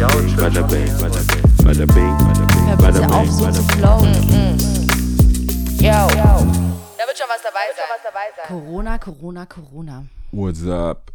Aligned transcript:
Bada 0.00 0.08
bing, 0.16 0.36
bada 0.36 0.62
bing, 0.66 0.88
bada 1.62 1.86
bing, 1.86 2.16
bada 2.16 2.46
bing, 2.46 2.76
bada 2.78 3.00
bitte 3.00 3.14
auf, 3.14 3.22
bing, 3.22 3.32
so 3.32 3.50
zu 3.52 3.66
bing. 3.66 3.76
flowen. 3.76 4.14
Yo. 5.76 6.08
Da 6.96 7.04
wird 7.06 7.18
schon 7.18 7.28
was 7.28 7.42
dabei 7.42 7.68
sein. 7.76 8.46
Corona, 8.48 8.96
Corona, 8.96 9.44
Corona. 9.44 10.04
What's 10.32 10.66
up? 10.66 11.12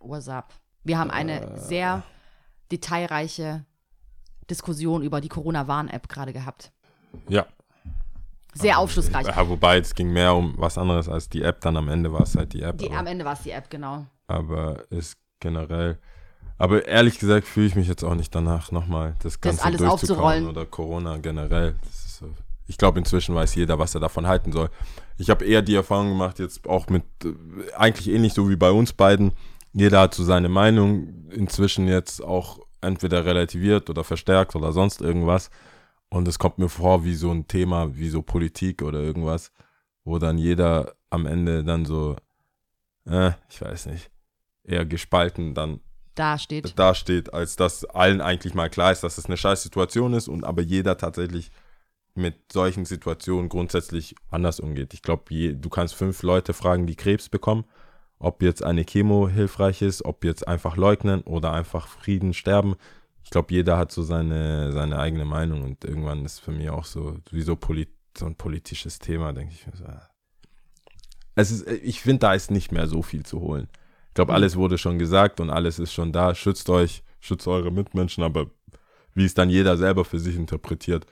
What's 0.00 0.28
up? 0.28 0.52
Wir 0.82 0.98
haben 0.98 1.12
eine 1.12 1.60
sehr 1.60 2.02
detailreiche 2.72 3.64
Diskussion 4.50 5.04
über 5.04 5.20
die 5.20 5.28
Corona-Warn-App 5.28 6.08
gerade 6.08 6.32
gehabt. 6.32 6.72
Ja. 7.28 7.46
Sehr 8.52 8.80
aufschlussreich. 8.80 9.28
Ja, 9.28 9.48
wobei 9.48 9.78
es 9.78 9.94
ging 9.94 10.12
mehr 10.12 10.34
um 10.34 10.54
was 10.58 10.76
anderes 10.76 11.08
als 11.08 11.28
die 11.28 11.42
App. 11.42 11.60
Dann 11.60 11.76
am 11.76 11.88
Ende 11.88 12.12
war 12.12 12.22
es 12.22 12.34
halt 12.34 12.52
die 12.52 12.62
App. 12.62 12.78
Die, 12.78 12.88
aber, 12.88 12.98
am 12.98 13.06
Ende 13.06 13.24
war 13.24 13.34
es 13.34 13.42
die 13.42 13.52
App, 13.52 13.70
genau. 13.70 14.06
aber 14.26 14.82
ist 14.90 15.16
generell. 15.38 16.00
Aber 16.58 16.86
ehrlich 16.86 17.18
gesagt 17.18 17.46
fühle 17.46 17.66
ich 17.66 17.76
mich 17.76 17.86
jetzt 17.86 18.02
auch 18.02 18.16
nicht 18.16 18.34
danach 18.34 18.72
nochmal 18.72 19.14
das 19.22 19.40
Ganze 19.40 19.64
alles 19.64 19.78
durchzukauen 19.78 19.92
aufzurollen. 19.92 20.46
oder 20.48 20.66
Corona 20.66 21.16
generell. 21.18 21.76
Das 21.82 22.04
ist. 22.04 22.24
Ich 22.66 22.76
glaube, 22.76 22.98
inzwischen 22.98 23.34
weiß 23.34 23.54
jeder, 23.54 23.78
was 23.78 23.94
er 23.94 24.00
davon 24.00 24.26
halten 24.26 24.52
soll. 24.52 24.68
Ich 25.16 25.30
habe 25.30 25.44
eher 25.44 25.62
die 25.62 25.74
Erfahrung 25.74 26.10
gemacht, 26.10 26.38
jetzt 26.38 26.68
auch 26.68 26.88
mit, 26.88 27.04
äh, 27.24 27.32
eigentlich 27.74 28.14
ähnlich 28.14 28.34
so 28.34 28.50
wie 28.50 28.56
bei 28.56 28.70
uns 28.70 28.92
beiden. 28.92 29.32
Jeder 29.72 30.00
hat 30.00 30.14
so 30.14 30.22
seine 30.22 30.50
Meinung 30.50 31.30
inzwischen 31.30 31.88
jetzt 31.88 32.22
auch 32.22 32.58
entweder 32.80 33.24
relativiert 33.24 33.88
oder 33.88 34.04
verstärkt 34.04 34.54
oder 34.54 34.72
sonst 34.72 35.00
irgendwas. 35.00 35.50
Und 36.10 36.28
es 36.28 36.38
kommt 36.38 36.58
mir 36.58 36.68
vor 36.68 37.04
wie 37.04 37.14
so 37.14 37.30
ein 37.30 37.48
Thema, 37.48 37.96
wie 37.96 38.08
so 38.10 38.20
Politik 38.22 38.82
oder 38.82 39.00
irgendwas, 39.00 39.52
wo 40.04 40.18
dann 40.18 40.38
jeder 40.38 40.94
am 41.10 41.24
Ende 41.26 41.64
dann 41.64 41.84
so, 41.84 42.16
äh, 43.06 43.32
ich 43.48 43.60
weiß 43.60 43.86
nicht, 43.86 44.10
eher 44.64 44.84
gespalten 44.84 45.54
dann 45.54 45.80
Da 46.18 46.36
steht. 46.36 46.78
dasteht, 46.78 47.32
als 47.32 47.56
dass 47.56 47.84
allen 47.84 48.20
eigentlich 48.20 48.54
mal 48.54 48.68
klar 48.68 48.90
ist, 48.90 49.04
dass 49.04 49.18
es 49.18 49.26
eine 49.26 49.36
scheiß 49.36 49.62
Situation 49.62 50.14
ist 50.14 50.28
und 50.28 50.44
aber 50.44 50.62
jeder 50.62 50.96
tatsächlich 50.96 51.50
mit 52.14 52.52
solchen 52.52 52.84
Situationen 52.84 53.48
grundsätzlich 53.48 54.16
anders 54.28 54.58
umgeht. 54.58 54.92
Ich 54.94 55.02
glaube, 55.02 55.54
du 55.54 55.68
kannst 55.68 55.94
fünf 55.94 56.22
Leute 56.22 56.52
fragen, 56.52 56.86
die 56.86 56.96
Krebs 56.96 57.28
bekommen, 57.28 57.64
ob 58.18 58.42
jetzt 58.42 58.64
eine 58.64 58.84
Chemo 58.84 59.28
hilfreich 59.28 59.80
ist, 59.80 60.04
ob 60.04 60.24
jetzt 60.24 60.46
einfach 60.48 60.76
leugnen 60.76 61.22
oder 61.22 61.52
einfach 61.52 61.86
Frieden 61.86 62.34
sterben. 62.34 62.74
Ich 63.22 63.30
glaube, 63.30 63.54
jeder 63.54 63.78
hat 63.78 63.92
so 63.92 64.02
seine, 64.02 64.72
seine 64.72 64.98
eigene 64.98 65.24
Meinung 65.24 65.62
und 65.62 65.84
irgendwann 65.84 66.24
ist 66.24 66.40
für 66.40 66.50
mich 66.50 66.68
auch 66.70 66.84
so, 66.84 67.18
wie 67.30 67.42
so, 67.42 67.54
polit, 67.54 67.90
so 68.16 68.26
ein 68.26 68.34
politisches 68.34 68.98
Thema, 68.98 69.32
denke 69.32 69.54
ich 69.54 69.66
ah. 69.84 70.08
Es 71.36 71.52
ist, 71.52 71.68
ich 71.68 72.00
finde, 72.00 72.20
da 72.20 72.34
ist 72.34 72.50
nicht 72.50 72.72
mehr 72.72 72.88
so 72.88 73.02
viel 73.02 73.24
zu 73.24 73.40
holen. 73.40 73.68
Ich 74.18 74.20
glaube, 74.20 74.34
alles 74.34 74.56
wurde 74.56 74.78
schon 74.78 74.98
gesagt 74.98 75.38
und 75.38 75.48
alles 75.48 75.78
ist 75.78 75.92
schon 75.92 76.10
da. 76.10 76.34
Schützt 76.34 76.68
euch, 76.70 77.04
schützt 77.20 77.46
eure 77.46 77.70
Mitmenschen, 77.70 78.24
aber 78.24 78.46
wie 79.14 79.24
es 79.24 79.32
dann 79.32 79.48
jeder 79.48 79.76
selber 79.76 80.04
für 80.04 80.18
sich 80.18 80.34
interpretiert, 80.34 81.06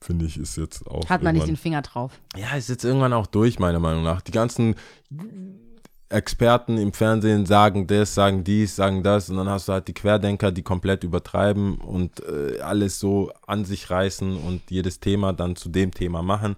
finde 0.00 0.26
ich, 0.26 0.38
ist 0.38 0.56
jetzt 0.56 0.86
auch. 0.86 1.10
Hat 1.10 1.24
man 1.24 1.34
nicht 1.34 1.48
den 1.48 1.56
Finger 1.56 1.82
drauf. 1.82 2.12
ja, 2.36 2.56
ist 2.56 2.68
jetzt 2.68 2.84
irgendwann 2.84 3.12
auch 3.12 3.26
durch, 3.26 3.58
meiner 3.58 3.80
Meinung 3.80 4.04
nach. 4.04 4.20
Die 4.20 4.30
ganzen 4.30 4.76
Experten 6.10 6.78
im 6.78 6.92
Fernsehen 6.92 7.44
sagen 7.44 7.88
das, 7.88 8.14
sagen 8.14 8.44
dies, 8.44 8.76
sagen 8.76 9.02
das 9.02 9.28
und 9.30 9.36
dann 9.36 9.48
hast 9.48 9.66
du 9.66 9.72
halt 9.72 9.88
die 9.88 9.94
Querdenker, 9.94 10.52
die 10.52 10.62
komplett 10.62 11.02
übertreiben 11.02 11.78
und 11.78 12.20
äh, 12.20 12.60
alles 12.60 13.00
so 13.00 13.32
an 13.48 13.64
sich 13.64 13.90
reißen 13.90 14.36
und 14.36 14.62
jedes 14.70 15.00
Thema 15.00 15.32
dann 15.32 15.56
zu 15.56 15.70
dem 15.70 15.90
Thema 15.90 16.22
machen. 16.22 16.54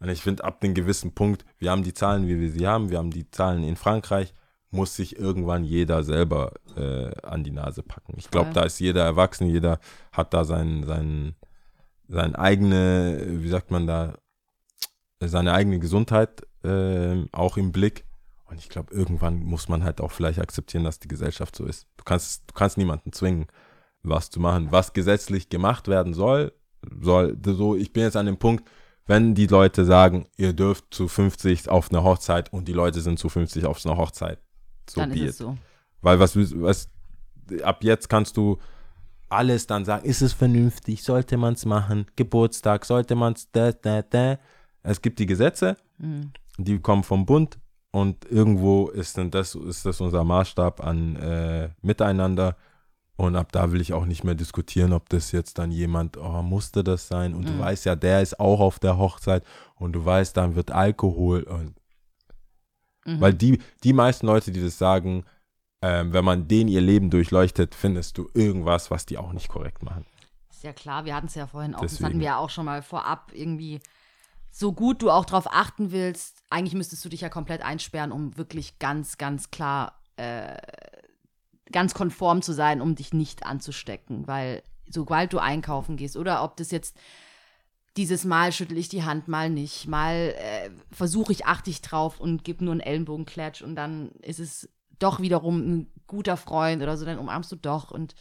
Und 0.00 0.08
ich 0.08 0.22
finde, 0.22 0.42
ab 0.42 0.64
einem 0.64 0.74
gewissen 0.74 1.12
Punkt, 1.12 1.44
wir 1.60 1.70
haben 1.70 1.84
die 1.84 1.94
Zahlen, 1.94 2.26
wie 2.26 2.40
wir 2.40 2.50
sie 2.50 2.66
haben, 2.66 2.90
wir 2.90 2.98
haben 2.98 3.12
die 3.12 3.30
Zahlen 3.30 3.62
in 3.62 3.76
Frankreich, 3.76 4.34
muss 4.70 4.94
sich 4.94 5.18
irgendwann 5.18 5.64
jeder 5.64 6.04
selber 6.04 6.52
äh, 6.76 7.10
an 7.22 7.42
die 7.44 7.50
Nase 7.50 7.82
packen. 7.82 8.14
Ich 8.16 8.30
glaube, 8.30 8.50
da 8.52 8.62
ist 8.62 8.78
jeder 8.78 9.04
erwachsen, 9.04 9.48
jeder 9.48 9.80
hat 10.12 10.32
da 10.32 10.44
seinen, 10.44 10.84
seinen, 10.84 11.34
seine 12.08 12.38
eigene, 12.38 13.42
wie 13.42 13.48
sagt 13.48 13.70
man 13.70 13.86
da, 13.86 14.14
seine 15.18 15.52
eigene 15.52 15.80
Gesundheit 15.80 16.46
ähm, 16.62 17.28
auch 17.32 17.56
im 17.56 17.72
Blick. 17.72 18.04
Und 18.44 18.58
ich 18.58 18.68
glaube, 18.68 18.94
irgendwann 18.94 19.42
muss 19.42 19.68
man 19.68 19.84
halt 19.84 20.00
auch 20.00 20.10
vielleicht 20.10 20.40
akzeptieren, 20.40 20.84
dass 20.84 20.98
die 20.98 21.08
Gesellschaft 21.08 21.54
so 21.56 21.64
ist. 21.64 21.86
Du 21.96 22.04
kannst, 22.04 22.44
du 22.48 22.54
kannst 22.54 22.78
niemanden 22.78 23.12
zwingen, 23.12 23.46
was 24.02 24.30
zu 24.30 24.40
machen. 24.40 24.68
Was 24.70 24.92
gesetzlich 24.92 25.48
gemacht 25.48 25.88
werden 25.88 26.14
soll, 26.14 26.52
soll 27.00 27.36
so, 27.44 27.76
ich 27.76 27.92
bin 27.92 28.04
jetzt 28.04 28.16
an 28.16 28.26
dem 28.26 28.38
Punkt, 28.38 28.68
wenn 29.06 29.34
die 29.34 29.46
Leute 29.46 29.84
sagen, 29.84 30.26
ihr 30.36 30.52
dürft 30.52 30.94
zu 30.94 31.08
50 31.08 31.68
auf 31.68 31.90
eine 31.90 32.02
Hochzeit 32.02 32.52
und 32.52 32.68
die 32.68 32.72
Leute 32.72 33.00
sind 33.00 33.18
zu 33.18 33.28
50 33.28 33.66
auf 33.66 33.84
einer 33.84 33.96
Hochzeit. 33.96 34.38
So 34.88 35.00
Dann 35.00 35.12
ist 35.12 35.22
es 35.22 35.38
so. 35.38 35.56
Weil 36.02 36.18
was, 36.18 36.36
was, 36.36 36.88
ab 37.62 37.84
jetzt 37.84 38.08
kannst 38.08 38.36
du 38.36 38.58
alles 39.28 39.66
dann 39.66 39.84
sagen, 39.84 40.04
ist 40.04 40.22
es 40.22 40.32
vernünftig, 40.32 41.02
sollte 41.02 41.36
man 41.36 41.54
es 41.54 41.64
machen, 41.64 42.06
Geburtstag, 42.16 42.84
sollte 42.84 43.14
man 43.14 43.34
es, 43.34 43.50
da, 43.52 43.72
da, 43.72 44.02
da. 44.02 44.38
Es 44.82 45.00
gibt 45.00 45.18
die 45.18 45.26
Gesetze, 45.26 45.76
Mhm. 45.98 46.32
die 46.56 46.78
kommen 46.78 47.04
vom 47.04 47.26
Bund 47.26 47.58
und 47.92 48.24
irgendwo 48.30 48.88
ist 48.88 49.18
dann 49.18 49.30
das, 49.30 49.54
ist 49.54 49.84
das 49.84 50.00
unser 50.00 50.24
Maßstab 50.24 50.82
an 50.82 51.16
äh, 51.16 51.68
Miteinander. 51.82 52.56
Und 53.16 53.36
ab 53.36 53.52
da 53.52 53.70
will 53.70 53.82
ich 53.82 53.92
auch 53.92 54.06
nicht 54.06 54.24
mehr 54.24 54.34
diskutieren, 54.34 54.94
ob 54.94 55.10
das 55.10 55.30
jetzt 55.32 55.58
dann 55.58 55.70
jemand, 55.70 56.16
oh, 56.16 56.40
musste 56.40 56.82
das 56.82 57.06
sein? 57.06 57.34
Und 57.34 57.50
du 57.50 57.58
weißt 57.58 57.84
ja, 57.84 57.94
der 57.94 58.22
ist 58.22 58.40
auch 58.40 58.60
auf 58.60 58.78
der 58.78 58.96
Hochzeit 58.96 59.44
und 59.74 59.92
du 59.92 60.02
weißt, 60.02 60.34
dann 60.34 60.54
wird 60.54 60.70
Alkohol 60.70 61.42
und 61.42 61.74
Mhm. 63.04 63.20
weil 63.20 63.34
die, 63.34 63.60
die 63.82 63.92
meisten 63.92 64.26
Leute, 64.26 64.52
die 64.52 64.60
das 64.60 64.78
sagen, 64.78 65.24
ähm, 65.82 66.12
wenn 66.12 66.24
man 66.24 66.48
denen 66.48 66.68
ihr 66.68 66.80
Leben 66.80 67.10
durchleuchtet, 67.10 67.74
findest 67.74 68.18
du 68.18 68.28
irgendwas, 68.34 68.90
was 68.90 69.06
die 69.06 69.16
auch 69.16 69.32
nicht 69.32 69.48
korrekt 69.48 69.82
machen. 69.82 70.04
Ist 70.50 70.62
ja 70.62 70.72
klar, 70.72 71.06
wir 71.06 71.14
hatten 71.14 71.28
es 71.28 71.34
ja 71.34 71.46
vorhin 71.46 71.74
auch, 71.74 71.80
das 71.80 71.92
Deswegen. 71.92 72.06
hatten 72.06 72.18
wir 72.18 72.26
ja 72.26 72.36
auch 72.36 72.50
schon 72.50 72.66
mal 72.66 72.82
vorab 72.82 73.32
irgendwie. 73.34 73.80
So 74.50 74.72
gut 74.72 75.00
du 75.00 75.10
auch 75.10 75.24
drauf 75.24 75.46
achten 75.50 75.92
willst, 75.92 76.42
eigentlich 76.50 76.74
müsstest 76.74 77.04
du 77.04 77.08
dich 77.08 77.20
ja 77.20 77.28
komplett 77.28 77.62
einsperren, 77.62 78.12
um 78.12 78.36
wirklich 78.36 78.78
ganz, 78.80 79.16
ganz 79.16 79.50
klar, 79.52 80.02
äh, 80.16 80.56
ganz 81.70 81.94
konform 81.94 82.42
zu 82.42 82.52
sein, 82.52 82.80
um 82.80 82.96
dich 82.96 83.14
nicht 83.14 83.46
anzustecken. 83.46 84.26
Weil 84.26 84.62
sobald 84.86 85.32
du 85.32 85.38
einkaufen 85.38 85.96
gehst 85.96 86.16
oder 86.16 86.42
ob 86.42 86.56
das 86.56 86.72
jetzt 86.72 86.96
dieses 87.96 88.24
Mal 88.24 88.52
schüttel 88.52 88.78
ich 88.78 88.88
die 88.88 89.02
Hand, 89.02 89.28
mal 89.28 89.50
nicht, 89.50 89.88
mal 89.88 90.34
äh, 90.38 90.70
versuche 90.90 91.32
ich, 91.32 91.46
achte 91.46 91.70
ich 91.70 91.82
drauf 91.82 92.20
und 92.20 92.44
gebe 92.44 92.64
nur 92.64 92.72
einen 92.72 92.80
Ellenbogenklatsch 92.80 93.62
und 93.62 93.74
dann 93.74 94.10
ist 94.22 94.38
es 94.38 94.68
doch 94.98 95.20
wiederum 95.20 95.58
ein 95.58 95.92
guter 96.06 96.36
Freund 96.36 96.82
oder 96.82 96.96
so, 96.96 97.04
dann 97.04 97.18
umarmst 97.18 97.50
du 97.50 97.56
doch 97.56 97.90
und 97.90 98.14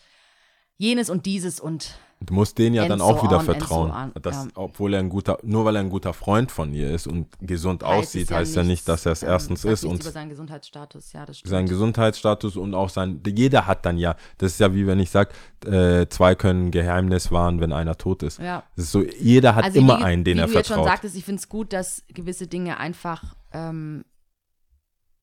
jenes 0.78 1.10
und 1.10 1.26
dieses 1.26 1.60
und 1.60 2.00
Du 2.22 2.34
musst 2.34 2.58
denen 2.58 2.76
ja 2.76 2.82
And 2.82 2.92
dann 2.92 3.00
so 3.00 3.06
auch 3.06 3.24
wieder 3.24 3.38
on, 3.38 3.46
so 3.46 3.54
vertrauen. 3.54 3.92
on, 3.92 4.22
dass, 4.22 4.46
ja. 4.46 4.52
Obwohl 4.56 4.94
er 4.94 5.00
ein 5.00 5.08
guter, 5.08 5.38
nur 5.42 5.64
weil 5.64 5.78
er 5.78 5.82
ein 5.82 5.90
guter 5.90 6.14
Freund 6.14 6.52
von 6.52 6.74
ihr 6.74 6.92
ist 6.92 7.08
und 7.08 7.28
gesund 7.40 7.82
heißt 7.82 7.94
aussieht, 7.94 8.30
es 8.30 8.36
heißt 8.36 8.56
ja 8.58 8.64
nicht, 8.64 8.88
dass 8.90 9.06
er 9.06 9.14
es 9.14 9.24
ähm, 9.24 9.30
erstens 9.30 9.64
ist 9.64 9.86
und 9.86 10.02
über 10.02 10.12
seinen 10.12 10.30
Gesundheitsstatus, 10.30 11.14
ja, 11.14 11.26
das 11.26 11.38
stimmt. 11.40 11.50
sein 11.50 11.66
Gesundheitsstatus 11.68 12.58
und 12.58 12.74
auch 12.74 12.90
sein, 12.90 13.22
jeder 13.26 13.68
hat 13.68 13.86
dann 13.86 13.98
ja, 13.98 14.18
das 14.38 14.54
ist 14.54 14.60
ja 14.60 14.74
wie 14.74 14.86
wenn 14.86 15.00
ich 15.00 15.12
sage, 15.12 15.32
äh, 15.66 16.08
zwei 16.10 16.36
können 16.36 16.72
Geheimnis 16.72 17.32
wahren, 17.32 17.62
wenn 17.62 17.72
einer 17.72 17.98
tot 17.98 18.24
ist. 18.24 18.40
Ja. 18.40 18.64
Das 18.76 18.86
ist 18.86 18.92
so, 18.92 19.02
jeder 19.02 19.56
hat 19.56 19.64
Also 19.64 19.80
immer 19.80 20.00
wie, 20.00 20.04
einen, 20.04 20.24
den 20.26 20.38
wie 20.38 20.42
er 20.42 20.48
du 20.48 20.54
jetzt 20.54 20.68
schon 20.68 20.76
vertraut. 20.76 20.92
sagtest, 20.92 21.16
ich 21.16 21.24
finde 21.24 21.40
es 21.40 21.48
gut, 21.48 21.72
dass 21.72 22.04
gewisse 22.14 22.48
Dinge 22.48 22.80
einfach 22.80 23.36
ähm, 23.54 24.04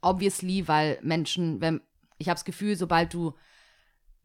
obviously, 0.00 0.66
weil 0.66 0.98
Menschen, 1.02 1.60
wenn 1.60 1.80
ich 2.18 2.28
habe 2.28 2.36
das 2.36 2.44
Gefühl, 2.44 2.76
sobald 2.76 3.12
du 3.12 3.34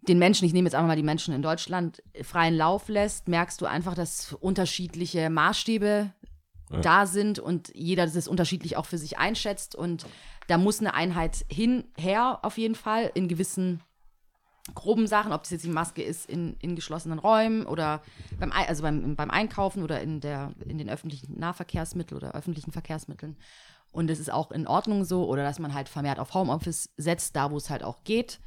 den 0.07 0.19
Menschen, 0.19 0.45
ich 0.45 0.53
nehme 0.53 0.67
jetzt 0.67 0.75
einfach 0.75 0.87
mal 0.87 0.95
die 0.95 1.03
Menschen 1.03 1.33
in 1.33 1.41
Deutschland, 1.41 2.01
freien 2.23 2.55
Lauf 2.55 2.89
lässt, 2.89 3.27
merkst 3.27 3.61
du 3.61 3.65
einfach, 3.65 3.93
dass 3.93 4.33
unterschiedliche 4.33 5.29
Maßstäbe 5.29 6.11
Ja. 6.71 6.79
da 6.81 7.05
sind 7.05 7.37
und 7.37 7.71
jeder 7.75 8.07
das 8.07 8.27
unterschiedlich 8.27 8.77
auch 8.77 8.85
für 8.85 8.97
sich 8.97 9.17
einschätzt 9.17 9.75
und 9.75 10.05
da 10.47 10.57
muss 10.57 10.79
eine 10.79 10.93
Einheit 10.93 11.45
hinher 11.49 12.39
auf 12.43 12.57
jeden 12.57 12.75
Fall 12.75 13.11
in 13.13 13.27
gewissen 13.27 13.81
groben 14.75 15.05
Sachen, 15.07 15.33
ob 15.33 15.41
das 15.43 15.51
jetzt 15.51 15.65
die 15.65 15.69
Maske 15.69 16.01
ist 16.03 16.29
in, 16.29 16.55
in 16.61 16.75
geschlossenen 16.75 17.19
Räumen 17.19 17.65
oder 17.65 18.01
beim, 18.39 18.51
Ei- 18.51 18.67
also 18.67 18.83
beim, 18.83 19.15
beim 19.15 19.31
Einkaufen 19.31 19.83
oder 19.83 20.01
in, 20.01 20.19
der, 20.21 20.53
in 20.65 20.77
den 20.77 20.89
öffentlichen 20.89 21.37
Nahverkehrsmitteln 21.39 22.17
oder 22.21 22.35
öffentlichen 22.35 22.71
Verkehrsmitteln. 22.71 23.37
Und 23.91 24.09
es 24.09 24.19
ist 24.19 24.31
auch 24.31 24.51
in 24.51 24.67
Ordnung 24.67 25.03
so 25.03 25.27
oder 25.27 25.43
dass 25.43 25.59
man 25.59 25.73
halt 25.73 25.89
vermehrt 25.89 26.19
auf 26.19 26.33
Homeoffice 26.33 26.89
setzt, 26.95 27.35
da 27.35 27.51
wo 27.51 27.57
es 27.57 27.69
halt 27.69 27.83
auch 27.83 28.03
geht. 28.03 28.39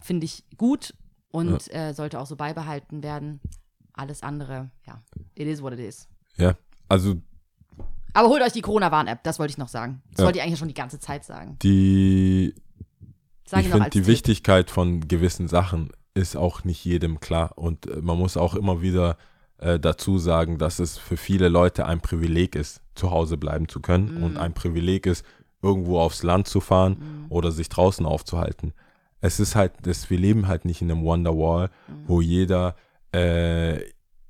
Finde 0.00 0.24
ich 0.26 0.44
gut 0.56 0.94
und 1.30 1.72
äh, 1.74 1.92
sollte 1.92 2.20
auch 2.20 2.26
so 2.26 2.36
beibehalten 2.36 3.02
werden. 3.02 3.40
Alles 3.92 4.22
andere, 4.22 4.70
ja, 4.86 5.00
it 5.34 5.46
is 5.48 5.60
what 5.62 5.72
it 5.72 5.80
is. 5.80 6.08
Ja, 6.36 6.54
also 6.88 7.16
Aber 8.14 8.28
holt 8.28 8.42
euch 8.42 8.52
die 8.52 8.60
Corona-Warn-App, 8.62 9.22
das 9.24 9.38
wollte 9.38 9.50
ich 9.50 9.58
noch 9.58 9.68
sagen. 9.68 10.02
Das 10.10 10.20
Ja. 10.20 10.24
wollte 10.26 10.38
ich 10.38 10.44
eigentlich 10.44 10.58
schon 10.58 10.68
die 10.68 10.74
ganze 10.74 10.98
Zeit 11.00 11.24
sagen. 11.24 11.58
die, 11.62 12.54
Sag 13.46 13.60
ich 13.62 13.68
finde, 13.68 13.90
die 13.90 13.98
Tipp. 14.00 14.06
Wichtigkeit 14.06 14.70
von 14.70 15.06
gewissen 15.08 15.48
Sachen 15.48 15.90
ist 16.14 16.36
auch 16.36 16.64
nicht 16.64 16.84
jedem 16.84 17.18
klar. 17.20 17.52
Und 17.56 17.86
äh, 17.86 18.00
man 18.00 18.18
muss 18.18 18.36
auch 18.36 18.54
immer 18.54 18.82
wieder 18.82 19.16
äh, 19.58 19.80
dazu 19.80 20.18
sagen, 20.18 20.58
dass 20.58 20.78
es 20.78 20.96
für 20.98 21.16
viele 21.16 21.48
Leute 21.48 21.86
ein 21.86 22.00
Privileg 22.00 22.54
ist, 22.54 22.80
zu 22.94 23.10
Hause 23.10 23.36
bleiben 23.36 23.68
zu 23.68 23.80
können 23.80 24.16
Mhm. 24.18 24.22
und 24.22 24.36
ein 24.36 24.54
Privileg 24.54 25.06
ist, 25.06 25.24
irgendwo 25.62 25.98
aufs 25.98 26.22
Land 26.22 26.46
zu 26.46 26.60
fahren 26.60 27.26
oder 27.30 27.50
sich 27.50 27.68
draußen 27.68 28.06
aufzuhalten. 28.06 28.72
Es 29.20 29.40
ist 29.40 29.54
halt, 29.56 29.72
das, 29.82 30.10
wir 30.10 30.18
leben 30.18 30.46
halt 30.48 30.64
nicht 30.64 30.80
in 30.82 30.90
einem 30.90 31.02
Wonderwall, 31.04 31.70
Mhm. 31.88 31.92
wo 32.06 32.20
jeder 32.20 32.74
äh, 33.12 33.78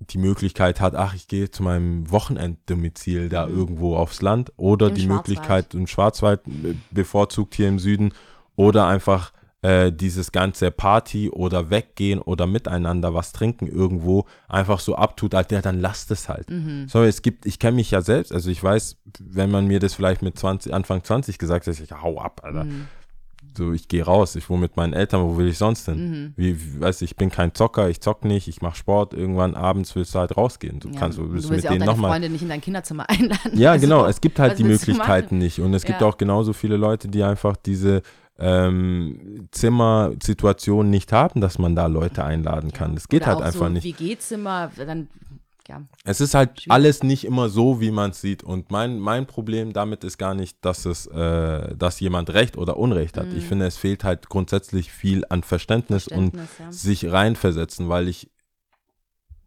die 0.00 0.18
Möglichkeit 0.18 0.80
hat, 0.80 0.94
ach, 0.94 1.14
ich 1.14 1.26
gehe 1.26 1.50
zu 1.50 1.62
meinem 1.64 2.08
Wochenenddomizil 2.10 3.28
da 3.28 3.46
irgendwo 3.48 3.96
aufs 3.96 4.22
Land 4.22 4.52
oder 4.56 4.86
Mhm. 4.86 4.92
Im 4.94 5.00
die. 5.00 5.06
Möglichkeit 5.08 5.74
im 5.74 5.86
Schwarzwald 5.86 6.40
äh, 6.46 6.74
bevorzugt 6.90 7.54
hier 7.54 7.68
im 7.68 7.78
Süden 7.78 8.12
oder 8.56 8.86
einfach 8.86 9.32
äh, 9.62 9.90
dieses 9.92 10.30
ganze 10.30 10.70
Party 10.70 11.30
oder 11.30 11.68
weggehen 11.68 12.20
oder 12.20 12.46
miteinander 12.46 13.12
was 13.12 13.32
trinken 13.32 13.66
irgendwo 13.66 14.24
einfach 14.48 14.78
so 14.78 14.94
abtut, 14.94 15.34
als 15.34 15.50
ja, 15.50 15.60
dann 15.60 15.80
lasst 15.80 16.12
es 16.12 16.28
halt. 16.28 16.48
Mhm. 16.48 16.86
So, 16.88 17.02
es 17.02 17.22
gibt, 17.22 17.44
ich 17.44 17.58
kenne 17.58 17.74
mich 17.74 17.90
ja 17.90 18.00
selbst, 18.00 18.32
also 18.32 18.50
ich 18.50 18.62
weiß, 18.62 18.98
wenn 19.20 19.50
man 19.50 19.66
mir 19.66 19.80
das 19.80 19.94
vielleicht 19.94 20.22
mit 20.22 20.38
20, 20.38 20.72
Anfang 20.72 21.02
20 21.02 21.38
gesagt 21.38 21.66
hat, 21.66 21.80
ich 21.80 21.90
hau 21.90 22.20
ab, 22.20 22.40
Alter. 22.44 22.64
Mhm. 22.64 22.86
So, 23.58 23.72
ich 23.72 23.88
gehe 23.88 24.04
raus, 24.04 24.36
ich 24.36 24.48
wohne 24.48 24.60
mit 24.62 24.76
meinen 24.76 24.92
Eltern, 24.92 25.22
wo 25.22 25.36
will 25.36 25.48
ich 25.48 25.58
sonst 25.58 25.84
hin? 25.86 26.10
Mhm. 26.10 26.32
Wie, 26.36 26.56
du, 26.80 27.02
ich 27.02 27.16
bin 27.16 27.28
kein 27.30 27.52
Zocker, 27.54 27.90
ich 27.90 28.00
zock 28.00 28.24
nicht, 28.24 28.46
ich 28.48 28.62
mache 28.62 28.76
Sport, 28.76 29.12
irgendwann 29.12 29.54
abends 29.56 29.94
willst 29.96 30.14
du 30.14 30.20
halt 30.20 30.36
rausgehen. 30.36 30.78
Du 30.80 30.88
Ja, 30.90 30.98
kannst, 30.98 31.18
du 31.18 31.24
du 31.24 31.32
willst 31.32 31.50
willst 31.50 31.56
mit 31.56 31.64
ja 31.64 31.70
auch 31.70 31.74
denen 31.74 31.80
deine 31.80 31.92
nochmal. 31.92 32.10
Freunde 32.12 32.30
nicht 32.30 32.42
in 32.42 32.48
dein 32.48 32.60
Kinderzimmer 32.60 33.10
einladen. 33.10 33.52
Ja, 33.58 33.72
Also, 33.72 33.86
genau, 33.86 34.06
es 34.06 34.20
gibt 34.20 34.38
halt 34.38 34.58
die 34.58 34.64
willst 34.64 34.86
Möglichkeiten 34.86 35.38
nicht. 35.38 35.60
Und 35.60 35.74
es 35.74 35.82
gibt 35.84 36.00
Ja. 36.00 36.06
auch 36.06 36.16
genauso 36.16 36.52
viele 36.54 36.76
Leute, 36.76 37.08
die 37.08 37.22
einfach 37.22 37.56
diese 37.56 38.02
ähm, 38.38 39.48
Zimmersituation 39.50 40.88
nicht 40.90 41.12
haben, 41.12 41.40
dass 41.40 41.58
man 41.58 41.74
da 41.74 41.86
Leute 41.86 42.24
einladen 42.24 42.72
kann. 42.72 42.94
Das 42.94 43.08
geht 43.08 43.22
Oder 43.22 43.32
halt 43.34 43.42
einfach 43.42 43.58
so 43.66 43.68
nicht. 43.68 43.84
WG-Zimmer, 43.84 44.70
dann, 44.76 45.08
ja. 45.68 45.82
Es 46.04 46.20
ist 46.20 46.34
halt 46.34 46.60
Schwierig. 46.62 46.72
alles 46.72 47.02
nicht 47.02 47.24
immer 47.24 47.48
so, 47.48 47.80
wie 47.80 47.90
man 47.90 48.10
es 48.10 48.20
sieht. 48.20 48.42
Und 48.42 48.70
mein, 48.70 48.98
mein 48.98 49.26
Problem 49.26 49.72
damit 49.72 50.02
ist 50.04 50.18
gar 50.18 50.34
nicht, 50.34 50.56
dass 50.64 50.84
es, 50.86 51.06
äh, 51.06 51.74
dass 51.76 52.00
jemand 52.00 52.30
Recht 52.30 52.56
oder 52.56 52.76
Unrecht 52.78 53.16
hat. 53.16 53.32
Ich 53.34 53.44
finde, 53.44 53.66
es 53.66 53.76
fehlt 53.76 54.02
halt 54.04 54.28
grundsätzlich 54.28 54.90
viel 54.90 55.24
an 55.28 55.42
Verständnis, 55.42 56.06
Mhm. 56.10 56.32
Verständnis, 56.32 56.58
ja. 56.58 56.64
und 56.66 56.74
sich 56.74 57.10
reinversetzen, 57.12 57.88
weil 57.88 58.08
ich, 58.08 58.30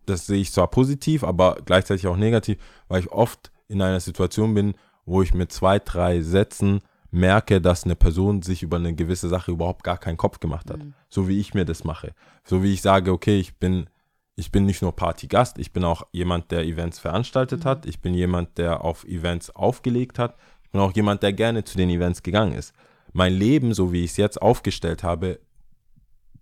das 0.05 0.25
sehe 0.25 0.41
ich 0.41 0.51
zwar 0.51 0.67
positiv, 0.69 1.23
aber 1.23 1.57
gleichzeitig 1.65 2.07
auch 2.07 2.17
negativ, 2.17 2.57
weil 2.87 3.01
ich 3.01 3.11
oft 3.11 3.51
in 3.67 3.81
einer 3.81 3.99
Situation 3.99 4.53
bin, 4.53 4.73
wo 5.05 5.21
ich 5.21 5.33
mit 5.33 5.51
zwei, 5.51 5.79
drei 5.79 6.21
Sätzen 6.21 6.81
merke, 7.09 7.59
dass 7.61 7.83
eine 7.83 7.95
Person 7.95 8.41
sich 8.41 8.63
über 8.63 8.77
eine 8.77 8.93
gewisse 8.95 9.27
Sache 9.27 9.51
überhaupt 9.51 9.83
gar 9.83 9.97
keinen 9.97 10.17
Kopf 10.17 10.39
gemacht 10.39 10.69
hat. 10.69 10.79
Mhm. 10.83 10.93
So 11.09 11.27
wie 11.27 11.39
ich 11.39 11.53
mir 11.53 11.65
das 11.65 11.83
mache. 11.83 12.13
So 12.45 12.63
wie 12.63 12.73
ich 12.73 12.81
sage, 12.81 13.11
okay, 13.11 13.39
ich 13.39 13.55
bin, 13.57 13.87
ich 14.35 14.51
bin 14.51 14.65
nicht 14.65 14.81
nur 14.81 14.95
Partygast, 14.95 15.57
ich 15.59 15.71
bin 15.73 15.83
auch 15.83 16.07
jemand, 16.11 16.51
der 16.51 16.63
Events 16.63 16.99
veranstaltet 16.99 17.65
hat, 17.65 17.85
ich 17.85 17.99
bin 17.99 18.13
jemand, 18.13 18.57
der 18.57 18.83
auf 18.83 19.03
Events 19.03 19.49
aufgelegt 19.55 20.19
hat, 20.19 20.35
ich 20.63 20.69
bin 20.71 20.81
auch 20.81 20.93
jemand, 20.93 21.23
der 21.23 21.33
gerne 21.33 21.63
zu 21.63 21.77
den 21.77 21.89
Events 21.89 22.23
gegangen 22.23 22.53
ist. 22.53 22.73
Mein 23.13 23.33
Leben, 23.33 23.73
so 23.73 23.91
wie 23.91 24.03
ich 24.03 24.11
es 24.11 24.17
jetzt 24.17 24.41
aufgestellt 24.41 25.03
habe, 25.03 25.39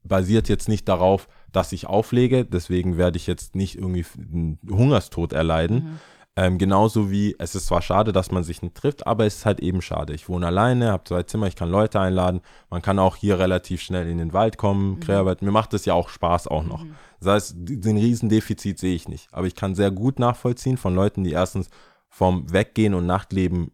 basiert 0.04 0.50
jetzt 0.50 0.70
nicht 0.70 0.88
darauf, 0.88 1.28
dass 1.52 1.72
ich 1.72 1.88
auflege, 1.88 2.46
deswegen 2.46 2.98
werde 2.98 3.18
ich 3.18 3.28
jetzt 3.28 3.56
nicht 3.56 3.76
irgendwie 3.76 4.06
einen 4.18 4.60
Hungerstod 4.70 5.34
erleiden. 5.34 6.00
Ähm, 6.36 6.58
genauso 6.58 7.12
wie 7.12 7.36
es 7.38 7.56
ist 7.56 7.68
zwar 7.68 7.82
schade, 7.82 8.14
dass 8.14 8.32
man 8.32 8.44
sich 8.44 8.62
nicht 8.62 8.76
trifft, 8.76 9.06
aber 9.06 9.26
es 9.26 9.38
ist 9.38 9.46
halt 9.46 9.60
eben 9.60 9.82
schade. 9.82 10.14
Ich 10.14 10.30
wohne 10.30 10.48
alleine, 10.48 10.92
habe 10.92 11.04
zwei 11.04 11.24
Zimmer, 11.24 11.48
ich 11.48 11.56
kann 11.56 11.70
Leute 11.70 12.00
einladen. 12.00 12.42
Man 12.70 12.82
kann 12.82 13.00
auch 13.00 13.18
hier 13.18 13.40
relativ 13.40 13.82
schnell 13.82 14.08
in 14.08 14.20
den 14.20 14.32
Wald 14.32 14.58
kommen, 14.58 15.00
Krearbeit. 15.00 15.42
Mir 15.42 15.52
macht 15.52 15.74
das 15.74 15.86
ja 15.86 15.94
auch 15.96 16.08
Spaß 16.08 16.48
auch 16.48 16.64
noch. 16.64 16.86
Das 17.20 17.28
heißt, 17.28 17.56
den 17.58 17.98
Riesendefizit 17.98 18.80
sehe 18.80 18.96
ich 18.96 19.10
nicht. 19.10 19.28
Aber 19.34 19.48
ich 19.48 19.56
kann 19.56 19.76
sehr 19.76 19.92
gut 19.92 20.20
nachvollziehen 20.20 20.78
von 20.78 20.96
Leuten, 20.96 21.24
die 21.24 21.32
erstens 21.32 21.70
vom 22.10 22.52
Weggehen 22.52 22.94
und 22.94 23.06
Nachtleben 23.06 23.72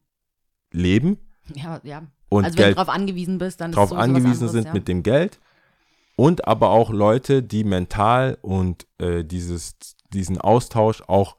leben 0.72 1.19
Ja, 1.54 1.80
ja. 1.84 2.04
und 2.30 2.46
also 2.46 2.58
wenn 2.58 2.69
du 2.69 2.75
darauf 2.75 2.90
angewiesen 2.90 3.38
bist, 3.38 3.62
dann 3.62 3.72
darauf 3.72 3.94
angewiesen 3.94 4.31
anderes, 4.31 4.51
sind 4.51 4.66
ja. 4.66 4.74
mit 4.74 4.88
dem 4.88 5.04
Geld 5.04 5.40
und 6.16 6.48
aber 6.48 6.69
auch 6.69 6.92
Leute, 6.92 7.44
die 7.44 7.63
mental 7.63 8.38
und 8.42 8.88
äh, 8.98 9.24
dieses, 9.24 9.78
diesen 10.13 10.40
Austausch 10.40 11.04
auch 11.08 11.38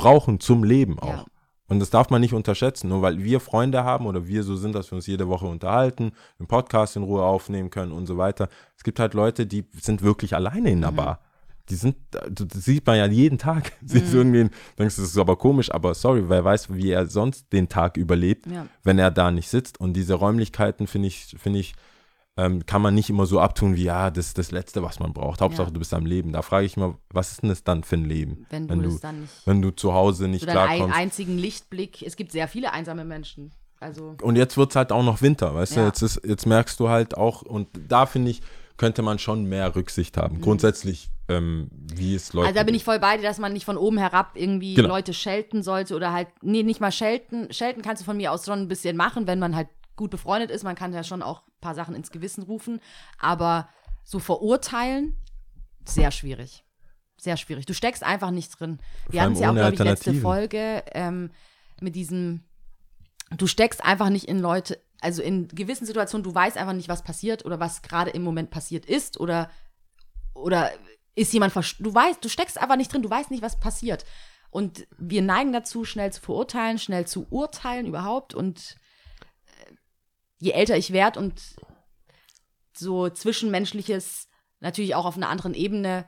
brauchen 0.00 0.40
zum 0.40 0.64
Leben 0.64 0.98
auch. 0.98 1.08
Ja. 1.08 1.24
Und 1.68 1.78
das 1.78 1.90
darf 1.90 2.10
man 2.10 2.20
nicht 2.20 2.34
unterschätzen, 2.34 2.88
nur 2.88 3.00
weil 3.02 3.22
wir 3.22 3.38
Freunde 3.38 3.84
haben 3.84 4.06
oder 4.06 4.26
wir 4.26 4.42
so 4.42 4.56
sind, 4.56 4.74
dass 4.74 4.90
wir 4.90 4.96
uns 4.96 5.06
jede 5.06 5.28
Woche 5.28 5.46
unterhalten, 5.46 6.10
einen 6.38 6.48
Podcast 6.48 6.96
in 6.96 7.04
Ruhe 7.04 7.22
aufnehmen 7.22 7.70
können 7.70 7.92
und 7.92 8.06
so 8.06 8.18
weiter. 8.18 8.48
Es 8.76 8.82
gibt 8.82 8.98
halt 8.98 9.14
Leute, 9.14 9.46
die 9.46 9.64
sind 9.80 10.02
wirklich 10.02 10.34
alleine 10.34 10.70
in 10.70 10.80
der 10.80 10.90
Mhm. 10.90 10.96
Bar. 10.96 11.20
Die 11.68 11.76
sind, 11.76 11.94
das 12.10 12.64
sieht 12.64 12.84
man 12.84 12.96
ja 12.96 13.06
jeden 13.06 13.38
Tag. 13.38 13.70
Siehst 13.84 14.06
Mhm. 14.06 14.10
du 14.10 14.16
irgendwie, 14.16 14.50
denkst 14.80 14.96
du, 14.96 15.02
das 15.02 15.10
ist 15.12 15.18
aber 15.18 15.36
komisch, 15.36 15.70
aber 15.72 15.94
sorry, 15.94 16.24
wer 16.28 16.44
weiß, 16.44 16.74
wie 16.74 16.90
er 16.90 17.06
sonst 17.06 17.52
den 17.52 17.68
Tag 17.68 17.96
überlebt 17.96 18.46
Ja. 18.50 18.66
wenn 18.82 18.98
er 18.98 19.12
da 19.12 19.30
nicht 19.30 19.48
sitzt. 19.48 19.78
Und 19.78 19.92
diese 19.92 20.14
Räumlichkeiten, 20.14 20.88
finde 20.88 21.06
ich, 21.06 21.36
finde 21.38 21.60
ich, 21.60 21.74
ähm, 22.40 22.64
kann 22.64 22.80
man 22.80 22.94
nicht 22.94 23.10
immer 23.10 23.26
so 23.26 23.38
abtun 23.40 23.76
wie, 23.76 23.84
ja, 23.84 24.10
das 24.10 24.28
ist 24.28 24.38
das 24.38 24.50
Letzte, 24.50 24.82
was 24.82 24.98
man 24.98 25.12
braucht. 25.12 25.40
Hauptsache, 25.40 25.66
Ja. 25.68 25.72
du 25.72 25.78
bist 25.78 25.92
am 25.92 26.06
Leben. 26.06 26.32
Da 26.32 26.42
frage 26.42 26.64
ich 26.66 26.76
mal, 26.76 26.94
was 27.12 27.32
ist 27.32 27.42
denn 27.42 27.50
das 27.50 27.64
dann 27.64 27.82
für 27.84 27.96
ein 27.96 28.04
Leben? 28.04 28.46
Wenn 28.50 28.66
du 28.68 28.72
wenn 28.74 28.82
du, 28.82 28.98
dann 28.98 29.20
nicht 29.20 29.32
wenn 29.46 29.62
du 29.62 29.70
zu 29.70 29.92
Hause 29.92 30.26
nicht 30.28 30.40
so 30.42 30.46
deinen 30.46 30.58
ein, 30.58 30.76
klarkommst. 30.76 30.96
einzigen 30.98 31.36
Lichtblick. 31.38 32.02
Es 32.02 32.16
gibt 32.16 32.32
sehr 32.32 32.48
viele 32.48 32.72
einsame 32.72 33.04
Menschen. 33.04 33.52
Also 33.78 34.14
Und 34.22 34.36
jetzt 34.36 34.56
wird 34.56 34.70
es 34.70 34.76
halt 34.76 34.92
auch 34.92 35.02
noch 35.02 35.22
Winter, 35.22 35.54
weißt 35.54 35.76
du? 35.76 35.80
Ja. 35.80 35.86
Jetzt, 35.86 36.02
ist, 36.02 36.20
jetzt 36.24 36.46
merkst 36.46 36.78
du 36.80 36.88
halt 36.88 37.16
auch, 37.16 37.42
und 37.42 37.68
da 37.88 38.06
finde 38.06 38.30
ich, 38.30 38.42
könnte 38.76 39.02
man 39.02 39.18
schon 39.18 39.44
mehr 39.44 39.74
Rücksicht 39.76 40.16
haben. 40.16 40.40
Grundsätzlich, 40.40 41.10
ähm, 41.28 41.68
wie 41.72 42.14
es 42.14 42.32
Leute. 42.32 42.44
Mhm. 42.44 42.48
Also 42.48 42.58
da 42.60 42.64
bin 42.64 42.74
ich 42.74 42.84
voll 42.84 42.98
bei 42.98 43.16
dir, 43.18 43.22
dass 43.22 43.38
man 43.38 43.52
nicht 43.52 43.64
von 43.66 43.76
oben 43.76 43.98
herab 43.98 44.32
irgendwie 44.34 44.74
Genau. 44.74 44.88
Leute 44.88 45.12
schelten 45.12 45.62
sollte 45.62 45.94
oder 45.94 46.12
halt, 46.12 46.28
nee, 46.42 46.62
nicht 46.62 46.80
mal 46.80 46.92
schelten. 46.92 47.52
Schelten 47.52 47.82
kannst 47.82 48.02
du 48.02 48.04
von 48.06 48.16
mir 48.16 48.32
aus 48.32 48.44
schon 48.46 48.58
ein 48.60 48.68
bisschen 48.68 48.96
machen, 48.96 49.26
wenn 49.26 49.38
man 49.38 49.54
halt 49.56 49.68
gut 50.00 50.10
befreundet 50.10 50.50
ist. 50.50 50.64
Man 50.64 50.76
kann 50.76 50.94
ja 50.94 51.04
schon 51.04 51.22
auch 51.22 51.46
ein 51.46 51.60
paar 51.60 51.74
Sachen 51.74 51.94
ins 51.94 52.10
Gewissen 52.10 52.42
rufen. 52.42 52.80
Aber 53.18 53.68
so 54.02 54.18
verurteilen, 54.18 55.14
sehr 55.84 56.10
schwierig. 56.10 56.64
Sehr 57.18 57.36
schwierig. 57.36 57.66
Du 57.66 57.74
steckst 57.74 58.02
einfach 58.02 58.30
nicht 58.30 58.58
drin. 58.58 58.80
Wir 59.10 59.20
hatten 59.20 59.34
es 59.34 59.40
ja 59.40 59.50
auch, 59.50 59.54
glaube 59.54 59.74
ich, 59.74 59.78
letzte. 59.78 60.14
Folge 60.14 60.82
ähm, 60.92 61.30
mit 61.82 61.96
diesem, 61.96 62.44
du 63.36 63.46
steckst 63.46 63.84
einfach 63.84 64.08
nicht 64.08 64.24
in 64.24 64.38
Leute, 64.38 64.80
also 65.02 65.20
in 65.20 65.48
gewissen 65.48 65.84
Situationen, 65.84 66.24
du 66.24 66.34
weißt 66.34 66.56
einfach 66.56 66.72
nicht, 66.72 66.88
was 66.88 67.04
passiert 67.04 67.44
oder 67.44 67.60
was 67.60 67.82
gerade 67.82 68.10
im 68.10 68.22
Moment 68.22 68.50
passiert 68.50 68.86
ist 68.86 69.20
oder 69.20 69.50
oder 70.32 70.70
ist 71.14 71.32
jemand 71.34 71.54
du 71.54 71.94
weißt, 71.94 72.24
du 72.24 72.30
steckst 72.30 72.58
einfach 72.58 72.76
nicht 72.76 72.90
drin, 72.90 73.02
du 73.02 73.10
weißt 73.10 73.30
nicht, 73.30 73.42
was 73.42 73.60
passiert. 73.60 74.06
Und 74.50 74.86
wir 74.96 75.20
neigen 75.20 75.52
dazu, 75.52 75.84
schnell 75.84 76.10
zu 76.10 76.22
verurteilen, 76.22 76.78
schnell 76.78 77.06
zu 77.06 77.26
urteilen 77.28 77.86
überhaupt. 77.86 78.34
Und 78.34 78.76
je 80.40 80.52
älter 80.52 80.76
ich 80.76 80.92
werde 80.92 81.20
und 81.20 81.40
so 82.72 83.08
Zwischenmenschliches 83.08 84.28
natürlich 84.60 84.94
auch 84.94 85.04
auf 85.04 85.16
einer 85.16 85.28
anderen 85.28 85.54
Ebene 85.54 86.06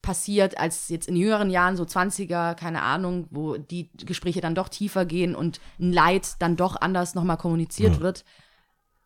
passiert 0.00 0.58
als 0.58 0.88
jetzt 0.88 1.08
in 1.08 1.16
jüngeren 1.16 1.50
Jahren, 1.50 1.76
so 1.76 1.82
20er, 1.82 2.54
keine 2.54 2.82
Ahnung, 2.82 3.26
wo 3.30 3.56
die 3.56 3.90
Gespräche 3.96 4.40
dann 4.40 4.54
doch 4.54 4.68
tiefer 4.68 5.04
gehen 5.04 5.34
und 5.34 5.60
ein 5.78 5.92
Leid 5.92 6.36
dann 6.38 6.56
doch 6.56 6.76
anders 6.80 7.14
nochmal 7.14 7.36
kommuniziert 7.36 8.00
wird 8.00 8.24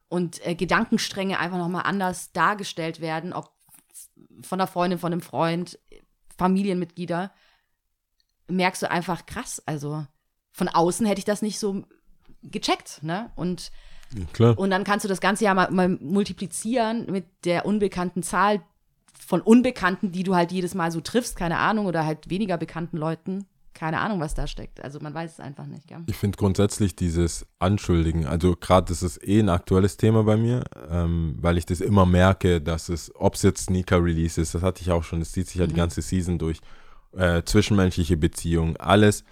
und 0.09 0.47
äh, 0.47 0.55
Gedankenstränge 0.55 1.39
einfach 1.39 1.57
nochmal 1.57 1.85
anders 1.87 2.33
dargestellt 2.33 3.01
werden, 3.01 3.33
ob 3.33 3.51
von 4.43 4.59
der 4.59 4.67
Freundin, 4.67 4.99
von 4.99 5.13
einem 5.13 5.23
Freund, 5.23 5.79
Familienmitglieder, 6.37 7.33
merkst 8.49 8.83
du 8.83 8.91
einfach 8.91 9.25
krass. 9.25 9.63
Also 9.65 10.07
von 10.51 10.69
außen 10.69 11.07
hätte 11.07 11.21
ich 11.21 11.25
das 11.25 11.41
nicht 11.41 11.59
so 11.59 11.85
gecheckt, 12.43 13.03
ne? 13.03 13.31
Und, 13.37 13.73
Klar. 14.33 14.59
und 14.59 14.71
dann 14.71 14.85
kannst 14.85 15.05
du 15.05 15.09
das 15.09 15.21
Ganze 15.21 15.45
ja 15.45 15.55
mal, 15.55 15.71
mal 15.71 15.89
multiplizieren 15.89 17.07
mit 17.11 17.25
der 17.45 17.67
unbekannten 17.67 18.23
Zahl 18.23 18.61
von 19.27 19.41
Unbekannten, 19.41 20.13
die 20.13 20.25
du 20.25 20.35
halt 20.35 20.53
jedes 20.53 20.75
Mal 20.75 20.91
so 20.91 21.01
triffst, 21.01 21.37
keine 21.37 21.59
Ahnung, 21.59 21.87
oder 21.87 22.05
halt 22.05 22.29
weniger 22.29 22.59
bekannten 22.59 22.97
Leuten. 22.97 23.47
Keine 23.73 24.01
Ahnung, 24.01 24.21
was 24.21 24.35
da 24.35 24.47
steckt. 24.47 24.85
Also 24.85 25.01
man 25.01 25.15
weiß 25.15 25.33
es 25.33 25.41
einfach 25.41 25.67
nicht, 25.67 25.87
gell? 25.87 26.03
Ich 26.07 26.17
finde 26.17 26.37
grundsätzlich 26.37 26.95
dieses 26.95 27.47
Anschuldigen, 27.59 28.27
also 28.27 28.55
gerade 28.55 28.89
das 28.89 29.03
ist 29.03 29.27
eh 29.27 29.41
ein 29.41 29.49
aktuelles 29.49 29.97
Thema 29.97 30.25
bei 30.25 30.37
mir, 30.37 30.65
ähm, 30.91 31.39
weil 31.41 31.57
ich 31.57 31.65
das 31.65 31.81
immer 31.81 32.05
merke, 32.05 32.61
dass 32.61 32.91
es, 32.91 33.11
ob 33.15 33.35
es 33.35 33.43
jetzt 33.43 33.67
Sneaker-Release 33.67 34.41
ist, 34.41 34.55
das 34.55 34.63
hatte 34.63 34.83
ich 34.83 34.91
auch 34.91 35.03
schon, 35.03 35.21
das 35.21 35.33
zieht 35.33 35.47
sich 35.47 35.57
ja 35.57 35.67
die 35.67 35.75
ganze 35.75 36.03
Season 36.03 36.39
durch, 36.39 36.59
äh, 37.17 37.43
zwischenmenschliche 37.43 38.17
Beziehungen, 38.19 38.77
alles 38.77 39.25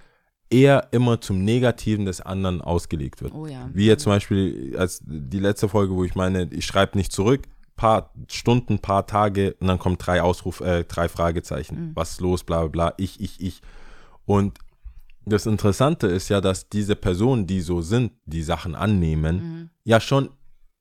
eher 0.50 0.88
immer 0.90 1.20
zum 1.20 1.44
Negativen 1.44 2.04
des 2.04 2.20
anderen 2.20 2.60
ausgelegt 2.60 3.22
wird. 3.22 3.32
Oh 3.32 3.46
ja. 3.46 3.70
Wie 3.72 3.86
jetzt 3.86 4.02
zum 4.02 4.12
Beispiel 4.12 4.76
als 4.76 5.00
die 5.04 5.38
letzte 5.38 5.68
Folge, 5.68 5.94
wo 5.94 6.04
ich 6.04 6.14
meine, 6.14 6.48
ich 6.52 6.66
schreibe 6.66 6.98
nicht 6.98 7.12
zurück, 7.12 7.42
paar 7.76 8.12
Stunden, 8.28 8.80
paar 8.80 9.06
Tage 9.06 9.54
und 9.60 9.68
dann 9.68 9.78
kommen 9.78 9.96
drei 9.96 10.22
Ausruf, 10.22 10.60
äh, 10.60 10.84
drei 10.84 11.08
Fragezeichen. 11.08 11.92
Was 11.94 12.12
ist 12.12 12.20
los, 12.20 12.44
bla 12.44 12.60
bla 12.60 12.68
bla, 12.68 12.94
ich, 12.98 13.20
ich, 13.20 13.40
ich. 13.40 13.62
Und 14.26 14.58
das 15.24 15.46
Interessante 15.46 16.06
ist 16.08 16.28
ja, 16.28 16.40
dass 16.40 16.68
diese 16.68 16.96
Personen, 16.96 17.46
die 17.46 17.60
so 17.60 17.80
sind, 17.80 18.12
die 18.26 18.42
Sachen 18.42 18.74
annehmen, 18.74 19.70
ja 19.84 20.00
schon 20.00 20.30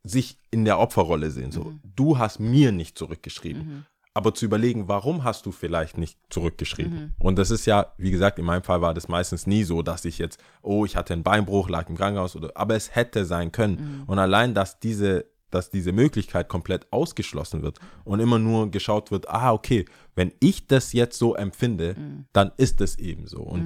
sich 0.04 0.38
in 0.52 0.66
der 0.66 0.80
Opferrolle 0.80 1.30
sehen. 1.32 1.52
So, 1.52 1.74
du 1.96 2.18
hast 2.18 2.40
mir 2.40 2.72
nicht 2.72 2.98
zurückgeschrieben. 2.98 3.86
Aber 4.14 4.34
zu 4.34 4.46
überlegen, 4.46 4.88
warum 4.88 5.24
hast 5.24 5.46
du 5.46 5.52
vielleicht 5.52 5.98
nicht 5.98 6.18
zurückgeschrieben? 6.30 7.14
Und 7.20 7.38
das 7.38 7.52
ist 7.52 7.66
ja, 7.66 7.94
wie 7.98 8.12
gesagt, 8.12 8.40
in 8.40 8.46
meinem 8.46 8.64
Fall 8.64 8.82
war 8.82 8.94
das 8.94 9.08
meistens 9.08 9.48
nie 9.48 9.64
so, 9.64 9.82
dass 9.82 10.04
ich 10.04 10.18
jetzt, 10.18 10.40
oh, 10.62 10.84
ich 10.84 10.96
hatte 10.96 11.14
einen 11.14 11.24
Beinbruch, 11.24 11.70
lag 11.70 11.88
im 11.90 11.96
Krankenhaus 11.96 12.36
oder, 12.36 12.52
aber 12.56 12.76
es 12.76 12.96
hätte 12.96 13.26
sein 13.26 13.52
können. 13.52 14.04
Und 14.08 14.20
allein, 14.20 14.54
dass 14.54 14.80
diese 14.80 15.26
dass 15.52 15.72
diese 15.72 15.92
Möglichkeit 15.92 16.48
komplett 16.48 16.86
ausgeschlossen 16.92 17.64
wird 17.64 17.80
und 18.04 18.20
immer 18.20 18.38
nur 18.38 18.70
geschaut 18.70 19.10
wird, 19.10 19.30
ah, 19.30 19.52
okay, 19.52 19.86
wenn 20.16 20.32
ich 20.40 20.68
das 20.68 20.94
jetzt 20.94 21.18
so 21.18 21.34
empfinde, 21.36 21.96
dann 22.34 22.52
ist 22.58 22.82
es 22.82 23.00
eben 23.00 23.26
so. 23.26 23.40
Und 23.42 23.62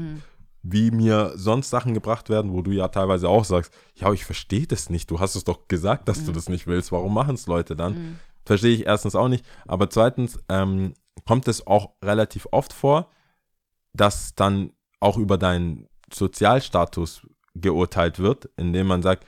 wie 0.61 0.91
mir 0.91 1.33
sonst 1.35 1.69
Sachen 1.69 1.93
gebracht 1.93 2.29
werden, 2.29 2.53
wo 2.53 2.61
du 2.61 2.71
ja 2.71 2.87
teilweise 2.87 3.27
auch 3.27 3.43
sagst, 3.43 3.73
ja, 3.95 4.13
ich 4.13 4.23
verstehe 4.23 4.65
das 4.65 4.89
nicht, 4.89 5.11
du 5.11 5.19
hast 5.19 5.35
es 5.35 5.43
doch 5.43 5.67
gesagt, 5.67 6.07
dass 6.07 6.23
du 6.25 6.31
das 6.31 6.47
nicht 6.47 6.67
willst, 6.67 6.93
warum 6.93 7.13
machen 7.13 7.35
es 7.35 7.47
Leute 7.47 7.75
dann? 7.75 8.19
Verstehe 8.45 8.73
ich 8.75 8.85
erstens 8.85 9.15
auch 9.15 9.27
nicht, 9.29 9.45
aber 9.65 9.89
zweitens 9.89 10.39
ähm, 10.49 10.93
kommt 11.25 11.47
es 11.47 11.65
auch 11.65 11.91
relativ 12.03 12.47
oft 12.51 12.73
vor, 12.73 13.09
dass 13.93 14.35
dann 14.35 14.71
auch 14.99 15.17
über 15.17 15.37
deinen 15.37 15.87
Sozialstatus 16.13 17.27
geurteilt 17.55 18.19
wird, 18.19 18.49
indem 18.57 18.87
man 18.87 19.01
sagt, 19.01 19.25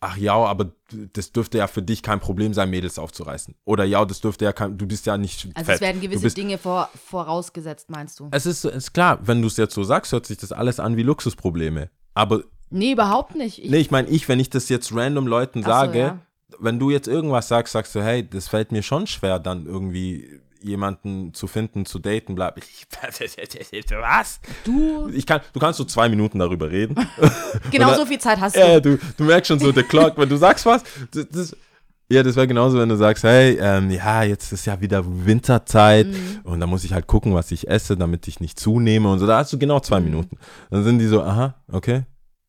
ach 0.00 0.16
ja, 0.16 0.34
aber 0.34 0.72
das 1.12 1.32
dürfte 1.32 1.58
ja 1.58 1.66
für 1.66 1.82
dich 1.82 2.02
kein 2.02 2.20
Problem 2.20 2.54
sein, 2.54 2.70
Mädels 2.70 2.98
aufzureißen. 2.98 3.54
Oder 3.64 3.84
ja, 3.84 4.04
das 4.04 4.20
dürfte 4.20 4.44
ja 4.44 4.52
kein, 4.52 4.78
du 4.78 4.86
bist 4.86 5.06
ja 5.06 5.18
nicht 5.18 5.48
Also 5.54 5.66
fett. 5.66 5.74
es 5.76 5.80
werden 5.80 6.00
gewisse 6.00 6.22
bist, 6.22 6.36
Dinge 6.36 6.56
vor, 6.58 6.88
vorausgesetzt, 7.06 7.90
meinst 7.90 8.18
du? 8.20 8.28
Es 8.30 8.46
ist, 8.46 8.64
ist 8.64 8.92
klar, 8.92 9.18
wenn 9.22 9.42
du 9.42 9.48
es 9.48 9.56
jetzt 9.56 9.74
so 9.74 9.82
sagst, 9.84 10.12
hört 10.12 10.26
sich 10.26 10.38
das 10.38 10.52
alles 10.52 10.80
an 10.80 10.96
wie 10.96 11.02
Luxusprobleme. 11.02 11.90
Aber 12.14 12.42
Nee, 12.70 12.92
überhaupt 12.92 13.34
nicht. 13.34 13.64
Ich, 13.64 13.70
nee, 13.70 13.78
ich 13.78 13.90
meine, 13.90 14.08
ich, 14.08 14.28
wenn 14.28 14.40
ich 14.40 14.50
das 14.50 14.68
jetzt 14.68 14.94
random 14.94 15.26
Leuten 15.26 15.62
so, 15.62 15.68
sage, 15.70 15.98
ja. 15.98 16.18
Wenn 16.58 16.78
du 16.78 16.90
jetzt 16.90 17.08
irgendwas 17.08 17.48
sagst, 17.48 17.72
sagst 17.72 17.94
du, 17.94 18.02
hey, 18.02 18.28
das 18.28 18.48
fällt 18.48 18.72
mir 18.72 18.82
schon 18.82 19.06
schwer, 19.06 19.38
dann 19.38 19.66
irgendwie 19.66 20.40
jemanden 20.60 21.32
zu 21.34 21.46
finden, 21.46 21.86
zu 21.86 21.98
daten, 22.00 22.34
bla. 22.34 22.52
Ich, 22.56 22.86
was? 24.00 24.40
du, 24.64 25.08
Ich 25.10 25.26
kann, 25.26 25.40
du 25.52 25.60
kannst 25.60 25.78
so 25.78 25.84
zwei 25.84 26.08
Minuten 26.08 26.38
darüber 26.40 26.70
reden. 26.70 26.94
genau 27.70 27.88
Und 27.88 27.94
so 27.94 28.00
dann- 28.00 28.08
viel 28.08 28.18
Zeit 28.18 28.40
hast 28.40 28.56
du. 28.56 28.60
Ja, 28.60 28.80
du, 28.80 28.98
du 29.16 29.24
merkst 29.24 29.48
schon 29.48 29.58
so, 29.60 29.70
der 29.72 29.84
Clock, 29.84 30.18
wenn 30.18 30.28
du 30.28 30.36
sagst 30.36 30.66
was, 30.66 30.82
das, 31.12 31.28
das, 31.30 31.56
ja, 32.10 32.22
das 32.22 32.34
wäre 32.36 32.48
genauso, 32.48 32.78
wenn 32.78 32.88
du 32.88 32.96
sagst, 32.96 33.22
hey, 33.22 33.56
ähm, 33.60 33.90
ja, 33.90 34.22
jetzt 34.24 34.50
ist 34.52 34.64
ja 34.66 34.80
wieder 34.80 35.04
Winterzeit 35.06 36.06
Mhm. 36.08 36.40
und 36.44 36.58
da 36.58 36.66
muss 36.66 36.82
ich 36.82 36.92
halt 36.92 37.06
gucken, 37.06 37.34
was 37.34 37.50
ich 37.52 37.68
esse, 37.68 37.96
damit 37.96 38.26
ich 38.26 38.40
nicht 38.40 38.58
zunehme 38.58 39.10
und 39.12 39.18
so. 39.20 39.26
Da 39.26 39.38
hast 39.38 39.52
du 39.52 39.58
genau 39.58 39.76
Mhm. 39.76 39.82
zwei 39.82 40.00
Minuten. 40.00 40.38
Dann 40.70 40.82
sind 40.84 40.98
die 40.98 41.06
so, 41.06 41.22
aha, 41.22 41.54
okay. 41.70 42.02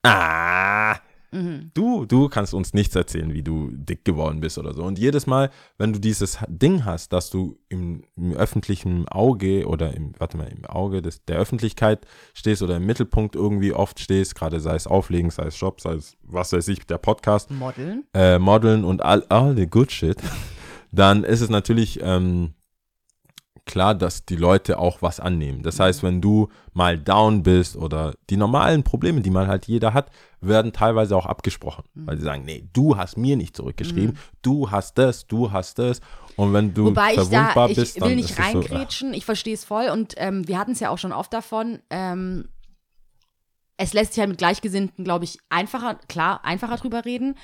Ah, 0.04 0.96
Mhm. 1.32 1.72
du, 1.74 2.06
du 2.06 2.28
kannst 2.30 2.54
uns 2.54 2.74
nichts 2.74 2.96
erzählen, 2.96 3.34
wie 3.34 3.44
du 3.44 3.70
dick 3.72 4.04
geworden 4.06 4.40
bist 4.40 4.58
oder 4.58 4.74
so. 4.74 4.84
Und 4.84 4.98
jedes 4.98 5.28
Mal, 5.28 5.50
wenn 5.78 5.94
du 5.94 6.00
dieses 6.00 6.40
Ding 6.48 6.86
hast, 6.86 7.14
dass 7.14 7.30
du 7.30 7.58
im, 7.70 8.04
im 8.16 8.34
öffentlichen 8.34 9.08
Auge 9.08 9.68
oder 9.68 9.94
im, 9.96 10.14
warte 10.18 10.38
mal, 10.38 10.48
im 10.48 10.66
Auge 10.66 11.02
des, 11.02 11.24
der 11.26 11.38
Öffentlichkeit 11.38 12.06
stehst 12.34 12.62
oder 12.62 12.78
im 12.78 12.86
Mittelpunkt 12.86 13.36
irgendwie 13.36 13.74
oft 13.74 14.00
stehst, 14.00 14.36
gerade 14.36 14.60
sei 14.60 14.76
es 14.76 14.88
Auflegen, 14.88 15.30
sei 15.30 15.46
es 15.48 15.60
Job, 15.60 15.82
sei 15.82 15.94
es 15.94 16.18
was 16.24 16.54
weiß 16.54 16.68
ich, 16.70 16.86
der 16.86 16.98
Podcast, 16.98 17.52
Modeln. 17.52 18.04
äh, 18.14 18.40
Modeln 18.40 18.84
und 18.84 19.04
all, 19.04 19.24
all 19.30 19.56
the 19.56 19.68
good 19.68 19.92
shit, 19.92 20.18
dann 20.92 21.24
ist 21.24 21.42
es 21.42 21.50
natürlich 21.50 22.00
ähm, 22.02 22.54
klar, 23.70 23.94
dass 23.94 24.26
die 24.26 24.36
Leute 24.36 24.80
auch 24.80 25.02
was 25.04 25.20
annehmen. 25.20 25.62
Das 25.62 25.80
heißt, 25.80 26.02
wenn 26.02 26.22
du 26.22 26.50
mal 26.74 26.98
down 26.98 27.44
bist 27.44 27.76
oder 27.78 28.16
die 28.30 28.36
normalen 28.36 28.82
Probleme, 28.84 29.22
die 29.22 29.30
man 29.30 29.48
halt 29.48 29.68
jeder 29.68 29.94
hat, 29.94 30.10
werden 30.42 30.74
teilweise 30.74 31.16
auch 31.16 31.28
abgesprochen. 31.28 31.84
Mhm. 31.94 32.08
Weil 32.08 32.18
sie 32.18 32.24
sagen, 32.24 32.46
nee, 32.46 32.68
du 32.74 32.98
hast 32.98 33.16
mir 33.18 33.38
nicht 33.38 33.56
zurückgeschrieben, 33.56 34.18
du 34.42 34.72
hast 34.72 34.98
das, 34.98 35.28
du 35.28 35.52
hast 35.52 35.78
das. 35.78 36.02
Und 36.36 36.52
wenn 36.54 36.74
du 36.74 36.86
Wobei 36.86 37.10
ich 37.10 37.16
verwundbar 37.16 37.54
da, 37.54 37.68
ich 37.68 37.76
bist, 37.76 37.96
will 37.96 38.02
dann 38.08 38.16
nicht 38.16 38.32
ist 38.32 38.40
es 38.40 38.52
so, 38.52 38.60
reingrätschen, 38.60 39.14
ich 39.14 39.26
verstehe 39.26 39.54
es 39.54 39.64
voll 39.66 39.90
und 39.90 40.16
ähm, 40.18 40.48
wir 40.48 40.58
hatten 40.58 40.72
es 40.72 40.80
ja 40.80 40.90
auch 40.90 40.98
schon 40.98 41.12
oft 41.14 41.32
davon. 41.32 41.80
Ähm, 41.92 42.50
es 43.78 43.94
lässt 43.94 44.14
sich 44.14 44.20
halt 44.20 44.30
mit 44.30 44.40
Gleichgesinnten, 44.40 45.06
glaube 45.06 45.26
ich, 45.26 45.38
einfacher, 45.50 45.96
klar, 46.08 46.44
einfacher 46.44 46.78
drüber 46.78 47.06
reden. 47.06 47.36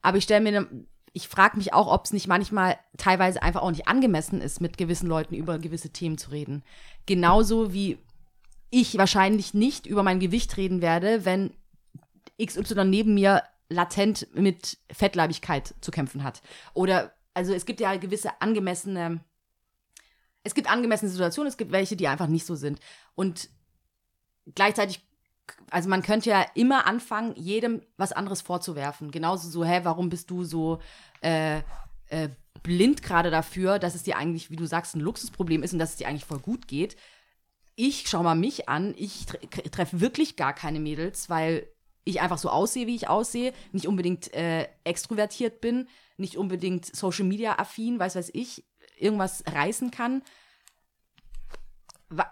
Aber 0.00 0.16
ich 0.16 0.24
stelle 0.24 0.40
mir, 0.40 0.52
dann- 0.52 0.86
ich 1.16 1.28
frage 1.28 1.56
mich 1.56 1.72
auch, 1.72 1.90
ob 1.90 2.04
es 2.04 2.12
nicht 2.12 2.26
manchmal 2.26 2.78
teilweise 2.98 3.42
einfach 3.42 3.62
auch 3.62 3.70
nicht 3.70 3.88
angemessen 3.88 4.42
ist, 4.42 4.60
mit 4.60 4.76
gewissen 4.76 5.06
Leuten 5.08 5.34
über 5.34 5.58
gewisse 5.58 5.88
Themen 5.88 6.18
zu 6.18 6.30
reden. 6.30 6.62
Genauso 7.06 7.72
wie 7.72 7.96
ich 8.68 8.98
wahrscheinlich 8.98 9.54
nicht 9.54 9.86
über 9.86 10.02
mein 10.02 10.20
Gewicht 10.20 10.58
reden 10.58 10.82
werde, 10.82 11.24
wenn 11.24 11.54
XY 12.38 12.84
neben 12.84 13.14
mir 13.14 13.42
latent 13.70 14.28
mit 14.34 14.76
Fettleibigkeit 14.92 15.74
zu 15.80 15.90
kämpfen 15.90 16.22
hat. 16.22 16.42
Oder, 16.74 17.14
also 17.32 17.54
es 17.54 17.64
gibt 17.64 17.80
ja 17.80 17.96
gewisse 17.96 18.42
angemessene, 18.42 19.24
es 20.42 20.52
gibt 20.52 20.70
angemessene 20.70 21.10
Situationen, 21.10 21.48
es 21.48 21.56
gibt 21.56 21.72
welche, 21.72 21.96
die 21.96 22.08
einfach 22.08 22.26
nicht 22.26 22.44
so 22.44 22.56
sind. 22.56 22.78
Und 23.14 23.48
gleichzeitig, 24.54 25.00
also 25.70 25.88
man 25.88 26.02
könnte 26.02 26.30
ja 26.30 26.46
immer 26.54 26.86
anfangen, 26.86 27.34
jedem 27.36 27.82
was 27.96 28.12
anderes 28.12 28.40
vorzuwerfen. 28.40 29.10
Genauso 29.10 29.48
so, 29.48 29.64
hä, 29.64 29.80
warum 29.82 30.08
bist 30.08 30.30
du 30.30 30.44
so 30.44 30.80
äh, 31.22 31.58
äh, 32.08 32.28
blind 32.62 33.02
gerade 33.02 33.30
dafür, 33.30 33.78
dass 33.78 33.94
es 33.94 34.02
dir 34.02 34.16
eigentlich, 34.16 34.50
wie 34.50 34.56
du 34.56 34.66
sagst, 34.66 34.96
ein 34.96 35.00
Luxusproblem 35.00 35.62
ist 35.62 35.72
und 35.72 35.78
dass 35.78 35.90
es 35.90 35.96
dir 35.96 36.08
eigentlich 36.08 36.24
voll 36.24 36.38
gut 36.38 36.68
geht. 36.68 36.96
Ich 37.74 38.08
schau 38.08 38.22
mal 38.22 38.34
mich 38.34 38.68
an, 38.68 38.94
ich 38.96 39.26
tre 39.26 39.38
treffe 39.70 40.00
wirklich 40.00 40.36
gar 40.36 40.52
keine 40.52 40.80
Mädels, 40.80 41.28
weil 41.28 41.68
ich 42.04 42.20
einfach 42.20 42.38
so 42.38 42.48
aussehe, 42.48 42.86
wie 42.86 42.94
ich 42.94 43.08
aussehe, 43.08 43.52
nicht 43.72 43.86
unbedingt 43.86 44.32
äh, 44.32 44.68
extrovertiert 44.84 45.60
bin, 45.60 45.88
nicht 46.16 46.36
unbedingt 46.36 46.86
Social 46.86 47.24
Media 47.24 47.58
affin, 47.58 47.98
weiß 47.98 48.16
weiß 48.16 48.30
ich, 48.32 48.64
irgendwas 48.96 49.44
reißen 49.46 49.90
kann. 49.90 50.22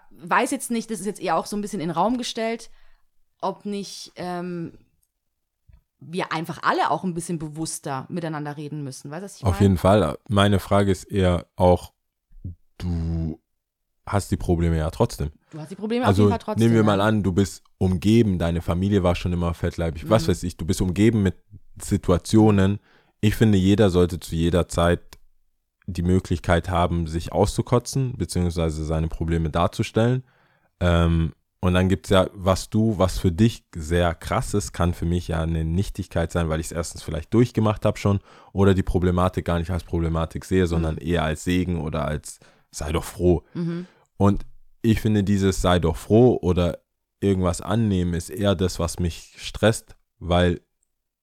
Weiß 0.09 0.51
jetzt 0.51 0.71
nicht, 0.71 0.89
das 0.89 1.01
ist 1.01 1.05
jetzt 1.05 1.21
eher 1.21 1.35
auch 1.35 1.45
so 1.45 1.55
ein 1.55 1.61
bisschen 1.61 1.81
in 1.81 1.89
den 1.89 1.95
Raum 1.95 2.17
gestellt, 2.17 2.71
ob 3.45 3.65
nicht 3.65 4.11
ähm, 4.15 4.73
wir 5.99 6.31
einfach 6.31 6.59
alle 6.63 6.91
auch 6.91 7.03
ein 7.03 7.13
bisschen 7.13 7.39
bewusster 7.39 8.05
miteinander 8.09 8.57
reden 8.57 8.83
müssen. 8.83 9.09
Weißt 9.11 9.21
du, 9.21 9.25
was 9.25 9.37
ich 9.37 9.43
Auf 9.43 9.53
meine? 9.53 9.61
jeden 9.63 9.77
Fall. 9.77 10.17
Meine 10.29 10.59
Frage 10.59 10.91
ist 10.91 11.05
eher 11.05 11.45
auch, 11.55 11.93
du 12.77 13.39
hast 14.05 14.29
die 14.31 14.37
Probleme 14.37 14.77
ja 14.77 14.89
trotzdem. 14.91 15.31
Du 15.49 15.59
hast 15.59 15.71
die 15.71 15.75
Probleme 15.75 16.03
auf 16.03 16.09
Also 16.09 16.23
jeden 16.23 16.31
Fall 16.31 16.39
trotzdem. 16.39 16.63
nehmen 16.67 16.75
wir 16.75 16.83
mal 16.83 17.01
an, 17.01 17.23
du 17.23 17.31
bist 17.31 17.63
umgeben, 17.77 18.37
deine 18.37 18.61
Familie 18.61 19.01
war 19.03 19.15
schon 19.15 19.33
immer 19.33 19.53
fettleibig, 19.53 20.07
was 20.09 20.23
Mhm. 20.23 20.27
weiß 20.31 20.43
ich, 20.43 20.57
du 20.57 20.65
bist 20.65 20.81
umgeben 20.81 21.23
mit 21.23 21.35
Situationen. 21.81 22.79
Ich 23.21 23.35
finde, 23.35 23.57
jeder 23.57 23.89
sollte 23.89 24.19
zu 24.19 24.35
jeder 24.35 24.67
Zeit 24.67 25.01
die 25.87 26.03
Möglichkeit 26.03 26.69
haben, 26.69 27.07
sich 27.07 27.31
auszukotzen, 27.31 28.13
beziehungsweise 28.17 28.85
seine 28.85 29.07
Probleme 29.07 29.49
darzustellen. 29.49 30.23
Ähm, 30.79 31.33
und 31.65 31.73
dann 31.73 31.89
gibt 31.89 32.05
es 32.05 32.11
ja, 32.11 32.29
was 32.31 32.69
du, 32.69 32.99
was 32.99 33.17
für 33.17 33.31
dich 33.31 33.63
sehr 33.75 34.13
krass 34.13 34.53
ist, 34.53 34.71
kann 34.71 34.93
für 34.93 35.07
mich 35.07 35.29
ja 35.29 35.41
eine 35.41 35.65
Nichtigkeit 35.65 36.31
sein, 36.31 36.47
weil 36.47 36.59
ich 36.59 36.67
es 36.67 36.71
erstens 36.71 37.01
vielleicht 37.01 37.33
durchgemacht 37.33 37.85
habe 37.85 37.97
schon 37.97 38.19
oder 38.53 38.75
die 38.75 38.83
Problematik 38.83 39.45
gar 39.45 39.57
nicht 39.57 39.71
als 39.71 39.83
Problematik 39.83 40.45
sehe, 40.45 40.67
sondern 40.67 40.99
eher 40.99 41.23
als 41.23 41.43
Segen 41.43 41.81
oder 41.81 42.05
als 42.05 42.39
sei 42.69 42.91
doch 42.91 43.03
froh. 43.03 43.41
Mhm. 43.55 43.87
Und 44.15 44.45
ich 44.83 45.01
finde, 45.01 45.23
dieses 45.23 45.59
sei 45.59 45.79
doch 45.79 45.97
froh 45.97 46.37
oder 46.39 46.77
irgendwas 47.19 47.61
annehmen 47.61 48.13
ist 48.13 48.29
eher 48.29 48.53
das, 48.53 48.77
was 48.77 48.99
mich 48.99 49.33
stresst, 49.37 49.95
weil 50.19 50.61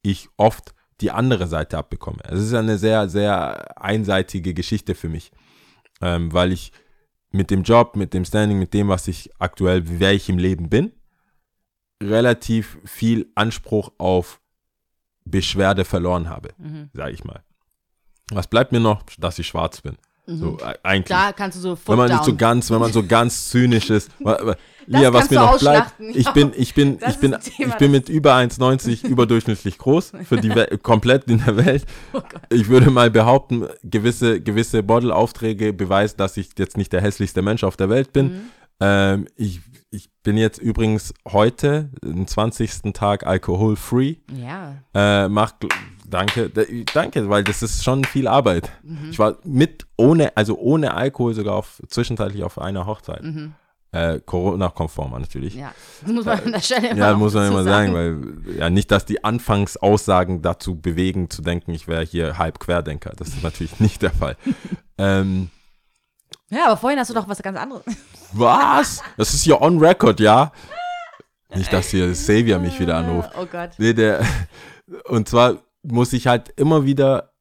ich 0.02 0.28
oft 0.38 0.74
die 1.00 1.12
andere 1.12 1.46
Seite 1.46 1.78
abbekomme. 1.78 2.18
Es 2.24 2.40
ist 2.40 2.54
eine 2.54 2.78
sehr, 2.78 3.08
sehr 3.08 3.80
einseitige 3.80 4.54
Geschichte 4.54 4.96
für 4.96 5.08
mich, 5.08 5.30
ähm, 6.00 6.32
weil 6.32 6.50
ich 6.50 6.72
mit 7.32 7.50
dem 7.50 7.62
Job, 7.62 7.96
mit 7.96 8.14
dem 8.14 8.24
Standing, 8.24 8.58
mit 8.58 8.74
dem, 8.74 8.88
was 8.88 9.08
ich 9.08 9.30
aktuell, 9.38 9.82
wer 9.98 10.12
ich 10.12 10.28
im 10.28 10.38
Leben 10.38 10.68
bin, 10.68 10.92
relativ 12.02 12.78
viel 12.84 13.30
Anspruch 13.34 13.92
auf 13.98 14.40
Beschwerde 15.24 15.84
verloren 15.84 16.28
habe, 16.28 16.50
Mhm. 16.58 16.90
sage 16.92 17.12
ich 17.12 17.24
mal. 17.24 17.42
Was 18.30 18.46
bleibt 18.48 18.72
mir 18.72 18.80
noch, 18.80 19.02
dass 19.18 19.38
ich 19.38 19.46
schwarz 19.46 19.80
bin? 19.80 19.96
So, 20.26 20.58
e- 20.58 20.74
eigentlich. 20.82 21.16
Da 21.16 21.32
kannst 21.32 21.58
du 21.58 21.60
so 21.62 21.70
Wenn 21.70 21.76
Foot 21.76 21.96
man 21.96 22.08
down. 22.08 22.24
so 22.24 22.36
ganz, 22.36 22.70
wenn 22.70 22.78
man 22.78 22.92
so 22.92 23.02
ganz 23.04 23.50
zynisch 23.50 23.90
ist. 23.90 24.10
Lia, 24.86 25.12
was 25.12 25.30
mir 25.30 25.36
noch 25.38 25.58
bleibt, 25.58 25.94
ich 26.00 26.28
bin, 26.30 26.52
ich 26.56 26.74
bin, 26.74 26.98
Das 26.98 27.14
ich 27.14 27.20
bin, 27.20 27.36
Thema, 27.40 27.68
ich 27.68 27.74
bin 27.76 27.90
mit 27.92 28.08
über 28.08 28.34
1,90 28.34 29.04
überdurchschnittlich 29.08 29.78
groß 29.78 30.12
für 30.24 30.40
die 30.40 30.52
We 30.54 30.78
komplett 30.82 31.24
in 31.28 31.44
der 31.44 31.56
Welt. 31.56 31.84
Oh. 32.12 32.20
Ich 32.50 32.68
würde 32.68 32.90
mal 32.90 33.10
behaupten, 33.10 33.66
gewisse, 33.84 34.40
gewisse 34.40 34.82
Model-Aufträge 34.82 35.72
beweisen, 35.72 36.16
dass 36.18 36.36
ich 36.36 36.50
jetzt 36.58 36.76
nicht 36.76 36.92
der 36.92 37.00
hässlichste 37.00 37.42
Mensch 37.42 37.62
auf 37.62 37.76
der 37.76 37.90
Welt 37.90 38.12
bin. 38.12 38.26
Mhm. 38.26 38.40
Ähm, 38.80 39.28
ich, 39.36 39.60
ich 39.90 40.10
bin 40.24 40.36
jetzt 40.36 40.58
übrigens 40.58 41.14
heute, 41.30 41.90
den 42.02 42.26
20. 42.26 42.92
Tag 42.92 43.24
alkoholfree. 43.26 44.16
Ja. 44.36 44.74
Äh, 44.94 45.28
mach, 45.28 45.52
danke, 46.12 46.50
danke, 46.92 47.28
weil 47.28 47.44
das 47.44 47.62
ist 47.62 47.82
schon 47.82 48.04
viel 48.04 48.28
Arbeit. 48.28 48.70
Mhm. 48.82 49.10
Ich 49.10 49.18
war 49.18 49.36
mit, 49.44 49.86
ohne, 49.96 50.36
also 50.36 50.58
ohne 50.58 50.94
Alkohol 50.94 51.34
sogar 51.34 51.56
auf, 51.56 51.82
zwischenzeitlich 51.88 52.44
auf 52.44 52.58
einer 52.58 52.86
Hochzeit. 52.86 53.22
Äh, 53.94 54.20
Corona-konform 54.24 55.12
natürlich. 55.20 55.54
Mhm. 55.54 55.60
Ja. 55.60 55.74
Das 56.00 56.12
muss 56.12 56.24
man 56.24 56.40
an 56.40 56.52
der 56.52 56.60
Stelle 56.60 56.88
immer 56.88 56.98
Ja, 56.98 57.14
muss 57.14 57.34
man 57.34 57.48
immer 57.48 57.62
sagen, 57.62 57.92
weil 57.94 58.56
ja 58.58 58.70
nicht, 58.70 58.90
dass 58.90 59.04
die 59.04 59.22
Anfangsaussagen 59.22 60.40
dazu 60.40 60.80
bewegen, 60.80 61.28
zu 61.28 61.42
denken, 61.42 61.72
ich 61.72 61.88
wäre 61.88 62.02
hier 62.02 62.38
halb 62.38 62.58
Querdenker. 62.58 63.12
Das 63.16 63.28
ist 63.28 63.42
natürlich 63.42 63.80
nicht 63.80 64.00
der 64.00 64.12
Fall. 64.12 64.36
ähm, 64.98 65.50
Ja, 66.48 66.66
aber 66.66 66.78
vorhin 66.78 66.98
hast 66.98 67.10
du 67.10 67.14
doch 67.14 67.28
was 67.28 67.42
ganz 67.42 67.58
anderes. 67.58 67.84
was? 68.32 69.02
Das 69.18 69.34
ist 69.34 69.42
hier 69.42 69.60
on 69.60 69.78
record, 69.78 70.20
ja? 70.20 70.52
Nicht, 71.54 71.70
dass 71.70 71.88
hier 71.88 72.10
Xavier 72.12 72.58
mich 72.58 72.80
wieder 72.80 72.96
anruft. 72.96 73.30
Oh 73.38 73.44
Gott. 73.44 73.72
Nee, 73.76 73.92
der, 73.92 74.24
und 75.04 75.28
zwar 75.28 75.58
muss 75.82 76.12
ich 76.12 76.26
halt 76.26 76.50
immer 76.56 76.84
wieder 76.84 77.32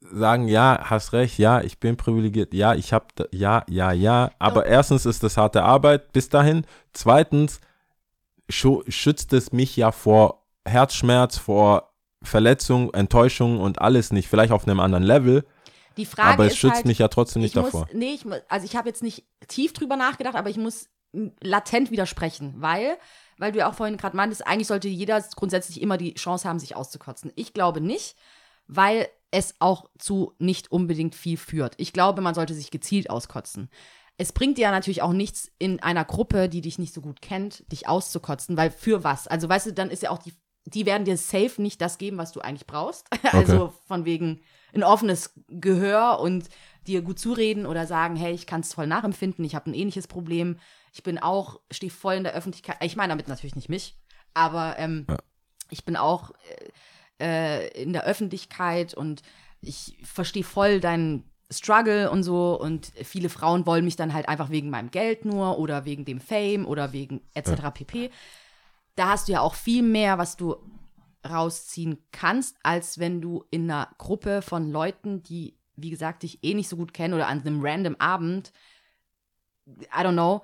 sagen, 0.00 0.48
ja, 0.48 0.78
hast 0.84 1.12
recht, 1.12 1.38
ja, 1.38 1.60
ich 1.60 1.78
bin 1.78 1.96
privilegiert, 1.96 2.52
ja, 2.52 2.74
ich 2.74 2.92
habe, 2.92 3.06
ja, 3.32 3.64
ja, 3.68 3.92
ja. 3.92 4.30
Aber 4.38 4.66
erstens 4.66 5.06
ist 5.06 5.22
das 5.22 5.36
harte 5.36 5.62
Arbeit 5.62 6.12
bis 6.12 6.28
dahin. 6.28 6.66
Zweitens 6.92 7.60
schützt 8.48 9.32
es 9.32 9.52
mich 9.52 9.76
ja 9.76 9.92
vor 9.92 10.46
Herzschmerz, 10.66 11.38
vor 11.38 11.94
Verletzung, 12.22 12.92
Enttäuschung 12.92 13.60
und 13.60 13.80
alles 13.80 14.12
nicht. 14.12 14.28
Vielleicht 14.28 14.52
auf 14.52 14.66
einem 14.66 14.80
anderen 14.80 15.04
Level, 15.04 15.44
Die 15.96 16.06
Frage 16.06 16.34
aber 16.34 16.46
es 16.46 16.56
schützt 16.56 16.76
halt, 16.76 16.86
mich 16.86 16.98
ja 16.98 17.08
trotzdem 17.08 17.42
nicht 17.42 17.56
ich 17.56 17.62
davor. 17.62 17.82
Muss, 17.82 17.94
nee, 17.94 18.14
ich, 18.14 18.24
also 18.48 18.66
ich 18.66 18.76
habe 18.76 18.88
jetzt 18.88 19.02
nicht 19.02 19.24
tief 19.48 19.72
drüber 19.72 19.96
nachgedacht, 19.96 20.34
aber 20.34 20.50
ich 20.50 20.56
muss 20.56 20.88
latent 21.40 21.90
widersprechen, 21.90 22.54
weil, 22.58 22.96
weil 23.38 23.52
du 23.52 23.58
ja 23.58 23.70
auch 23.70 23.74
vorhin 23.74 23.96
gerade 23.96 24.16
meintest, 24.16 24.46
eigentlich 24.46 24.68
sollte 24.68 24.88
jeder 24.88 25.22
grundsätzlich 25.34 25.80
immer 25.80 25.96
die 25.96 26.14
Chance 26.14 26.48
haben, 26.48 26.58
sich 26.58 26.76
auszukotzen. 26.76 27.32
Ich 27.36 27.52
glaube 27.52 27.80
nicht, 27.80 28.16
weil 28.66 29.08
es 29.30 29.54
auch 29.58 29.90
zu 29.98 30.32
nicht 30.38 30.70
unbedingt 30.70 31.14
viel 31.14 31.36
führt. 31.36 31.74
Ich 31.78 31.92
glaube, 31.92 32.22
man 32.22 32.34
sollte 32.34 32.54
sich 32.54 32.70
gezielt 32.70 33.10
auskotzen. 33.10 33.68
Es 34.16 34.32
bringt 34.32 34.58
dir 34.58 34.62
ja 34.62 34.70
natürlich 34.70 35.02
auch 35.02 35.12
nichts 35.12 35.50
in 35.58 35.82
einer 35.82 36.04
Gruppe, 36.04 36.48
die 36.48 36.60
dich 36.60 36.78
nicht 36.78 36.94
so 36.94 37.00
gut 37.00 37.20
kennt, 37.20 37.70
dich 37.72 37.88
auszukotzen, 37.88 38.56
weil 38.56 38.70
für 38.70 39.02
was? 39.02 39.26
Also 39.26 39.48
weißt 39.48 39.66
du, 39.66 39.72
dann 39.72 39.90
ist 39.90 40.04
ja 40.04 40.10
auch 40.10 40.18
die, 40.18 40.34
die 40.66 40.86
werden 40.86 41.04
dir 41.04 41.16
safe 41.16 41.60
nicht 41.60 41.80
das 41.80 41.98
geben, 41.98 42.16
was 42.16 42.30
du 42.30 42.40
eigentlich 42.40 42.66
brauchst. 42.66 43.08
Also 43.32 43.74
von 43.88 44.04
wegen 44.04 44.40
ein 44.72 44.84
offenes 44.84 45.34
Gehör 45.48 46.20
und 46.20 46.48
dir 46.86 47.02
gut 47.02 47.18
zureden 47.18 47.66
oder 47.66 47.86
sagen, 47.86 48.14
hey, 48.14 48.32
ich 48.32 48.46
kann 48.46 48.60
es 48.60 48.74
voll 48.74 48.86
nachempfinden, 48.86 49.44
ich 49.44 49.54
habe 49.54 49.70
ein 49.70 49.74
ähnliches 49.74 50.06
Problem, 50.06 50.58
ich 50.94 51.02
bin 51.02 51.18
auch, 51.18 51.60
stehe 51.72 51.90
voll 51.90 52.14
in 52.14 52.24
der 52.24 52.34
Öffentlichkeit. 52.34 52.76
Ich 52.80 52.94
meine 52.94 53.10
damit 53.10 53.26
natürlich 53.26 53.56
nicht 53.56 53.68
mich, 53.68 53.96
aber 54.32 54.78
ähm, 54.78 55.06
Ja. 55.10 55.18
ich 55.68 55.84
bin 55.84 55.96
auch 55.96 56.30
äh, 57.18 57.66
äh, 57.66 57.82
in 57.82 57.92
der 57.92 58.04
Öffentlichkeit 58.04 58.94
und 58.94 59.22
ich 59.60 59.98
verstehe 60.04 60.44
voll 60.44 60.78
deinen 60.80 61.28
Struggle 61.50 62.10
und 62.10 62.22
so 62.22 62.58
und 62.58 62.92
viele 63.02 63.28
Frauen 63.28 63.66
wollen 63.66 63.84
mich 63.84 63.96
dann 63.96 64.14
halt 64.14 64.28
einfach 64.28 64.50
wegen 64.50 64.70
meinem 64.70 64.92
Geld 64.92 65.24
nur 65.24 65.58
oder 65.58 65.84
wegen 65.84 66.04
dem 66.04 66.20
Fame 66.20 66.64
oder 66.64 66.92
wegen 66.92 67.20
etc. 67.34 67.70
pp. 67.74 68.10
Da 68.94 69.08
hast 69.10 69.26
du 69.26 69.32
ja 69.32 69.40
auch 69.40 69.54
viel 69.54 69.82
mehr, 69.82 70.16
was 70.18 70.36
du 70.36 70.56
rausziehen 71.28 71.98
kannst, 72.12 72.56
als 72.62 73.00
wenn 73.00 73.20
du 73.20 73.44
in 73.50 73.68
einer 73.68 73.88
Gruppe 73.98 74.42
von 74.42 74.70
Leuten, 74.70 75.24
die, 75.24 75.56
wie 75.74 75.90
gesagt, 75.90 76.22
dich 76.22 76.38
eh 76.44 76.54
nicht 76.54 76.68
so 76.68 76.76
gut 76.76 76.94
kennen 76.94 77.14
oder 77.14 77.26
an 77.26 77.40
einem 77.40 77.60
random 77.64 77.96
Abend, 77.96 78.52
I 79.66 80.00
don't 80.02 80.12
know, 80.12 80.42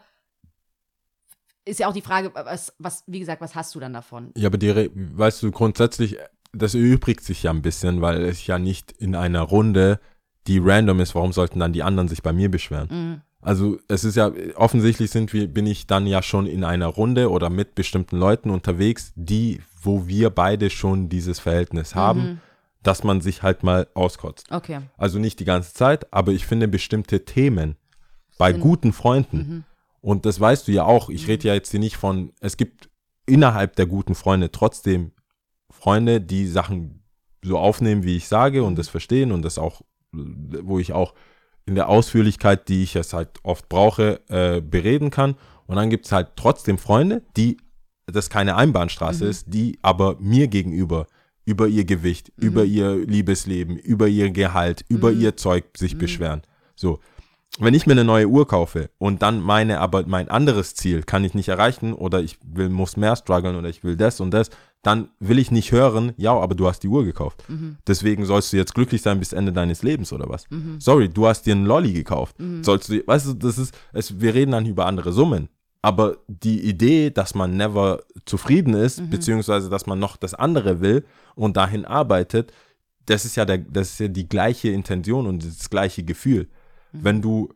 ist 1.65 1.81
ja 1.81 1.89
auch 1.89 1.93
die 1.93 2.01
Frage, 2.03 2.33
was, 2.35 2.75
was, 2.79 3.05
wie 3.07 3.21
gesagt, 3.21 3.41
was 3.41 3.55
hast 3.55 3.75
du 3.75 3.81
dann 3.81 3.93
davon? 3.93 4.33
Ja, 4.37 4.49
aber 4.49 4.59
die, 4.59 4.91
weißt 4.95 5.43
du, 5.43 5.51
grundsätzlich, 5.51 6.19
das 6.53 6.75
erübrigt 6.75 7.23
sich 7.23 7.43
ja 7.43 7.51
ein 7.51 7.63
bisschen, 7.63 8.01
weil 8.01 8.23
es 8.25 8.47
ja 8.47 8.59
nicht 8.59 8.93
in 8.93 9.15
einer 9.15 9.43
Runde, 9.43 10.01
die 10.47 10.59
random 10.59 11.01
ist, 11.01 11.15
warum 11.15 11.33
sollten 11.33 11.61
dann 11.61 11.73
die 11.73 11.83
anderen 11.83 12.09
sich 12.09 12.23
bei 12.23 12.33
mir 12.33 12.51
beschweren? 12.51 12.89
Mhm. 12.91 13.21
Also 13.43 13.79
es 13.89 14.05
ist 14.05 14.17
ja, 14.17 14.33
offensichtlich 14.57 15.11
sind 15.11 15.33
wir, 15.33 15.49
bin 15.49 15.67
ich 15.67 15.87
dann 15.87 16.07
ja 16.07 16.23
schon 16.23 16.47
in 16.47 16.63
einer 16.65 16.89
Runde 16.89 17.31
oder 17.31 17.49
mit 17.49 17.75
bestimmten 17.75 18.19
Leuten 18.19 18.51
unterwegs, 18.51 19.13
die, 19.17 19.61
wo 19.83 20.07
wir 20.07 20.31
beide 20.31 20.69
schon 20.69 21.09
dieses 21.09 21.39
Verhältnis 21.39 21.95
haben, 21.95 22.41
dass 22.83 23.03
man 23.05 23.21
sich 23.21 23.43
halt 23.43 23.63
mal 23.63 23.87
auskotzt. 23.95 24.47
Okay. 24.51 24.81
Also 24.99 25.19
nicht 25.19 25.41
die 25.41 25.45
ganze 25.47 25.73
Zeit, 25.73 26.13
aber 26.13 26.33
ich 26.33 26.47
finde 26.47 26.69
bestimmte 26.69 27.25
Themen 27.25 27.77
bei 28.37 28.53
Sind- 28.53 28.61
guten 28.61 28.93
Freunden. 28.93 29.65
Und 30.01 30.27
das 30.27 30.41
weißt 30.41 30.67
du 30.69 30.73
ja 30.73 30.85
auch. 30.85 31.11
Ich 31.11 31.29
rede 31.29 31.49
ja 31.49 31.55
jetzt 31.55 31.71
hier 31.71 31.81
nicht 31.81 31.97
von, 31.97 32.33
es 32.41 32.57
gibt 32.57 32.89
innerhalb 33.27 33.77
der 33.77 33.87
guten 33.87 34.15
Freunde 34.15 34.51
trotzdem 34.51 35.13
Freunde, 35.71 36.21
die 36.21 36.47
Sachen 36.47 37.03
so 37.43 37.59
aufnehmen, 37.59 38.03
wie 38.03 38.17
ich 38.17 38.29
sage 38.29 38.63
und 38.63 38.77
das 38.77 38.89
verstehen 38.89 39.33
und 39.33 39.43
das 39.43 39.59
auch, 39.59 39.83
wo 40.13 40.79
ich 40.79 40.93
auch 40.93 41.15
in 41.67 41.75
der 41.75 41.89
Ausführlichkeit, 41.89 42.69
die 42.69 42.83
ich 42.83 42.97
es 42.97 43.13
halt 43.13 43.31
oft 43.43 43.69
brauche, 43.69 44.21
äh, 44.29 44.61
bereden 44.61 45.11
kann. 45.11 45.37
Und 45.67 45.77
dann 45.77 45.91
gibt 45.91 46.07
es 46.07 46.13
halt 46.13 46.31
trotzdem 46.37 46.79
Freunde, 46.79 47.23
die 47.37 47.59
das 48.07 48.29
keine 48.29 48.57
Einbahnstraße 48.57 49.25
ist, 49.25 49.55
die 49.55 49.79
aber 49.83 50.17
mir 50.19 50.49
gegenüber 50.49 51.07
über 51.45 51.69
ihr 51.69 51.85
Gewicht, 51.85 52.33
über 52.37 52.65
ihr 52.65 52.97
Liebesleben, 52.97 53.77
über 53.77 54.09
ihr 54.09 54.31
Gehalt, 54.31 54.85
über 54.89 55.11
ihr 55.13 55.37
Zeug 55.37 55.65
sich 55.77 55.97
beschweren. 55.97 56.43
So. 56.75 57.01
Wenn 57.59 57.75
ich 57.75 57.85
mir 57.87 57.93
eine 57.93 58.05
neue 58.05 58.29
Uhr 58.29 58.47
kaufe 58.47 58.91
und 58.99 59.23
dann 59.23 59.41
meine, 59.41 59.81
aber 59.81 60.07
mein 60.07 60.29
anderes 60.29 60.75
Ziel 60.75 61.03
kann 61.03 61.25
ich 61.25 61.35
nicht 61.35 61.49
erreichen 61.49 61.93
oder 61.93 62.21
ich 62.23 62.39
will, 62.45 62.69
muss 62.69 62.97
mehr 62.97 63.17
strugglen 63.17 63.57
oder 63.57 63.69
ich 63.69 63.83
will 63.83 63.97
das 63.97 64.21
und 64.21 64.31
das, 64.31 64.51
dann 64.83 65.09
will 65.19 65.39
ich 65.39 65.51
nicht 65.51 65.73
hören, 65.73 66.13
ja, 66.17 66.33
aber 66.33 66.55
du 66.55 66.67
hast 66.69 66.81
die 66.85 66.89
Uhr 66.89 67.05
gekauft. 67.05 67.43
Deswegen 67.87 68.25
sollst 68.25 68.53
du 68.53 68.57
jetzt 68.57 68.75
glücklich 68.75 69.03
sein 69.03 69.19
bis 69.19 69.33
Ende 69.33 69.53
deines 69.53 69.83
Lebens 69.83 70.13
oder 70.13 70.29
was? 70.29 70.45
Sorry, 70.79 71.09
du 71.09 71.27
hast 71.27 71.43
dir 71.43 71.55
einen 71.55 71.67
Lolli 71.67 71.93
gekauft. 71.93 72.37
Sollst 72.63 72.89
du, 72.89 73.07
weißt 73.07 73.27
du, 73.27 73.33
das 73.35 73.59
ist, 73.59 73.75
es, 73.93 74.21
wir 74.21 74.33
reden 74.33 74.53
dann 74.53 74.65
über 74.67 74.87
andere 74.87 75.13
Summen. 75.13 75.49
Aber 75.83 76.19
die 76.29 76.61
Idee, 76.61 77.11
dass 77.11 77.35
man 77.35 77.57
never 77.57 78.01
zufrieden 78.27 78.75
ist, 78.75 79.01
beziehungsweise 79.11 79.69
dass 79.69 79.87
man 79.87 79.99
noch 79.99 80.17
das 80.17 80.35
andere 80.35 80.81
will 80.81 81.05
und 81.35 81.57
dahin 81.57 81.85
arbeitet, 81.85 82.53
das 83.07 83.25
ist 83.25 83.37
ja 83.37 83.45
der, 83.45 83.59
das 83.59 83.91
ist 83.91 84.01
ja 84.01 84.09
die 84.09 84.29
gleiche 84.29 84.69
Intention 84.69 85.27
und 85.27 85.45
das 85.45 85.69
gleiche 85.69 86.05
Gefühl. 86.05 86.49
Wenn 86.93 87.23
du, 87.23 87.49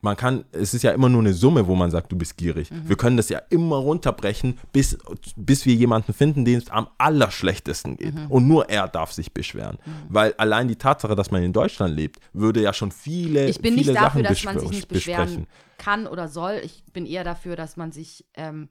man 0.00 0.16
kann, 0.16 0.44
es 0.52 0.72
ist 0.72 0.82
ja 0.82 0.92
immer 0.92 1.08
nur 1.08 1.20
eine 1.20 1.34
Summe, 1.34 1.66
wo 1.66 1.74
man 1.74 1.90
sagt, 1.90 2.10
du 2.10 2.16
bist 2.16 2.36
gierig. 2.36 2.70
Wir 2.84 2.96
können 2.96 3.16
das 3.16 3.28
ja 3.28 3.38
immer 3.50 3.76
runterbrechen, 3.76 4.58
bis, 4.72 4.96
bis 5.36 5.66
wir 5.66 5.74
jemanden 5.74 6.12
finden, 6.14 6.44
dem 6.44 6.58
es 6.58 6.70
am 6.70 6.88
allerschlechtesten 6.98 7.96
geht. 7.96 8.14
Und 8.28 8.48
nur 8.48 8.68
er 8.70 8.88
darf 8.88 9.12
sich 9.12 9.32
beschweren. 9.32 9.78
Weil 10.08 10.32
allein 10.38 10.68
die 10.68 10.76
Tatsache, 10.76 11.14
dass 11.14 11.30
man 11.30 11.42
in 11.42 11.52
Deutschland 11.52 11.94
lebt, 11.94 12.18
würde 12.32 12.62
ja 12.62 12.72
schon 12.72 12.92
viele, 12.92 13.48
Ich 13.48 13.60
bin 13.60 13.74
viele 13.74 13.92
nicht 13.92 14.00
dafür, 14.00 14.22
Sachen 14.22 14.22
dass 14.22 14.44
man 14.44 14.58
sich 14.58 14.70
nicht 14.70 14.88
beschweren 14.88 15.46
kann 15.76 16.06
oder 16.06 16.28
soll. 16.28 16.60
Ich 16.64 16.84
bin 16.92 17.06
eher 17.06 17.24
dafür, 17.24 17.56
dass 17.56 17.76
man 17.76 17.92
sich, 17.92 18.24
ähm, 18.34 18.68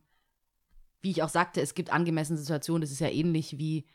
wie 1.01 1.12
ich 1.12 1.23
auch 1.23 1.29
sagte, 1.29 1.62
es 1.62 1.73
gibt 1.73 1.91
angemessene 1.91 2.38
Situationen. 2.38 2.82
Das 2.82 2.91
ist 2.91 2.99
ja 2.99 3.10
ähnlich 3.10 3.58
wie, 3.58 3.86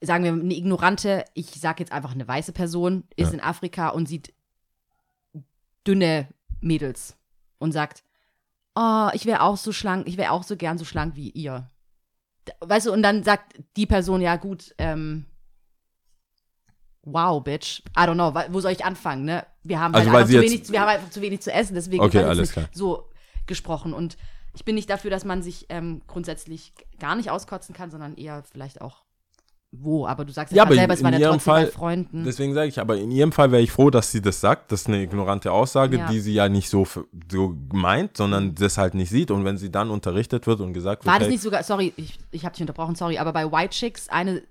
sagen 0.00 0.24
wir, 0.24 0.32
eine 0.32 0.54
ignorante, 0.54 1.24
ich 1.34 1.50
sage 1.50 1.82
jetzt 1.82 1.92
einfach 1.92 2.12
eine 2.12 2.26
weiße 2.26 2.52
Person, 2.52 3.04
ist 3.16 3.32
in 3.32 3.40
Afrika 3.40 3.88
und 3.90 4.08
sieht 4.08 4.32
dünne 5.86 6.28
Mädels 6.60 7.16
und 7.58 7.72
sagt, 7.72 8.02
oh, 8.74 9.08
ich 9.12 9.26
wäre 9.26 9.42
auch 9.42 9.56
so 9.56 9.72
schlank, 9.72 10.06
ich 10.08 10.16
wäre 10.16 10.32
auch 10.32 10.42
so 10.42 10.56
gern 10.56 10.78
so 10.78 10.84
schlank 10.84 11.16
wie 11.16 11.30
ihr. 11.30 11.68
Weißt 12.60 12.86
du, 12.86 12.92
und 12.92 13.02
dann 13.02 13.22
sagt 13.22 13.58
die 13.76 13.86
Person, 13.86 14.20
ja 14.20 14.36
gut, 14.36 14.74
ähm, 14.78 15.26
wow, 17.02 17.42
bitch, 17.42 17.80
I 17.96 18.00
don't 18.02 18.14
know, 18.14 18.34
wo 18.52 18.60
soll 18.60 18.72
ich 18.72 18.84
anfangen, 18.84 19.24
ne? 19.24 19.46
Wir 19.62 19.80
haben, 19.80 19.94
Also, 19.94 20.10
halt 20.10 20.18
einfach 20.18 20.30
zu 20.30 20.40
wenig, 20.42 20.70
wir 20.70 20.80
haben 20.80 20.88
einfach 20.88 21.10
zu 21.10 21.20
wenig 21.22 21.40
zu 21.40 21.52
essen, 21.52 21.74
deswegen 21.74 22.02
Okay, 22.02 22.22
alles 22.22 22.52
klar. 22.52 22.68
so 22.72 23.10
gesprochen 23.46 23.92
und 23.94 24.16
ich 24.54 24.64
bin 24.64 24.74
nicht 24.74 24.88
dafür, 24.88 25.10
dass 25.10 25.24
man 25.24 25.42
sich 25.42 25.66
ähm, 25.68 26.02
grundsätzlich 26.06 26.72
gar 26.98 27.14
nicht 27.16 27.30
auskotzen 27.30 27.74
kann, 27.74 27.90
sondern 27.90 28.14
eher 28.14 28.42
vielleicht 28.44 28.80
auch 28.80 29.03
wo, 29.80 30.06
aber 30.06 30.24
du 30.24 30.32
sagst 30.32 30.54
ja, 30.54 30.62
aber 30.62 30.74
selber, 30.74 30.94
es 30.94 31.00
in 31.00 31.04
war 31.04 31.12
ja 31.12 31.28
trotzdem 31.30 31.40
Fall- 31.40 31.64
bei 31.64 31.70
Freunden. 31.70 32.24
Deswegen 32.24 32.54
sage 32.54 32.68
ich, 32.68 32.80
aber 32.80 32.96
in 32.96 33.10
ihrem 33.10 33.32
Fall 33.32 33.50
wäre 33.52 33.62
ich 33.62 33.72
froh, 33.72 33.90
dass 33.90 34.10
sie 34.12 34.20
das 34.22 34.40
sagt. 34.40 34.70
Das 34.72 34.82
ist 34.82 34.88
eine 34.88 35.02
ignorante 35.02 35.50
Aussage, 35.52 35.98
Ja. 35.98 36.08
die 36.10 36.20
sie 36.20 36.34
ja 36.34 36.48
nicht 36.48 36.68
so, 36.68 36.86
so 37.30 37.54
meint, 37.72 38.16
sondern 38.16 38.54
das 38.54 38.78
halt 38.78 38.94
nicht 38.94 39.10
sieht. 39.10 39.30
Und 39.30 39.44
wenn 39.44 39.56
sie 39.58 39.70
dann 39.70 39.90
unterrichtet 39.90 40.46
wird 40.46 40.60
und 40.60 40.72
gesagt 40.72 41.04
wird, 41.04 41.12
War 41.12 41.18
das 41.18 41.26
hey, 41.26 41.32
nicht 41.32 41.42
sogar, 41.42 41.62
sorry, 41.62 41.92
ich, 41.96 42.18
ich 42.30 42.44
habe 42.44 42.54
dich 42.54 42.62
unterbrochen, 42.62 42.94
sorry, 42.94 43.18
aber 43.18 43.32
bei 43.32 43.50
White 43.50 43.70
Chicks 43.74 44.08
eine, 44.08 44.42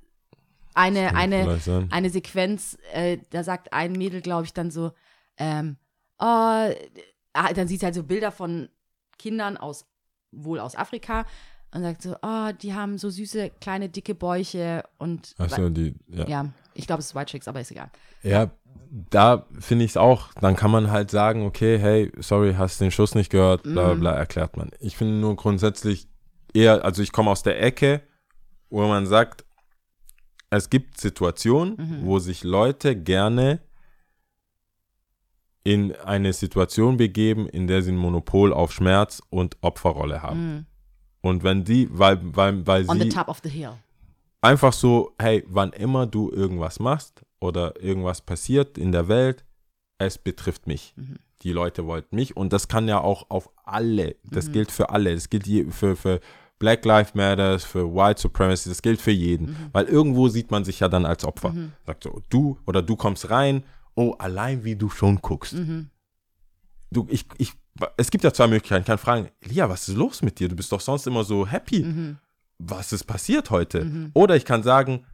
eine, 0.74 1.16
eine, 1.16 1.60
eine 1.90 2.10
Sequenz, 2.10 2.78
äh, 2.94 3.18
da 3.30 3.44
sagt 3.44 3.74
ein 3.74 3.94
Mädel, 3.94 4.22
glaube 4.22 4.46
ich, 4.46 4.54
dann 4.54 4.72
so, 4.72 4.92
ähm, 5.38 5.78
oh, 6.20 6.26
ah, 6.26 7.54
dann 7.56 7.68
sieht 7.68 7.80
sie 7.80 7.86
halt 7.86 7.96
so 7.96 8.04
Bilder 8.04 8.32
von 8.32 8.70
Kindern 9.18 9.58
aus, 9.58 9.86
wohl 10.32 10.60
aus 10.60 10.76
Afrika 10.76 11.26
und 11.74 11.82
sagt 11.82 12.02
so, 12.02 12.16
oh, 12.22 12.50
die 12.62 12.74
haben 12.74 12.98
so 12.98 13.10
süße, 13.10 13.52
kleine, 13.62 13.90
dicke 13.90 14.14
Bäuche 14.16 14.84
und, 14.98 15.34
Achso, 15.38 15.70
die, 15.70 15.96
ja. 16.08 16.28
ja, 16.28 16.50
ich 16.74 16.86
glaube, 16.88 17.00
es 17.00 17.08
ist 17.08 17.16
White 17.16 17.32
Chicks, 17.32 17.48
aber 17.48 17.62
ist 17.62 17.72
egal. 17.72 17.90
Ja, 18.22 18.52
da 19.10 19.46
finde 19.60 19.86
ich 19.86 19.92
es 19.92 19.98
auch. 19.98 20.34
Dann 20.36 20.56
kann 20.56 20.70
man 20.72 20.92
halt 20.92 21.10
sagen, 21.12 21.46
okay, 21.46 21.78
hey, 21.80 22.12
sorry, 22.20 22.54
hast 22.56 22.80
den 22.80 22.92
Schuss 22.92 23.16
nicht 23.16 23.32
gehört, 23.32 23.64
bla 23.64 23.72
bla 23.86 23.96
Mhm. 23.96 24.00
bla, 24.00 24.12
erklärt 24.14 24.56
man. 24.56 24.70
Ich 24.80 24.96
finde 24.98 25.16
nur 25.16 25.36
grundsätzlich 25.36 26.08
eher, 26.54 26.86
also 26.86 27.02
ich 27.02 27.12
komme 27.12 27.32
aus 27.32 27.42
der 27.44 27.62
Ecke, 27.62 28.02
wo 28.70 28.86
man 28.88 29.06
sagt, 29.08 29.46
es 30.52 30.70
gibt 30.70 31.02
Situationen, 31.02 31.76
Mhm. 31.78 32.06
wo 32.06 32.20
sich 32.20 32.44
Leute 32.44 32.96
gerne 32.96 33.60
in 35.64 35.96
eine 35.96 36.34
Situation 36.34 36.98
begeben, 36.98 37.48
in 37.48 37.68
der 37.68 37.82
sie 37.82 37.92
ein 37.92 37.98
Monopol 37.98 38.52
auf 38.54 38.72
Schmerz 38.74 39.22
und 39.30 39.58
Opferrolle 39.62 40.22
haben. 40.22 40.54
Mhm. 40.56 40.66
Und 41.24 41.44
wenn 41.44 41.64
die, 41.64 41.88
weil, 41.90 42.20
weil, 42.22 42.68
weil 42.68 42.90
On 42.90 42.98
the 43.00 43.04
sie 43.04 43.10
top 43.10 43.30
of 43.30 43.40
the 43.44 43.50
hill. 43.50 43.72
einfach 44.42 44.74
so, 44.74 45.14
hey, 45.18 45.44
wann 45.48 45.72
immer 45.72 46.06
du 46.06 46.30
irgendwas 46.30 46.80
machst 46.80 47.24
oder 47.40 47.82
irgendwas 47.82 48.22
passiert 48.22 48.78
in 48.78 48.92
der 48.92 49.08
Welt, 49.08 49.46
es 49.98 50.18
betrifft 50.18 50.68
mich. 50.68 50.94
Mhm. 50.98 51.16
Die 51.42 51.54
Leute 51.54 51.86
wollten 51.86 52.18
mich 52.18 52.36
und 52.36 52.52
das 52.52 52.68
kann 52.68 52.90
ja 52.90 53.00
auch 53.00 53.30
auf 53.30 53.50
alle, 53.64 54.18
das 54.24 54.52
gilt 54.52 54.70
für 54.72 54.90
alle, 54.90 55.14
das 55.14 55.30
gilt 55.30 55.48
für, 55.74 55.96
für 55.96 56.20
Black 56.60 56.84
Lives 56.84 57.16
Matters, 57.16 57.64
für 57.64 57.94
White 57.94 58.22
Supremacy, 58.22 58.68
das 58.70 58.82
gilt 58.82 59.00
für 59.02 59.12
jeden. 59.12 59.48
Mhm. 59.48 59.70
Weil 59.72 59.86
irgendwo 59.86 60.28
sieht 60.28 60.52
man 60.52 60.66
sich 60.66 60.82
ja 60.82 60.90
dann 60.90 61.06
als 61.06 61.24
Opfer. 61.24 61.54
Sagt 61.86 62.04
so, 62.04 62.22
du 62.30 62.58
oder 62.66 62.82
du 62.82 62.98
kommst 62.98 63.30
rein, 63.30 63.64
oh, 63.96 64.12
allein 64.20 64.66
wie 64.66 64.76
du 64.76 64.90
schon 64.90 65.22
guckst. 65.22 65.54
Mhm. 65.54 65.90
Du, 66.92 67.08
ich, 67.10 67.26
ich, 67.38 67.54
es 67.98 68.12
gibt 68.12 68.24
ja 68.24 68.34
zwei 68.34 68.48
Möglichkeiten. 68.48 68.82
Ich 68.82 68.88
kann 68.88 68.98
fragen, 68.98 69.30
Lia, 69.44 69.70
was 69.70 69.88
ist 69.90 69.96
los 69.96 70.22
mit 70.22 70.40
dir? 70.40 70.48
Du 70.50 70.56
bist 70.56 70.72
doch 70.72 70.82
sonst 70.82 71.08
immer 71.08 71.24
so 71.24 71.48
happy. 71.48 71.84
Mhm. 71.84 72.18
Was 72.60 72.94
ist 72.94 73.06
passiert 73.06 73.50
heute? 73.50 74.12
Oder 74.14 74.36
ich 74.36 74.46
kann 74.46 74.64
sagen, 74.64 75.06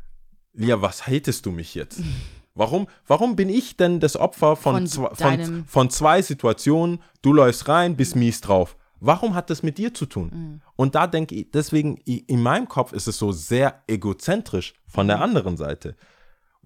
Lia, 0.53 0.81
was 0.81 1.07
hatest 1.07 1.45
du 1.45 1.51
mich 1.51 1.73
jetzt? 1.75 2.01
Warum, 2.55 2.87
warum 3.07 3.37
bin 3.37 3.47
ich 3.47 3.77
denn 3.77 4.01
das 4.01 4.17
Opfer 4.17 4.57
von, 4.57 4.85
Von 4.85 5.15
von, 5.15 5.63
von 5.65 5.89
zwei 5.89 6.21
Situationen? 6.21 6.99
Du 7.21 7.31
läufst 7.31 7.69
rein, 7.69 7.95
bist 7.95 8.17
mies 8.17 8.41
drauf. 8.41 8.75
Warum 8.99 9.33
hat 9.33 9.49
das 9.49 9.63
mit 9.63 9.77
dir 9.77 9.93
zu 9.93 10.05
tun? 10.05 10.31
Mhm. 10.33 10.61
Und 10.75 10.93
da 10.95 11.07
denke 11.07 11.35
ich, 11.35 11.51
deswegen 11.51 11.95
in 11.97 12.41
meinem 12.41 12.67
Kopf 12.67 12.91
ist 12.91 13.07
es 13.07 13.17
so 13.17 13.31
sehr 13.31 13.81
egozentrisch 13.87 14.73
von 14.87 15.05
Mhm. 15.05 15.07
der 15.09 15.21
anderen 15.21 15.55
Seite. 15.55 15.95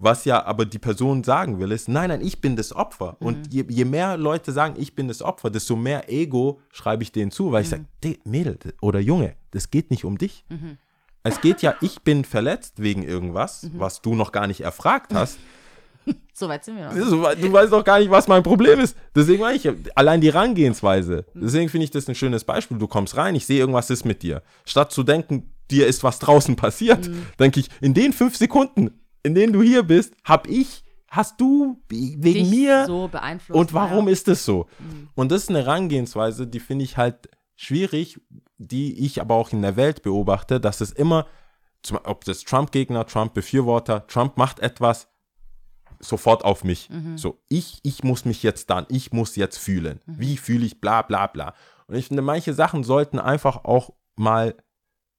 Was 0.04 0.24
ja 0.26 0.44
aber 0.44 0.66
die 0.66 0.78
Person 0.78 1.24
sagen 1.24 1.58
will, 1.58 1.72
ist, 1.72 1.88
nein, 1.88 2.10
nein, 2.10 2.20
ich 2.20 2.40
bin 2.42 2.56
das 2.56 2.74
Opfer. 2.76 3.16
Mhm. 3.20 3.26
Und 3.26 3.52
je, 3.54 3.64
je 3.68 3.84
mehr 3.86 4.16
Leute 4.18 4.52
sagen, 4.52 4.74
ich 4.78 4.94
bin 4.94 5.08
das 5.08 5.22
Opfer, 5.22 5.48
desto 5.50 5.76
mehr 5.76 6.12
Ego 6.12 6.60
schreibe 6.70 7.02
ich 7.02 7.10
denen 7.10 7.30
zu, 7.30 7.52
weil 7.52 7.62
ich 7.62 7.68
Mhm. 7.70 7.86
sage, 8.02 8.18
Mädel 8.24 8.58
oder 8.82 9.00
Junge, 9.00 9.34
das 9.50 9.70
geht 9.70 9.90
nicht 9.90 10.04
um 10.04 10.18
dich. 10.18 10.44
Es 11.22 11.40
geht 11.40 11.62
ja, 11.62 11.74
ich 11.80 12.02
bin 12.02 12.24
verletzt 12.24 12.82
wegen 12.82 13.02
irgendwas, 13.02 13.62
Mhm. 13.62 13.70
was 13.80 14.02
du 14.02 14.14
noch 14.14 14.30
gar 14.30 14.46
nicht 14.46 14.60
erfragt 14.60 15.14
hast. 15.14 15.38
So 16.34 16.48
weit 16.48 16.64
sind 16.64 16.76
wir 16.76 16.84
noch. 16.86 16.92
Du 17.36 17.40
du 17.46 17.52
weißt 17.52 17.72
doch 17.72 17.82
gar 17.84 17.98
nicht, 17.98 18.10
was 18.10 18.28
mein 18.28 18.42
Problem 18.42 18.78
ist. 18.80 18.94
Deswegen 19.14 19.40
meine 19.40 19.56
ich, 19.56 19.66
allein 19.94 20.20
die 20.20 20.32
Herangehensweise. 20.32 21.24
Deswegen 21.32 21.70
finde 21.70 21.84
ich 21.84 21.92
das 21.92 22.08
ein 22.08 22.14
schönes 22.14 22.44
Beispiel. 22.44 22.76
Du 22.76 22.88
kommst 22.88 23.16
rein, 23.16 23.34
ich 23.36 23.46
sehe, 23.46 23.58
irgendwas 23.60 23.88
ist 23.88 24.04
mit 24.04 24.22
dir. 24.22 24.42
Statt 24.66 24.92
zu 24.92 25.02
denken, 25.02 25.50
dir 25.70 25.86
ist 25.86 26.02
was 26.04 26.18
draußen 26.18 26.56
passiert, 26.56 27.08
denke 27.38 27.60
ich, 27.60 27.70
in 27.80 27.94
den 27.94 28.12
fünf 28.12 28.36
Sekunden, 28.36 28.90
in 29.24 29.34
denen 29.34 29.52
du 29.52 29.62
hier 29.62 29.82
bist, 29.82 30.14
hab 30.22 30.46
ich, 30.48 30.84
hast 31.08 31.40
du 31.40 31.80
wegen 31.88 32.20
Dich 32.22 32.48
mir 32.50 32.86
so 32.86 33.08
beeinflusst. 33.08 33.58
und 33.58 33.74
warum 33.74 34.06
ja. 34.06 34.12
ist 34.12 34.28
es 34.28 34.44
so? 34.44 34.66
Und 35.16 35.32
das 35.32 35.42
ist 35.44 35.48
eine 35.50 35.60
Herangehensweise, 35.64 36.46
die 36.46 36.60
finde 36.60 36.84
ich 36.84 36.96
halt 36.96 37.28
schwierig, 37.56 38.20
die 38.58 39.04
ich 39.04 39.20
aber 39.20 39.34
auch 39.34 39.52
in 39.52 39.62
der 39.62 39.74
Welt 39.76 40.02
beobachte, 40.02 40.60
dass 40.60 40.80
es 40.80 40.92
immer, 40.92 41.26
zum- 41.82 41.98
ob 42.04 42.24
das 42.24 42.40
Trump-Gegner, 42.44 43.06
Trump-Befürworter, 43.06 44.06
Trump 44.06 44.36
macht 44.36 44.60
etwas, 44.60 45.08
sofort 46.00 46.44
auf 46.44 46.64
mich. 46.64 46.90
So, 47.16 47.40
ich, 47.48 47.80
ich 47.82 48.04
muss 48.04 48.24
mich 48.26 48.42
jetzt 48.42 48.68
dann, 48.70 48.84
ich 48.90 49.12
muss 49.12 49.36
jetzt 49.36 49.56
fühlen. 49.58 50.00
Wie 50.06 50.36
fühle 50.36 50.66
ich, 50.66 50.80
bla 50.80 51.02
bla 51.02 51.26
bla. 51.28 51.54
Und 51.86 51.94
ich 51.94 52.08
finde, 52.08 52.22
manche 52.22 52.52
Sachen 52.52 52.84
sollten 52.84 53.18
einfach 53.18 53.64
auch 53.64 53.90
mal 54.16 54.54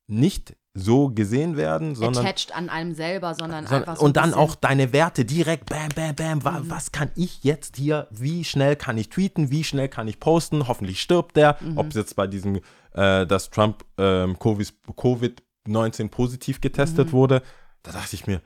nicht 0.08 0.56
so 0.77 1.07
gesehen 1.09 1.55
werden, 1.55 1.95
sondern 1.95 2.25
attached 2.25 2.53
an 2.53 2.69
einem 2.69 2.93
selber, 2.93 3.33
sondern, 3.33 3.65
sondern- 3.65 3.83
einfach 3.89 3.95
so 3.97 4.05
und 4.05 4.17
dann 4.17 4.25
bisschen- 4.31 4.39
auch 4.39 4.55
deine 4.55 4.91
Werte 4.91 5.23
direkt, 5.23 5.69
bam, 5.69 5.88
bam, 5.95 6.39
bam, 6.41 6.63
Mhm. 6.63 6.69
was 6.69 6.91
kann 6.91 7.09
ich 7.15 7.43
jetzt 7.45 7.77
hier, 7.77 8.07
wie 8.11 8.43
schnell 8.43 8.75
kann 8.75 8.97
ich 8.97 9.07
tweeten, 9.09 9.49
wie 9.51 9.63
schnell 9.63 9.88
kann 9.88 10.07
ich 10.09 10.19
posten, 10.19 10.67
hoffentlich 10.67 10.99
stirbt 11.01 11.38
der, 11.38 11.57
Mhm. 11.61 11.77
ob 11.77 11.88
es 11.88 11.95
jetzt 11.95 12.15
bei 12.17 12.27
diesem, 12.27 12.59
äh, 12.93 13.25
dass 13.25 13.49
Trump 13.49 13.85
ähm, 13.97 14.38
Covid- 14.38 14.73
Covid-19 14.95 16.09
positiv 16.09 16.59
getestet 16.61 17.07
Mhm. 17.07 17.11
wurde, 17.13 17.41
da 17.83 17.91
dachte 17.93 18.13
ich 18.15 18.27
mir, 18.27 18.41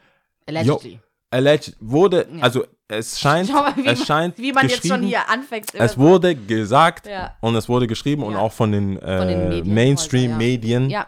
Allegedly. 0.47 0.99
alleged 1.31 1.75
wurde, 1.79 2.27
Ja. 2.31 2.43
also 2.43 2.63
es 2.87 3.19
scheint, 3.19 3.51
mal, 3.51 3.75
wie, 3.75 3.87
es 3.87 3.97
man, 3.99 4.05
scheint 4.05 4.37
wie 4.37 4.51
man 4.53 4.67
jetzt 4.69 4.87
schon 4.87 5.01
hier 5.03 5.27
anfängt. 5.29 5.73
es 5.73 5.97
wurde 5.97 6.35
gesagt 6.35 7.07
Ja. 7.07 7.35
und 7.41 7.55
es 7.55 7.67
wurde 7.69 7.87
geschrieben 7.87 8.23
und 8.23 8.33
Ja. 8.33 8.39
auch 8.39 8.51
von 8.53 8.71
den, 8.71 8.97
äh, 8.97 9.51
den 9.63 9.73
Mainstream-Medien 9.73 10.89
Ja, 10.89 11.07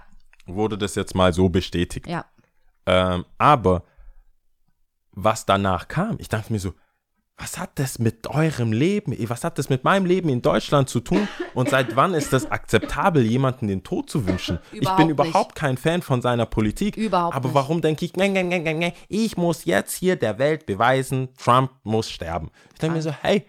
wurde 0.55 0.77
das 0.77 0.95
jetzt 0.95 1.15
mal 1.15 1.33
so 1.33 1.49
bestätigt. 1.49 2.07
ja. 2.07 2.25
Ähm, 2.87 3.25
aber 3.37 3.83
was 5.11 5.45
danach 5.45 5.87
kam, 5.87 6.15
ich 6.19 6.29
dachte 6.29 6.51
mir 6.51 6.59
so, 6.59 6.73
was 7.37 7.57
hat 7.59 7.71
das 7.79 7.97
mit 7.99 8.27
eurem 8.27 8.71
Leben, 8.71 9.15
was 9.29 9.43
hat 9.43 9.57
das 9.57 9.69
mit 9.69 9.83
meinem 9.83 10.05
Leben 10.05 10.29
in 10.29 10.41
Deutschland 10.41 10.89
zu 10.89 10.99
tun? 10.99 11.27
Und 11.53 11.69
seit 11.69 11.95
wann 11.95 12.13
ist 12.13 12.33
das 12.33 12.49
akzeptabel, 12.51 13.23
jemanden 13.23 13.67
den 13.67 13.83
Tod 13.83 14.09
zu 14.09 14.27
wünschen? 14.27 14.59
ich 14.71 14.79
Überhaupt 14.81 14.97
bin 14.97 15.07
nicht. 15.07 15.13
überhaupt 15.13 15.55
kein 15.55 15.77
Fan 15.77 16.01
von 16.01 16.21
seiner 16.21 16.45
Politik. 16.45 16.97
Überhaupt 16.97 17.35
aber 17.35 17.49
nicht. 17.49 17.55
warum 17.55 17.81
denke 17.81 18.05
ich, 18.05 18.15
nee, 18.15 18.29
nee, 18.29 18.43
nee, 18.43 18.73
nee, 18.73 18.93
ich 19.09 19.37
muss 19.37 19.65
jetzt 19.65 19.93
hier 19.95 20.15
der 20.15 20.37
Welt 20.39 20.65
beweisen, 20.65 21.29
Trump 21.37 21.71
muss 21.83 22.09
sterben. 22.09 22.49
Ich 22.73 22.79
denke 22.79 22.95
mir 22.97 23.01
so, 23.03 23.11
hey, 23.11 23.45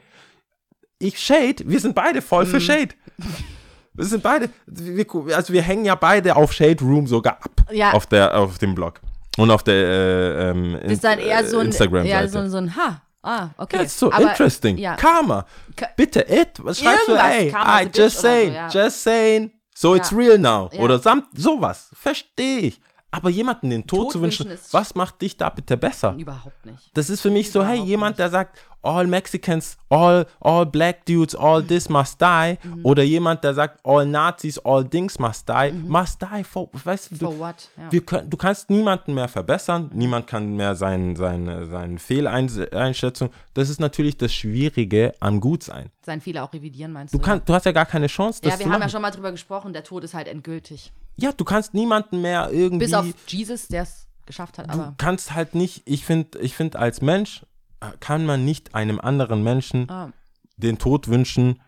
ich 0.99 1.19
Shade, 1.19 1.65
wir 1.67 1.81
sind 1.81 1.95
beide 1.95 2.21
voll 2.23 2.45
Mhm. 2.45 2.49
für 2.51 2.61
Shade. 2.61 2.95
Wir 3.95 4.05
sind 4.07 4.23
beide, 4.23 4.49
wir, 4.67 5.07
also 5.37 5.53
wir 5.53 5.63
hängen 5.63 5.85
ja 5.85 5.95
beide 5.95 6.35
auf 6.37 6.53
Shade 6.53 6.83
Room 6.83 7.07
sogar 7.07 7.35
ab 7.35 7.51
Ja. 7.71 7.93
auf, 7.93 8.07
der, 8.07 8.37
auf 8.39 8.59
dem 8.59 8.75
Blog. 8.75 9.01
Und 9.37 9.51
auf 9.51 9.63
der 9.63 9.75
äh, 9.75 10.51
ähm, 10.51 10.75
ist 10.77 11.05
dann 11.05 11.19
eher 11.19 11.47
so 11.47 11.59
ein, 11.59 11.67
Instagram-Seite. 11.67 12.09
eher 12.23 12.29
so, 12.29 12.39
ein- 12.39 12.51
so 12.51 12.57
ein 12.59 12.77
Ha. 12.77 13.03
Ah, 13.25 13.51
okay. 13.57 13.79
That's 13.79 13.99
so 13.99 14.11
Aber, 14.11 14.23
interesting. 14.31 14.77
Ja. 14.79 14.97
Karma. 14.97 15.47
Ka- 15.77 15.89
Bitte, 15.97 16.21
it. 16.29 16.49
Was 16.59 16.81
schreibst 16.81 17.07
du? 17.07 17.13
Ey, 17.15 17.51
Karma 17.53 17.83
I 17.83 17.89
just 17.95 18.19
saying, 18.19 18.51
so, 18.51 18.55
ja. 18.57 18.69
just 18.69 19.03
saying. 19.03 19.53
So 19.75 19.95
it's 19.95 20.11
Ja. 20.11 20.17
real 20.17 20.39
now. 20.39 20.69
Ja. 20.73 20.81
Oder 20.81 20.99
samt, 20.99 21.27
sowas. 21.39 21.89
Verstehe 21.95 22.59
ich. 22.59 22.81
Aber 23.15 23.29
jemanden 23.31 23.71
den 23.71 23.87
Tod, 23.87 24.05
Tod 24.05 24.13
zu 24.13 24.23
wünschen, 24.23 24.51
was 24.73 24.95
macht 24.95 25.21
dich 25.23 25.37
da 25.37 25.49
bitte 25.51 25.77
besser? 25.77 26.15
Überhaupt 26.19 26.65
nicht. 26.67 26.91
Das 26.95 27.11
ist 27.11 27.21
für 27.21 27.31
mich 27.31 27.53
so, 27.53 27.61
hey, 27.63 27.75
Überhaupt 27.75 27.89
jemand, 27.89 28.11
nicht. 28.13 28.19
der 28.21 28.31
sagt, 28.31 28.59
all 28.83 29.07
Mexicans, 29.07 29.77
all, 29.91 30.27
all 30.41 30.67
black 30.67 31.05
dudes, 31.07 31.37
all 31.37 31.63
this 31.63 31.89
must 31.89 32.21
die. 32.21 32.59
Mhm. 32.63 32.85
Oder 32.85 33.03
jemand, 33.03 33.45
der 33.45 33.55
sagt, 33.55 33.79
all 33.85 34.07
Nazis, 34.07 34.59
all 34.59 34.85
things 34.89 35.19
must 35.19 35.49
die. 35.49 35.73
Must 35.87 36.21
die 36.23 36.43
for, 36.43 36.69
weißt 36.73 37.11
du, 37.13 37.17
For 37.27 37.39
what? 37.39 37.69
Ja. 37.77 37.93
wir 37.93 38.01
können, 38.05 38.29
du 38.31 38.37
kannst 38.37 38.71
niemanden 38.71 39.15
mehr 39.15 39.29
verbessern, 39.29 39.91
niemand 39.95 40.27
kann 40.27 40.57
mehr 40.57 40.75
sein, 40.75 41.15
seine, 41.15 41.67
seine 41.67 41.99
Fehleinschätzung. 41.99 43.31
Das 43.55 43.69
ist 43.69 43.79
natürlich 43.81 44.17
das 44.17 44.33
Schwierige 44.33 45.15
am 45.21 45.39
Gutsein. 45.41 45.91
Sein 46.05 46.21
Fehler 46.21 46.45
auch 46.45 46.53
revidieren, 46.53 46.93
meinst 46.93 47.13
Du, 47.15 47.19
du? 47.19 47.25
kannst, 47.25 47.49
du 47.49 47.55
hast 47.55 47.67
ja 47.67 47.73
gar 47.73 47.87
keine 47.87 48.07
Chance, 48.07 48.41
das 48.43 48.55
ja, 48.55 48.59
wir 48.59 48.65
haben 48.67 48.71
machen. 48.73 48.83
ja 48.83 48.89
schon 48.89 49.03
mal 49.03 49.11
drüber 49.11 49.31
gesprochen, 49.33 49.73
der 49.73 49.85
Tod 49.85 50.03
ist 50.03 50.15
halt 50.15 50.29
endgültig. 50.29 50.93
Ja, 51.17 51.33
du 51.33 51.45
kannst 51.45 51.75
niemanden 51.75 52.21
mehr 52.21 52.51
irgendwie. 52.51 52.85
Bis 52.85 52.95
auf 52.95 53.07
Jesus, 53.27 53.69
der 53.69 53.83
es 53.83 54.07
geschafft 54.27 54.59
hat, 54.59 54.69
du 54.69 54.73
aber. 54.73 54.95
kannst 54.99 55.35
halt 55.35 55.55
nicht, 55.55 55.83
ich 55.85 56.05
finde, 56.05 56.39
ich 56.39 56.55
find, 56.55 56.77
als 56.77 57.03
Mensch 57.03 57.45
äh, 57.81 57.87
kann 58.01 58.25
man 58.25 58.45
nicht 58.45 58.75
einem 58.75 59.01
anderen 59.01 59.43
Menschen 59.43 59.91
Ah, 59.91 60.13
den 60.57 60.79
Tod 60.79 61.09
wünschen, 61.09 61.61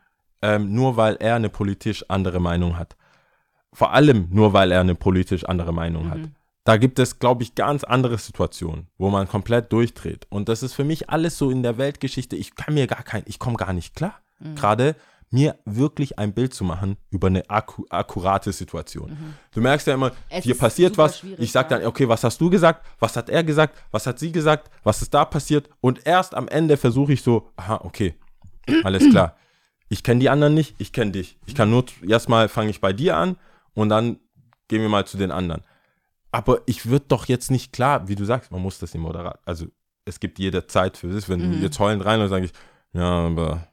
ähm, 0.43 0.73
nur 0.73 0.97
weil 0.97 1.17
er 1.17 1.35
eine 1.37 1.49
politisch 1.49 2.05
andere 2.09 2.41
Meinung 2.41 2.79
hat. 2.79 2.97
Vor 3.73 3.93
allem 3.93 4.29
nur 4.31 4.53
weil 4.53 4.71
er 4.71 4.81
eine 4.81 4.95
politisch 4.95 5.45
andere 5.45 5.73
Meinung 5.73 6.11
hat. 6.11 6.21
Da 6.63 6.77
gibt 6.77 6.99
es, 6.99 7.19
glaube 7.19 7.43
ich, 7.43 7.55
ganz 7.57 7.83
andere 7.85 8.17
Situationen, 8.19 8.87
wo 8.97 9.11
man 9.11 9.27
komplett 9.29 9.73
durchdreht. 9.73 10.27
Und 10.31 10.49
das 10.49 10.63
ist 10.63 10.73
für 10.75 10.85
mich 10.85 11.11
alles 11.11 11.37
so 11.37 11.51
in 11.51 11.63
der 11.63 11.77
Weltgeschichte. 11.77 12.37
Ich 12.37 12.55
kann 12.55 12.75
mir 12.75 12.87
gar 12.87 13.03
kein, 13.03 13.23
ich 13.27 13.39
komme 13.39 13.57
gar 13.57 13.73
nicht 13.73 13.95
klar. 13.97 14.15
Gerade 14.55 14.95
mir 15.35 15.59
wirklich 15.65 16.19
ein 16.19 16.33
Bild 16.33 16.55
zu 16.55 16.65
machen 16.65 16.97
über 17.11 17.27
eine 17.27 17.49
akku 17.51 17.85
akkurate 17.91 18.53
Situation. 18.53 19.17
Du 19.53 19.61
merkst 19.61 19.87
ja 19.87 19.95
immer, 19.95 20.13
Es 20.31 20.45
hier 20.45 20.57
passiert 20.57 20.97
was. 20.97 21.23
Ich 21.39 21.53
sag 21.53 21.71
ja. 21.71 21.79
dann, 21.79 21.87
okay, 21.87 22.09
was 22.09 22.25
hast 22.25 22.41
du 22.41 22.49
gesagt? 22.49 22.87
Was 23.01 23.17
hat 23.17 23.29
er 23.29 23.43
gesagt? 23.45 23.77
Was 23.91 24.07
hat 24.07 24.19
sie 24.19 24.33
gesagt? 24.33 24.71
Was 24.85 25.03
ist 25.03 25.13
da 25.13 25.25
passiert? 25.25 25.69
Und 25.81 26.07
erst 26.07 26.35
am 26.35 26.49
Ende 26.49 26.77
versuche 26.77 27.13
ich 27.13 27.23
so, 27.23 27.51
aha, 27.57 27.81
okay, 27.85 28.15
alles 28.85 29.09
klar. 29.11 29.37
Ich 29.89 30.03
kenne 30.03 30.21
die 30.21 30.31
anderen 30.31 30.55
nicht, 30.55 30.75
ich 30.79 30.93
kenne 30.93 31.11
dich. 31.13 31.37
Ich 31.47 31.55
kann 31.55 31.69
nur, 31.71 31.85
erstmal 32.09 32.49
fange 32.49 32.71
ich 32.71 32.81
bei 32.81 32.93
dir 32.93 33.17
an 33.17 33.37
und 33.75 33.89
dann 33.91 34.19
gehen 34.69 34.81
wir 34.83 34.89
mal 34.89 35.07
zu 35.07 35.17
den 35.19 35.31
anderen. 35.31 35.63
Aber 36.33 36.63
ich 36.67 36.87
würde 36.87 37.05
doch 37.09 37.27
jetzt 37.27 37.51
nicht 37.51 37.73
klar, 37.73 38.09
wie 38.09 38.15
du 38.17 38.25
sagst, 38.25 38.51
man 38.51 38.63
muss 38.63 38.79
das 38.79 38.95
im 38.95 39.03
Moderat. 39.03 39.39
Also 39.45 39.67
es 40.05 40.19
gibt 40.21 40.39
jede 40.39 40.67
Zeit 40.67 40.97
für 40.97 41.13
sich. 41.13 41.29
Wenn 41.29 41.41
Mhm. 41.47 41.53
du 41.53 41.59
jetzt 41.59 41.79
heulend 41.79 42.05
rein 42.05 42.21
und 42.21 42.29
sage 42.29 42.47
ich, 42.47 42.53
ja, 42.93 43.27
aber 43.27 43.69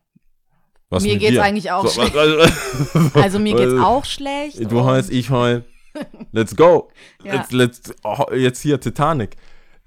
was 0.91 1.01
Mir 1.03 1.17
geht's 1.17 1.31
dir? 1.31 1.43
eigentlich 1.43 1.71
auch 1.71 1.87
So, 1.87 2.01
schlecht. 2.01 2.13
was- 2.13 3.15
Also 3.15 3.39
mir 3.47 3.55
geht's 3.55 3.71
Weil 3.73 3.81
auch 3.83 4.05
schlecht. 4.05 4.71
Du 4.71 4.83
heulst, 4.83 5.09
ich 5.11 5.29
heul. 5.31 5.65
Let's 6.31 6.55
go. 6.55 6.89
Ja. 7.23 7.33
Let's, 7.35 7.51
let's, 7.51 7.81
oh, 8.03 8.25
jetzt 8.33 8.61
hier 8.61 8.79
Titanic. 8.79 9.35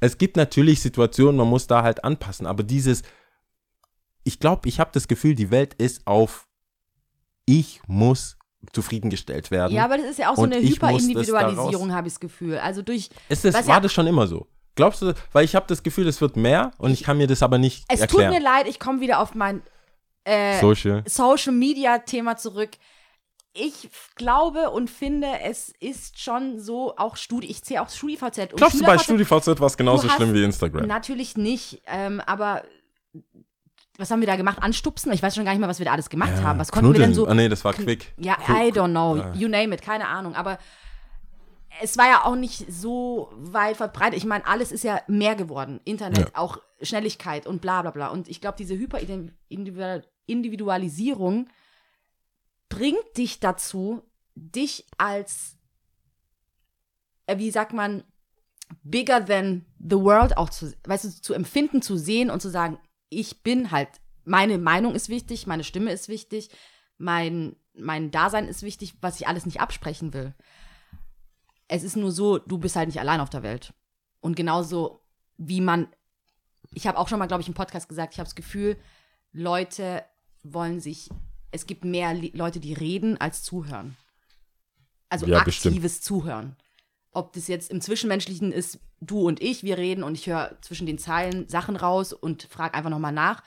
Es 0.01 0.19
gibt 0.19 0.37
natürlich 0.37 0.81
Situationen, 0.83 1.37
man 1.37 1.49
muss 1.49 1.67
da 1.67 1.83
halt 1.83 2.05
anpassen, 2.05 2.47
aber 2.47 2.63
dieses, 2.63 3.03
ich 4.25 4.39
glaube, 4.39 4.69
ich 4.69 4.81
habe 4.81 4.91
das 4.93 5.09
Gefühl, 5.09 5.35
die 5.35 5.51
Welt 5.51 5.75
ist 5.75 6.07
auf, 6.07 6.47
ich 7.47 7.81
muss 7.87 8.37
zufriedengestellt 8.73 9.51
werden. 9.51 9.75
Ja, 9.75 9.85
aber 9.85 9.97
das 9.99 10.07
ist 10.11 10.19
ja 10.19 10.31
auch 10.31 10.37
so 10.37 10.43
eine 10.43 10.57
Hyperindividualisierung, 10.61 11.93
habe 11.93 12.09
ich 12.09 12.15
das 12.15 12.21
Gefühl. 12.21 12.59
Also 12.59 12.83
durch, 12.83 13.11
ist 13.29 13.45
das, 13.45 13.55
war 13.55 13.77
ja- 13.77 13.81
das 13.81 13.93
schon 13.93 14.07
immer 14.07 14.27
so? 14.27 14.47
Glaubst 14.77 15.03
du, 15.03 15.15
weil 15.33 15.45
ich 15.45 15.55
habe 15.55 15.67
das 15.69 15.83
Gefühl, 15.85 16.09
es 16.09 16.21
wird 16.21 16.37
mehr 16.37 16.73
und 16.79 16.91
ich 16.91 17.03
kann 17.05 17.17
mir 17.17 17.27
das 17.29 17.43
aber 17.43 17.59
nicht 17.59 17.85
es 17.89 18.01
erklären. 18.01 18.33
tut 18.33 18.41
mir 18.41 18.45
leid, 18.45 18.67
ich 18.69 18.81
komme 18.81 19.01
wieder 19.01 19.21
auf 19.21 19.35
mein 19.35 19.63
äh, 20.25 20.61
Social. 20.61 21.03
Social 21.07 21.53
Media 21.53 21.99
Thema 21.99 22.37
zurück. 22.37 22.71
Ich 23.53 23.89
glaube 24.17 24.71
und 24.71 24.91
finde, 24.91 25.29
es 25.45 25.69
ist 25.79 26.21
schon 26.21 26.59
so, 26.59 26.97
auch 26.97 27.17
Studi, 27.17 27.47
ich 27.47 27.63
zähle 27.63 27.83
auch 27.83 27.89
StudiVZ. 27.89 28.39
und 28.53 28.57
Glaubst 28.57 28.81
du, 28.81 28.85
bei 28.85 28.99
StudiVZ 28.99 29.47
war 29.61 29.67
es 29.69 29.77
genauso 29.77 30.09
schlimm 30.09 30.35
wie 30.35 30.43
Instagram? 30.43 30.87
Natürlich 30.89 31.37
nicht, 31.37 31.81
ähm, 31.87 32.21
aber 32.27 32.63
was 33.97 34.11
haben 34.11 34.19
wir 34.19 34.27
da 34.27 34.35
gemacht? 34.35 34.59
Anstupsen? 34.61 35.13
Ich 35.13 35.23
weiß 35.23 35.37
schon 35.37 35.45
gar 35.45 35.53
nicht 35.53 35.61
mehr, 35.61 35.69
was 35.69 35.79
wir 35.79 35.87
da 35.87 35.93
alles 35.93 36.11
gemacht 36.11 36.43
haben. 36.43 36.59
Was 36.59 36.73
konnten 36.73 36.93
wir 36.93 36.99
denn 36.99 37.15
so? 37.15 37.29
Ah, 37.29 37.35
nee, 37.35 37.49
das 37.49 37.65
war 37.65 37.75
Quick. 37.75 38.13
Ja. 38.17 38.37
I 38.49 38.73
don't 38.73 38.91
know. 38.91 39.19
äh. 39.19 39.37
You 39.39 39.47
name 39.47 39.73
it, 39.73 39.83
keine 39.83 40.09
Ahnung. 40.09 40.35
Aber 40.35 40.59
es 41.81 41.97
war 41.97 42.07
ja 42.09 42.25
auch 42.25 42.35
nicht 42.35 42.65
so 42.73 43.31
weit 43.37 43.77
verbreitet. 43.77 44.17
Ich 44.17 44.25
meine, 44.25 44.45
alles 44.49 44.73
ist 44.73 44.83
ja 44.83 45.01
mehr 45.07 45.37
geworden. 45.37 45.81
Internet, 45.85 46.19
Ja. 46.19 46.27
auch 46.35 46.59
Schnelligkeit 46.83 47.47
und 47.47 47.61
bla 47.61 47.83
bla 47.83 47.93
bla. 47.93 48.09
Und 48.09 48.27
ich 48.29 48.41
glaube, 48.41 48.57
diese 48.59 48.75
Hyperindividualisierung 48.77 50.03
bringt 52.69 53.17
dich 53.17 53.41
dazu, 53.41 54.03
dich 54.35 54.87
als, 54.99 55.57
äh, 57.27 57.39
wie 57.39 57.51
sagt 57.51 57.73
man, 57.73 58.05
bigger 58.83 59.25
than 59.25 59.65
the 59.79 59.97
world 59.97 60.37
auch 60.37 60.51
zu, 60.51 60.75
weißt 60.85 61.05
du, 61.05 61.09
zu 61.23 61.35
empfinden, 61.35 61.83
zu 61.83 61.97
sehen 61.97 62.31
und 62.31 62.41
zu 62.41 62.51
sagen, 62.51 62.79
ich 63.11 63.43
bin 63.43 63.71
halt, 63.71 63.89
meine 64.25 64.59
Meinung 64.59 64.95
ist 64.95 65.09
wichtig, 65.09 65.47
meine 65.47 65.65
Stimme 65.65 65.93
ist 65.93 66.09
wichtig, 66.09 66.51
mein, 66.99 67.57
mein 67.75 68.11
Dasein 68.11 68.49
ist 68.49 68.63
wichtig, 68.63 68.95
was 69.01 69.21
ich 69.21 69.29
alles 69.29 69.47
nicht 69.47 69.61
absprechen 69.61 70.13
will. 70.13 70.35
Es 71.69 71.83
ist 71.83 71.97
nur 71.97 72.13
so, 72.13 72.39
du 72.39 72.59
bist 72.59 72.77
halt 72.77 72.89
nicht 72.89 73.01
allein 73.01 73.21
auf 73.21 73.31
der 73.31 73.43
Welt. 73.43 73.73
Und 74.21 74.37
genauso 74.37 75.01
wie 75.37 75.61
man, 75.61 75.89
ich 76.73 76.87
habe 76.87 76.99
auch 76.99 77.09
schon 77.09 77.19
mal, 77.19 77.27
glaube 77.27 77.43
ich, 77.43 77.49
im 77.49 77.55
Podcast 77.55 77.89
gesagt, 77.89 78.15
ich 78.15 78.19
habe 78.19 78.27
das 78.27 78.35
Gefühl, 78.35 78.79
Leute 79.33 80.05
wollen 80.45 80.81
sich, 80.81 81.11
es 81.51 81.67
gibt 81.67 81.85
mehr 81.85 82.15
Leute, 82.33 82.61
die 82.61 82.73
reden, 82.75 83.21
als 83.21 83.43
zuhören. 83.43 83.97
Also 85.09 85.27
Ja, 85.27 85.43
bestimmt. 85.43 85.75
aktives 85.75 86.01
Zuhören. 86.01 86.57
Ob 87.13 87.33
das 87.33 87.49
jetzt 87.49 87.71
im 87.71 87.81
Zwischenmenschlichen 87.81 88.53
ist, 88.53 88.81
du 89.01 89.21
und 89.21 89.41
ich, 89.41 89.63
wir 89.63 89.79
reden 89.79 90.03
und 90.03 90.15
ich 90.17 90.27
höre 90.27 90.57
zwischen 90.63 90.87
den 90.87 90.99
Zeilen 90.99 91.49
Sachen 91.49 91.77
raus 91.77 92.13
und 92.13 92.45
frage 92.45 92.75
einfach 92.75 92.91
nochmal 92.91 93.13
nach. 93.13 93.43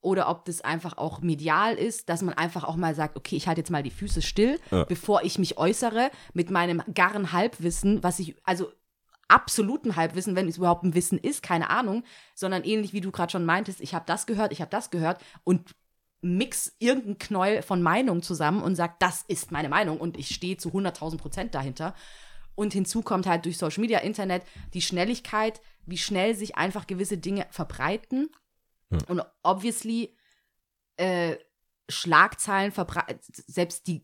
Oder 0.00 0.30
ob 0.30 0.46
das 0.46 0.62
einfach 0.62 0.96
auch 0.96 1.20
medial 1.20 1.74
ist, 1.74 2.08
dass 2.08 2.22
man 2.22 2.32
einfach 2.32 2.64
auch 2.64 2.76
mal 2.76 2.94
sagt, 2.94 3.18
okay, 3.18 3.36
ich 3.36 3.46
halte 3.46 3.60
jetzt 3.60 3.70
mal 3.70 3.82
die 3.82 3.90
Füße 3.90 4.22
still, 4.22 4.58
Ja. 4.70 4.84
bevor 4.84 5.22
ich 5.22 5.38
mich 5.38 5.58
äußere 5.58 6.10
mit 6.32 6.50
meinem 6.50 6.82
garren 6.94 7.32
Halbwissen, 7.32 8.02
was 8.02 8.18
ich, 8.18 8.34
also 8.44 8.72
absoluten 9.28 9.96
Halbwissen, 9.96 10.36
wenn 10.36 10.48
es 10.48 10.56
überhaupt 10.56 10.84
ein 10.84 10.94
Wissen 10.94 11.18
ist, 11.18 11.42
keine 11.42 11.68
Ahnung, 11.68 12.02
sondern 12.34 12.64
ähnlich 12.64 12.94
wie 12.94 13.02
du 13.02 13.10
gerade 13.10 13.30
schon 13.30 13.44
meintest, 13.44 13.82
ich 13.82 13.94
habe 13.94 14.06
das 14.06 14.26
gehört, 14.26 14.52
ich 14.52 14.62
habe 14.62 14.70
das 14.70 14.90
gehört 14.90 15.22
und 15.44 15.74
mix 16.22 16.74
irgendein 16.78 17.18
Knäuel 17.18 17.62
von 17.62 17.82
Meinungen 17.82 18.22
zusammen 18.22 18.62
und 18.62 18.76
sag, 18.76 18.98
das 19.00 19.24
ist 19.26 19.52
meine 19.52 19.68
Meinung 19.68 19.98
und 19.98 20.18
ich 20.18 20.34
stehe 20.34 20.56
zu 20.56 20.70
100.000 20.70 21.18
Prozent 21.18 21.54
dahinter. 21.54 21.94
Und 22.54 22.72
hinzu 22.74 23.00
kommt 23.02 23.26
halt 23.26 23.46
durch 23.46 23.56
Social 23.56 23.80
Media, 23.80 24.00
Internet 24.00 24.42
die 24.74 24.82
Schnelligkeit, 24.82 25.62
wie 25.86 25.96
schnell 25.96 26.34
sich 26.34 26.56
einfach 26.56 26.86
gewisse 26.86 27.16
Dinge 27.16 27.46
verbreiten. 27.50 28.28
Und 29.08 29.22
obviously 29.42 30.16
äh, 30.96 31.36
Schlagzeilen 31.88 32.72
verbreiten, 32.72 33.18
selbst 33.46 33.86
die 33.86 34.02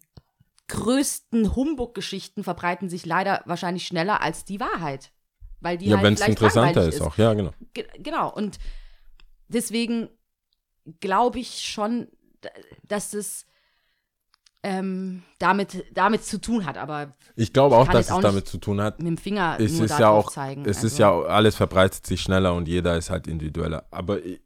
größten 0.68 1.54
Humbug-Geschichten 1.54 2.44
verbreiten 2.44 2.88
sich 2.88 3.06
leider 3.06 3.42
wahrscheinlich 3.46 3.86
schneller 3.86 4.20
als 4.20 4.44
die 4.44 4.60
Wahrheit. 4.60 5.12
Weil 5.60 5.78
die 5.78 5.86
Ja, 5.86 5.96
halt 5.96 6.04
wenn 6.04 6.14
es 6.14 6.20
interessanter 6.20 6.80
langweilig 6.80 6.94
ist 6.94 7.00
auch, 7.02 7.16
ja, 7.18 7.34
genau. 7.34 7.52
Ge 7.74 7.86
genau. 7.98 8.32
Und 8.32 8.58
deswegen 9.48 10.08
glaube 11.00 11.38
ich 11.38 11.60
schon, 11.62 12.08
dass 12.86 13.10
das 13.10 13.46
ähm, 14.62 15.22
damit, 15.38 15.84
damit 15.94 16.24
zu 16.24 16.40
tun 16.40 16.66
hat. 16.66 16.76
Aber 16.76 17.14
Ich 17.36 17.52
glaube 17.52 17.76
auch, 17.76 17.86
dass 17.86 18.06
es 18.06 18.12
auch 18.12 18.20
damit 18.20 18.48
zu 18.48 18.58
tun 18.58 18.80
hat. 18.80 18.98
mit 18.98 19.06
dem 19.06 19.18
Finger 19.18 19.56
Es 19.60 19.72
nur 19.72 19.84
ist 19.84 19.98
ja 19.98 20.10
auch, 20.10 20.30
zeigen. 20.30 20.64
es 20.64 20.78
ist 20.82 21.00
Also, 21.00 21.02
ja, 21.02 21.28
alles 21.28 21.54
verbreitet 21.54 22.04
sich 22.06 22.20
schneller 22.20 22.54
und 22.54 22.66
jeder 22.66 22.96
ist 22.96 23.10
halt 23.10 23.26
individueller. 23.28 23.86
Aber 23.90 24.24
ich, 24.24 24.40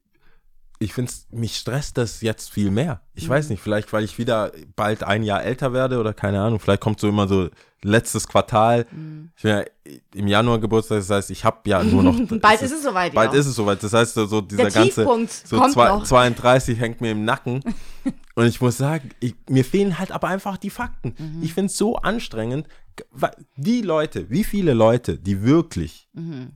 ich 0.82 0.94
finde 0.94 1.12
mich 1.30 1.56
stresst 1.56 1.98
das 1.98 2.22
jetzt 2.22 2.50
viel 2.50 2.70
mehr. 2.70 3.02
Ich 3.14 3.26
Mhm. 3.26 3.28
weiß 3.30 3.50
nicht, 3.50 3.60
vielleicht 3.62 3.92
weil 3.92 4.02
ich 4.02 4.16
wieder 4.18 4.50
bald 4.76 5.02
ein 5.04 5.22
Jahr 5.22 5.42
älter 5.44 5.72
werde 5.74 5.98
oder 6.00 6.14
keine 6.14 6.40
Ahnung, 6.40 6.58
vielleicht 6.58 6.80
kommt 6.80 6.98
so 7.00 7.08
immer 7.08 7.28
so 7.28 7.50
letztes 7.82 8.26
Quartal. 8.26 8.86
Mhm. 8.90 9.30
Ich 9.36 9.42
bin 9.42 9.50
ja 9.52 9.64
im 10.14 10.26
Januar 10.26 10.58
Geburtstag, 10.58 10.98
das 10.98 11.10
heißt, 11.10 11.30
ich 11.30 11.44
habe 11.44 11.58
ja 11.68 11.84
nur 11.84 12.02
noch. 12.02 12.18
Bald 12.40 12.62
ist 12.62 12.72
es 12.72 12.82
soweit, 12.82 13.12
Bald 13.14 13.32
ja. 13.34 13.38
ist 13.40 13.46
es 13.46 13.54
soweit. 13.54 13.82
Das 13.82 13.92
heißt, 13.92 14.14
so, 14.14 14.24
so 14.26 14.40
dieser 14.40 14.64
Der 14.64 14.72
ganze. 14.72 14.94
Tiefpunkt 14.94 15.30
So 15.30 15.58
kommt 15.58 15.72
zwei, 15.74 15.88
noch. 15.88 16.04
32 16.04 16.80
hängt 16.80 17.00
mir 17.02 17.10
im 17.12 17.24
Nacken. 17.26 17.62
Und 18.34 18.46
ich 18.46 18.60
muss 18.62 18.78
sagen, 18.78 19.10
ich, 19.20 19.34
mir 19.50 19.64
fehlen 19.66 19.98
halt 19.98 20.12
aber 20.12 20.28
einfach 20.28 20.56
die 20.56 20.70
Fakten. 20.70 21.14
Mhm. 21.18 21.42
Ich 21.42 21.52
finde 21.52 21.66
es 21.66 21.76
so 21.76 21.96
anstrengend. 21.96 22.66
weil 23.10 23.32
Die 23.56 23.82
Leute, 23.82 24.30
wie 24.30 24.44
viele 24.44 24.72
Leute, 24.72 25.18
die 25.18 25.42
wirklich 25.42 26.08
Mhm. 26.14 26.52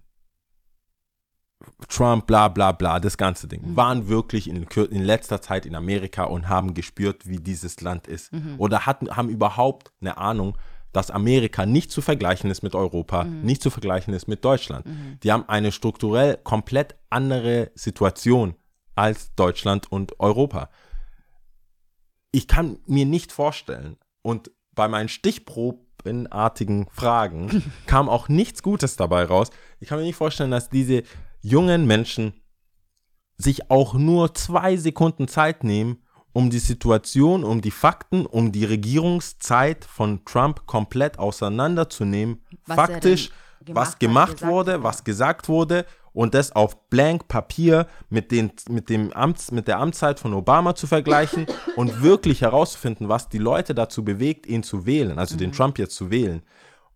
Trump, 1.89 2.27
bla 2.27 2.49
bla 2.49 2.73
bla, 2.73 2.99
das 3.01 3.17
ganze 3.17 3.47
Ding, 3.49 3.63
Mhm. 3.71 3.77
waren 3.77 4.09
wirklich 4.09 4.49
in, 4.49 4.63
in 4.91 5.03
letzter 5.05 5.41
Zeit 5.43 5.67
in 5.67 5.75
Amerika 5.75 6.25
und 6.25 6.49
haben 6.49 6.75
gespürt, 6.75 7.27
wie 7.27 7.37
dieses 7.39 7.81
Land 7.81 8.07
ist. 8.07 8.33
Mhm. 8.33 8.55
Oder 8.59 8.87
hatten, 8.87 9.11
haben 9.17 9.29
überhaupt 9.29 9.93
eine 10.01 10.17
Ahnung, 10.19 10.57
dass 10.93 11.11
Amerika 11.11 11.67
nicht 11.67 11.91
zu 11.91 12.01
vergleichen 12.03 12.51
ist 12.51 12.63
mit 12.63 12.75
Europa, 12.75 13.25
Mhm. 13.25 13.43
nicht 13.43 13.63
zu 13.63 13.71
vergleichen 13.71 14.15
ist 14.15 14.29
mit 14.29 14.45
Deutschland. 14.45 14.87
Die 15.25 15.33
haben 15.33 15.49
eine 15.49 15.73
strukturell 15.73 16.37
komplett 16.45 16.95
andere 17.11 17.71
Situation 17.75 18.55
als 18.95 19.35
Deutschland 19.35 19.91
und 19.91 20.21
Europa. 20.21 20.71
Ich 22.31 22.47
kann 22.49 22.79
mir 22.87 23.07
nicht 23.07 23.33
vorstellen, 23.33 23.97
und 24.23 24.51
bei 24.75 24.89
meinen 24.89 25.09
stichprobenartigen 25.09 26.87
Fragen 26.91 27.63
kam 27.87 28.09
auch 28.09 28.29
nichts 28.29 28.63
Gutes 28.63 28.97
dabei 28.97 29.25
raus. 29.25 29.51
Ich 29.81 29.89
kann 29.89 29.99
mir 29.99 30.05
nicht 30.05 30.17
vorstellen, 30.17 30.51
dass 30.51 30.69
diese 30.71 31.03
jungen 31.45 31.87
Menschen 31.87 32.33
sich 33.37 33.71
auch 33.71 33.95
nur 33.95 34.35
zwei 34.35 34.77
Sekunden 34.77 35.29
Zeit 35.29 35.63
nehmen, 35.63 35.99
um 36.33 36.51
die 36.51 36.59
Situation, 36.59 37.45
um 37.45 37.61
die 37.61 37.71
Fakten, 37.71 38.27
um 38.27 38.51
die 38.51 38.65
Regierungszeit 38.65 39.85
von 39.85 40.25
Trump 40.25 40.67
komplett 40.67 41.19
auseinanderzunehmen, 41.19 42.43
Was 42.67 42.77
faktisch, 42.77 43.31
gemacht 43.65 43.77
was 43.77 43.89
hat, 43.93 44.01
gemacht 44.01 44.33
gesagt 44.33 44.53
wurde, 44.53 44.73
hat. 44.75 44.83
was 44.83 45.05
gesagt 45.05 45.49
wurde 45.49 45.85
und 46.13 46.33
das 46.35 46.53
auf 46.53 46.89
blank 46.89 47.29
Papier 47.29 47.89
mit, 48.09 48.31
den, 48.31 48.53
mit, 48.69 48.89
dem 48.89 49.13
Amts, 49.13 49.51
mit 49.53 49.69
der 49.69 49.79
Amtszeit 49.81 50.19
von 50.19 50.33
Obama 50.33 50.75
zu 50.75 50.87
vergleichen 50.87 51.47
und 51.77 52.03
wirklich 52.03 52.41
herauszufinden, 52.41 53.09
was 53.09 53.29
die 53.29 53.39
Leute 53.39 53.75
dazu 53.75 54.03
bewegt, 54.05 54.47
ihn 54.47 54.63
zu 54.63 54.87
wählen, 54.87 55.19
also 55.19 55.35
Mhm. 55.35 55.41
den 55.41 55.53
Trump 55.53 55.79
jetzt 55.79 55.95
zu 55.95 56.11
wählen. 56.11 56.43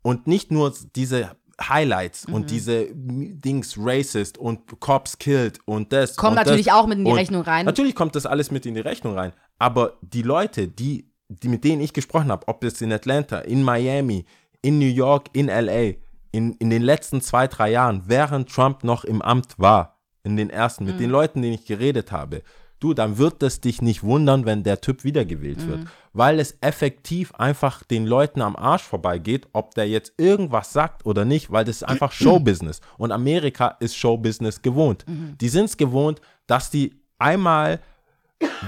Und 0.03 0.27
nicht 0.27 0.51
nur 0.51 0.73
diese 0.97 1.37
Highlights 1.61 2.29
Mhm. 2.29 2.35
und 2.35 2.51
diese 2.51 2.87
Dings 2.95 3.75
racist 3.79 4.39
und 4.39 4.79
Cops 4.81 5.19
killed 5.19 5.59
und 5.65 5.93
das. 5.93 6.17
Kommt 6.17 6.31
und 6.39 6.45
natürlich 6.45 6.67
das. 6.67 6.75
auch 6.75 6.87
mit 6.87 6.99
in 6.99 7.05
die 7.05 7.11
Und 7.11 7.17
Rechnung 7.19 7.43
rein. 7.43 7.67
Natürlich 7.67 7.95
kommt 7.95 8.15
das 8.15 8.27
alles 8.27 8.51
mit 8.51 8.65
in 8.67 8.75
die 8.75 8.81
Rechnung 8.81 9.15
rein. 9.15 9.33
Aber 9.59 9.95
die 10.01 10.23
Leute, 10.23 10.69
die, 10.69 11.11
die 11.29 11.49
mit 11.49 11.65
denen 11.65 11.83
ich 11.83 11.93
gesprochen 11.93 12.31
habe, 12.31 12.47
ob 12.47 12.63
es 12.65 12.81
in 12.81 12.93
Atlanta, 12.93 13.39
in 13.41 13.63
Miami, 13.63 14.25
in 14.63 14.79
New 14.79 14.87
York, 14.87 15.29
in 15.33 15.47
LA, 15.49 15.95
in, 16.31 16.53
in 16.55 16.71
den 16.71 16.83
letzten 16.83 17.21
zwei, 17.21 17.49
drei 17.49 17.71
Jahren, 17.73 18.03
während 18.07 18.49
Trump 18.51 18.85
noch 18.85 19.05
im 19.05 19.21
Amt 19.23 19.59
war, 19.59 19.99
in 20.23 20.37
den 20.37 20.51
ersten, 20.51 20.85
mit 20.85 21.01
den 21.01 21.11
Leuten, 21.11 21.43
denen 21.43 21.55
ich 21.55 21.65
geredet 21.65 22.13
habe, 22.13 22.43
du, 22.81 22.95
dann 22.95 23.19
wird 23.19 23.43
es 23.43 23.61
dich 23.61 23.83
nicht 23.83 24.03
wundern, 24.03 24.47
wenn 24.47 24.63
der 24.63 24.81
Typ 24.81 25.05
wiedergewählt 25.05 25.67
wird. 25.67 25.81
Weil 26.13 26.41
es 26.41 26.57
effektiv 26.61 27.35
einfach 27.35 27.83
den 27.85 28.07
Leuten 28.07 28.41
am 28.41 28.57
Arsch 28.57 28.83
vorbeigeht, 28.83 29.49
ob 29.53 29.75
der 29.75 29.89
jetzt 29.89 30.15
irgendwas 30.17 30.73
sagt 30.73 31.07
oder 31.07 31.25
nicht, 31.25 31.51
weil 31.51 31.65
das 31.65 31.77
ist 31.77 31.83
einfach 31.85 32.13
Showbusiness. 32.13 32.81
Und 32.97 33.13
Amerika 33.13 33.77
ist 33.81 33.97
Showbusiness 33.97 34.63
gewohnt. 34.63 35.05
Die 35.41 35.49
sind 35.49 35.67
es 35.67 35.77
gewohnt, 35.77 36.21
dass 36.47 36.71
die 36.71 36.95
einmal 37.19 37.81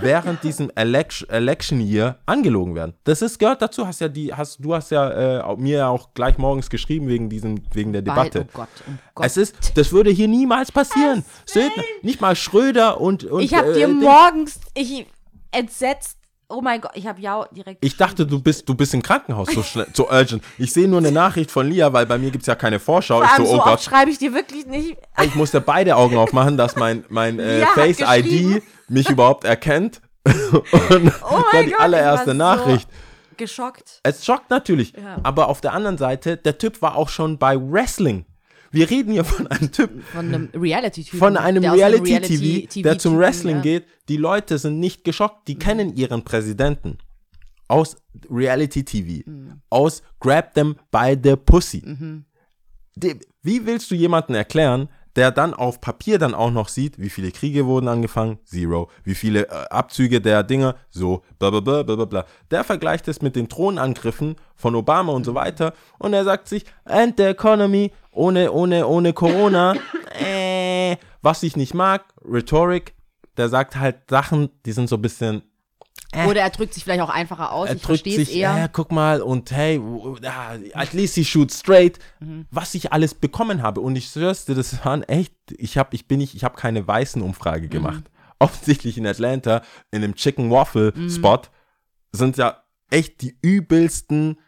während 0.01 0.43
diesem 0.43 0.71
Election, 0.75 1.29
Election 1.29 1.81
Year 1.81 2.19
angelogen 2.27 2.75
werden. 2.75 2.95
Das 3.05 3.23
ist 3.23 3.39
gehört 3.39 3.63
dazu. 3.63 3.87
Hast 3.87 4.01
ja 4.01 4.09
die, 4.09 4.33
hast, 4.33 4.59
du 4.65 4.75
hast 4.75 4.91
ja 4.91 5.51
äh, 5.51 5.57
mir 5.57 5.89
auch 5.89 6.15
gleich 6.15 6.39
morgens 6.39 6.71
geschrieben 6.71 7.09
wegen 7.09 7.29
diesem, 7.29 7.63
wegen 7.73 7.93
der 7.93 8.03
Debatte. 8.03 8.47
Oh 8.49 8.57
Gott, 8.57 8.69
oh 8.89 8.93
Gott. 9.15 9.27
Es 9.27 9.37
ist, 9.37 9.77
das 9.77 9.93
würde 9.93 10.11
hier 10.11 10.29
niemals 10.29 10.73
passieren. 10.73 11.25
Södner, 11.47 11.85
nicht 12.03 12.21
mal 12.21 12.37
Schröder 12.37 13.01
und, 13.01 13.25
und 13.25 13.43
ich 13.43 13.55
habe 13.55 13.71
äh, 13.71 13.75
dir 13.75 13.89
morgens, 13.89 14.61
ich 14.75 15.07
entsetzt, 15.53 16.20
oh 16.51 16.61
mein 16.61 16.81
Gott, 16.81 16.93
ich 16.95 17.07
habe 17.07 17.21
ja 17.21 17.47
direkt. 17.51 17.85
Ich 17.85 17.97
dachte, 17.97 18.27
du 18.27 18.41
bist, 18.41 18.69
du 18.69 18.75
bist 18.75 18.93
im 18.95 19.03
Krankenhaus 19.03 19.49
so 19.53 19.63
schnell, 19.63 19.87
so 19.95 20.09
urgent. 20.11 20.43
Ich 20.59 20.73
sehe 20.73 20.89
nur 20.89 20.99
eine 20.99 21.13
Nachricht 21.13 21.51
von 21.51 21.67
Lia, 21.69 21.93
weil 21.93 22.07
bei 22.07 22.19
mir 22.19 22.31
gibt 22.31 22.43
es 22.43 22.47
ja 22.47 22.55
keine 22.55 22.79
Vorschau. 22.79 23.19
Vor 23.19 23.25
Ich 23.27 23.37
so, 23.37 23.45
so 23.47 23.61
oh 23.61 23.65
Gott, 23.65 23.81
schreibe 23.81 24.11
ich 24.11 24.19
dir 24.19 24.35
wirklich 24.35 24.67
nicht. 24.67 24.97
ich 25.23 25.35
musste 25.35 25.61
beide 25.61 25.97
Augen 25.97 26.17
aufmachen, 26.17 26.57
dass 26.57 26.77
mein, 26.77 27.05
mein 27.09 27.39
äh, 27.39 27.61
Ja, 27.61 27.67
hat 27.67 27.75
Face 27.75 28.01
ID 28.01 28.25
geschrieben. 28.25 28.63
mich 28.89 29.09
überhaupt 29.09 29.45
erkennt. 29.45 30.01
und 30.27 30.33
Oh 30.53 31.31
war 31.33 31.45
mein 31.53 31.67
die 31.67 31.71
Gott, 31.73 31.81
allererste 31.81 32.27
war 32.27 32.33
so 32.35 32.39
Nachricht. 32.67 32.89
Geschockt. 33.37 34.01
Es 34.03 34.25
schockt 34.27 34.51
natürlich. 34.51 34.93
Ja. 34.93 35.17
Aber 35.23 35.49
auf 35.49 35.61
der 35.63 35.73
anderen 35.73 35.97
Seite, 35.97 36.37
der 36.37 36.59
Typ 36.59 36.83
war 36.83 36.97
auch 36.97 37.09
schon 37.09 37.39
bei 37.39 37.57
Wrestling. 37.59 38.27
Wir 38.71 38.89
reden 38.89 39.13
hier 39.13 39.25
von 39.25 39.47
einem 39.49 39.73
Typ, 39.73 39.91
Von 40.13 40.29
einem 40.33 40.49
Reality-Typ. 40.55 41.19
von 41.19 41.37
einem 41.37 41.65
Reality-TV, 41.65 42.83
der 42.83 42.99
zum 42.99 43.19
Wrestling 43.19 43.57
ja. 43.57 43.63
geht. 43.63 43.85
Die 44.09 44.17
Leute 44.17 44.59
sind 44.59 44.79
nicht 44.79 45.03
geschockt. 45.05 45.49
Die 45.49 45.59
kennen 45.59 45.97
ihren 45.97 46.23
Präsidenten 46.25 46.99
aus 47.69 47.97
Reality-TV, 48.31 49.29
Mhm. 49.29 49.61
aus 49.71 50.03
Grab 50.21 50.55
Them 50.55 50.77
by 50.91 51.17
the 51.23 51.37
Pussy. 51.37 51.83
Die, 52.97 53.19
wie 53.43 53.67
willst 53.67 53.91
du 53.91 53.95
jemandem 53.95 54.35
erklären, 54.37 54.89
der 55.17 55.33
dann 55.33 55.55
auf 55.55 55.81
Papier 55.81 56.19
dann 56.19 56.35
auch 56.35 56.53
noch 56.53 56.69
sieht, 56.69 56.99
wie 56.99 57.11
viele 57.11 57.33
Kriege 57.33 57.67
wurden 57.67 57.89
angefangen, 57.89 58.39
zero, 58.45 58.89
wie 59.03 59.15
viele 59.17 59.49
äh, 59.49 59.67
Abzüge 59.71 60.21
der 60.21 60.45
Dinger, 60.45 60.77
so, 60.91 61.23
bla 61.39 61.51
bla 61.51 61.61
bla 61.61 61.83
bla 61.83 61.97
bla 61.97 62.05
bla. 62.05 62.27
Der 62.51 62.63
vergleicht 62.63 63.09
es 63.09 63.21
mit 63.21 63.35
den 63.35 63.49
Thronangriffen 63.49 64.37
von 64.55 64.75
Obama 64.77 65.13
und 65.13 65.25
so 65.25 65.35
weiter 65.35 65.75
und 65.99 66.13
er 66.13 66.25
sagt 66.25 66.47
sich, 66.49 66.65
and 66.85 67.15
the 67.17 67.25
economy, 67.25 67.91
ohne, 68.21 68.53
ohne, 68.53 68.87
ohne 68.87 69.13
Corona, 69.13 69.75
äh, 70.21 70.97
was 71.23 71.43
ich 71.43 71.57
nicht 71.57 71.75
mag, 71.75 72.05
Rhetorik, 72.25 72.95
der 73.37 73.49
sagt 73.49 73.77
halt 73.77 74.11
Sachen, 74.11 74.51
die 74.67 74.73
sind 74.73 74.89
so 74.89 74.97
ein 74.97 75.03
bisschen 75.03 75.43
Oder 76.29 76.41
er 76.43 76.51
drückt 76.51 76.75
sich 76.75 76.85
vielleicht 76.85 77.01
auch 77.03 77.09
einfacher 77.11 77.53
aus. 77.53 77.69
er 77.69 77.77
ich 77.77 77.83
drückt 77.83 78.05
sich, 78.05 78.37
eher. 78.37 78.65
äh, 78.65 78.69
guck 78.73 78.91
mal, 78.93 79.23
und 79.23 79.51
hey, 79.53 79.81
at 80.75 80.93
least 80.93 81.15
he 81.15 81.25
shoots 81.25 81.59
straight, 81.61 81.99
Mhm. 82.21 82.47
was 82.51 82.75
ich 82.75 82.93
alles 82.93 83.15
bekommen 83.15 83.63
habe. 83.63 83.81
Und 83.81 83.97
ich 83.97 84.07
schwör's 84.09 84.45
dir, 84.45 84.55
das 84.55 84.85
waren 84.85 85.03
echt, 85.05 85.33
ich 85.57 85.79
hab, 85.79 85.95
ich 85.95 86.07
bin 86.09 86.19
nicht, 86.19 86.35
ich 86.35 86.45
habe 86.45 86.57
keine 86.57 86.87
weißen 86.87 87.23
Umfrage 87.23 87.67
Mhm. 87.67 87.71
gemacht. 87.71 88.05
Offensichtlich 88.39 88.99
in 88.99 89.07
Atlanta, 89.07 89.63
in 89.91 90.03
einem 90.03 90.15
Chicken 90.15 90.51
Waffle 90.51 90.93
Mhm. 90.95 91.11
Spot, 91.11 91.43
sind 92.13 92.37
ja 92.39 92.63
echt 92.91 93.23
die 93.23 93.37
übelsten, 93.41 94.39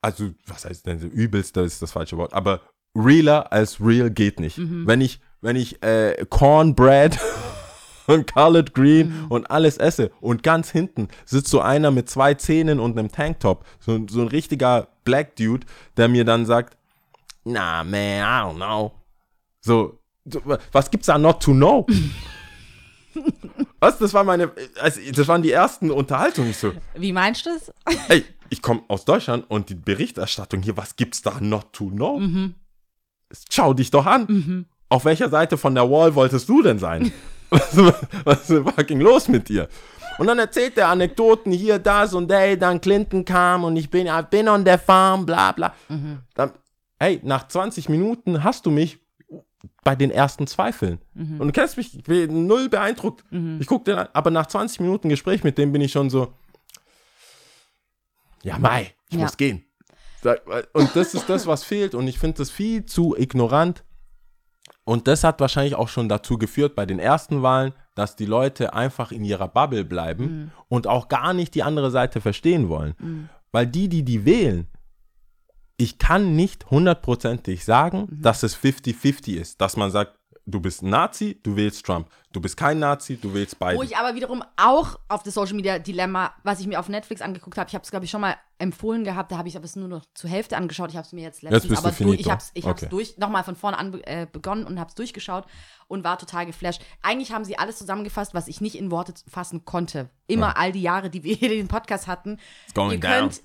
also, 0.00 0.30
was 0.46 0.64
heißt 0.64 0.86
denn, 0.86 1.00
übelste 1.00 1.60
ist 1.60 1.82
das 1.82 1.92
falsche 1.92 2.16
Wort, 2.16 2.32
aber 2.32 2.60
realer 2.94 3.52
als 3.52 3.80
real 3.80 4.10
geht 4.10 4.40
nicht. 4.40 4.58
Mhm. 4.58 4.86
Wenn 4.86 5.00
ich, 5.00 5.20
wenn 5.40 5.56
ich 5.56 5.82
äh, 5.82 6.24
Cornbread 6.28 7.18
und 8.06 8.32
Collard 8.32 8.74
Green 8.74 9.08
Mhm. 9.08 9.26
und 9.28 9.50
alles 9.50 9.76
esse 9.76 10.10
und 10.20 10.42
ganz 10.42 10.70
hinten 10.70 11.08
sitzt 11.24 11.50
so 11.50 11.60
einer 11.60 11.90
mit 11.90 12.08
zwei 12.08 12.34
Zähnen 12.34 12.80
und 12.80 12.98
einem 12.98 13.10
Tanktop, 13.12 13.64
so, 13.80 14.06
so 14.08 14.22
ein 14.22 14.28
richtiger 14.28 14.88
Black 15.04 15.36
Dude, 15.36 15.66
der 15.96 16.08
mir 16.08 16.24
dann 16.24 16.46
sagt, 16.46 16.76
na 17.44 17.84
man, 17.84 17.94
I 17.94 18.22
don't 18.22 18.56
know. 18.56 18.92
So, 19.60 19.98
so 20.24 20.40
was 20.72 20.90
gibt's 20.90 21.06
da 21.06 21.18
not 21.18 21.42
to 21.42 21.52
know? 21.52 21.86
Was? 23.80 23.98
Das 23.98 24.12
war 24.14 24.24
meine, 24.24 24.50
also 24.80 25.00
das 25.12 25.28
waren 25.28 25.42
die 25.42 25.52
ersten 25.52 25.90
Unterhaltungen. 25.90 26.52
So, 26.52 26.72
Wie 26.94 27.12
meinst 27.12 27.46
du 27.46 27.50
das? 27.50 27.72
ey, 28.08 28.24
ich 28.50 28.62
komme 28.62 28.82
aus 28.88 29.04
Deutschland 29.04 29.44
und 29.48 29.68
die 29.68 29.74
Berichterstattung 29.74 30.62
hier, 30.62 30.76
was 30.76 30.96
gibt's 30.96 31.22
da 31.22 31.40
not 31.40 31.72
to 31.72 31.86
know? 31.86 32.20
Schau 33.50 33.74
dich 33.74 33.90
doch 33.90 34.06
an. 34.06 34.66
Auf 34.88 35.04
welcher 35.04 35.28
Seite 35.28 35.58
von 35.58 35.74
der 35.74 35.90
Wall 35.90 36.14
wolltest 36.14 36.48
du 36.48 36.62
denn 36.62 36.78
sein? 36.78 37.12
was, 37.50 37.76
was 38.24 38.50
ist 38.50 38.68
fucking 38.70 39.00
los 39.00 39.28
mit 39.28 39.48
dir? 39.48 39.68
Und 40.18 40.26
dann 40.26 40.38
erzählt 40.38 40.76
er 40.76 40.88
Anekdoten 40.88 41.52
hier, 41.52 41.78
das 41.78 42.12
und 42.12 42.30
ey, 42.32 42.58
dann 42.58 42.80
Clinton 42.80 43.24
kam 43.24 43.64
und 43.64 43.76
ich 43.76 43.88
bin, 43.88 44.06
ich 44.06 44.26
bin 44.26 44.48
on 44.48 44.64
der 44.64 44.78
Farm, 44.78 45.24
bla 45.24 45.52
bla. 45.52 45.74
Dann, 46.34 46.52
ey, 46.98 47.20
nach 47.22 47.46
20 47.46 47.88
Minuten 47.88 48.42
hast 48.42 48.66
du 48.66 48.70
mich 48.70 48.98
bei 49.84 49.96
den 49.96 50.10
ersten 50.10 50.46
Zweifeln. 50.46 51.00
Und 51.14 51.40
du 51.40 51.52
kennst 51.52 51.76
mich, 51.76 51.96
ich 51.96 52.04
bin 52.04 52.46
null 52.46 52.68
beeindruckt. 52.68 53.24
Ich 53.60 53.66
guck 53.66 53.84
dir 53.84 53.98
an, 53.98 54.08
aber 54.12 54.30
nach 54.30 54.46
20 54.46 54.80
Minuten 54.80 55.08
Gespräch 55.08 55.42
mit 55.44 55.58
dem 55.58 55.72
bin 55.72 55.80
ich 55.82 55.92
schon 55.92 56.10
so, 56.10 56.32
ja, 58.42 58.58
Mai, 58.58 58.94
ich 59.10 59.16
Ja. 59.16 59.22
muss 59.22 59.36
gehen. 59.36 59.64
Und 60.72 60.94
das 60.94 61.14
ist 61.14 61.28
das, 61.28 61.46
was 61.46 61.64
fehlt. 61.64 61.94
Und 61.94 62.06
ich 62.08 62.18
finde 62.18 62.38
das 62.38 62.50
viel 62.50 62.84
zu 62.84 63.16
ignorant. 63.16 63.84
Und 64.84 65.06
das 65.06 65.22
hat 65.24 65.40
wahrscheinlich 65.40 65.74
auch 65.74 65.88
schon 65.88 66.08
dazu 66.08 66.38
geführt 66.38 66.74
bei 66.74 66.86
den 66.86 66.98
ersten 66.98 67.42
Wahlen, 67.42 67.74
dass 67.94 68.16
die 68.16 68.24
Leute 68.26 68.72
einfach 68.74 69.12
in 69.12 69.22
ihrer 69.24 69.48
Bubble 69.48 69.84
bleiben 69.84 70.50
und 70.68 70.86
auch 70.86 71.08
gar 71.08 71.34
nicht 71.34 71.54
die 71.54 71.62
andere 71.62 71.90
Seite 71.90 72.20
verstehen 72.20 72.68
wollen. 72.68 73.28
Weil 73.52 73.66
die, 73.66 73.88
die 73.88 74.02
die 74.04 74.24
wählen, 74.24 74.66
ich 75.78 75.98
kann 75.98 76.34
nicht 76.36 76.70
hundertprozentig 76.70 77.64
sagen, 77.64 78.08
dass 78.10 78.42
es 78.42 78.56
50-50 78.56 79.34
ist. 79.36 79.60
Dass 79.60 79.76
man 79.76 79.90
sagt, 79.90 80.18
du 80.44 80.60
bist 80.60 80.82
ein 80.82 80.90
Nazi, 80.90 81.38
du 81.42 81.54
wählst 81.56 81.86
Trump. 81.86 82.08
Du 82.32 82.40
bist 82.40 82.56
kein 82.56 82.78
Nazi, 82.78 83.16
du 83.16 83.32
wählst 83.32 83.56
Wo 83.60 83.64
Biden. 83.66 83.82
ich 83.82 83.96
aber 83.96 84.14
wiederum 84.14 84.42
auch 84.56 84.98
auf 85.08 85.22
das 85.22 85.34
Social 85.34 85.54
Media 85.54 85.78
Dilemma, 85.78 86.32
was 86.42 86.58
ich 86.60 86.66
mir 86.66 86.80
auf 86.80 86.88
Netflix 86.88 87.22
angeguckt 87.22 87.56
habe, 87.58 87.68
ich 87.68 87.74
habe 87.74 87.84
es 87.84 87.90
glaube 87.90 88.04
ich 88.06 88.10
schon 88.10 88.20
mal 88.20 88.34
empfohlen 88.58 89.04
gehabt, 89.04 89.30
da 89.30 89.38
habe 89.38 89.46
ich 89.48 89.56
aber 89.56 89.64
es 89.66 89.76
nur 89.76 89.88
noch 89.88 90.04
zur 90.14 90.28
Hälfte 90.28 90.56
angeschaut. 90.56 90.90
Ich 90.90 90.96
habe 90.96 91.06
es 91.06 91.12
mir 91.12 91.22
jetzt 91.22 91.42
letztens, 91.42 91.68
du 91.80 91.86
aber 91.86 91.92
du, 91.96 92.12
ich 92.12 92.28
habe 92.28 92.38
es 92.42 92.50
ich 92.54 92.66
hab's 92.66 92.82
Okay. 92.82 92.90
durch 92.90 93.16
nochmal 93.18 93.44
von 93.44 93.54
vorne 93.56 93.78
an 93.78 94.00
äh, 94.02 94.26
begonnen 94.30 94.64
und 94.64 94.80
habe 94.80 94.88
es 94.88 94.94
durchgeschaut 94.96 95.44
und 95.86 96.02
war 96.02 96.18
total 96.18 96.44
geflasht. 96.46 96.82
Eigentlich 97.02 97.32
haben 97.32 97.44
sie 97.44 97.56
alles 97.58 97.78
zusammengefasst, 97.78 98.34
was 98.34 98.48
ich 98.48 98.60
nicht 98.60 98.76
in 98.76 98.90
Worte 98.90 99.14
fassen 99.30 99.64
konnte. 99.64 100.10
Immer 100.26 100.56
all 100.56 100.72
die 100.72 100.82
Jahre, 100.82 101.08
die 101.08 101.22
wir 101.22 101.36
hier 101.36 101.50
den 101.50 101.68
Podcast 101.68 102.06
hatten. 102.08 102.38
going 102.74 102.92
Ihr 102.92 103.00
down. 103.00 103.12
könnt 103.12 103.40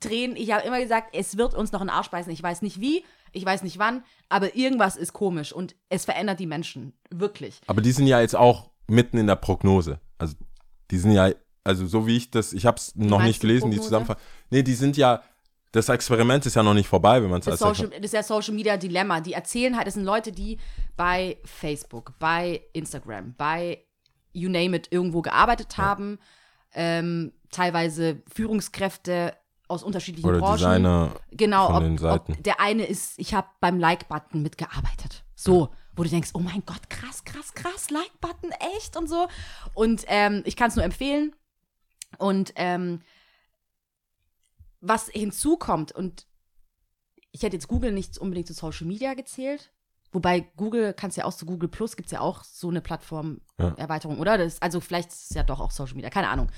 zurückdrehen. 0.00 0.36
Ich 0.36 0.52
habe 0.52 0.66
immer 0.66 0.80
gesagt, 0.80 1.14
es 1.14 1.36
wird 1.36 1.54
uns 1.54 1.72
noch 1.72 1.80
in 1.80 1.88
den 1.88 1.94
Arsch 1.94 2.08
beißen. 2.08 2.32
Ich 2.32 2.42
weiß 2.42 2.62
nicht 2.62 2.80
wie, 2.80 3.04
ich 3.32 3.44
weiß 3.44 3.62
nicht 3.62 3.78
wann, 3.78 4.02
aber 4.28 4.56
irgendwas 4.56 4.96
ist 4.96 5.12
komisch 5.12 5.52
und 5.52 5.76
es 5.88 6.04
verändert 6.04 6.40
die 6.40 6.46
Menschen. 6.46 6.92
Wirklich. 7.10 7.60
Aber 7.66 7.80
die 7.80 7.92
sind 7.92 8.06
ja 8.06 8.20
jetzt 8.20 8.36
auch 8.36 8.70
mitten 8.88 9.18
in 9.18 9.26
der 9.26 9.36
Prognose. 9.36 10.00
Also 10.18 10.34
die 10.90 10.98
sind 10.98 11.12
ja, 11.12 11.30
also 11.64 11.86
so 11.86 12.06
wie 12.06 12.16
ich 12.16 12.30
das, 12.30 12.52
ich 12.52 12.66
habe 12.66 12.76
es 12.76 12.94
noch 12.96 13.22
nicht 13.22 13.40
gelesen, 13.40 13.70
die? 13.70 13.80
Zusammenfassung. 13.80 14.22
Nee, 14.50 14.62
die 14.62 14.74
sind 14.74 14.96
ja, 14.96 15.22
das 15.72 15.88
Experiment 15.88 16.44
ist 16.46 16.56
ja 16.56 16.64
noch 16.64 16.74
nicht 16.74 16.88
vorbei, 16.88 17.22
wenn 17.22 17.30
man 17.30 17.40
es 17.40 17.48
als 17.48 17.60
Social, 17.60 17.90
das 17.90 18.06
ist 18.06 18.14
ja 18.14 18.22
Social 18.24 18.54
Media 18.54 18.76
Dilemma. 18.76 19.20
Die 19.20 19.34
erzählen 19.34 19.76
halt, 19.76 19.86
das 19.86 19.94
sind 19.94 20.04
Leute, 20.04 20.32
die 20.32 20.58
bei 20.96 21.38
Facebook, 21.44 22.14
bei 22.18 22.62
Instagram, 22.72 23.34
bei 23.36 23.84
you 24.32 24.48
name 24.48 24.76
it 24.76 24.88
irgendwo 24.90 25.22
gearbeitet 25.22 25.76
haben, 25.76 26.18
ähm, 26.72 27.32
teilweise 27.50 28.22
Führungskräfte 28.32 29.34
aus 29.70 29.82
unterschiedlichen 29.82 30.28
oder 30.28 30.38
Branchen. 30.38 30.56
Designer 30.56 31.14
genau, 31.30 31.66
von 31.68 31.76
ob, 31.76 31.82
den 31.82 31.98
Seiten. 31.98 32.32
ob 32.32 32.42
der 32.42 32.60
eine 32.60 32.84
ist, 32.84 33.18
ich 33.18 33.34
habe 33.34 33.48
beim 33.60 33.78
Like-Button 33.78 34.42
mitgearbeitet. 34.42 35.24
So, 35.34 35.70
wo 35.94 36.02
du 36.02 36.08
denkst, 36.08 36.30
oh 36.34 36.40
mein 36.40 36.62
Gott, 36.66 36.90
krass, 36.90 37.24
krass, 37.24 37.54
krass, 37.54 37.90
Like-Button, 37.90 38.50
echt 38.76 38.96
und 38.96 39.08
so. 39.08 39.28
Und 39.74 40.04
ähm, 40.08 40.42
ich 40.44 40.56
kann 40.56 40.68
es 40.68 40.76
nur 40.76 40.84
empfehlen. 40.84 41.34
Und 42.18 42.52
ähm, 42.56 43.00
was 44.80 45.08
hinzukommt, 45.08 45.92
und 45.92 46.26
ich 47.30 47.42
hätte 47.42 47.56
jetzt 47.56 47.68
Google 47.68 47.92
nicht 47.92 48.18
unbedingt 48.18 48.48
zu 48.48 48.54
Social 48.54 48.86
Media 48.86 49.14
gezählt, 49.14 49.72
wobei 50.12 50.40
Google 50.56 50.92
kannst 50.92 51.16
ja 51.16 51.24
auch 51.24 51.34
zu 51.34 51.46
Google 51.46 51.68
Plus 51.68 51.96
gibt 51.96 52.06
es 52.06 52.12
ja 52.12 52.20
auch 52.20 52.42
so 52.44 52.68
eine 52.68 52.80
Plattform-Erweiterung, 52.80 54.18
oder? 54.18 54.36
Das, 54.36 54.60
also 54.60 54.80
vielleicht 54.80 55.10
ist 55.10 55.30
es 55.30 55.36
ja 55.36 55.42
doch 55.42 55.60
auch 55.60 55.70
Social 55.70 55.94
Media, 55.94 56.10
keine 56.10 56.28
Ahnung. 56.28 56.50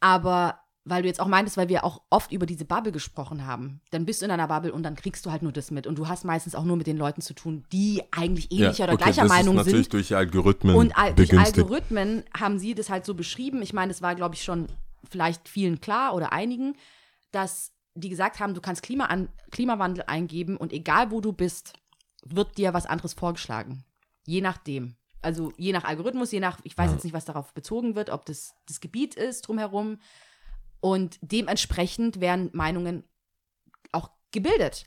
Aber 0.00 0.60
weil 0.88 1.02
du 1.02 1.08
jetzt 1.08 1.20
auch 1.20 1.26
meintest, 1.26 1.56
weil 1.56 1.68
wir 1.68 1.84
auch 1.84 2.02
oft 2.10 2.32
über 2.32 2.46
diese 2.46 2.64
Bubble 2.64 2.92
gesprochen 2.92 3.46
haben, 3.46 3.80
dann 3.90 4.04
bist 4.06 4.22
du 4.22 4.26
in 4.26 4.30
einer 4.30 4.48
Bubble 4.48 4.72
und 4.72 4.82
dann 4.82 4.94
kriegst 4.94 5.26
du 5.26 5.30
halt 5.30 5.42
nur 5.42 5.52
das 5.52 5.70
mit. 5.70 5.86
Und 5.86 5.98
du 5.98 6.08
hast 6.08 6.24
meistens 6.24 6.54
auch 6.54 6.64
nur 6.64 6.76
mit 6.76 6.86
den 6.86 6.96
Leuten 6.96 7.20
zu 7.20 7.34
tun, 7.34 7.64
die 7.72 8.02
eigentlich 8.10 8.50
ähnlicher 8.50 8.84
oder 8.84 8.94
okay, 8.94 9.04
gleicher 9.04 9.22
das 9.22 9.30
Meinung 9.30 9.56
ist 9.56 9.66
natürlich 9.66 9.84
sind. 9.84 9.92
durch 9.92 10.16
Algorithmen 10.16 10.76
Und 10.76 10.96
al 10.96 11.14
durch 11.14 11.28
begünstigt. 11.28 11.58
Algorithmen 11.58 12.24
haben 12.36 12.58
sie 12.58 12.74
das 12.74 12.90
halt 12.90 13.04
so 13.04 13.14
beschrieben. 13.14 13.62
Ich 13.62 13.72
meine, 13.72 13.92
das 13.92 14.02
war, 14.02 14.14
glaube 14.14 14.34
ich, 14.34 14.42
schon 14.42 14.68
vielleicht 15.10 15.48
vielen 15.48 15.80
klar 15.80 16.14
oder 16.14 16.32
einigen, 16.32 16.74
dass 17.30 17.72
die 17.94 18.08
gesagt 18.08 18.40
haben, 18.40 18.54
du 18.54 18.60
kannst 18.60 18.82
Klima 18.82 19.06
an, 19.06 19.28
Klimawandel 19.50 20.04
eingeben 20.06 20.56
und 20.56 20.72
egal 20.72 21.10
wo 21.10 21.20
du 21.20 21.32
bist, 21.32 21.72
wird 22.24 22.56
dir 22.58 22.74
was 22.74 22.86
anderes 22.86 23.14
vorgeschlagen. 23.14 23.84
Je 24.26 24.40
nachdem. 24.40 24.96
Also 25.20 25.52
je 25.56 25.72
nach 25.72 25.84
Algorithmus, 25.84 26.30
je 26.30 26.40
nach, 26.40 26.58
ich 26.62 26.78
weiß 26.78 26.92
jetzt 26.92 27.04
nicht, 27.04 27.12
was 27.12 27.24
darauf 27.24 27.52
bezogen 27.52 27.96
wird, 27.96 28.10
ob 28.10 28.24
das 28.24 28.54
das 28.66 28.80
Gebiet 28.80 29.14
ist 29.14 29.48
drumherum. 29.48 29.98
Und 30.80 31.18
dementsprechend 31.20 32.20
werden 32.20 32.50
Meinungen 32.52 33.04
auch 33.92 34.10
gebildet. 34.30 34.86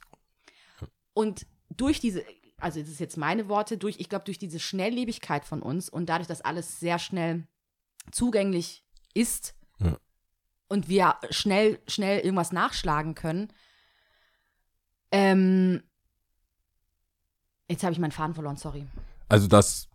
Und 1.13 1.45
durch 1.69 1.99
diese, 1.99 2.23
also 2.57 2.79
das 2.79 2.89
ist 2.89 2.99
jetzt 2.99 3.17
meine 3.17 3.49
Worte, 3.49 3.77
durch, 3.77 3.99
ich 3.99 4.09
glaube, 4.09 4.25
durch 4.25 4.39
diese 4.39 4.59
Schnelllebigkeit 4.59 5.45
von 5.45 5.61
uns 5.61 5.89
und 5.89 6.07
dadurch, 6.07 6.27
dass 6.27 6.41
alles 6.41 6.79
sehr 6.79 6.99
schnell 6.99 7.47
zugänglich 8.11 8.85
ist 9.13 9.53
Ja. 9.79 9.97
und 10.69 10.87
wir 10.87 11.17
schnell, 11.29 11.79
schnell 11.87 12.19
irgendwas 12.19 12.51
nachschlagen 12.51 13.15
können, 13.15 13.51
ähm, 15.11 15.83
jetzt 17.69 17.83
habe 17.83 17.91
ich 17.93 17.99
meinen 17.99 18.11
Faden 18.11 18.33
verloren, 18.33 18.55
sorry. 18.57 18.87
Also 19.27 19.47
das, 19.47 19.89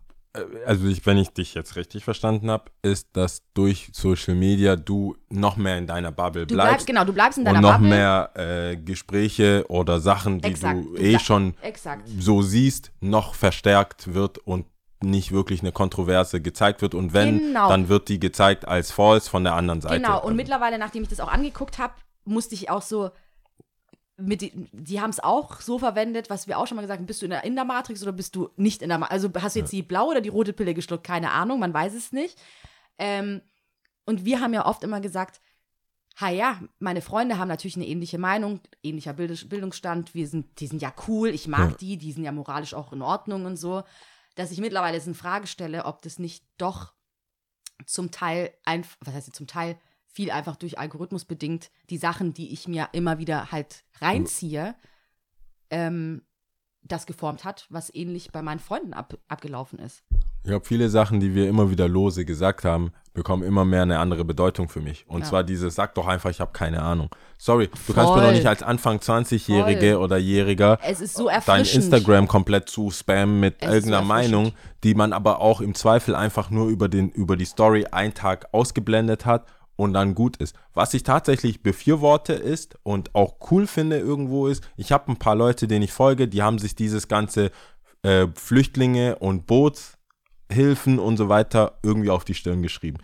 also 0.65 0.87
ich, 0.87 1.05
wenn 1.05 1.17
ich 1.17 1.29
dich 1.29 1.53
jetzt 1.53 1.75
richtig 1.75 2.03
verstanden 2.03 2.49
habe, 2.49 2.65
ist, 2.81 3.07
dass 3.13 3.43
durch 3.53 3.89
Social 3.93 4.35
Media 4.35 4.75
du 4.75 5.15
noch 5.29 5.57
mehr 5.57 5.77
in 5.77 5.87
deiner 5.87 6.11
Bubble 6.11 6.45
Du 6.47 6.55
bleibst, 6.55 6.69
bleibst 6.71 6.87
genau, 6.87 7.03
du 7.05 7.13
bleibst 7.13 7.37
in 7.37 7.45
deiner 7.45 7.57
und 7.57 7.63
noch 7.63 7.73
Bubble. 7.73 7.89
mehr 7.89 8.31
äh, 8.35 8.77
Gespräche 8.77 9.65
oder 9.69 9.99
Sachen, 9.99 10.39
die 10.41 10.49
Exakt. 10.49 10.79
du 10.85 10.95
eh 10.97 11.19
schon 11.19 11.53
Exakt. 11.61 12.07
so 12.19 12.41
siehst, 12.41 12.91
noch 13.01 13.33
verstärkt 13.35 14.13
wird 14.13 14.37
und 14.39 14.65
nicht 15.03 15.31
wirklich 15.31 15.61
eine 15.61 15.71
Kontroverse 15.71 16.41
gezeigt 16.41 16.81
wird. 16.81 16.95
Und 16.95 17.13
wenn, 17.13 17.37
Genau. 17.39 17.69
dann 17.69 17.87
wird 17.87 18.09
die 18.09 18.19
gezeigt 18.19 18.67
als 18.67 18.91
false 18.91 19.29
von 19.29 19.43
der 19.43 19.53
anderen 19.53 19.81
Seite. 19.81 19.97
Genau, 19.97 20.17
und 20.17 20.23
Also, 20.23 20.35
mittlerweile, 20.35 20.77
nachdem 20.79 21.03
ich 21.03 21.09
das 21.09 21.19
auch 21.19 21.31
angeguckt 21.31 21.77
habe, 21.77 21.93
musste 22.25 22.55
ich 22.55 22.69
auch 22.71 22.81
so, 22.81 23.11
mit 24.17 24.41
die, 24.41 24.51
die 24.71 24.99
haben 24.99 25.11
es 25.11 25.19
auch 25.19 25.61
so 25.61 25.77
verwendet, 25.77 26.29
was 26.29 26.47
wir 26.47 26.57
auch 26.57 26.65
schon 26.65 26.75
mal 26.75 26.81
gesagt 26.81 26.99
haben, 26.99 27.05
bist 27.05 27.21
du 27.21 27.27
in 27.27 27.31
der, 27.31 27.43
in 27.43 27.55
der 27.55 27.65
Matrix 27.65 28.01
oder 28.01 28.11
bist 28.11 28.35
du 28.35 28.49
nicht 28.55 28.81
in 28.81 28.89
der 28.89 28.97
Matrix? 28.97 29.13
Also 29.23 29.29
hast 29.41 29.55
du 29.55 29.59
jetzt 29.59 29.71
die 29.71 29.83
blaue 29.83 30.11
oder 30.11 30.21
die 30.21 30.29
rote 30.29 30.53
Pille 30.53 30.73
geschluckt? 30.73 31.05
Keine 31.05 31.31
Ahnung, 31.31 31.59
man 31.59 31.73
weiß 31.73 31.93
es 31.93 32.11
nicht. 32.11 32.39
Ähm, 32.97 33.41
und 34.05 34.25
wir 34.25 34.39
haben 34.39 34.53
ja 34.53 34.65
oft 34.65 34.83
immer 34.83 35.01
gesagt, 35.01 35.39
ha 36.19 36.29
ja, 36.29 36.59
meine 36.79 37.01
Freunde 37.01 37.37
haben 37.37 37.47
natürlich 37.47 37.75
eine 37.75 37.85
ähnliche 37.85 38.17
Meinung, 38.17 38.59
ähnlicher 38.81 39.13
Bild 39.13 39.49
Bildungsstand, 39.49 40.15
wir 40.15 40.27
sind, 40.27 40.59
die 40.59 40.67
sind 40.67 40.81
ja 40.81 40.91
cool, 41.07 41.29
ich 41.29 41.47
mag 41.47 41.71
Ja. 41.71 41.77
die, 41.77 41.97
die 41.97 42.11
sind 42.11 42.23
ja 42.23 42.31
moralisch 42.31 42.73
auch 42.73 42.91
in 42.93 43.03
Ordnung 43.03 43.45
und 43.45 43.57
so, 43.57 43.83
dass 44.33 44.51
ich 44.51 44.59
mittlerweile 44.59 44.97
jetzt 44.97 45.07
in 45.07 45.13
Frage 45.13 45.45
stelle, 45.45 45.85
ob 45.85 46.01
das 46.01 46.17
nicht 46.17 46.43
doch 46.57 46.93
zum 47.85 48.09
Teil, 48.09 48.51
einf 48.65 48.97
was 49.01 49.13
heißt 49.13 49.27
jetzt 49.27 49.37
zum 49.37 49.45
Teil, 49.45 49.77
viel 50.17 50.31
einfach 50.31 50.55
durch 50.55 50.79
Algorithmus 50.79 51.25
bedingt, 51.25 51.69
die 51.91 51.99
Sachen, 51.99 52.33
die 52.33 52.51
ich 52.51 52.67
mir 52.67 52.89
immer 52.91 53.19
wieder 53.19 53.51
halt 53.51 53.83
reinziehe, 54.01 54.73
ähm, 55.69 56.23
das 56.81 57.05
geformt 57.05 57.43
hat, 57.43 57.67
was 57.69 57.93
ähnlich 57.93 58.31
bei 58.31 58.41
meinen 58.41 58.59
Freunden 58.59 58.93
ab, 58.93 59.13
abgelaufen 59.27 59.77
ist. 59.77 60.01
Ich 60.41 60.49
glaube, 60.49 60.65
viele 60.65 60.89
Sachen, 60.89 61.19
die 61.19 61.35
wir 61.35 61.47
immer 61.47 61.69
wieder 61.69 61.87
lose 61.87 62.25
gesagt 62.25 62.63
haben, 62.65 62.93
bekommen 63.13 63.43
immer 63.43 63.63
mehr 63.65 63.83
eine 63.83 63.99
andere 63.99 64.25
Bedeutung 64.25 64.69
für 64.69 64.79
mich. 64.79 65.05
Und 65.07 65.21
Ja. 65.21 65.27
zwar 65.27 65.43
dieses, 65.43 65.75
sag 65.75 65.93
doch 65.93 66.07
einfach, 66.07 66.31
ich 66.31 66.39
habe 66.39 66.51
keine 66.51 66.81
Ahnung. 66.81 67.09
Sorry, 67.37 67.67
du 67.67 67.93
kannst 67.93 68.13
mir 68.13 68.19
Voll. 68.19 68.21
doch 68.23 68.31
nicht 68.31 68.47
als 68.47 68.63
Anfang 68.63 68.97
20-Jährige 68.99 69.93
Voll. 69.95 70.03
oder 70.03 70.17
Jähriger 70.17 70.79
Es 70.81 70.99
ist 71.01 71.15
so 71.15 71.25
dein 71.27 71.35
erfrischend. 71.35 71.83
Instagram 71.93 72.27
komplett 72.27 72.69
zu 72.69 72.89
spammen 72.89 73.39
mit 73.39 73.55
Es 73.59 73.67
so 73.67 73.73
irgendeiner 73.75 74.07
erfrischend. 74.07 74.31
Meinung, 74.33 74.53
die 74.83 74.95
man 74.95 75.13
aber 75.13 75.41
auch 75.41 75.61
im 75.61 75.75
Zweifel 75.75 76.15
einfach 76.15 76.49
nur 76.49 76.69
über, 76.69 76.87
den, 76.89 77.09
über 77.11 77.35
die 77.37 77.45
Story 77.45 77.85
einen 77.91 78.15
Tag 78.15 78.47
ausgeblendet 78.53 79.25
hat 79.27 79.45
und 79.77 79.93
dann 79.93 80.15
gut 80.15 80.35
ist. 80.37 80.55
Was 80.73 80.93
ich 80.93 81.03
tatsächlich 81.03 81.63
befürworte 81.63 82.33
ist 82.33 82.77
und 82.83 83.15
auch 83.15 83.37
cool 83.51 83.67
finde 83.67 83.97
irgendwo 83.97 84.47
ist, 84.47 84.67
ich 84.75 84.91
habe 84.91 85.09
ein 85.09 85.17
paar 85.17 85.35
Leute, 85.35 85.67
denen 85.67 85.83
ich 85.83 85.93
folge, 85.93 86.27
die 86.27 86.41
haben 86.43 86.59
sich 86.59 86.75
dieses 86.75 87.07
ganze 87.07 87.51
äh, 88.01 88.27
Flüchtlinge 88.35 89.17
und 89.19 89.45
Bootshilfen 89.45 90.99
und 90.99 91.15
so 91.15 91.29
weiter 91.29 91.79
irgendwie 91.83 92.09
auf 92.09 92.25
die 92.25 92.33
Stirn 92.33 92.61
geschrieben. 92.61 92.97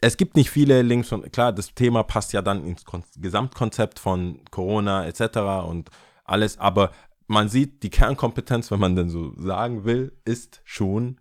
Es 0.00 0.16
gibt 0.16 0.36
nicht 0.36 0.50
viele 0.50 0.82
Links 0.82 1.10
und 1.12 1.32
klar, 1.32 1.52
das 1.52 1.74
Thema 1.74 2.02
passt 2.02 2.32
ja 2.32 2.42
dann 2.42 2.64
ins 2.64 2.84
Kon 2.84 3.02
Gesamtkonzept 3.16 3.98
von 3.98 4.40
Corona 4.50 5.06
etc. 5.06 5.66
und 5.66 5.90
alles, 6.24 6.58
aber 6.58 6.90
man 7.26 7.48
sieht, 7.48 7.82
die 7.82 7.90
Kernkompetenz, 7.90 8.70
wenn 8.70 8.80
man 8.80 8.96
denn 8.96 9.10
so 9.10 9.34
sagen 9.36 9.84
will, 9.84 10.16
ist 10.24 10.60
schon 10.64 11.20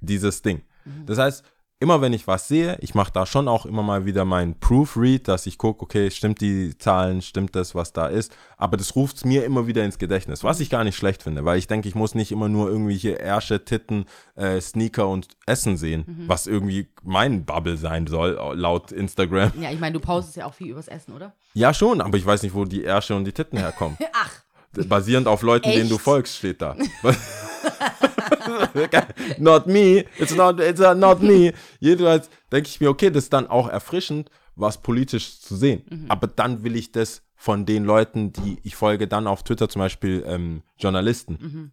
dieses 0.00 0.42
Ding. 0.42 0.62
Das 1.06 1.18
heißt, 1.18 1.44
immer 1.80 2.00
wenn 2.00 2.12
ich 2.12 2.26
was 2.26 2.48
sehe, 2.48 2.76
ich 2.80 2.94
mache 2.94 3.12
da 3.12 3.24
schon 3.24 3.46
auch 3.46 3.64
immer 3.64 3.82
mal 3.82 4.04
wieder 4.04 4.24
meinen 4.24 4.58
Proofread, 4.58 5.28
dass 5.28 5.46
ich 5.46 5.58
gucke, 5.58 5.82
okay, 5.82 6.10
stimmt 6.10 6.40
die 6.40 6.76
Zahlen, 6.76 7.22
stimmt 7.22 7.54
das, 7.54 7.74
was 7.74 7.92
da 7.92 8.06
ist, 8.08 8.36
aber 8.56 8.76
das 8.76 8.96
ruft 8.96 9.18
es 9.18 9.24
mir 9.24 9.44
immer 9.44 9.66
wieder 9.66 9.84
ins 9.84 9.98
Gedächtnis, 9.98 10.42
was 10.42 10.60
ich 10.60 10.70
gar 10.70 10.82
nicht 10.82 10.96
schlecht 10.96 11.22
finde, 11.22 11.44
weil 11.44 11.58
ich 11.58 11.68
denke, 11.68 11.88
ich 11.88 11.94
muss 11.94 12.14
nicht 12.14 12.32
immer 12.32 12.48
nur 12.48 12.68
irgendwelche 12.68 13.20
Ärsche, 13.20 13.64
Titten, 13.64 14.06
äh, 14.34 14.60
Sneaker 14.60 15.08
und 15.08 15.28
Essen 15.46 15.76
sehen, 15.76 16.24
was 16.26 16.46
irgendwie 16.46 16.88
mein 17.02 17.44
Bubble 17.44 17.76
sein 17.76 18.06
soll, 18.06 18.38
laut 18.54 18.90
Instagram. 18.90 19.52
Ja, 19.60 19.70
ich 19.70 19.78
meine, 19.78 19.94
du 19.94 20.00
postest 20.00 20.36
ja 20.36 20.46
auch 20.46 20.54
viel 20.54 20.68
übers 20.70 20.88
Essen, 20.88 21.14
oder? 21.14 21.32
Ja, 21.54 21.72
schon, 21.72 22.00
aber 22.00 22.18
ich 22.18 22.26
weiß 22.26 22.42
nicht, 22.42 22.54
wo 22.54 22.64
die 22.64 22.84
Ärsche 22.84 23.14
und 23.14 23.24
die 23.24 23.32
Titten 23.32 23.58
herkommen. 23.58 23.96
Ach, 24.12 24.30
Basierend 24.72 25.26
auf 25.26 25.42
Leuten, 25.42 25.70
denen 25.70 25.88
du 25.88 25.94
Echt? 25.94 26.04
folgst, 26.04 26.36
steht 26.36 26.60
da. 26.60 26.76
not 29.38 29.66
me, 29.66 30.04
it's 30.18 30.34
not, 30.34 30.60
it's 30.60 30.80
not 30.80 31.22
me. 31.22 31.52
Jedenfalls 31.80 32.30
denke 32.52 32.68
ich 32.68 32.80
mir, 32.80 32.90
okay, 32.90 33.10
das 33.10 33.24
ist 33.24 33.32
dann 33.32 33.46
auch 33.46 33.68
erfrischend, 33.68 34.30
was 34.56 34.82
politisch 34.82 35.40
zu 35.40 35.56
sehen. 35.56 35.82
Mhm. 35.88 36.06
Aber 36.08 36.26
dann 36.26 36.64
will 36.64 36.76
ich 36.76 36.92
das 36.92 37.22
von 37.34 37.66
den 37.66 37.84
Leuten, 37.84 38.32
die 38.32 38.58
ich 38.64 38.74
folge, 38.74 39.06
dann 39.06 39.26
auf 39.26 39.44
Twitter 39.44 39.68
zum 39.68 39.80
Beispiel 39.80 40.24
ähm, 40.26 40.62
Journalisten. 40.76 41.38
Mhm. 41.40 41.70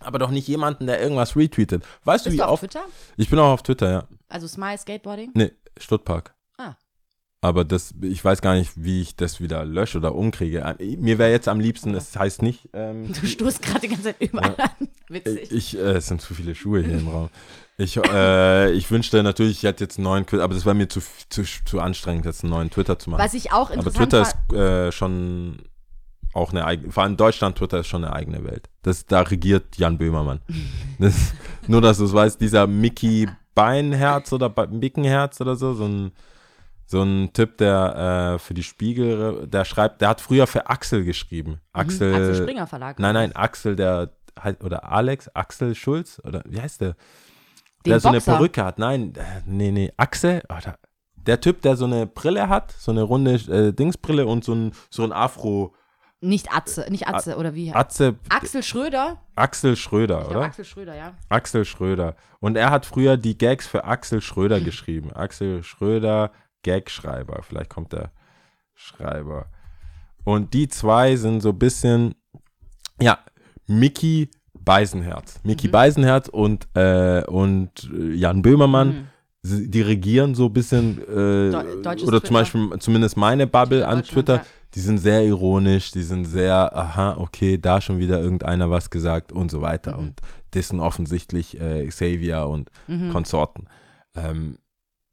Aber 0.00 0.18
doch 0.18 0.30
nicht 0.30 0.48
jemanden, 0.48 0.86
der 0.86 1.00
irgendwas 1.00 1.36
retweetet. 1.36 1.84
Weißt 2.04 2.26
du, 2.26 2.30
bist 2.30 2.34
wie 2.34 2.38
du 2.38 2.46
auf 2.46 2.62
oft? 2.62 2.72
Twitter? 2.72 2.84
Ich 3.16 3.30
bin 3.30 3.38
auch 3.38 3.52
auf 3.52 3.62
Twitter, 3.62 3.90
ja. 3.90 4.08
Also 4.28 4.48
Smile 4.48 4.76
Skateboarding? 4.76 5.30
Nee, 5.34 5.52
Stuttpark. 5.78 6.33
Aber 7.44 7.62
das, 7.66 7.92
ich 8.00 8.24
weiß 8.24 8.40
gar 8.40 8.54
nicht, 8.54 8.72
wie 8.76 9.02
ich 9.02 9.16
das 9.16 9.38
wieder 9.38 9.66
lösche 9.66 9.98
oder 9.98 10.14
umkriege. 10.14 10.60
Äh, 10.78 10.96
Mir 10.96 11.18
wäre 11.18 11.30
jetzt 11.30 11.46
am 11.46 11.60
liebsten, 11.60 11.94
es 11.94 12.16
heißt 12.16 12.40
nicht, 12.40 12.70
ähm, 12.72 13.12
Du 13.12 13.26
stoßt 13.26 13.60
gerade 13.60 13.80
die 13.80 13.88
ganze 13.88 14.04
Zeit 14.04 14.16
überall 14.20 14.54
an. 14.56 14.88
Witzig. 15.10 15.52
Ich, 15.52 15.76
äh, 15.76 15.80
es 15.92 16.06
sind 16.06 16.22
zu 16.22 16.32
viele 16.32 16.54
Schuhe 16.54 16.80
hier 16.80 16.96
im 16.96 17.06
Raum. 17.08 17.28
Ich, 17.76 17.98
äh, 17.98 18.70
ich 18.72 18.90
wünschte 18.90 19.22
natürlich, 19.22 19.58
ich 19.58 19.62
hätte 19.64 19.84
jetzt 19.84 19.98
einen 19.98 20.04
neuen, 20.04 20.24
Twi- 20.24 20.40
aber 20.40 20.54
das 20.54 20.64
wäre 20.64 20.74
mir 20.74 20.88
zu, 20.88 21.00
zu, 21.28 21.42
zu 21.42 21.80
anstrengend, 21.80 22.24
jetzt 22.24 22.44
einen 22.44 22.50
neuen 22.52 22.70
Twitter 22.70 22.98
zu 22.98 23.10
machen. 23.10 23.20
Was 23.20 23.34
ich 23.34 23.52
auch 23.52 23.66
aber 23.70 23.74
interessant 23.74 24.10
Twitter 24.10 24.24
fand, 24.24 24.52
ist 24.52 24.58
äh, 24.58 24.92
schon 24.92 25.58
auch 26.32 26.50
eine 26.50 26.64
eigene, 26.64 26.92
vor 26.92 27.02
allem 27.02 27.18
Deutschland, 27.18 27.58
Twitter 27.58 27.80
ist 27.80 27.88
schon 27.88 28.04
eine 28.04 28.14
eigene 28.14 28.42
Welt. 28.44 28.70
Das, 28.82 29.04
da 29.04 29.20
regiert 29.20 29.76
Jan 29.76 29.98
Böhmermann. 29.98 30.40
Das, 30.98 31.34
nur, 31.66 31.82
dass 31.82 31.98
du 31.98 32.04
es 32.06 32.12
weißt, 32.14 32.40
dieser 32.40 32.66
Mickey 32.66 33.28
Beinherz 33.54 34.32
oder 34.32 34.50
Mickenherz 34.70 35.42
oder 35.42 35.56
so, 35.56 35.74
so 35.74 35.84
ein, 35.84 36.12
so 36.86 37.02
ein 37.02 37.32
Typ, 37.32 37.56
der 37.58 38.34
äh, 38.34 38.38
für 38.38 38.54
die 38.54 38.62
Spiegel, 38.62 39.46
der 39.46 39.64
schreibt, 39.64 40.00
der 40.00 40.08
hat 40.10 40.20
früher 40.20 40.46
für 40.46 40.68
Axel 40.68 41.04
geschrieben. 41.04 41.60
Axel, 41.72 42.10
Mhm. 42.10 42.14
Axel 42.16 42.34
Springer 42.42 42.66
Verlag. 42.66 42.98
Nein, 42.98 43.14
nein, 43.14 43.32
Axel, 43.36 43.76
der 43.76 44.10
halt- 44.38 44.62
oder 44.62 44.90
Alex, 44.90 45.28
Axel 45.34 45.74
Schulz, 45.74 46.20
oder 46.24 46.42
wie 46.46 46.60
heißt 46.60 46.80
der? 46.80 46.94
Den 47.86 47.90
der 47.90 48.00
so 48.00 48.08
eine 48.08 48.18
Boxer. 48.18 48.32
Perücke 48.36 48.64
hat. 48.64 48.78
Nein, 48.78 49.12
äh, 49.16 49.22
nee, 49.46 49.70
nee, 49.70 49.92
Axel, 49.96 50.42
oh, 50.48 50.56
da, 50.62 50.74
der 51.16 51.40
Typ, 51.40 51.62
der 51.62 51.76
so 51.76 51.84
eine 51.86 52.06
Brille 52.06 52.48
hat, 52.48 52.72
so 52.78 52.90
eine 52.92 53.02
runde 53.02 53.34
äh, 53.34 53.72
Dingsbrille 53.72 54.26
und 54.26 54.44
so 54.44 54.54
ein, 54.54 54.72
so 54.90 55.04
ein 55.04 55.12
Afro, 55.12 55.74
Nicht 56.20 56.50
Atze, 56.54 56.86
nicht 56.90 57.06
Atze, 57.06 57.36
oder 57.36 57.54
wie? 57.54 57.72
Atze, 57.74 58.14
Axel 58.30 58.62
Schröder? 58.62 59.20
Axel 59.36 59.76
Schröder, 59.76 60.20
glaub, 60.20 60.30
oder? 60.30 60.40
Axel 60.42 60.64
Schröder, 60.64 60.94
ja. 60.96 61.14
Axel 61.28 61.64
Schröder. 61.66 62.16
Und 62.40 62.56
er 62.56 62.70
hat 62.70 62.86
früher 62.86 63.16
die 63.18 63.36
Gags 63.36 63.66
für 63.66 63.84
Axel 63.84 64.20
Schröder 64.22 64.60
geschrieben. 64.60 65.12
Axel 65.12 65.62
Schröder, 65.62 66.30
Gagschreiber. 66.64 67.42
Vielleicht 67.42 67.70
kommt 67.70 67.92
der 67.92 68.10
Schreiber. 68.74 69.46
Und 70.24 70.54
die 70.54 70.68
zwei 70.68 71.14
sind 71.16 71.40
so 71.40 71.50
ein 71.50 71.58
bisschen, 71.58 72.14
ja, 73.00 73.18
Mickey 73.66 74.30
Beisenherz. 74.54 75.40
Mickey 75.44 75.68
Beisenherz 75.68 76.28
und, 76.28 76.66
äh, 76.74 77.22
und 77.26 77.90
äh, 77.94 78.14
Jan 78.14 78.42
Böhmermann, 78.42 79.08
Mhm. 79.42 79.70
die 79.70 79.82
regieren 79.82 80.34
so 80.34 80.46
ein 80.46 80.52
bisschen, 80.54 80.98
äh, 81.06 81.48
oder 81.50 81.96
zum 81.98 82.08
Twitter. 82.08 82.32
Beispiel 82.32 82.70
zumindest 82.78 83.16
meine 83.18 83.46
Bubble 83.46 83.86
an 83.86 84.02
Twitter, 84.02 84.36
ja. 84.36 84.46
die 84.74 84.80
sind 84.80 84.98
sehr 84.98 85.22
ironisch, 85.22 85.90
die 85.90 86.02
sind 86.02 86.24
sehr, 86.24 86.74
aha, 86.74 87.16
okay, 87.18 87.58
da 87.58 87.82
schon 87.82 87.98
wieder 87.98 88.20
irgendeiner 88.20 88.70
was 88.70 88.88
gesagt 88.88 89.32
und 89.32 89.50
so 89.50 89.60
weiter. 89.60 89.92
Mhm. 89.92 89.98
Und 89.98 90.20
das 90.52 90.68
sind 90.68 90.80
offensichtlich 90.80 91.60
äh, 91.60 91.86
Xavier 91.86 92.46
und 92.46 92.70
Konsorten. 93.12 93.66
Ähm, 94.16 94.56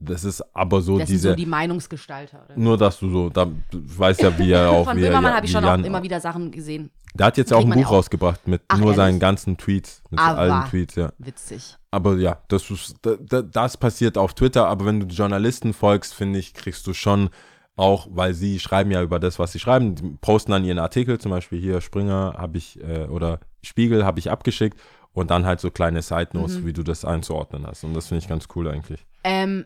das 0.03 0.23
ist 0.23 0.41
aber 0.55 0.81
so. 0.81 0.97
Das 0.97 1.07
sind 1.07 1.15
diese, 1.15 1.29
so 1.29 1.35
die 1.35 1.45
Meinungsgestalter. 1.45 2.43
Oder? 2.45 2.57
nur 2.59 2.77
dass 2.77 2.99
du 2.99 3.09
so, 3.09 3.29
da 3.29 3.45
du 3.45 3.81
weißt 3.97 4.21
ja, 4.21 4.37
wie 4.37 4.51
er 4.51 4.69
auch, 4.71 4.85
Von 4.85 4.97
er, 4.97 5.03
Böhmermann 5.09 5.31
ja, 5.31 5.35
habe 5.37 5.45
ich 5.45 5.51
schon 5.51 5.63
Jan 5.63 5.81
auch 5.81 5.85
immer 5.85 6.03
wieder 6.03 6.19
Sachen 6.19 6.51
gesehen. 6.51 6.89
Der 7.13 7.27
hat 7.27 7.37
jetzt 7.37 7.51
auch 7.53 7.59
kriegt 7.59 7.73
ein 7.73 7.79
ja 7.79 7.83
Buch 7.85 7.91
auch. 7.91 7.97
rausgebracht 7.97 8.47
mit 8.47 8.61
Ach, 8.67 8.77
nur 8.79 8.93
seinen 8.93 9.07
ehrlich? 9.07 9.19
ganzen 9.21 9.57
Tweets, 9.57 10.01
mit 10.09 10.19
Aber- 10.19 10.37
allen 10.39 10.69
Tweets, 10.69 10.95
ja. 10.95 11.11
Witzig. 11.17 11.77
Aber 11.91 12.15
ja, 12.15 12.37
das, 12.47 12.69
ist, 12.71 12.95
da, 13.01 13.15
da, 13.19 13.41
das 13.41 13.75
passiert 13.77 14.17
auf 14.17 14.33
Twitter, 14.33 14.67
aber 14.67 14.85
wenn 14.85 15.01
du 15.01 15.05
Journalisten 15.07 15.73
folgst, 15.73 16.13
finde 16.13 16.39
ich, 16.39 16.53
kriegst 16.53 16.87
du 16.87 16.93
schon 16.93 17.29
auch, 17.75 18.07
weil 18.11 18.33
sie 18.33 18.59
schreiben 18.59 18.91
ja 18.91 19.01
über 19.01 19.19
das, 19.19 19.39
was 19.39 19.51
sie 19.51 19.59
schreiben, 19.59 19.95
die 19.95 20.17
posten 20.21 20.51
dann 20.51 20.63
ihren 20.63 20.79
Artikel, 20.79 21.19
zum 21.19 21.31
Beispiel 21.31 21.59
hier 21.59 21.81
Springer 21.81 22.35
habe 22.37 22.57
ich, 22.57 22.79
äh, 22.81 23.05
oder 23.07 23.39
Spiegel 23.61 24.05
habe 24.05 24.19
ich 24.19 24.31
abgeschickt 24.31 24.79
und 25.13 25.31
dann 25.31 25.45
halt 25.45 25.59
so 25.59 25.69
kleine 25.71 26.01
Side 26.01 26.29
Notes, 26.33 26.59
Mhm. 26.59 26.65
wie 26.65 26.73
du 26.73 26.83
das 26.83 27.03
einzuordnen 27.03 27.67
hast. 27.67 27.83
Und 27.83 27.93
das 27.93 28.07
finde 28.07 28.23
ich 28.23 28.29
ganz 28.29 28.47
cool 28.55 28.69
eigentlich. 28.69 29.05
Ähm, 29.25 29.65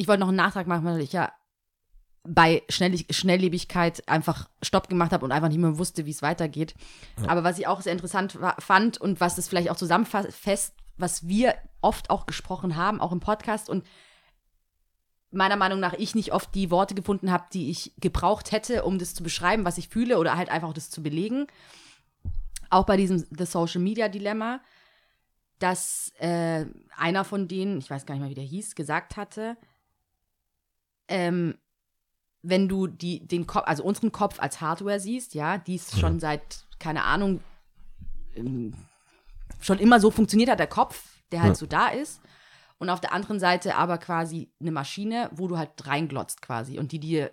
ich 0.00 0.08
wollte 0.08 0.20
noch 0.20 0.28
einen 0.28 0.38
Nachtrag 0.38 0.66
machen, 0.66 0.86
weil 0.86 1.02
ich 1.02 1.12
ja 1.12 1.30
bei 2.24 2.62
Schnellig 2.70 3.06
Schnelllebigkeit 3.10 4.08
einfach 4.08 4.48
Stopp 4.62 4.88
gemacht 4.88 5.12
habe 5.12 5.26
und 5.26 5.30
einfach 5.30 5.48
nicht 5.48 5.58
mehr 5.58 5.76
wusste, 5.76 6.06
wie 6.06 6.10
es 6.10 6.22
weitergeht. 6.22 6.74
Aber 7.26 7.44
was 7.44 7.58
ich 7.58 7.66
auch 7.66 7.82
sehr 7.82 7.92
interessant 7.92 8.38
fand 8.58 8.98
und 8.98 9.20
was 9.20 9.36
das 9.36 9.46
vielleicht 9.46 9.70
auch 9.70 9.76
zusammenfasst, 9.76 10.72
was 10.96 11.28
wir 11.28 11.54
oft 11.82 12.08
auch 12.08 12.24
gesprochen 12.24 12.76
haben, 12.76 12.98
auch 12.98 13.12
im 13.12 13.20
Podcast 13.20 13.68
und 13.68 13.84
meiner 15.30 15.56
Meinung 15.56 15.80
nach 15.80 15.92
ich 15.92 16.14
nicht 16.14 16.32
oft 16.32 16.54
die 16.54 16.70
Worte 16.70 16.94
gefunden 16.94 17.30
habe, 17.30 17.44
die 17.52 17.70
ich 17.70 17.92
gebraucht 18.00 18.52
hätte, 18.52 18.84
um 18.84 18.98
das 18.98 19.14
zu 19.14 19.22
beschreiben, 19.22 19.66
was 19.66 19.76
ich 19.76 19.88
fühle 19.88 20.18
oder 20.18 20.34
halt 20.38 20.48
einfach 20.48 20.72
das 20.72 20.88
zu 20.88 21.02
belegen. 21.02 21.46
Auch 22.70 22.86
bei 22.86 22.96
diesem 22.96 23.18
The 23.36 23.44
Social 23.44 23.82
Media 23.82 24.08
Dilemma, 24.08 24.60
dass 25.58 26.10
äh, 26.18 26.64
einer 26.96 27.24
von 27.24 27.48
denen, 27.48 27.78
ich 27.78 27.90
weiß 27.90 28.06
gar 28.06 28.14
nicht 28.14 28.22
mal, 28.22 28.30
wie 28.30 28.34
der 28.34 28.44
hieß, 28.44 28.74
gesagt 28.74 29.18
hatte, 29.18 29.58
ähm, 31.10 31.58
wenn 32.42 32.68
du 32.68 32.86
die, 32.86 33.26
den 33.26 33.46
Kopf, 33.46 33.64
also 33.66 33.82
unseren 33.84 34.12
Kopf 34.12 34.40
als 34.40 34.62
Hardware 34.62 34.98
siehst, 34.98 35.34
ja, 35.34 35.58
die 35.58 35.74
es 35.74 35.98
schon 35.98 36.20
seit, 36.20 36.64
keine 36.78 37.04
Ahnung, 37.04 37.40
ähm, 38.34 38.72
schon 39.60 39.78
immer 39.78 40.00
so 40.00 40.10
funktioniert 40.10 40.48
hat, 40.48 40.58
der 40.58 40.66
Kopf, 40.66 41.20
der 41.32 41.42
halt 41.42 41.50
Ja. 41.50 41.54
so 41.56 41.66
da 41.66 41.88
ist. 41.88 42.22
Und 42.78 42.88
auf 42.88 43.00
der 43.02 43.12
anderen 43.12 43.38
Seite 43.38 43.74
aber 43.76 43.98
quasi 43.98 44.50
eine 44.58 44.70
Maschine, 44.72 45.28
wo 45.34 45.48
du 45.48 45.58
halt 45.58 45.86
reinglotzt 45.86 46.40
quasi 46.40 46.78
und 46.78 46.92
die 46.92 46.98
dir 46.98 47.30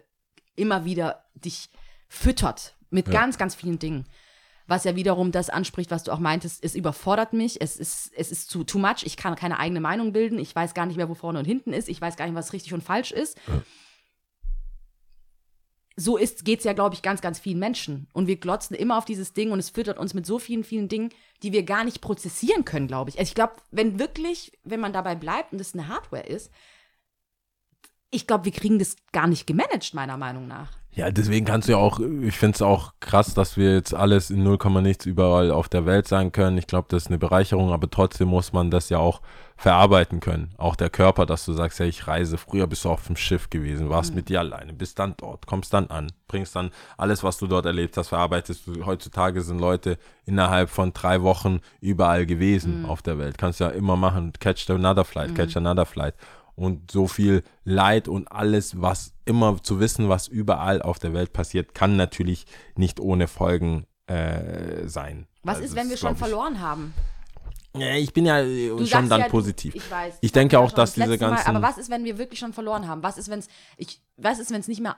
immer 0.58 0.84
wieder 0.84 1.24
dich 1.36 1.70
füttert 2.10 2.76
mit 2.90 3.08
Ja. 3.08 3.14
ganz, 3.14 3.38
ganz 3.38 3.56
vielen 3.56 3.80
Dingen. 3.80 4.06
Was 4.68 4.84
ja 4.84 4.96
wiederum 4.96 5.32
das 5.32 5.50
anspricht, 5.50 5.92
was 5.92 6.04
du 6.04 6.12
auch 6.12 6.20
meintest, 6.20 6.64
es 6.64 6.76
überfordert 6.76 7.34
mich, 7.34 7.62
es 7.62 7.78
ist, 7.78 8.12
es 8.16 8.32
ist 8.32 8.50
zu 8.50 8.64
too 8.64 8.80
much, 8.80 9.04
ich 9.04 9.18
kann 9.18 9.36
keine 9.36 9.60
eigene 9.60 9.80
Meinung 9.80 10.12
bilden, 10.12 10.38
ich 10.40 10.56
weiß 10.56 10.74
gar 10.74 10.86
nicht 10.86 10.98
mehr, 10.98 11.10
wo 11.10 11.14
vorne 11.14 11.40
und 11.40 11.46
hinten 11.46 11.74
ist, 11.74 11.88
ich 11.88 12.02
weiß 12.02 12.18
gar 12.18 12.26
nicht, 12.26 12.36
was 12.36 12.54
richtig 12.54 12.74
und 12.74 12.84
falsch 12.84 13.12
ist. 13.12 13.38
so 16.00 16.16
ist, 16.16 16.46
geht 16.46 16.60
es 16.60 16.66
ja, 16.66 16.74
glaube 16.74 16.94
ich, 16.94 17.02
ganz, 17.02 17.22
ganz 17.22 17.40
vielen 17.40 17.58
Menschen. 17.58 18.08
Und 18.14 18.28
wir 18.28 18.36
glotzen 18.36 18.76
immer 18.76 18.98
auf 18.98 19.06
dieses 19.06 19.34
Ding 19.34 19.52
und 19.52 19.60
es 19.60 19.72
füttert 19.72 19.98
uns 19.98 20.14
mit 20.14 20.28
so 20.28 20.38
vielen, 20.38 20.64
vielen 20.64 20.90
Dingen, 20.90 21.10
die 21.42 21.54
wir 21.54 21.64
gar 21.64 21.84
nicht 21.84 22.02
prozessieren 22.02 22.66
können, 22.66 22.88
glaube 22.88 23.10
ich. 23.10 23.18
Also 23.18 23.30
ich 23.30 23.36
glaube, 23.36 23.54
wenn 23.72 23.98
wirklich, 23.98 24.52
wenn 24.64 24.80
man 24.80 24.94
dabei 24.94 25.16
bleibt 25.16 25.54
und 25.54 25.60
es 25.60 25.74
eine 25.74 25.88
Hardware 25.88 26.26
ist, 26.26 26.52
ich 28.12 28.28
glaube, 28.28 28.46
wir 28.46 28.52
kriegen 28.52 28.80
das 28.80 28.96
gar 29.12 29.28
nicht 29.28 29.48
gemanagt, 29.48 29.94
meiner 29.94 30.18
Meinung 30.18 30.48
nach. 30.48 30.72
Ja, 30.98 31.12
deswegen 31.12 31.46
kannst 31.46 31.68
du 31.68 31.74
ja 31.74 31.78
auch, 31.78 32.00
ich 32.00 32.36
finde 32.36 32.56
es 32.56 32.62
auch 32.64 32.94
krass, 33.00 33.36
dass 33.36 33.56
wir 33.56 33.76
jetzt 33.76 33.94
alles 33.94 34.32
in 34.32 34.42
0, 34.42 34.58
nichts 34.82 35.06
überall 35.06 35.52
auf 35.52 35.70
der 35.70 35.86
Welt 35.86 36.08
sein 36.08 36.32
können. 36.32 36.58
Ich 36.58 36.66
glaube, 36.66 36.88
das 36.90 37.04
ist 37.04 37.10
eine 37.10 37.20
Bereicherung, 37.20 37.72
aber 37.72 37.88
trotzdem 37.88 38.30
muss 38.30 38.52
man 38.52 38.72
das 38.72 38.90
ja 38.90 38.98
auch 38.98 39.22
verarbeiten 39.58 40.22
können. 40.22 40.56
Auch 40.58 40.76
der 40.76 40.90
Körper, 40.90 41.28
dass 41.28 41.46
du 41.46 41.54
sagst, 41.54 41.78
ja, 41.78 41.86
ich 41.86 42.08
reise. 42.08 42.40
Früher 42.40 42.66
bist 42.66 42.84
du 42.84 42.90
auf 42.90 43.06
dem 43.06 43.16
Schiff 43.16 43.52
gewesen, 43.52 43.92
warst 43.92 44.16
mit 44.16 44.28
dir 44.28 44.40
alleine, 44.40 44.74
bist 44.74 44.98
dann 44.98 45.14
dort, 45.18 45.46
kommst 45.46 45.72
dann 45.72 45.86
an, 45.92 46.12
bringst 46.28 46.56
dann 46.56 46.72
alles, 46.98 47.24
was 47.24 47.38
du 47.38 47.46
dort 47.46 47.68
erlebt 47.68 47.96
hast, 47.96 48.08
verarbeitest 48.08 48.66
du. 48.66 48.84
Heutzutage 48.88 49.42
sind 49.42 49.60
Leute 49.60 50.00
innerhalb 50.26 50.72
von 50.72 50.94
drei 50.94 51.22
Wochen 51.22 51.60
überall 51.80 52.26
gewesen 52.26 52.86
auf 52.88 53.04
der 53.04 53.20
Welt. 53.20 53.38
Kannst 53.38 53.60
ja 53.60 53.70
immer 53.70 53.98
machen, 53.98 54.34
catch 54.40 54.68
another 54.72 55.06
flight, 55.06 55.36
catch 55.36 55.58
another 55.58 55.86
flight 55.86 56.16
und 56.58 56.90
so 56.92 57.08
viel 57.08 57.44
Leid 57.64 58.08
und 58.08 58.32
alles, 58.32 58.82
was 58.82 59.14
immer 59.26 59.62
zu 59.62 59.80
wissen, 59.80 60.10
was 60.10 60.28
überall 60.28 60.82
auf 60.82 60.98
der 60.98 61.14
Welt 61.14 61.32
passiert, 61.32 61.76
kann 61.76 61.96
natürlich 61.96 62.46
nicht 62.76 63.00
ohne 63.00 63.28
Folgen 63.28 63.86
äh, 64.08 64.88
sein. 64.88 65.28
Was 65.44 65.58
Also 65.58 65.68
ist, 65.68 65.76
wenn 65.76 65.90
wir 65.90 65.98
schon 65.98 66.16
verloren 66.16 66.60
haben? 66.60 66.94
Ich 67.82 68.14
bin 68.14 68.26
ja 68.26 68.40
äh, 68.42 68.70
Du 68.70 68.86
schon 68.86 69.08
dann 69.10 69.22
ja, 69.22 69.28
positiv. 69.30 69.76
Ich 69.76 69.90
weiß. 69.90 70.18
Ich 70.22 70.32
denke 70.32 70.60
auch, 70.60 70.72
dass 70.72 70.92
das 70.92 70.94
diese 70.96 71.10
letzte 71.12 71.26
Mal, 71.28 71.36
ganzen- 71.36 71.56
aber 71.56 71.62
was 71.62 71.78
ist, 71.78 71.90
wenn 71.90 72.04
wir 72.04 72.18
wirklich 72.18 72.40
schon 72.40 72.54
verloren 72.54 72.88
haben? 72.88 73.04
Was 73.04 73.18
ist, 73.18 73.30
wenn 73.30 73.40
es 73.40 73.48
ich 73.78 74.02
was 74.18 74.40
ist, 74.40 74.50
wenn 74.52 74.60
es 74.60 74.68
nicht 74.68 74.82
mehr 74.82 74.96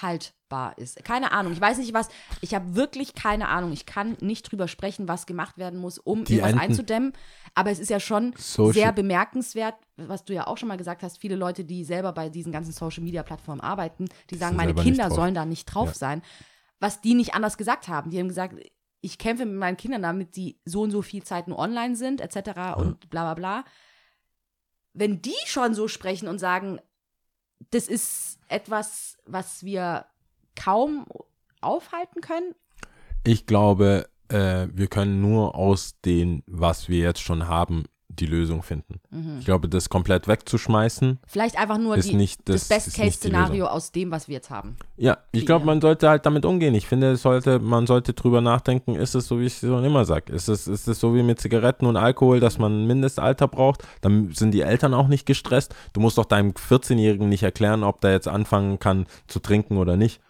aufhaltbar 0.00 0.76
ist? 0.78 1.04
Keine 1.04 1.32
Ahnung. 1.32 1.52
Ich 1.52 1.60
weiß 1.60 1.78
nicht 1.78 1.94
was. 1.94 2.08
Ich 2.40 2.54
habe 2.54 2.74
wirklich 2.74 3.14
keine 3.14 3.48
Ahnung. 3.48 3.72
Ich 3.72 3.86
kann 3.86 4.16
nicht 4.20 4.50
drüber 4.50 4.68
sprechen, 4.68 5.08
was 5.08 5.26
gemacht 5.26 5.58
werden 5.58 5.78
muss, 5.78 5.98
um 5.98 6.24
Die 6.24 6.34
irgendwas 6.34 6.52
Enten- 6.52 6.60
einzudämmen. 6.70 7.12
Aber 7.54 7.70
es 7.70 7.78
ist 7.78 7.90
ja 7.90 8.00
schon 8.00 8.34
Social- 8.36 8.72
sehr 8.74 8.92
bemerkenswert, 8.92 9.74
was 9.96 10.24
du 10.24 10.32
ja 10.34 10.46
auch 10.46 10.56
schon 10.58 10.68
mal 10.68 10.76
gesagt 10.76 11.02
hast. 11.02 11.18
Viele 11.20 11.36
Leute, 11.36 11.64
die 11.64 11.84
selber 11.84 12.12
bei 12.12 12.28
diesen 12.28 12.52
ganzen 12.52 12.72
Social 12.72 13.02
Media 13.02 13.22
Plattformen 13.22 13.60
arbeiten, 13.60 14.06
die 14.30 14.36
sagen, 14.36 14.56
meine 14.56 14.74
Kinder 14.74 15.10
sollen 15.10 15.34
da 15.34 15.44
nicht 15.44 15.66
drauf 15.66 15.88
Ja. 15.88 15.94
sein. 15.94 16.22
Was 16.80 17.00
die 17.00 17.14
nicht 17.14 17.34
anders 17.34 17.58
gesagt 17.58 17.88
haben. 17.88 18.10
Die 18.10 18.18
haben 18.18 18.28
gesagt, 18.28 18.54
ich 19.00 19.18
kämpfe 19.18 19.46
mit 19.46 19.56
meinen 19.56 19.76
Kindern 19.76 20.02
damit, 20.02 20.36
die 20.36 20.60
so 20.64 20.82
und 20.82 20.90
so 20.90 21.02
viel 21.02 21.22
Zeit 21.22 21.48
nur 21.48 21.58
online 21.58 21.96
sind, 21.96 22.20
etc. 22.20 22.76
und 22.76 23.10
bla 23.10 23.32
bla 23.32 23.34
bla. 23.34 23.64
Wenn 24.92 25.22
die 25.22 25.36
schon 25.46 25.74
so 25.74 25.88
sprechen 25.88 26.28
und 26.28 26.38
sagen, 26.38 26.80
das 27.70 27.88
ist 27.88 28.38
etwas, 28.48 29.18
was 29.24 29.64
wir 29.64 30.06
kaum 30.56 31.06
aufhalten 31.60 32.20
können, 32.20 32.54
Ich 33.24 33.44
glaube, 33.46 34.08
äh, 34.28 34.68
wir 34.72 34.86
können 34.88 35.20
nur 35.20 35.54
aus 35.54 36.00
dem, 36.00 36.42
was 36.46 36.88
wir 36.88 37.00
jetzt 37.00 37.20
schon 37.20 37.48
haben, 37.48 37.84
die 38.18 38.26
Lösung 38.26 38.62
finden. 38.62 39.00
Ich 39.38 39.44
glaube, 39.44 39.68
das 39.68 39.88
komplett 39.88 40.26
wegzuschmeißen, 40.28 41.18
vielleicht 41.26 41.58
einfach 41.58 41.78
nur 41.78 41.96
Ist 41.96 42.10
die, 42.10 42.16
nicht 42.16 42.40
das, 42.48 42.68
das- 42.68 42.84
Best-Case-Szenario 42.84 43.66
aus 43.66 43.92
dem, 43.92 44.10
was 44.10 44.26
wir 44.28 44.34
jetzt 44.34 44.50
haben. 44.50 44.76
Ja, 44.96 45.18
ich 45.32 45.46
glaube, 45.46 45.64
man 45.64 45.80
sollte 45.80 46.08
halt 46.08 46.26
damit 46.26 46.44
umgehen. 46.44 46.74
Ich 46.74 46.86
finde, 46.86 47.16
sollte, 47.16 47.58
man 47.60 47.86
sollte 47.86 48.12
drüber 48.12 48.40
nachdenken, 48.40 48.94
ist 48.96 49.14
es 49.14 49.26
so, 49.28 49.38
wie 49.40 49.44
ich 49.46 49.54
es 49.54 49.60
schon 49.60 49.84
immer 49.84 50.04
sage, 50.04 50.32
ist 50.32 50.48
es, 50.48 50.66
ist 50.66 50.88
es 50.88 51.00
so 51.00 51.14
wie 51.14 51.22
mit 51.22 51.40
Zigaretten 51.40 51.86
und 51.86 51.96
Alkohol, 51.96 52.40
dass 52.40 52.58
man 52.58 52.82
ein 52.82 52.86
Mindestalter 52.86 53.48
braucht, 53.48 53.84
dann 54.00 54.32
sind 54.32 54.52
die 54.52 54.60
Eltern 54.62 54.92
auch 54.92 55.08
nicht 55.08 55.24
gestresst. 55.24 55.74
Du 55.92 56.00
musst 56.00 56.18
doch 56.18 56.24
deinem 56.26 56.50
14-Jährigen 56.50 57.28
nicht 57.28 57.42
erklären, 57.44 57.82
ob 57.84 58.00
der 58.00 58.12
jetzt 58.12 58.28
anfangen 58.28 58.78
kann 58.78 59.06
zu 59.28 59.38
trinken 59.40 59.76
oder 59.78 59.96
nicht. 59.96 60.20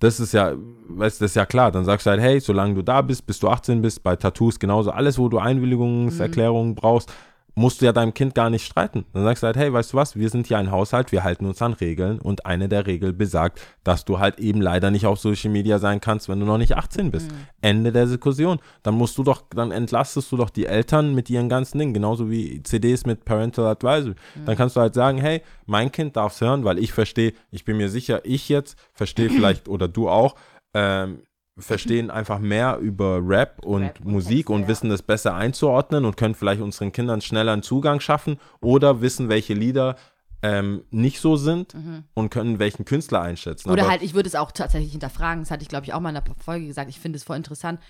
Das 0.00 0.20
ist 0.20 0.32
ja, 0.32 0.52
weißt 0.88 1.20
das 1.20 1.32
ist 1.32 1.34
ja 1.34 1.46
klar. 1.46 1.72
Dann 1.72 1.84
sagst 1.84 2.06
du 2.06 2.10
halt, 2.10 2.20
hey, 2.20 2.40
solange 2.40 2.74
du 2.74 2.82
da 2.82 3.02
bist, 3.02 3.26
bis 3.26 3.38
du 3.40 3.48
18 3.48 3.82
bist, 3.82 4.02
bei 4.02 4.16
Tattoos 4.16 4.58
genauso, 4.58 4.90
alles, 4.90 5.18
wo 5.18 5.28
du 5.28 5.38
Einwilligungserklärungen 5.38 6.74
brauchst, 6.74 7.12
musst 7.58 7.80
du 7.80 7.86
ja 7.86 7.92
deinem 7.92 8.14
Kind 8.14 8.36
gar 8.36 8.50
nicht 8.50 8.64
streiten. 8.64 9.04
Dann 9.12 9.24
sagst 9.24 9.42
du 9.42 9.46
halt, 9.48 9.56
hey, 9.56 9.72
weißt 9.72 9.92
du 9.92 9.96
was, 9.96 10.14
wir 10.14 10.30
sind 10.30 10.46
hier 10.46 10.58
ein 10.58 10.70
Haushalt, 10.70 11.10
wir 11.10 11.24
halten 11.24 11.44
uns 11.44 11.60
an 11.60 11.72
Regeln 11.72 12.20
und 12.20 12.46
eine 12.46 12.68
der 12.68 12.86
Regeln 12.86 13.18
besagt, 13.18 13.60
dass 13.82 14.04
du 14.04 14.20
halt 14.20 14.38
eben 14.38 14.60
leider 14.60 14.92
nicht 14.92 15.06
auf 15.06 15.18
Social 15.18 15.50
Media 15.50 15.80
sein 15.80 16.00
kannst, 16.00 16.28
wenn 16.28 16.38
du 16.38 16.46
noch 16.46 16.58
nicht 16.58 16.76
18 16.76 17.10
bist. 17.10 17.30
Ende 17.60 17.90
der 17.90 18.06
Diskussion. 18.06 18.60
Dann 18.84 18.94
musst 18.94 19.18
du 19.18 19.24
doch, 19.24 19.42
dann 19.50 19.72
entlastest 19.72 20.30
du 20.30 20.36
doch 20.36 20.50
die 20.50 20.66
Eltern 20.66 21.14
mit 21.14 21.28
ihren 21.30 21.48
ganzen 21.48 21.78
Dingen, 21.78 21.94
genauso 21.94 22.30
wie 22.30 22.62
CDs 22.62 23.04
mit 23.04 23.24
Parental 23.24 23.66
Advisory. 23.66 24.14
Dann 24.46 24.56
kannst 24.56 24.76
du 24.76 24.80
halt 24.80 24.94
sagen, 24.94 25.18
hey, 25.18 25.42
mein 25.66 25.90
Kind 25.90 26.16
darf 26.16 26.34
es 26.34 26.40
hören, 26.40 26.64
weil 26.64 26.78
ich 26.78 26.92
verstehe, 26.92 27.32
ich 27.50 27.64
bin 27.64 27.76
mir 27.76 27.88
sicher, 27.88 28.20
ich 28.24 28.48
jetzt 28.48 28.78
verstehe 28.92 29.30
vielleicht 29.30 29.68
oder 29.68 29.88
du 29.88 30.08
auch, 30.08 30.36
ähm, 30.74 31.22
verstehen 31.58 32.10
einfach 32.10 32.38
mehr 32.38 32.78
über 32.78 33.20
Rap 33.22 33.64
und 33.64 33.82
Rap 33.82 34.00
und 34.00 34.12
Musik 34.12 34.46
Texte, 34.46 34.52
und 34.52 34.62
ja. 34.62 34.68
wissen 34.68 34.90
das 34.90 35.02
besser 35.02 35.34
einzuordnen 35.34 36.04
und 36.04 36.16
können 36.16 36.34
vielleicht 36.34 36.60
unseren 36.60 36.92
Kindern 36.92 37.20
schneller 37.20 37.52
einen 37.52 37.62
Zugang 37.62 38.00
schaffen 38.00 38.38
oder 38.60 39.00
wissen, 39.00 39.28
welche 39.28 39.54
Lieder 39.54 39.96
ähm, 40.42 40.84
nicht 40.90 41.20
so 41.20 41.36
sind 41.36 41.74
und 42.14 42.30
können 42.30 42.58
welchen 42.58 42.84
Künstler 42.84 43.20
einschätzen. 43.20 43.68
Mhm. 43.68 43.72
Oder 43.72 43.82
Aber 43.82 43.90
halt, 43.92 44.02
ich 44.02 44.14
würde 44.14 44.28
es 44.28 44.34
auch 44.34 44.52
tatsächlich 44.52 44.92
hinterfragen. 44.92 45.42
Das 45.42 45.50
hatte 45.50 45.62
ich, 45.62 45.68
glaube 45.68 45.84
ich, 45.84 45.92
auch 45.92 46.00
mal 46.00 46.10
in 46.10 46.22
der 46.22 46.34
Folge 46.38 46.66
gesagt. 46.66 46.88
Ich 46.90 47.00
finde 47.00 47.16
es 47.16 47.24
voll 47.24 47.36
interessant, 47.36 47.80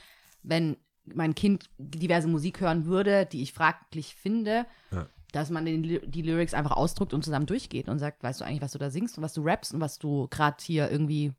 wenn 0.43 0.77
mein 1.14 1.35
Kind 1.35 1.69
diverse 1.79 2.29
Musik 2.29 2.61
hören 2.61 2.87
würde, 2.87 3.27
die 3.27 3.43
ich 3.43 3.53
fraglich 3.53 4.14
finde, 4.14 4.66
dass 5.33 5.51
man 5.51 5.66
den, 5.66 5.83
die 5.83 6.23
Lyrics 6.23 6.55
einfach 6.55 6.73
ausdruckt 6.73 7.12
und 7.12 7.25
zusammen 7.25 7.47
durchgeht 7.47 7.89
und 7.89 7.99
sagt, 7.99 8.23
weißt 8.23 8.41
du 8.41 8.45
eigentlich, 8.45 8.62
was 8.62 8.73
du 8.73 8.79
da 8.79 8.91
singst 8.91 9.19
und 9.19 9.25
was 9.25 9.35
du 9.35 9.43
rappst 9.43 9.75
und 9.75 9.81
was 9.81 9.99
du 9.99 10.27
gerade 10.29 10.57
hier 10.61 10.91
irgendwie. 10.91 11.33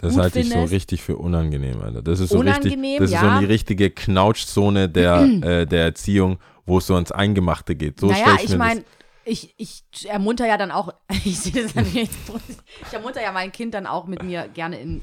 Das 0.00 0.16
halte 0.16 0.38
ich 0.38 0.50
so 0.50 0.62
richtig 0.62 1.02
für 1.02 1.16
unangenehm, 1.16 1.82
Alter. 1.82 2.02
Das 2.02 2.20
ist 2.20 2.30
so 2.30 2.38
Unangenehm, 2.38 2.80
richtig, 2.80 2.98
das 2.98 3.10
ist 3.10 3.14
ja. 3.14 3.34
so 3.34 3.40
die 3.40 3.46
richtige 3.46 3.90
Knautschzone 3.90 4.88
der, 4.88 5.22
äh, 5.42 5.66
der 5.66 5.82
Erziehung, 5.82 6.38
wo 6.66 6.78
es 6.78 6.86
so 6.86 6.94
ans 6.94 7.10
Eingemachte 7.10 7.74
geht. 7.74 7.98
So 7.98 8.06
naja, 8.06 8.36
ich, 8.36 8.50
ich 8.50 8.56
meine, 8.56 8.84
ich, 9.24 9.54
ich 9.56 9.82
ermunter 10.08 10.46
ja 10.46 10.56
dann 10.56 10.70
auch, 10.70 10.94
ich 11.24 11.40
sehe 11.40 11.64
das 11.64 11.74
natürlich 11.74 12.10
ich 12.86 12.92
ermunter 12.92 13.20
ja 13.20 13.32
mein 13.32 13.50
Kind 13.50 13.74
dann 13.74 13.86
auch 13.86 14.06
mit 14.06 14.22
mir 14.22 14.48
gerne 14.54 14.80
in, 14.80 15.02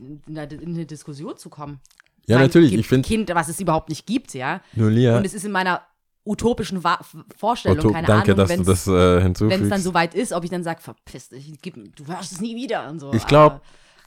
in, 0.00 0.20
eine, 0.36 0.52
in 0.54 0.74
eine 0.74 0.86
Diskussion 0.86 1.36
zu 1.36 1.48
kommen. 1.48 1.80
Ja, 2.26 2.38
mein 2.38 2.46
natürlich. 2.46 2.70
Kind, 2.70 2.80
Ich 2.80 2.88
finde, 2.88 3.06
Kind, 3.06 3.32
was 3.32 3.48
es 3.48 3.60
überhaupt 3.60 3.88
nicht 3.88 4.06
gibt, 4.06 4.34
ja. 4.34 4.60
Julia, 4.74 5.18
Und 5.18 5.24
es 5.24 5.34
ist 5.34 5.44
in 5.44 5.52
meiner 5.52 5.82
utopischen 6.24 6.82
Wa 6.82 6.98
Vorstellung, 7.36 7.78
Otto, 7.78 7.90
keine 7.92 8.08
danke, 8.08 8.32
Ahnung, 8.32 8.36
dass 8.38 8.48
wenn 8.48 8.64
du 8.64 8.72
es 8.72 8.86
äh, 8.88 9.68
dann 9.68 9.80
so 9.80 9.94
weit 9.94 10.16
ist, 10.16 10.32
ob 10.32 10.42
ich 10.42 10.50
dann 10.50 10.64
sage, 10.64 10.80
verpiss 10.80 11.28
dich, 11.28 11.52
gib, 11.62 11.76
du 11.94 12.06
hörst 12.08 12.32
es 12.32 12.40
nie 12.40 12.56
wieder 12.56 12.90
und 12.90 12.98
so. 12.98 13.12
Ich 13.12 13.24
glaube, 13.28 13.60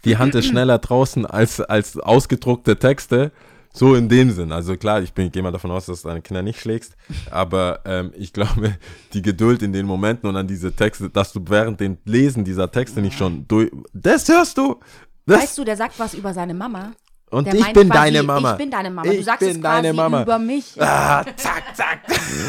die 0.05 0.17
Hand 0.17 0.35
ist 0.35 0.45
schneller 0.47 0.77
draußen 0.79 1.25
als, 1.25 1.59
als 1.61 1.97
ausgedruckte 1.99 2.77
Texte. 2.77 3.31
So 3.71 3.93
in 3.93 4.09
dem 4.09 4.31
Sinn. 4.31 4.51
Also 4.51 4.75
klar, 4.77 5.01
ich, 5.03 5.13
bin- 5.13 5.27
ich 5.27 5.31
gehe 5.31 5.43
mal 5.43 5.51
davon 5.51 5.69
aus, 5.69 5.85
dass 5.85 6.01
du 6.01 6.07
deine 6.07 6.21
Kinder 6.21 6.41
nicht 6.41 6.59
schlägst. 6.59 6.95
Aber 7.29 7.81
ähm, 7.85 8.11
ich 8.17 8.33
glaube, 8.33 8.75
die 9.13 9.21
Geduld 9.21 9.61
in 9.61 9.73
den 9.73 9.85
Momenten 9.85 10.27
und 10.27 10.35
an 10.35 10.47
diese 10.47 10.73
Texte, 10.75 11.09
dass 11.09 11.31
du 11.33 11.41
während 11.47 11.79
dem 11.79 11.97
Lesen 12.03 12.43
dieser 12.43 12.71
Texte 12.71 12.99
nicht 12.99 13.15
schon 13.17 13.47
durch. 13.47 13.69
Das 13.93 14.27
hörst 14.27 14.57
du! 14.57 14.79
Das, 15.27 15.41
weißt 15.43 15.57
du, 15.59 15.63
der 15.65 15.77
sagt 15.77 15.99
was 15.99 16.15
über 16.15 16.33
seine 16.33 16.55
Mama. 16.55 16.93
und 17.29 17.45
Der 17.45 17.53
ich 17.53 17.63
bin 17.73 17.87
quasi, 17.89 18.11
deine 18.13 18.23
Mama. 18.23 18.51
Ich 18.53 18.57
bin 18.57 18.71
deine 18.71 18.89
Mama. 18.89 19.07
Du 19.07 19.15
Ich 19.15 19.23
sagst 19.25 19.41
bin 19.41 19.49
es 19.49 19.61
quasi 19.61 19.93
Mama. 19.93 20.23
über 20.23 20.39
mich. 20.39 20.81
Ah, 20.81 21.23
zack, 21.35 21.63
zack. 21.75 21.99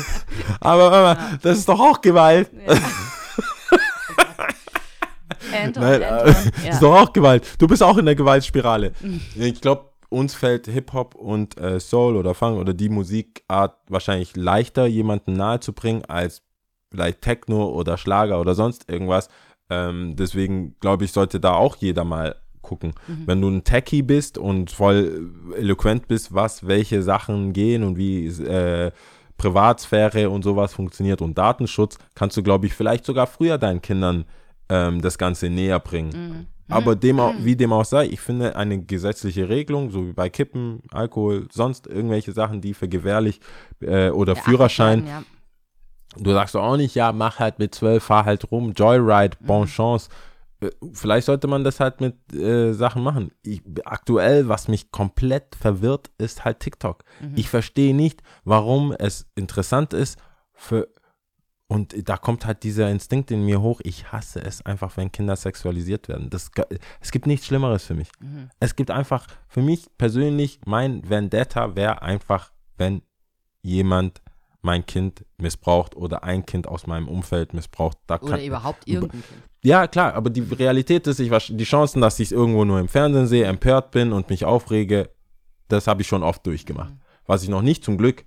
Aber 0.60 0.90
Mama, 0.90 1.18
das 1.42 1.58
ist 1.58 1.68
doch 1.68 1.78
auch 1.78 2.00
Gewalt. 2.00 2.48
Anton, 5.54 5.82
Nein, 5.82 6.02
äh, 6.02 6.04
Anton. 6.06 6.30
ist 6.32 6.64
Ja. 6.64 6.80
doch 6.80 7.00
auch 7.00 7.12
Gewalt. 7.12 7.46
Du 7.58 7.66
bist 7.66 7.82
auch 7.82 7.96
in 7.98 8.06
der 8.06 8.14
Gewaltspirale. 8.14 8.92
Ich 9.36 9.60
glaube, 9.60 9.86
uns 10.08 10.34
fällt 10.34 10.66
Hip-Hop 10.66 11.14
und 11.14 11.58
äh, 11.60 11.78
Soul 11.78 12.16
oder 12.16 12.34
Funk 12.34 12.58
oder 12.58 12.74
die 12.74 12.88
Musikart 12.88 13.76
wahrscheinlich 13.88 14.36
leichter, 14.36 14.86
jemanden 14.86 15.34
nahezubringen, 15.34 16.04
als 16.06 16.42
vielleicht 16.90 17.20
Techno 17.22 17.66
oder 17.68 17.96
Schlager 17.96 18.40
oder 18.40 18.54
sonst 18.54 18.90
irgendwas. 18.90 19.28
Ähm, 19.70 20.16
deswegen 20.16 20.74
glaube 20.80 21.04
ich, 21.04 21.12
sollte 21.12 21.38
da 21.38 21.52
auch 21.54 21.76
jeder 21.76 22.04
mal 22.04 22.34
gucken. 22.62 22.92
Wenn 23.26 23.40
du 23.40 23.48
ein 23.48 23.64
Techie 23.64 24.02
bist 24.02 24.36
und 24.38 24.70
voll 24.70 25.30
eloquent 25.56 26.08
bist, 26.08 26.34
was, 26.34 26.66
welche 26.66 27.02
Sachen 27.02 27.52
gehen 27.52 27.82
und 27.84 27.96
wie 27.96 28.26
äh, 28.26 28.90
Privatsphäre 29.36 30.28
und 30.30 30.42
sowas 30.42 30.74
funktioniert 30.74 31.22
und 31.22 31.38
Datenschutz, 31.38 31.98
kannst 32.14 32.36
du, 32.36 32.42
glaube 32.42 32.66
ich, 32.66 32.74
vielleicht 32.74 33.04
sogar 33.06 33.26
früher 33.26 33.58
deinen 33.58 33.80
Kindern 33.80 34.24
ähm, 34.70 35.02
das 35.02 35.18
Ganze 35.18 35.50
näher 35.50 35.78
bringen. 35.80 36.46
Aber 36.68 36.94
dem 36.94 37.18
auch, 37.18 37.34
wie 37.40 37.56
dem 37.56 37.72
auch 37.72 37.84
sei, 37.84 38.06
ich 38.06 38.20
finde 38.20 38.54
eine 38.54 38.80
gesetzliche 38.84 39.48
Regelung, 39.48 39.90
so 39.90 40.06
wie 40.06 40.12
bei 40.12 40.30
Kippen, 40.30 40.82
Alkohol, 40.92 41.48
sonst 41.50 41.88
irgendwelche 41.88 42.30
Sachen, 42.32 42.60
die 42.60 42.74
für 42.74 42.88
gewährlich 42.88 43.40
äh, 43.80 44.10
oder 44.10 44.34
Beachtet 44.34 44.50
Führerschein, 44.50 45.04
werden, 45.04 45.24
Ja. 46.16 46.22
du 46.22 46.30
sagst 46.32 46.54
doch 46.54 46.62
auch 46.62 46.76
nicht, 46.76 46.94
ja, 46.94 47.10
mach 47.12 47.40
halt 47.40 47.58
mit 47.58 47.74
zwölf, 47.74 48.04
fahr 48.04 48.24
halt 48.24 48.52
rum, 48.52 48.72
Joyride, 48.72 49.36
bon 49.40 49.66
chance. 49.66 50.10
Äh, 50.60 50.70
Vielleicht 50.92 51.26
sollte 51.26 51.48
man 51.48 51.64
das 51.64 51.80
halt 51.80 52.00
mit 52.00 52.14
äh, 52.32 52.72
Sachen 52.72 53.02
machen. 53.02 53.32
Ich, 53.42 53.62
aktuell, 53.84 54.48
was 54.48 54.68
mich 54.68 54.92
komplett 54.92 55.56
verwirrt, 55.60 56.12
ist 56.18 56.44
halt 56.44 56.60
TikTok. 56.60 57.02
Ich 57.34 57.48
verstehe 57.48 57.96
nicht, 57.96 58.22
warum 58.44 58.92
es 58.92 59.26
interessant 59.34 59.92
ist, 59.92 60.20
für 60.52 60.86
Und 61.70 62.08
da 62.08 62.16
kommt 62.16 62.46
halt 62.46 62.64
dieser 62.64 62.90
Instinkt 62.90 63.30
in 63.30 63.44
mir 63.44 63.62
hoch. 63.62 63.80
Ich 63.84 64.10
hasse 64.10 64.40
es 64.40 64.66
einfach, 64.66 64.96
wenn 64.96 65.12
Kinder 65.12 65.36
sexualisiert 65.36 66.08
werden. 66.08 66.28
Das, 66.28 66.50
es 67.00 67.12
gibt 67.12 67.28
nichts 67.28 67.46
Schlimmeres 67.46 67.84
für 67.84 67.94
mich. 67.94 68.08
Es 68.58 68.74
gibt 68.74 68.90
einfach, 68.90 69.28
für 69.46 69.62
mich 69.62 69.86
persönlich, 69.96 70.58
mein 70.66 71.08
Vendetta 71.08 71.76
wäre 71.76 72.02
einfach, 72.02 72.50
wenn 72.76 73.02
jemand 73.62 74.20
mein 74.62 74.84
Kind 74.84 75.24
missbraucht 75.38 75.94
oder 75.94 76.24
ein 76.24 76.44
Kind 76.44 76.66
aus 76.66 76.88
meinem 76.88 77.06
Umfeld 77.06 77.54
missbraucht. 77.54 77.98
Da 78.08 78.16
Oder 78.16 78.32
kann, 78.32 78.44
überhaupt 78.44 78.88
irgendein 78.88 79.22
Kind. 79.22 79.42
ja, 79.62 79.86
klar, 79.86 80.14
aber 80.14 80.28
die 80.28 80.40
Realität 80.40 81.06
ist, 81.06 81.20
ich, 81.20 81.30
die 81.56 81.64
Chancen, 81.64 82.02
dass 82.02 82.18
ich 82.18 82.28
es 82.28 82.32
irgendwo 82.32 82.64
nur 82.64 82.80
im 82.80 82.88
Fernsehen 82.88 83.28
sehe, 83.28 83.44
empört 83.44 83.92
bin 83.92 84.12
und 84.12 84.28
mich 84.28 84.44
aufrege, 84.44 85.10
das 85.68 85.86
habe 85.86 86.02
ich 86.02 86.08
schon 86.08 86.24
oft 86.24 86.44
durchgemacht. 86.44 86.94
Was 87.26 87.44
ich 87.44 87.48
noch 87.48 87.62
nicht 87.62 87.84
zum 87.84 87.96
Glück, 87.96 88.24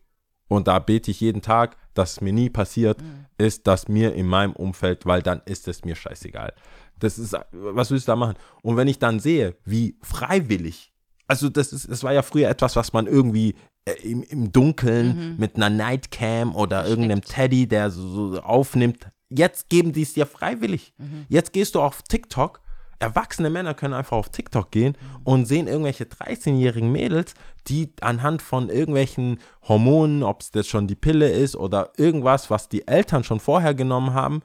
und 0.54 0.68
da 0.68 0.80
bete 0.80 1.12
ich 1.12 1.20
jeden 1.20 1.41
Tag, 1.41 1.78
dass 1.93 2.14
es 2.14 2.22
mir 2.22 2.34
nie 2.34 2.49
passiert, 2.49 3.04
ist, 3.38 3.68
dass 3.68 3.88
mir 3.88 4.14
in 4.14 4.28
meinem 4.28 4.54
Umfeld, 4.54 5.06
weil 5.06 5.22
dann 5.22 5.41
ist 5.45 5.68
es 5.68 5.84
mir 5.84 5.95
scheißegal. 5.95 6.54
Das 6.99 7.18
ist, 7.18 7.36
was 7.51 7.91
willst 7.91 8.08
du 8.08 8.12
da 8.12 8.16
machen? 8.16 8.36
Und 8.62 8.78
wenn 8.78 8.88
ich 8.88 8.99
dann 8.99 9.20
sehe, 9.20 9.56
wie 9.66 9.97
freiwillig, 10.01 10.93
also 11.28 11.49
das 11.49 11.74
ist, 11.74 11.89
das 11.89 12.04
war 12.04 12.14
ja 12.14 12.22
früher 12.22 12.49
etwas, 12.49 12.76
was 12.76 12.93
man 12.93 13.08
irgendwie 13.08 13.56
äh, 13.86 13.93
im, 14.04 14.24
im 14.24 14.51
Dunkeln 14.51 15.36
mit 15.38 15.56
einer 15.56 15.70
Nightcam 15.70 16.56
oder 16.56 16.88
irgendeinem 16.88 17.22
Teddy, 17.22 17.68
der 17.68 17.89
so, 17.89 18.34
so 18.34 18.41
aufnimmt. 18.41 19.08
Jetzt 19.30 19.70
geben 19.70 19.93
die 19.93 20.04
es 20.04 20.14
dir 20.14 20.26
freiwillig. 20.26 20.93
Jetzt 21.30 21.54
gehst 21.54 21.76
du 21.76 21.82
auf 21.82 22.04
TikTok. 22.04 22.62
Erwachsene 23.00 23.50
Männer 23.50 23.74
können 23.74 23.94
einfach 23.94 24.18
auf 24.18 24.30
TikTok 24.30 24.72
gehen 24.72 24.98
und 25.24 25.46
sehen 25.46 25.68
irgendwelche 25.68 26.06
13-jährigen 26.06 26.91
Mädels, 26.91 27.34
die 27.68 27.94
anhand 28.02 28.41
von 28.41 28.70
irgendwelchen 28.70 29.39
Hormonen, 29.68 30.24
ob 30.24 30.41
es 30.41 30.52
das 30.52 30.68
schon 30.68 30.88
die 30.88 30.96
Pille 30.96 31.30
ist 31.30 31.56
oder 31.56 31.91
irgendwas, 31.98 32.50
was 32.50 32.70
die 32.70 32.88
Eltern 32.88 33.24
schon 33.24 33.39
vorher 33.39 33.74
genommen 33.74 34.14
haben, 34.14 34.41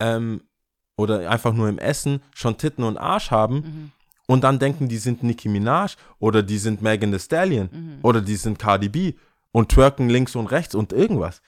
ähm, 0.00 0.42
oder 0.96 1.30
einfach 1.30 1.52
nur 1.52 1.68
im 1.68 1.78
Essen 1.78 2.22
schon 2.34 2.58
Titten 2.58 2.84
und 2.84 2.98
Arsch 2.98 3.30
haben 3.30 3.92
und 4.26 4.44
dann 4.44 4.58
denken, 4.58 4.88
die 4.88 4.98
sind 4.98 5.22
Nicki 5.22 5.48
Minaj 5.48 5.96
oder 6.18 6.42
die 6.42 6.58
sind 6.58 6.82
Megan 6.82 7.10
Thee 7.10 7.18
Stallion 7.18 7.98
oder 8.02 8.20
die 8.20 8.36
sind 8.36 8.58
Cardi 8.58 8.88
B 8.88 9.14
und 9.50 9.70
twerken 9.70 10.08
links 10.08 10.36
und 10.36 10.46
rechts 10.46 10.74
und 10.74 10.92
irgendwas. 10.92 11.42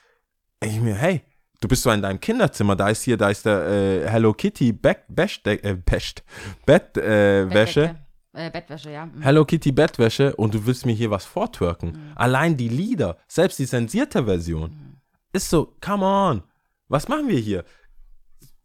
Ich 0.65 0.81
mir, 0.81 0.95
hey, 0.95 1.23
du 1.63 1.69
bist 1.69 1.83
so 1.83 1.91
in 1.91 2.03
deinem 2.03 2.21
Kinderzimmer, 2.21 2.77
da 2.77 2.89
ist 2.89 3.03
hier, 3.03 3.17
da 3.17 3.31
ist 3.31 3.47
der 3.47 3.67
äh, 3.67 4.09
Hello 4.09 4.35
Kitty 4.35 4.73
Back, 4.73 5.05
Best, 5.09 5.47
äh, 5.47 5.77
Best, 5.85 6.23
Bettwäsche, 6.67 7.07
äh, 7.07 7.55
Wäsche. 7.55 7.81
Bettdecke. 7.81 8.03
Äh, 8.35 8.51
Bettwäsche, 8.51 8.91
ja. 8.91 9.07
Mhm. 9.07 9.23
Hello 9.23 9.45
Kitty 9.45 9.73
Bettwäsche 9.73 10.35
und 10.37 10.55
du 10.55 10.67
willst 10.67 10.85
mir 10.85 10.95
hier 10.95 11.11
was 11.11 11.25
vortwerken. 11.25 12.13
Allein 12.15 12.57
die 12.57 12.69
Lieder, 12.69 13.17
selbst 13.29 13.59
die 13.59 13.67
zensierte 13.67 14.25
Version, 14.25 14.99
ist 15.33 15.49
so, 15.49 15.75
come 15.81 16.05
on, 16.05 16.43
was 16.89 17.09
machen 17.09 17.29
wir 17.29 17.39
hier? 17.39 17.65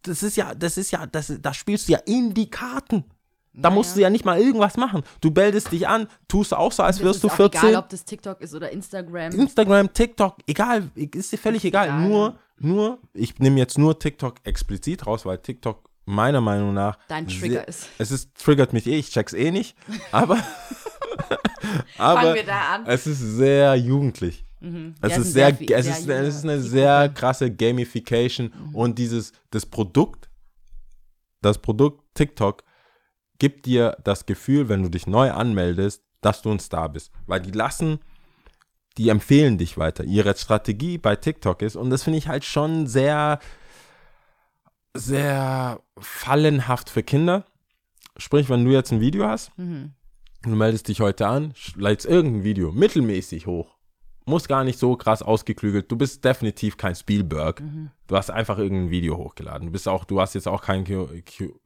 Das 0.02 0.22
ist 0.22 0.36
ja, 0.36 0.54
das 0.54 0.76
ist 0.76 0.90
ja, 0.90 1.06
das, 1.06 1.32
da 1.40 1.54
spielst 1.54 1.88
du 1.88 1.92
ja 1.92 1.98
in 2.04 2.34
die 2.34 2.50
Karten. 2.50 3.04
Da 3.60 3.70
musst 3.70 3.96
du 3.96 4.00
ja 4.00 4.08
nicht 4.08 4.24
mal 4.24 4.38
irgendwas 4.38 4.76
machen. 4.76 5.02
Du 5.20 5.30
meldest 5.30 5.72
dich 5.72 5.88
an, 5.88 6.06
tust 6.28 6.54
auch 6.54 6.70
so, 6.70 6.84
als 6.84 7.00
wirst 7.00 7.24
du 7.24 7.28
auch 7.28 7.34
14. 7.34 7.60
Egal, 7.60 7.76
ob 7.76 7.88
das 7.88 8.04
TikTok 8.04 8.40
ist 8.40 8.54
oder 8.54 8.70
Instagram. 8.70 9.32
Instagram, 9.32 9.92
TikTok, 9.92 10.36
egal, 10.46 10.88
ist 10.94 11.32
dir 11.32 11.38
völlig 11.38 11.64
egal. 11.64 11.88
egal, 11.88 12.08
Nur, 12.08 12.38
nur, 12.60 12.98
ich 13.14 13.38
nehme 13.38 13.58
jetzt 13.58 13.78
nur 13.78 13.98
TikTok 13.98 14.36
explizit 14.44 15.06
raus, 15.06 15.24
weil 15.26 15.38
TikTok 15.38 15.88
meiner 16.04 16.40
Meinung 16.40 16.72
nach 16.74 16.98
Dein 17.08 17.28
sehr- 17.28 17.40
Trigger 17.40 17.68
ist. 17.68 17.88
Es 17.98 18.10
ist 18.10 18.34
triggert 18.36 18.72
mich 18.72 18.86
eh, 18.86 18.96
ich 18.98 19.10
check's 19.10 19.32
eh 19.34 19.50
nicht, 19.50 19.76
aber 20.12 20.38
aber 21.98 22.20
Fangen 22.22 22.34
wir 22.34 22.44
da 22.46 22.74
an. 22.76 22.86
es 22.86 23.06
ist 23.06 23.20
sehr 23.20 23.74
jugendlich. 23.76 24.44
Es 24.60 24.66
Ja, 24.66 25.08
es 25.08 25.18
ist 25.18 25.32
sehr, 25.34 25.54
sehr 25.54 25.78
es 25.78 25.84
sehr 26.04 26.22
ist, 26.22 26.28
es 26.28 26.36
ist 26.38 26.44
eine 26.44 26.60
sehr 26.60 27.08
krasse 27.10 27.54
Gamification 27.54 28.52
und 28.72 28.98
dieses 28.98 29.32
das 29.50 29.66
Produkt, 29.66 30.28
das 31.42 31.58
Produkt 31.58 32.02
TikTok 32.14 32.64
gibt 33.38 33.66
dir 33.66 33.96
das 34.02 34.26
Gefühl, 34.26 34.68
wenn 34.68 34.82
du 34.82 34.88
dich 34.88 35.06
neu 35.06 35.30
anmeldest, 35.30 36.02
dass 36.20 36.42
du 36.42 36.50
ein 36.50 36.58
Star 36.58 36.88
bist, 36.88 37.12
weil 37.26 37.40
die 37.40 37.52
lassen, 37.52 38.00
die 38.98 39.08
empfehlen 39.08 39.56
dich 39.58 39.78
weiter. 39.78 40.04
Ihre 40.04 40.36
Strategie 40.36 40.98
bei 40.98 41.16
TikTok 41.16 41.62
ist 41.62 41.76
und 41.76 41.90
das 41.90 42.02
finde 42.02 42.18
ich 42.18 42.28
halt 42.28 42.44
schon 42.44 42.86
sehr, 42.86 43.38
sehr 44.94 45.80
fallenhaft 45.98 46.90
für 46.90 47.02
Kinder. 47.02 47.44
Sprich, 48.16 48.48
wenn 48.48 48.64
du 48.64 48.72
jetzt 48.72 48.92
ein 48.92 49.00
Video 49.00 49.26
hast, 49.26 49.56
Mhm. 49.56 49.92
du 50.42 50.50
meldest 50.50 50.88
dich 50.88 51.00
heute 51.00 51.26
an, 51.28 51.54
lädst 51.76 52.06
irgendein 52.06 52.44
Video 52.44 52.72
mittelmäßig 52.72 53.46
hoch. 53.46 53.76
Muss 54.26 54.48
gar 54.48 54.64
nicht 54.64 54.78
so 54.78 54.96
krass 54.96 55.22
ausgeklügelt. 55.22 55.90
Du 55.90 55.96
bist 55.96 56.22
definitiv 56.24 56.76
kein 56.76 56.94
Spielberg. 56.94 57.60
Mhm. 57.62 57.90
Du 58.08 58.16
hast 58.16 58.30
einfach 58.30 58.58
irgendein 58.58 58.90
Video 58.90 59.16
hochgeladen. 59.16 59.66
Du 59.68 59.72
bist 59.72 59.88
auch, 59.88 60.04
du 60.04 60.20
hast 60.20 60.34
jetzt 60.34 60.48
auch 60.48 60.60
kein 60.60 60.84
Q, 60.84 61.06
Q, 61.24 61.58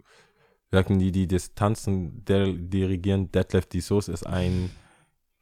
sagen 0.70 0.98
die, 1.00 1.10
die 1.10 1.26
das 1.26 1.54
Tanzen 1.54 2.24
der, 2.24 2.46
dirigieren. 2.52 3.32
Detlef 3.32 3.66
Dissos 3.66 4.06
ist 4.08 4.26
ein 4.26 4.70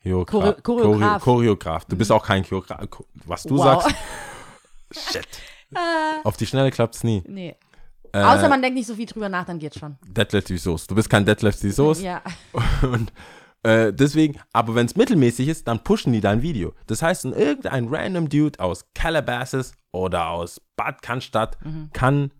Choreograf. 0.02 0.32
Chore- 0.32 0.62
Choreograf. 0.62 1.22
Choreograf. 1.22 1.84
Du 1.86 1.96
bist 1.96 2.10
auch 2.12 2.24
kein 2.24 2.42
Choreograf. 2.44 2.88
Was 3.26 3.42
du 3.44 3.56
Wow. 3.58 3.82
sagst, 3.82 3.96
shit. 5.12 5.28
Auf 6.24 6.36
die 6.36 6.46
Schnelle 6.46 6.70
klappt 6.70 6.94
es 6.96 7.04
nie. 7.04 7.22
Nee. 7.26 7.54
Äh, 8.12 8.22
Außer 8.22 8.48
man 8.48 8.60
denkt 8.60 8.76
nicht 8.76 8.86
so 8.88 8.96
viel 8.96 9.06
drüber 9.06 9.28
nach, 9.28 9.44
dann 9.44 9.58
geht's 9.60 9.78
schon. 9.78 9.96
Detlef 10.04 10.44
Dissos. 10.44 10.86
Du 10.88 10.94
bist 10.96 11.08
kein 11.08 11.24
Detlef 11.24 11.60
Dissos. 11.60 12.02
Ja. 12.02 12.22
Und 12.82 13.12
äh, 13.62 13.92
deswegen, 13.92 14.40
aber 14.52 14.74
wenn 14.74 14.86
es 14.86 14.96
mittelmäßig 14.96 15.46
ist, 15.46 15.68
dann 15.68 15.84
pushen 15.84 16.12
die 16.12 16.20
dein 16.20 16.42
Video. 16.42 16.72
Das 16.88 17.02
heißt, 17.02 17.26
ein- 17.26 17.32
irgendein 17.34 17.86
random 17.88 18.28
Dude 18.28 18.58
aus 18.58 18.86
Calabasas 18.94 19.74
oder 19.92 20.30
aus 20.30 20.60
Bad 20.76 21.02
Cannstatt 21.02 21.56
kann 21.92 22.32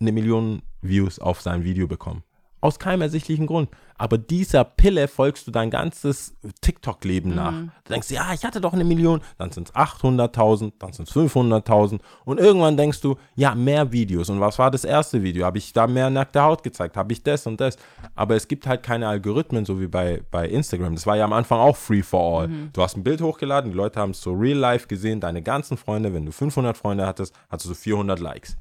eine 0.00 0.12
Million 0.12 0.62
Views 0.80 1.18
auf 1.18 1.40
sein 1.42 1.64
Video 1.64 1.86
bekommen. 1.86 2.22
Aus 2.62 2.78
keinem 2.78 3.02
ersichtlichen 3.02 3.46
Grund. 3.46 3.68
Aber 3.98 4.18
dieser 4.18 4.62
Pille 4.62 5.08
folgst 5.08 5.46
du 5.46 5.50
dein 5.50 5.68
ganzes 5.68 6.36
TikTok-Leben 6.60 7.34
nach. 7.34 7.52
Du 7.84 7.92
denkst, 7.92 8.10
ja, 8.10 8.32
ich 8.32 8.44
hatte 8.44 8.60
doch 8.60 8.72
eine 8.72 8.84
Million, 8.84 9.20
dann 9.36 9.50
sind 9.50 9.68
es 9.68 9.74
800.000, 9.74 10.72
dann 10.78 10.92
sind 10.92 11.08
es 11.08 11.14
500.000 11.14 12.00
und 12.24 12.38
irgendwann 12.38 12.76
denkst 12.76 13.00
du, 13.00 13.16
ja, 13.34 13.54
mehr 13.56 13.90
Videos. 13.90 14.30
Und 14.30 14.40
was 14.40 14.58
war 14.60 14.70
das 14.70 14.84
erste 14.84 15.22
Video? 15.24 15.44
Habe 15.44 15.58
ich 15.58 15.72
da 15.72 15.88
mehr 15.88 16.08
nackte 16.08 16.40
Haut 16.40 16.62
gezeigt? 16.62 16.96
Habe 16.96 17.12
ich 17.12 17.24
das 17.24 17.46
und 17.46 17.60
das? 17.60 17.76
Aber 18.14 18.36
es 18.36 18.46
gibt 18.46 18.66
halt 18.66 18.84
keine 18.84 19.08
Algorithmen, 19.08 19.64
so 19.64 19.80
wie 19.80 19.88
bei, 19.88 20.22
bei 20.30 20.48
Instagram. 20.48 20.94
Das 20.94 21.06
war 21.06 21.16
ja 21.16 21.24
am 21.24 21.32
Anfang 21.32 21.58
auch 21.58 21.76
free 21.76 22.02
for 22.02 22.40
all. 22.42 22.48
Du 22.72 22.82
hast 22.82 22.96
ein 22.96 23.02
Bild 23.02 23.20
hochgeladen, 23.20 23.72
die 23.72 23.76
Leute 23.76 23.98
haben 24.00 24.10
es 24.10 24.20
so 24.20 24.32
real 24.32 24.58
life 24.58 24.86
gesehen, 24.86 25.18
deine 25.20 25.42
ganzen 25.42 25.76
Freunde, 25.76 26.14
wenn 26.14 26.24
du 26.24 26.32
500 26.32 26.76
Freunde 26.76 27.06
hattest, 27.06 27.34
hattest 27.50 27.70
du 27.70 27.74
400 27.74 28.20
Likes. 28.20 28.56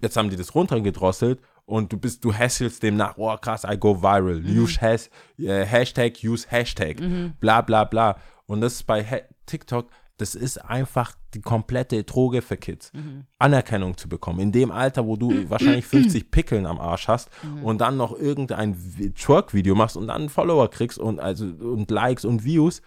Jetzt 0.00 0.16
haben 0.16 0.30
die 0.30 0.36
das 0.36 0.54
runtergedrosselt 0.54 1.40
und 1.66 1.92
du 1.92 1.98
bist, 1.98 2.24
du 2.24 2.32
hasselst 2.32 2.82
dem 2.82 2.96
nach, 2.96 3.16
oh 3.18 3.36
krass, 3.36 3.64
I 3.68 3.76
go 3.76 4.00
viral, 4.02 4.42
use 4.44 4.80
has, 4.80 5.10
äh, 5.38 5.64
Hashtag, 5.64 6.14
use 6.24 6.46
Hashtag, 6.48 6.96
bla 7.40 7.60
bla 7.60 7.84
bla. 7.84 8.16
Und 8.46 8.60
das 8.62 8.74
ist 8.74 8.84
bei 8.84 9.04
ha 9.04 9.18
TikTok, 9.46 9.90
das 10.18 10.34
ist 10.34 10.58
einfach 10.64 11.14
die 11.34 11.40
komplette 11.42 12.02
Droge 12.04 12.40
für 12.40 12.56
Kids. 12.56 12.90
Anerkennung 13.38 13.96
zu 13.98 14.08
bekommen. 14.08 14.40
In 14.40 14.50
dem 14.52 14.70
Alter, 14.70 15.06
wo 15.06 15.16
du 15.16 15.28
wahrscheinlich 15.50 15.84
50 15.86 16.30
Pickeln 16.30 16.64
am 16.66 16.78
Arsch 16.80 17.06
hast 17.08 17.28
und 17.62 17.80
dann 17.82 17.96
noch 17.98 18.16
irgendein 18.18 18.74
Vi- 18.74 19.12
Twerk-Video 19.12 19.74
machst 19.74 19.96
und 19.96 20.06
dann 20.08 20.28
Follower 20.30 20.70
kriegst 20.70 20.98
und 20.98 21.20
also 21.20 21.44
und 21.44 21.90
Likes 21.90 22.24
und 22.24 22.44
Views, 22.44 22.80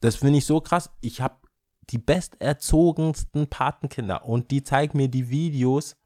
das 0.00 0.16
finde 0.16 0.38
ich 0.38 0.46
so 0.46 0.60
krass. 0.60 0.90
Ich 1.00 1.20
habe 1.20 1.34
die 1.90 1.98
besterzogensten 1.98 3.48
Patenkinder 3.48 4.24
und 4.24 4.50
die 4.50 4.62
zeigen 4.62 4.98
mir 4.98 5.08
die 5.08 5.30
Videos 5.30 5.96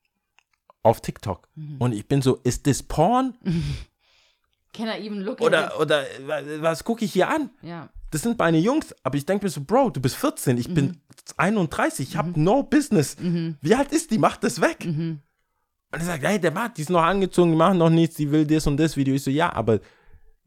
auf 0.87 1.01
TikTok. 1.01 1.49
Und 1.79 1.93
ich 1.93 2.07
bin 2.09 2.23
so, 2.23 2.37
ist 2.45 2.67
das 2.67 2.83
Porn? 2.83 3.35
Can 4.73 4.89
I 4.89 5.07
even 5.07 5.21
look 5.23 5.41
Oder, 5.41 5.73
at 5.75 5.81
oder 5.81 6.03
wa- 6.27 6.43
was 6.61 6.85
gucke 6.85 7.05
ich 7.05 7.13
hier 7.13 7.29
an? 7.29 7.51
it? 7.63 7.69
Ja. 7.69 7.89
Das 8.11 8.23
sind 8.23 8.39
meine 8.39 8.59
Jungs, 8.59 8.95
aber 9.03 9.17
ich 9.17 9.27
denke 9.27 9.45
mir 9.47 9.51
so, 9.51 9.61
Bro, 9.63 9.91
du 9.91 10.01
bist 10.01 10.17
14, 10.17 10.59
ich 10.59 10.73
bin 10.73 11.01
31, 11.37 12.09
ich 12.11 12.17
habe 12.17 12.39
no 12.41 12.63
business. 12.63 13.17
Wie 13.61 13.75
alt 13.75 13.91
ist 13.93 14.11
die? 14.11 14.19
Mach 14.19 14.37
das 14.37 14.61
weg. 14.61 14.85
Und 14.87 15.21
er 15.91 16.01
sagt, 16.01 16.23
hey, 16.25 16.39
der 16.41 16.53
macht, 16.53 16.77
die 16.77 16.83
ist 16.83 16.91
noch 16.91 17.03
angezogen, 17.03 17.51
die 17.51 17.57
machen 17.57 17.79
noch 17.79 17.91
nichts, 17.91 18.17
die 18.17 18.31
will 18.31 18.47
das 18.47 18.67
und 18.67 18.77
das 18.77 18.97
Video. 18.97 19.15
Ich 19.15 19.23
so, 19.25 19.31
ja, 19.31 19.53
aber 19.53 19.81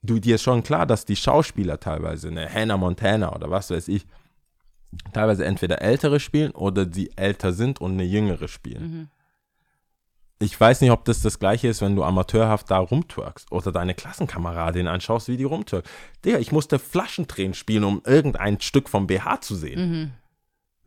du, 0.01 0.19
dir 0.19 0.35
ist 0.35 0.43
schon 0.43 0.63
klar, 0.63 0.85
dass 0.85 1.03
die 1.05 1.15
Schauspieler 1.17 1.79
teilweise, 1.79 2.29
eine 2.29 2.51
Hannah 2.51 2.77
Montana 2.77 3.35
oder 3.35 3.49
was 3.51 3.69
weiß 3.71 3.87
ich, 3.89 4.05
teilweise 5.13 5.43
entweder 5.45 5.81
ältere 5.81 6.19
spielen 6.19 6.51
oder 6.51 6.85
die 6.85 7.15
älter 7.17 7.51
sind 7.51 7.81
und 7.81 7.91
eine 7.93 8.03
jüngere 8.03 8.47
spielen. 8.47 9.09
Ich 10.41 10.57
weiß 10.59 10.79
nicht, 10.79 10.91
ob 10.91 11.03
das 11.03 11.21
das 11.21 11.37
gleiche 11.37 11.67
ist, 11.67 11.81
wenn 11.81 11.97
du 11.97 12.03
amateurhaft 12.03 12.71
da 12.71 12.77
rumtwerkst 12.77 13.51
oder 13.51 13.73
deine 13.73 13.93
Klassenkameradin 13.93 14.87
anschaust, 14.87 15.27
wie 15.27 15.35
die 15.35 15.43
rumtwerkt. 15.43 15.89
Digga, 16.23 16.37
ich 16.39 16.53
musste 16.53 16.79
Flaschentränen 16.79 17.53
spielen, 17.53 17.83
um 17.83 18.01
irgendein 18.05 18.61
Stück 18.61 18.87
vom 18.87 19.05
BH 19.07 19.41
zu 19.41 19.55
sehen. 19.55 20.13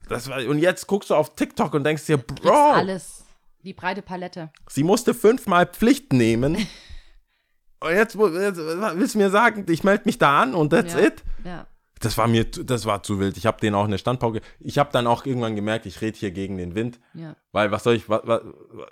Das 0.08 0.28
war, 0.30 0.38
und 0.46 0.58
jetzt 0.58 0.86
guckst 0.86 1.10
du 1.10 1.14
auf 1.14 1.34
TikTok 1.36 1.74
und 1.74 1.84
denkst 1.84 2.06
dir, 2.06 2.16
Bro, 2.16 2.50
alles. 2.72 3.24
Die 3.62 3.74
breite 3.74 4.02
Palette. 4.02 4.50
sie 4.68 4.82
musste 4.82 5.12
fünfmal 5.14 5.66
Pflicht 5.66 6.12
nehmen. 6.14 6.54
und 7.80 7.90
jetzt, 7.90 8.14
jetzt 8.14 8.56
willst 8.58 9.14
du 9.14 9.18
mir 9.18 9.30
sagen, 9.30 9.66
ich 9.68 9.84
melde 9.84 10.04
mich 10.06 10.16
da 10.18 10.42
an 10.42 10.54
und 10.54 10.70
that's 10.70 10.94
Ja. 10.94 11.00
it? 11.00 11.22
Ja. 11.44 11.66
Das 12.04 12.18
war 12.18 12.28
mir, 12.28 12.50
zu- 12.50 12.64
das 12.64 12.84
war 12.86 13.02
zu 13.02 13.18
wild. 13.18 13.36
Ich 13.36 13.46
habe 13.46 13.60
den 13.60 13.74
auch 13.74 13.84
eine 13.84 13.98
Standpauke. 13.98 14.40
Ich 14.60 14.78
habe 14.78 14.90
dann 14.92 15.06
auch 15.06 15.24
irgendwann 15.26 15.56
gemerkt, 15.56 15.86
ich 15.86 16.00
rede 16.00 16.18
hier 16.18 16.30
gegen 16.30 16.56
den 16.58 16.74
Wind, 16.74 17.00
Ja. 17.14 17.34
weil 17.52 17.70
was 17.70 17.84
soll 17.84 17.94
ich, 17.94 18.08
wa, 18.08 18.20
wa, 18.24 18.40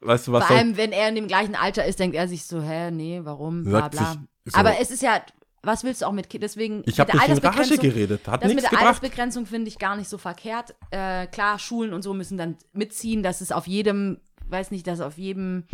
weißt 0.00 0.28
du 0.28 0.32
was? 0.32 0.46
Vor 0.46 0.56
allem, 0.56 0.76
wenn 0.76 0.92
er 0.92 1.08
in 1.08 1.14
dem 1.14 1.26
gleichen 1.28 1.54
Alter 1.54 1.84
ist, 1.84 1.98
denkt 1.98 2.16
er 2.16 2.28
sich 2.28 2.44
so, 2.44 2.60
hä, 2.62 2.90
nee, 2.90 3.20
warum, 3.22 3.64
bla 3.64 3.88
bla. 3.88 4.00
sich 4.44 4.52
so- 4.52 4.58
Aber 4.58 4.78
es 4.80 4.90
ist 4.90 5.02
ja, 5.02 5.20
was 5.62 5.84
willst 5.84 6.00
du 6.02 6.06
auch 6.06 6.12
mit 6.12 6.30
Kind? 6.30 6.42
Deswegen, 6.42 6.82
ich 6.86 6.98
habe 6.98 7.12
in 7.12 7.18
Rage 7.18 7.76
geredet, 7.76 8.26
hat 8.26 8.42
Das 8.42 8.48
mit 8.48 8.56
nichts 8.56 8.62
der 8.70 8.78
gebracht. 8.78 8.86
Altersbegrenzung 9.02 9.44
finde 9.46 9.68
ich 9.68 9.78
gar 9.78 9.94
nicht 9.96 10.08
so 10.08 10.16
verkehrt. 10.16 10.74
Äh, 10.90 11.26
klar, 11.26 11.58
Schulen 11.58 11.92
und 11.92 12.00
so 12.02 12.14
müssen 12.14 12.38
dann 12.38 12.56
mitziehen, 12.72 13.22
dass 13.22 13.42
es 13.42 13.52
auf 13.52 13.66
jedem, 13.66 14.18
weiß 14.48 14.70
nicht, 14.70 14.86
dass 14.86 15.00
auf 15.02 15.18
jedem 15.18 15.64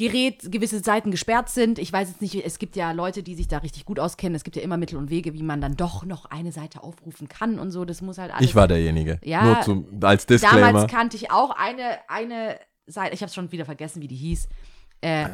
Gerät 0.00 0.50
gewisse 0.50 0.80
Seiten 0.80 1.10
gesperrt 1.10 1.50
sind. 1.50 1.78
Ich 1.78 1.92
weiß 1.92 2.08
jetzt 2.08 2.22
nicht, 2.22 2.34
es 2.34 2.58
gibt 2.58 2.74
ja 2.74 2.92
Leute, 2.92 3.22
die 3.22 3.34
sich 3.34 3.48
da 3.48 3.58
richtig 3.58 3.84
gut 3.84 4.00
auskennen. 4.00 4.34
Es 4.34 4.44
gibt 4.44 4.56
ja 4.56 4.62
immer 4.62 4.76
Mittel 4.76 4.96
und 4.96 5.10
Wege, 5.10 5.34
wie 5.34 5.42
man 5.42 5.60
dann 5.60 5.76
doch 5.76 6.04
noch 6.04 6.24
eine 6.26 6.52
Seite 6.52 6.82
aufrufen 6.82 7.28
kann 7.28 7.58
und 7.58 7.70
so. 7.70 7.84
Das 7.84 8.00
muss 8.00 8.18
halt 8.18 8.32
alles. 8.32 8.48
Ich 8.48 8.54
war 8.54 8.66
derjenige. 8.66 9.20
Ja, 9.22 9.44
Nur 9.44 9.60
zum, 9.60 9.86
als 10.02 10.26
Disclaimer. 10.26 10.72
Damals 10.72 10.90
kannte 10.90 11.16
ich 11.16 11.30
auch 11.30 11.50
eine, 11.50 11.98
eine 12.08 12.58
Seite, 12.86 13.14
ich 13.14 13.22
habe 13.22 13.30
schon 13.30 13.52
wieder 13.52 13.64
vergessen, 13.64 14.00
wie 14.00 14.08
die 14.08 14.16
hieß. 14.16 14.48
Äh, 15.02 15.26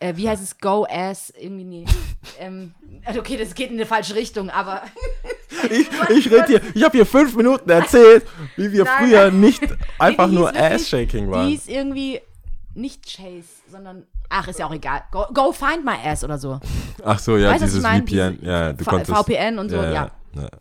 äh, 0.00 0.16
wie 0.16 0.28
heißt 0.28 0.42
es? 0.42 0.58
Go 0.58 0.86
Ass? 0.88 1.32
Irgendwie, 1.38 1.64
nee. 1.64 1.84
ähm, 2.38 2.74
also 3.04 3.20
okay, 3.20 3.38
das 3.38 3.54
geht 3.54 3.70
in 3.70 3.76
eine 3.76 3.86
falsche 3.86 4.14
Richtung, 4.14 4.50
aber 4.50 4.82
Ich, 5.70 5.88
ich 6.10 6.30
rede 6.30 6.46
hier, 6.46 6.60
ich 6.74 6.82
habe 6.82 6.96
hier 6.96 7.06
fünf 7.06 7.34
Minuten 7.36 7.70
erzählt, 7.70 8.24
wie 8.56 8.72
wir 8.72 8.84
Nein, 8.84 8.94
früher 8.98 9.30
nicht 9.30 9.62
einfach 9.98 10.26
Nee, 10.26 10.32
die 10.32 10.38
nur 10.38 10.54
Ass-Shaking 10.54 11.26
die 11.26 11.30
waren. 11.30 11.48
hieß 11.48 11.68
irgendwie 11.68 12.20
nicht 12.74 13.04
Chase, 13.06 13.48
sondern, 13.70 14.06
ach, 14.28 14.48
ist 14.48 14.58
ja 14.58 14.66
auch 14.66 14.72
egal. 14.74 15.02
Go, 15.10 15.24
go 15.32 15.52
find 15.52 15.84
my 15.84 15.94
ass 16.04 16.24
oder 16.24 16.38
so. 16.38 16.60
Ach 17.04 17.18
so, 17.18 17.36
ja, 17.36 17.50
Weißt 17.50 17.62
dieses? 17.64 17.84
VPN. 17.84 18.06
Diese 18.06 18.36
Ja, 18.42 18.72
du 18.72 18.84
V- 18.84 18.90
konntest, 18.90 19.16
VPN 19.16 19.58
und 19.58 19.68
so, 19.70 19.76
ja. 19.76 19.92
ja. 19.92 20.10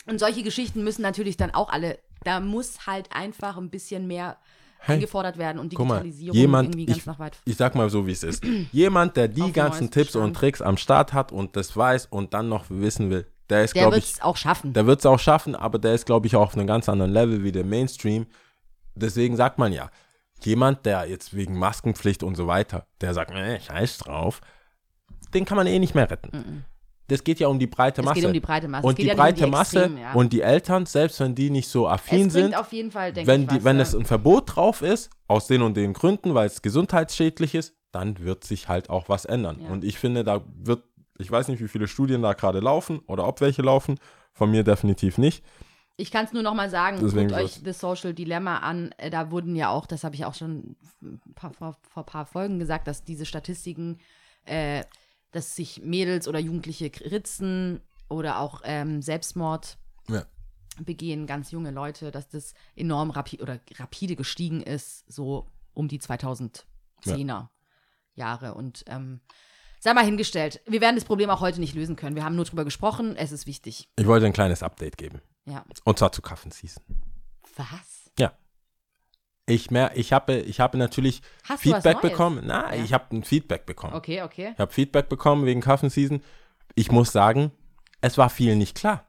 Und 0.08 0.20
solche 0.20 0.44
Geschichten 0.44 0.84
müssen 0.84 1.02
natürlich 1.02 1.38
dann 1.38 1.52
auch 1.52 1.70
alle, 1.70 1.98
da 2.24 2.40
muss 2.40 2.86
halt 2.88 3.10
einfach 3.14 3.58
ein 3.58 3.70
bisschen 3.70 4.08
mehr 4.08 4.38
Hey, 4.86 4.96
eingefordert 4.96 5.38
werden 5.38 5.60
und 5.60 5.74
Guck 5.74 5.88
mal, 5.88 5.96
Digitalisierung 6.02 6.36
jemand, 6.38 6.68
irgendwie 6.70 6.86
ganz 6.88 6.98
ich, 7.00 7.06
nach 7.06 7.18
weit. 7.18 7.38
ich 7.46 7.56
sag 7.56 7.74
mal 7.74 7.90
so, 7.90 8.06
wie 8.06 8.12
es 8.12 8.22
ist. 8.24 8.44
Jemand, 8.74 9.16
der 9.16 9.30
die 9.30 9.52
ganzen 9.54 9.90
Tipps 9.90 10.16
und 10.16 10.24
Stand. 10.24 10.36
Tricks 10.38 10.62
am 10.62 10.76
Start 10.78 11.14
hat 11.14 11.32
und 11.32 11.56
das 11.56 11.76
weiß 11.78 12.08
und 12.08 12.34
dann 12.34 12.50
noch 12.50 12.66
wissen 12.70 13.10
will, 13.10 13.26
der 13.50 13.64
ist, 13.64 13.74
Der 13.76 13.84
glaube 13.84 13.96
wird 13.96 14.04
ich, 14.06 14.14
es 14.16 14.22
auch 14.22 14.36
schaffen. 14.36 14.74
der 14.74 14.86
wird 14.86 15.00
es 15.00 15.06
auch 15.06 15.20
schaffen, 15.20 15.56
aber 15.56 15.80
der 15.80 15.94
ist, 15.94 16.06
glaube 16.06 16.28
ich, 16.28 16.36
auch 16.36 16.42
auf 16.48 16.56
einem 16.58 16.68
ganz 16.68 16.90
anderen 16.90 17.14
Level 17.14 17.44
wie 17.46 17.52
der 17.54 17.64
Mainstream. 17.64 18.26
Deswegen 18.96 19.36
sagt 19.38 19.58
man 19.58 19.72
ja, 19.74 19.90
jemand, 20.46 20.86
der 20.86 21.08
jetzt 21.08 21.36
wegen 21.36 21.58
Maskenpflicht 21.58 22.24
und 22.24 22.36
so 22.36 22.48
weiter, 22.48 22.88
der 23.02 23.14
sagt, 23.14 23.32
nee, 23.34 23.60
scheiß 23.60 24.00
drauf, 24.00 24.42
den 25.34 25.46
kann 25.46 25.58
man 25.58 25.68
eh 25.68 25.80
nicht 25.80 25.96
mehr 25.96 26.10
retten. 26.10 26.66
Das 27.08 27.24
geht 27.24 27.40
ja 27.40 27.48
um 27.48 27.60
die 27.60 27.68
breite 27.68 28.02
Es 28.02 28.06
Masse. 28.06 28.16
geht 28.16 28.26
um 28.26 28.34
die 28.34 28.40
breite 28.40 28.68
Masse. 28.68 28.82
Es 28.82 28.90
Und 28.90 28.98
die 28.98 29.04
ja 29.04 29.14
nicht 29.14 29.14
um 29.14 29.24
breite 29.24 29.46
die 29.46 29.52
Masse 29.52 29.78
Extremen, 29.80 30.02
ja. 30.02 30.14
und 30.14 30.34
die 30.34 30.42
Eltern, 30.42 30.86
selbst 30.86 31.20
wenn 31.20 31.36
die 31.36 31.50
nicht 31.50 31.68
so 31.68 31.88
affin 31.88 32.28
es 32.28 32.34
sind, 32.34 32.58
auf 32.58 32.72
jeden 32.72 32.92
Fall, 32.92 33.16
wenn, 33.16 33.48
die, 33.48 33.58
was, 33.58 33.64
wenn 33.64 33.76
ja. 33.78 33.84
es 33.84 33.96
ein 33.96 34.06
Verbot 34.06 34.56
drauf 34.56 34.82
ist, 34.82 35.10
aus 35.28 35.48
den 35.48 35.62
und 35.62 35.76
den 35.76 35.94
Gründen, 35.94 36.34
weil 36.34 36.48
es 36.48 36.62
gesundheitsschädlich 36.62 37.56
ist, 37.56 37.76
dann 37.92 38.20
wird 38.20 38.44
sich 38.44 38.68
halt 38.68 38.90
auch 38.90 39.10
was 39.10 39.26
ändern. 39.26 39.58
Und 39.58 39.84
ich 39.84 40.00
finde, 40.00 40.24
da 40.24 40.42
wird, 40.58 40.84
ich 41.20 41.30
weiß 41.30 41.50
nicht, 41.50 41.62
wie 41.62 41.68
viele 41.68 41.88
Studien 41.88 42.22
da 42.22 42.34
gerade 42.34 42.60
laufen 42.60 43.00
oder 43.06 43.28
ob 43.28 43.42
welche 43.42 43.62
laufen, 43.62 44.00
von 44.34 44.50
mir 44.50 44.64
definitiv 44.64 45.18
nicht. 45.18 45.44
Ich 45.96 46.10
kann 46.10 46.26
es 46.26 46.34
nur 46.34 46.42
noch 46.42 46.56
mal 46.56 46.70
sagen, 46.70 46.98
Deswegen 47.02 47.30
guckt 47.30 47.42
euch 47.42 47.62
The 47.64 47.72
Social 47.72 48.14
Dilemma 48.14 48.58
an. 48.60 48.92
Äh, 48.98 49.10
Da 49.10 49.30
wurden 49.32 49.56
ja 49.56 49.70
auch, 49.70 49.86
das 49.86 50.04
habe 50.04 50.16
ich 50.16 50.26
auch 50.26 50.34
schon 50.34 50.76
vor, 51.36 51.78
vor 51.82 52.04
ein 52.04 52.06
paar 52.06 52.26
Folgen 52.26 52.58
gesagt, 52.60 52.88
dass 52.88 53.04
diese 53.04 53.26
Statistiken, 53.26 54.00
äh, 54.46 54.84
dass 55.32 55.56
sich 55.56 55.82
Mädels 55.84 56.28
oder 56.28 56.40
Jugendliche 56.40 56.92
ritzen 57.12 57.82
oder 58.10 58.40
auch 58.40 58.62
ähm, 58.64 59.02
Selbstmord 59.02 59.78
Ja. 60.10 60.26
begehen, 60.80 61.28
ganz 61.28 61.52
junge 61.52 61.72
Leute, 61.72 62.10
dass 62.12 62.28
das 62.28 62.54
enorm 62.76 63.12
rapi 63.12 63.40
oder 63.42 63.60
rapide 63.76 64.16
gestiegen 64.16 64.62
ist, 64.64 65.06
so 65.12 65.48
um 65.74 65.88
die 65.88 66.00
2010er 66.00 67.50
Jahre. 68.16 68.54
Und 68.56 68.84
ähm, 68.88 69.22
sei 69.80 69.94
mal 69.94 70.06
hingestellt, 70.06 70.62
wir 70.68 70.82
werden 70.82 70.96
das 70.96 71.06
Problem 71.06 71.30
auch 71.30 71.42
heute 71.42 71.60
nicht 71.60 71.76
lösen 71.76 71.96
können. 71.96 72.16
Wir 72.16 72.24
haben 72.24 72.36
nur 72.36 72.46
drüber 72.46 72.64
gesprochen, 72.66 73.16
es 73.16 73.32
ist 73.32 73.46
wichtig. 73.48 73.90
Ich 73.98 74.08
wollte 74.08 74.26
ein 74.26 74.34
kleines 74.34 74.64
Update 74.64 74.98
geben. 74.98 75.22
Ja. 75.46 75.64
Und 75.84 76.00
zwar 76.00 76.12
zu 76.12 76.22
Kaffenseason. 76.22 76.84
Was? 77.58 78.10
Ja. 78.20 78.34
Ich, 79.46 79.72
mer 79.72 79.92
ich, 79.96 80.14
habe, 80.14 80.36
ich 80.38 80.60
habe 80.60 80.78
natürlich 80.78 81.22
Hast 81.44 81.64
Feedback 81.64 82.02
bekommen. 82.02 82.44
Na, 82.46 82.74
Ja. 82.74 82.84
ich 82.84 82.94
habe 82.94 83.16
ein 83.16 83.24
Feedback 83.24 83.66
bekommen. 83.66 83.94
Okay, 83.94 84.22
okay. 84.22 84.52
Ich 84.54 84.60
habe 84.60 84.72
Feedback 84.72 85.10
bekommen 85.10 85.46
wegen 85.46 85.60
Kaffenseason. 85.62 86.22
Ich 86.76 86.92
muss 86.92 87.12
sagen, 87.12 87.52
es 88.02 88.18
war 88.18 88.30
viel 88.30 88.56
nicht 88.56 88.76
klar. 88.78 89.04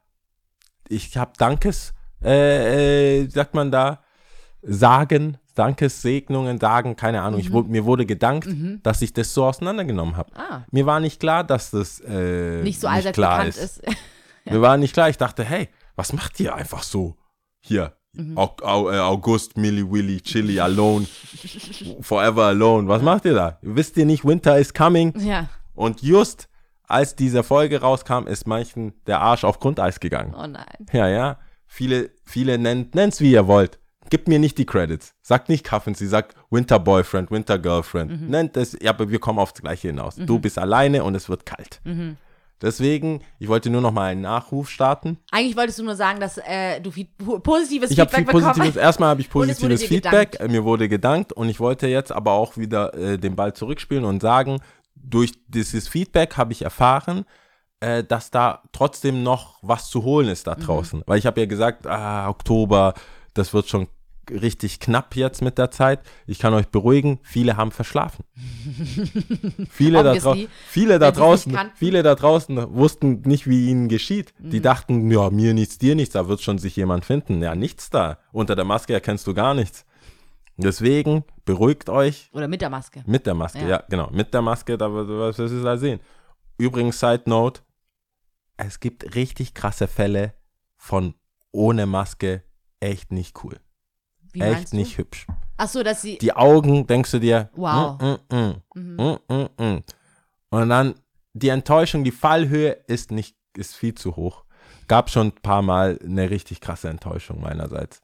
Ich 0.87 1.15
habe 1.17 1.31
Dankes, 1.37 1.93
äh, 2.23 3.21
äh, 3.21 3.27
sagt 3.29 3.53
man 3.53 3.71
da, 3.71 4.01
Sagen, 4.61 5.37
Dankessegnungen, 5.53 6.59
Sagen, 6.59 6.95
keine 6.95 7.21
Ahnung. 7.21 7.39
Mhm. 7.39 7.45
Ich, 7.45 7.67
mir 7.67 7.85
wurde 7.85 8.05
gedankt, 8.05 8.47
dass 8.83 9.01
ich 9.01 9.13
das 9.13 9.33
so 9.33 9.45
auseinandergenommen 9.45 10.17
habe. 10.17 10.31
Ah, 10.35 10.63
Mir 10.71 10.85
war 10.85 10.99
nicht 10.99 11.19
klar, 11.19 11.43
dass 11.43 11.71
das 11.71 11.99
äh, 12.01 12.61
nicht 12.63 12.79
so 12.81 12.87
allseits 12.87 13.15
klar 13.15 13.37
bekannt 13.45 13.57
ist. 13.57 13.81
Mir 14.45 14.61
war 14.61 14.77
nicht 14.77 14.93
klar. 14.93 15.09
Ich 15.09 15.17
dachte, 15.17 15.43
hey, 15.43 15.69
was 15.95 16.13
macht 16.13 16.39
ihr 16.39 16.53
einfach 16.55 16.83
so? 16.83 17.15
Hier, 17.61 17.93
Mhm. 18.17 18.37
Äh, 18.37 18.63
August, 18.63 19.57
Milli 19.57 19.83
Willy, 19.91 20.21
Chili, 20.21 20.57
Alone, 20.57 21.05
Forever 22.01 22.45
Alone. 22.45 22.87
Was 22.87 23.01
macht 23.01 23.25
ihr 23.25 23.33
da? 23.33 23.59
Wisst 23.61 23.97
ihr 23.97 24.05
nicht, 24.05 24.23
Winter 24.25 24.57
is 24.57 24.73
coming? 24.73 25.13
ja. 25.19 25.49
Und 25.73 26.01
just 26.01 26.47
als 26.87 27.15
diese 27.17 27.43
Folge 27.43 27.81
rauskam, 27.81 28.25
ist 28.27 28.47
manchen 28.47 28.93
der 29.07 29.19
Arsch 29.19 29.43
auf 29.43 29.59
Grundeis 29.59 29.99
gegangen. 29.99 30.33
Oh 30.33 30.47
nein. 30.47 30.85
Ja, 30.93 31.09
ja. 31.09 31.39
Viele, 31.67 32.11
viele 32.23 32.57
nennt, 32.57 32.95
nennt's 32.95 33.19
wie 33.19 33.31
ihr 33.33 33.47
wollt. 33.47 33.79
Gebt 34.09 34.29
mir 34.29 34.39
nicht 34.39 34.57
die 34.59 34.65
Credits. 34.65 35.13
Sagt 35.21 35.49
nicht 35.49 35.65
Cuffins, 35.65 35.97
sie 35.99 36.07
sagt 36.07 36.35
Winter 36.49 36.79
Boyfriend, 36.79 37.31
Winter 37.31 37.59
Girlfriend. 37.59 38.29
Nennt 38.29 38.55
es, 38.55 38.77
ja, 38.81 38.91
aber 38.91 39.09
wir 39.09 39.19
kommen 39.19 39.39
aufs 39.39 39.55
Gleiche 39.59 39.89
hinaus. 39.89 40.15
Du 40.15 40.39
bist 40.39 40.57
alleine 40.57 41.03
und 41.03 41.15
es 41.15 41.27
wird 41.27 41.45
kalt. 41.45 41.81
Deswegen, 42.61 43.21
ich 43.37 43.47
wollte 43.49 43.69
nur 43.69 43.81
noch 43.81 43.91
mal 43.91 44.05
einen 44.11 44.21
Nachruf 44.21 44.69
starten. 44.69 45.17
Eigentlich 45.31 45.57
wolltest 45.57 45.79
du 45.79 45.83
nur 45.83 45.95
sagen, 45.95 46.19
dass 46.19 46.37
äh, 46.37 46.79
du 46.79 46.89
viel, 46.89 47.07
po- 47.17 47.39
positives 47.39 47.91
Ich 47.91 47.99
habe 47.99 48.09
viel 48.09 48.19
Feedback 48.19 48.33
bekommen 48.35 48.53
positives, 48.53 48.75
erstmal 48.81 49.09
habe 49.09 49.21
ich 49.21 49.29
positives 49.29 49.83
Feedback, 49.83 50.31
gedankt. 50.31 50.39
äh, 50.39 50.47
mir 50.53 50.63
wurde 50.63 50.87
gedankt 50.87 51.33
und 51.33 51.49
ich 51.49 51.59
wollte 51.59 51.87
jetzt 51.87 52.11
aber 52.13 52.31
auch 52.31 52.55
wieder 52.57 52.93
äh, 52.93 53.17
den 53.17 53.35
Ball 53.35 53.53
zurückspielen 53.53 54.05
und 54.05 54.21
sagen, 54.21 54.59
durch 54.95 55.33
dieses 55.47 55.87
Feedback 55.89 56.37
habe 56.37 56.53
ich 56.53 56.61
erfahren, 56.61 57.25
äh, 57.81 58.03
dass 58.05 58.31
da 58.31 58.63
trotzdem 58.71 59.21
noch 59.21 59.59
was 59.61 59.89
zu 59.89 60.03
holen 60.03 60.29
ist 60.29 60.47
da 60.47 60.55
Mhm. 60.55 60.61
draußen. 60.61 61.03
Weil 61.05 61.19
ich 61.19 61.25
habe 61.25 61.41
ja 61.41 61.45
gesagt, 61.47 61.85
ah, 61.85 62.29
Oktober, 62.29 62.93
das 63.33 63.53
wird 63.53 63.67
schon 63.67 63.87
richtig 64.31 64.79
knapp 64.79 65.15
jetzt 65.15 65.41
mit 65.41 65.57
der 65.57 65.71
Zeit. 65.71 65.99
Ich 66.27 66.39
kann 66.39 66.53
euch 66.53 66.67
beruhigen, 66.67 67.19
viele 67.23 67.57
haben 67.57 67.71
verschlafen. 67.71 68.25
viele, 69.69 70.03
da 70.03 70.15
viele 70.67 70.99
da 70.99 71.11
draußen, 71.11 71.57
viele 71.75 72.03
da 72.03 72.15
draußen 72.15 72.73
wussten 72.73 73.21
nicht, 73.25 73.47
wie 73.47 73.69
ihnen 73.69 73.87
geschieht. 73.89 74.33
Mhm. 74.39 74.49
Die 74.49 74.61
dachten, 74.61 75.11
ja, 75.11 75.29
mir 75.29 75.53
nichts, 75.53 75.77
dir 75.77 75.95
nichts, 75.95 76.13
da 76.13 76.27
wird 76.27 76.41
schon 76.41 76.57
sich 76.57 76.75
jemand 76.75 77.05
finden. 77.05 77.41
Ja, 77.41 77.55
nichts 77.55 77.89
da. 77.89 78.17
Unter 78.31 78.55
der 78.55 78.65
Maske 78.65 78.93
erkennst 78.93 79.27
du 79.27 79.33
gar 79.33 79.53
nichts. 79.53 79.85
Deswegen 80.57 81.23
beruhigt 81.43 81.89
euch 81.89 82.29
Oder 82.33 82.47
mit 82.47 82.61
der 82.61 82.69
Maske. 82.69 83.03
mit 83.05 83.25
der 83.25 83.33
Maske. 83.33 83.59
Ja, 83.59 83.67
Ja. 83.67 83.83
genau. 83.89 84.09
Mit 84.11 84.33
der 84.33 84.41
Maske, 84.41 84.77
da 84.77 84.91
wird 84.93 85.09
was 85.09 85.37
ist 85.39 85.63
da 85.63 85.77
sehen. 85.77 85.99
Übrigens, 86.57 86.99
Side 86.99 87.23
Note: 87.25 87.61
Es 88.55 88.79
gibt 88.79 89.15
richtig 89.15 89.53
krasse 89.53 89.87
Fälle 89.87 90.33
von 90.77 91.13
ohne 91.51 91.85
Maske 91.85 92.43
echt 92.79 93.11
nicht 93.11 93.43
cool. 93.43 93.59
Wie 94.35 94.41
echt 94.41 94.73
nicht 94.73 94.97
hübsch. 94.97 95.25
Ach 95.57 95.67
so, 95.69 95.83
dass 95.83 96.01
sie. 96.01 96.17
Die 96.17 96.33
Augen, 96.33 96.85
denkst 96.85 97.11
du 97.11 97.19
dir, 97.19 97.49
Wow. 97.55 97.99
mm, 98.01 98.35
mm, 98.35 98.37
mm, 98.37 98.61
Mhm. 98.75 98.95
mm, 99.29 99.33
mm, 99.33 99.63
mm. 99.63 99.83
Und 100.49 100.69
dann 100.69 100.95
die 101.33 101.49
Enttäuschung, 101.49 102.03
die 102.03 102.11
Fallhöhe 102.11 102.71
ist 102.87 103.11
nicht, 103.11 103.35
ist 103.55 103.75
viel 103.75 103.95
zu 103.95 104.15
hoch. 104.15 104.43
Gab 104.87 105.09
schon 105.09 105.27
ein 105.27 105.31
paar 105.41 105.61
Mal 105.61 105.99
eine 106.03 106.29
richtig 106.29 106.61
krasse 106.61 106.89
Enttäuschung 106.89 107.41
meinerseits. 107.41 108.01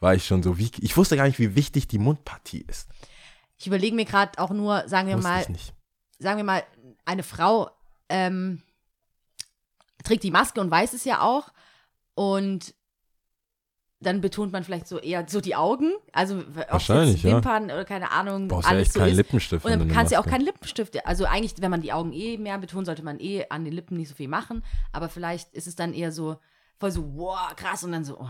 War 0.00 0.14
ich 0.14 0.26
schon 0.26 0.42
so, 0.42 0.58
wie, 0.58 0.70
ich 0.80 0.96
wusste 0.96 1.16
gar 1.16 1.26
nicht, 1.26 1.38
wie 1.38 1.54
wichtig 1.56 1.88
die 1.88 1.98
Mundpartie 1.98 2.64
ist. 2.68 2.88
Ich 3.56 3.66
überlege 3.66 3.96
mir 3.96 4.04
gerade 4.04 4.38
auch 4.38 4.50
nur, 4.50 4.88
sagen 4.88 5.08
wir 5.08 5.16
Wusste 5.16 5.28
mal, 5.30 5.46
sagen 6.18 6.36
wir 6.36 6.44
mal, 6.44 6.62
eine 7.04 7.22
Frau 7.24 7.70
ähm, 8.08 8.62
trägt 10.04 10.22
die 10.22 10.30
Maske 10.30 10.60
und 10.60 10.70
weiß 10.70 10.92
es 10.92 11.04
ja 11.04 11.22
auch. 11.22 11.48
Und 12.14 12.74
dann 14.00 14.20
betont 14.20 14.52
man 14.52 14.62
vielleicht 14.62 14.86
so 14.86 14.98
eher 14.98 15.24
so 15.28 15.40
die 15.40 15.56
Augen. 15.56 15.92
Also 16.12 16.42
Wahrscheinlich, 16.70 17.16
jetzt 17.16 17.24
ja. 17.24 17.36
Wimpern 17.36 17.64
oder 17.64 17.84
keine 17.84 18.12
Ahnung, 18.12 18.48
Brauchst 18.48 18.66
ja 18.66 18.70
alles 18.70 18.88
echt 18.88 18.92
so 18.92 19.00
keinen 19.00 19.10
ist. 19.10 19.16
Lippenstift. 19.16 19.64
Und 19.64 19.70
dann 19.72 19.88
du 19.88 19.94
kannst 19.94 20.12
du 20.12 20.14
ja 20.14 20.20
auch 20.20 20.26
keinen 20.26 20.44
Lippenstift. 20.44 21.04
Also 21.04 21.24
eigentlich, 21.24 21.54
wenn 21.60 21.70
man 21.70 21.82
die 21.82 21.92
Augen 21.92 22.12
eh 22.12 22.36
mehr 22.36 22.58
betont, 22.58 22.86
sollte 22.86 23.02
man 23.02 23.18
eh 23.18 23.46
an 23.50 23.64
den 23.64 23.72
Lippen 23.72 23.96
nicht 23.96 24.08
so 24.08 24.14
viel 24.14 24.28
machen. 24.28 24.62
Aber 24.92 25.08
vielleicht 25.08 25.52
ist 25.52 25.66
es 25.66 25.74
dann 25.74 25.92
eher 25.92 26.12
so 26.12 26.36
voll 26.78 26.92
so, 26.92 27.04
wow, 27.16 27.54
krass. 27.56 27.82
Und 27.82 27.92
dann 27.92 28.04
so, 28.04 28.18
oh. 28.20 28.28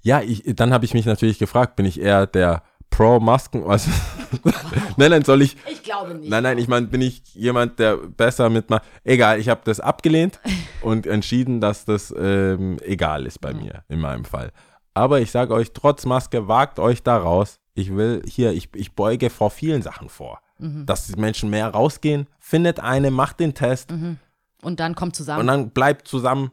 Ja, 0.00 0.22
ich, 0.22 0.42
dann 0.46 0.72
habe 0.72 0.84
ich 0.84 0.94
mich 0.94 1.04
natürlich 1.04 1.38
gefragt, 1.38 1.76
bin 1.76 1.84
ich 1.84 2.00
eher 2.00 2.26
der 2.26 2.62
Pro-Masken, 2.90 3.64
also 3.64 3.90
nein, 4.96 5.10
nein, 5.10 5.24
soll 5.24 5.42
ich. 5.42 5.56
Ich 5.70 5.82
glaube 5.82 6.14
nicht. 6.14 6.30
Nein, 6.30 6.42
nein, 6.42 6.58
ich 6.58 6.66
meine, 6.68 6.86
bin 6.86 7.02
ich 7.02 7.22
jemand, 7.34 7.78
der 7.78 7.96
besser 7.96 8.48
mitmacht. 8.48 8.84
Egal, 9.04 9.38
ich 9.38 9.48
habe 9.48 9.60
das 9.64 9.80
abgelehnt 9.80 10.40
und 10.82 11.06
entschieden, 11.06 11.60
dass 11.60 11.84
das 11.84 12.14
ähm, 12.16 12.78
egal 12.82 13.26
ist 13.26 13.40
bei 13.40 13.52
mir, 13.52 13.84
in 13.88 14.00
meinem 14.00 14.24
Fall. 14.24 14.50
Aber 14.94 15.20
ich 15.20 15.30
sage 15.30 15.52
euch, 15.52 15.72
trotz 15.74 16.06
Maske, 16.06 16.48
wagt 16.48 16.78
euch 16.78 17.02
da 17.02 17.18
raus. 17.18 17.60
Ich 17.74 17.94
will 17.94 18.22
hier, 18.26 18.52
ich, 18.52 18.70
ich 18.74 18.94
beuge 18.94 19.28
vor 19.28 19.50
vielen 19.50 19.82
Sachen 19.82 20.08
vor. 20.08 20.40
Dass 20.58 21.06
die 21.06 21.20
Menschen 21.20 21.50
mehr 21.50 21.68
rausgehen, 21.68 22.28
findet 22.38 22.80
eine, 22.80 23.10
macht 23.10 23.40
den 23.40 23.52
Test 23.52 23.92
Und 24.62 24.80
dann 24.80 24.94
kommt 24.94 25.14
zusammen. 25.14 25.40
und 25.40 25.46
dann 25.48 25.68
bleibt 25.70 26.08
zusammen, 26.08 26.50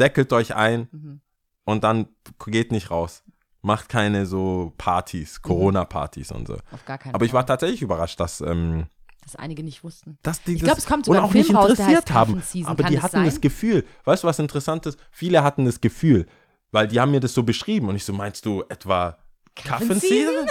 deckelt 0.00 0.32
euch 0.32 0.56
ein 0.56 1.20
und 1.64 1.84
dann 1.84 2.08
geht 2.46 2.72
nicht 2.72 2.90
raus. 2.90 3.22
Macht 3.62 3.88
keine 3.88 4.24
so 4.26 4.72
Partys, 4.78 5.42
Corona-Partys 5.42 6.32
und 6.32 6.48
so. 6.48 6.54
Auf 6.72 6.84
gar 6.86 6.98
keinen 6.98 7.14
Aber 7.14 7.24
ich 7.24 7.32
war 7.32 7.44
tatsächlich 7.44 7.82
überrascht, 7.82 8.18
dass, 8.18 8.40
ähm, 8.40 8.86
dass 9.22 9.36
einige 9.36 9.62
nicht 9.62 9.84
wussten. 9.84 10.18
dass 10.22 10.42
die 10.42 10.54
Ich 10.54 10.60
das 10.60 10.66
glaub, 10.66 10.78
es 10.78 10.86
kommt 10.86 11.08
und 11.08 11.14
sogar 11.14 11.22
ein 11.22 11.28
auch 11.28 11.34
nicht 11.34 11.46
Film 11.46 11.58
raus, 11.58 11.74
der 11.74 11.86
interessiert 11.86 12.14
haben. 12.14 12.40
Season. 12.40 12.70
Aber 12.70 12.82
die 12.84 13.00
hatten 13.00 13.16
sein? 13.16 13.24
das 13.26 13.40
Gefühl. 13.40 13.84
Weißt 14.04 14.22
du, 14.22 14.28
was 14.28 14.38
interessant 14.38 14.86
ist? 14.86 14.98
Viele 15.10 15.42
hatten 15.44 15.66
das 15.66 15.80
Gefühl, 15.80 16.26
weil 16.72 16.88
die 16.88 16.98
haben 17.00 17.10
mir 17.10 17.20
das 17.20 17.34
so 17.34 17.42
beschrieben 17.42 17.88
und 17.88 17.96
ich 17.96 18.04
so, 18.04 18.12
meinst 18.12 18.46
du 18.46 18.62
etwa 18.68 19.18
Cuffin 19.54 19.88
Cuffin 19.88 20.00
Season? 20.00 20.46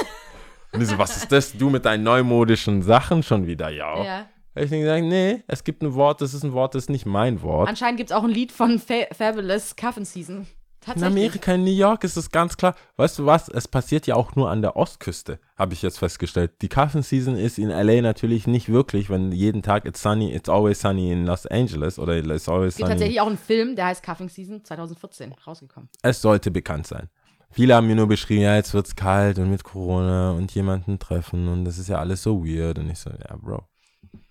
Und 0.71 0.81
ich 0.81 0.87
so, 0.87 0.97
was 0.97 1.17
ist 1.17 1.31
das? 1.31 1.53
Du 1.57 1.69
mit 1.69 1.85
deinen 1.85 2.03
neumodischen 2.03 2.83
Sachen 2.83 3.23
schon 3.23 3.47
wieder, 3.47 3.69
ja. 3.69 4.03
Ja. 4.03 4.25
Ich 4.55 4.69
gesagt, 4.69 5.03
nee, 5.03 5.43
es 5.47 5.63
gibt 5.63 5.81
ein 5.83 5.93
Wort, 5.93 6.21
das 6.21 6.33
ist 6.33 6.43
ein 6.43 6.53
Wort, 6.53 6.75
das 6.75 6.83
ist 6.83 6.89
nicht 6.89 7.05
mein 7.05 7.41
Wort. 7.41 7.69
Anscheinend 7.69 7.97
gibt 7.97 8.11
es 8.11 8.15
auch 8.15 8.23
ein 8.23 8.29
Lied 8.29 8.51
von 8.51 8.77
Fa 8.77 9.05
Fabulous 9.17 9.75
Cuffin 9.75 10.05
Season. 10.05 10.47
In. 10.95 11.03
Amerika, 11.03 11.53
in 11.53 11.63
New 11.65 11.71
York 11.71 12.03
ist 12.03 12.15
es 12.15 12.31
ganz 12.31 12.57
klar. 12.57 12.73
Weißt 12.95 13.19
du 13.19 13.25
was? 13.25 13.49
Es 13.49 13.67
passiert 13.67 14.07
ja 14.07 14.15
auch 14.15 14.35
nur 14.35 14.49
an 14.49 14.61
der 14.61 14.75
Ostküste, 14.75 15.39
habe 15.57 15.73
ich 15.73 15.81
jetzt 15.81 15.99
festgestellt. 15.99 16.53
Die 16.61 16.69
Cuffin 16.69 17.03
Season 17.03 17.35
ist 17.37 17.59
in 17.59 17.69
LA 17.69 18.01
natürlich 18.01 18.47
nicht 18.47 18.69
wirklich, 18.69 19.09
wenn 19.09 19.31
jeden 19.31 19.61
Tag 19.61 19.85
it's 19.85 20.01
sunny, 20.01 20.33
it's 20.33 20.49
always 20.49 20.79
sunny 20.81 21.11
in 21.11 21.25
Los 21.25 21.45
Angeles 21.45 21.99
oder 21.99 22.15
it's 22.17 22.49
always 22.49 22.73
Es 22.73 22.77
gibt 22.77 22.87
sunny. 22.87 22.89
tatsächlich 22.91 23.21
auch 23.21 23.27
einen 23.27 23.37
Film, 23.37 23.75
der 23.75 23.87
heißt 23.87 24.01
Cuffing 24.03 24.29
Season 24.29 24.63
2014 24.63 25.33
rausgekommen. 25.45 25.89
Es 26.01 26.21
sollte 26.21 26.49
bekannt 26.49 26.87
sein. 26.87 27.09
Viele 27.51 27.75
haben 27.75 27.87
mir 27.87 27.95
nur 27.95 28.07
beschrieben, 28.07 28.43
ja, 28.43 28.55
jetzt 28.55 28.73
wird's 28.73 28.95
kalt 28.95 29.37
und 29.39 29.49
mit 29.49 29.63
Corona 29.63 30.31
und 30.31 30.53
jemanden 30.53 30.97
treffen 30.99 31.47
und 31.47 31.65
das 31.65 31.77
ist 31.77 31.89
ja 31.89 31.97
alles 31.97 32.23
so 32.23 32.45
weird. 32.45 32.79
Und 32.79 32.89
ich 32.89 32.99
so, 32.99 33.09
ja, 33.09 33.35
Bro, 33.37 33.63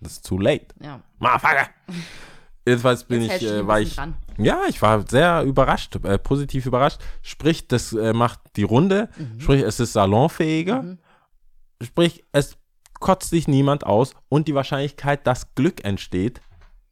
das 0.01 0.13
ist 0.13 0.27
too 0.27 0.39
late. 0.39 0.67
Ja. 0.83 1.01
Motherfucker! 1.19 1.69
Jedenfalls 2.69 3.05
bin 3.05 3.23
Jetzt 3.23 3.43
ich, 3.43 3.49
äh, 3.49 3.67
war 3.67 3.81
ich, 3.81 3.97
dran. 3.97 4.15
ja, 4.37 4.63
ich 4.69 4.81
war 4.83 5.05
sehr 5.09 5.43
überrascht, 5.43 5.97
äh, 6.05 6.19
positiv 6.19 6.67
überrascht. 6.67 7.01
Sprich, 7.23 7.67
das 7.69 7.93
äh, 7.93 8.13
macht 8.13 8.41
die 8.57 8.63
Runde, 8.65 9.09
Mhm. 9.17 9.41
sprich, 9.41 9.63
es 9.63 9.81
ist 9.81 9.93
salonfähiger, 9.95 10.97
sprich, 11.83 12.25
es 12.33 12.57
kotzt 13.01 13.31
sich 13.31 13.47
niemand 13.49 13.85
aus 13.87 14.15
und 14.29 14.49
die 14.49 14.55
Wahrscheinlichkeit, 14.55 15.27
dass 15.27 15.55
Glück 15.55 15.85
entsteht, 15.85 16.41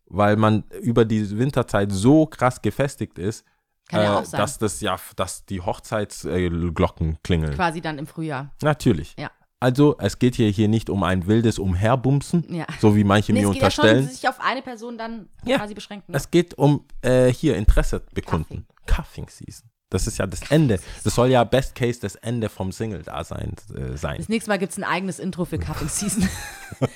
weil 0.06 0.36
man 0.36 0.64
über 0.82 1.04
die 1.04 1.36
Winterzeit 1.38 1.90
so 1.92 2.26
krass 2.26 2.62
gefestigt 2.62 3.18
ist, 3.18 3.44
ja 3.90 4.20
äh, 4.20 4.24
dass 4.30 4.58
das 4.58 4.80
ja, 4.80 4.96
dass 5.16 5.44
die 5.46 5.60
Hochzeitsglocken 5.60 7.18
klingeln. 7.22 7.54
Quasi 7.54 7.80
dann 7.80 7.98
im 7.98 8.06
Frühjahr. 8.06 8.52
Natürlich. 8.62 9.14
Ja. 9.18 9.30
Also, 9.58 9.96
es 9.98 10.18
geht 10.18 10.34
hier, 10.34 10.50
hier 10.50 10.68
nicht 10.68 10.90
um 10.90 11.02
ein 11.02 11.26
wildes 11.26 11.58
Umherbumsen, 11.58 12.44
Ja. 12.54 12.66
so 12.80 12.94
wie 12.94 13.04
manche 13.04 13.32
Nee, 13.32 13.40
mir 13.40 13.46
es 13.48 13.52
geht 13.54 13.62
ja 13.62 13.66
unterstellen. 13.68 14.04
schon 14.04 14.12
sich 14.14 14.28
auf 14.28 14.38
eine 14.40 14.60
Person 14.62 14.98
dann 14.98 15.28
Ja. 15.44 15.56
quasi 15.58 15.72
beschränken. 15.74 16.14
Es 16.14 16.30
geht 16.30 16.54
um 16.58 16.84
äh, 17.02 17.32
hier 17.32 17.56
Interesse 17.56 18.02
bekunden. 18.12 18.66
Cuffing 18.86 19.28
Season. 19.30 19.68
Das 19.88 20.06
ist 20.06 20.18
ja 20.18 20.26
das 20.26 20.50
Ende. 20.50 20.78
Das 21.04 21.14
soll 21.14 21.28
ja 21.30 21.42
Best 21.44 21.74
Case 21.74 22.00
das 22.00 22.16
Ende 22.16 22.48
vom 22.48 22.70
Single-Dasein 22.72 23.54
äh, 23.74 23.96
sein. 23.96 24.16
Das 24.18 24.28
nächste 24.28 24.50
Mal 24.50 24.58
gibt 24.58 24.72
es 24.72 24.78
ein 24.78 24.84
eigenes 24.84 25.18
Intro 25.18 25.44
für 25.44 25.58
Cuffing 25.58 25.88
Season. 25.88 26.28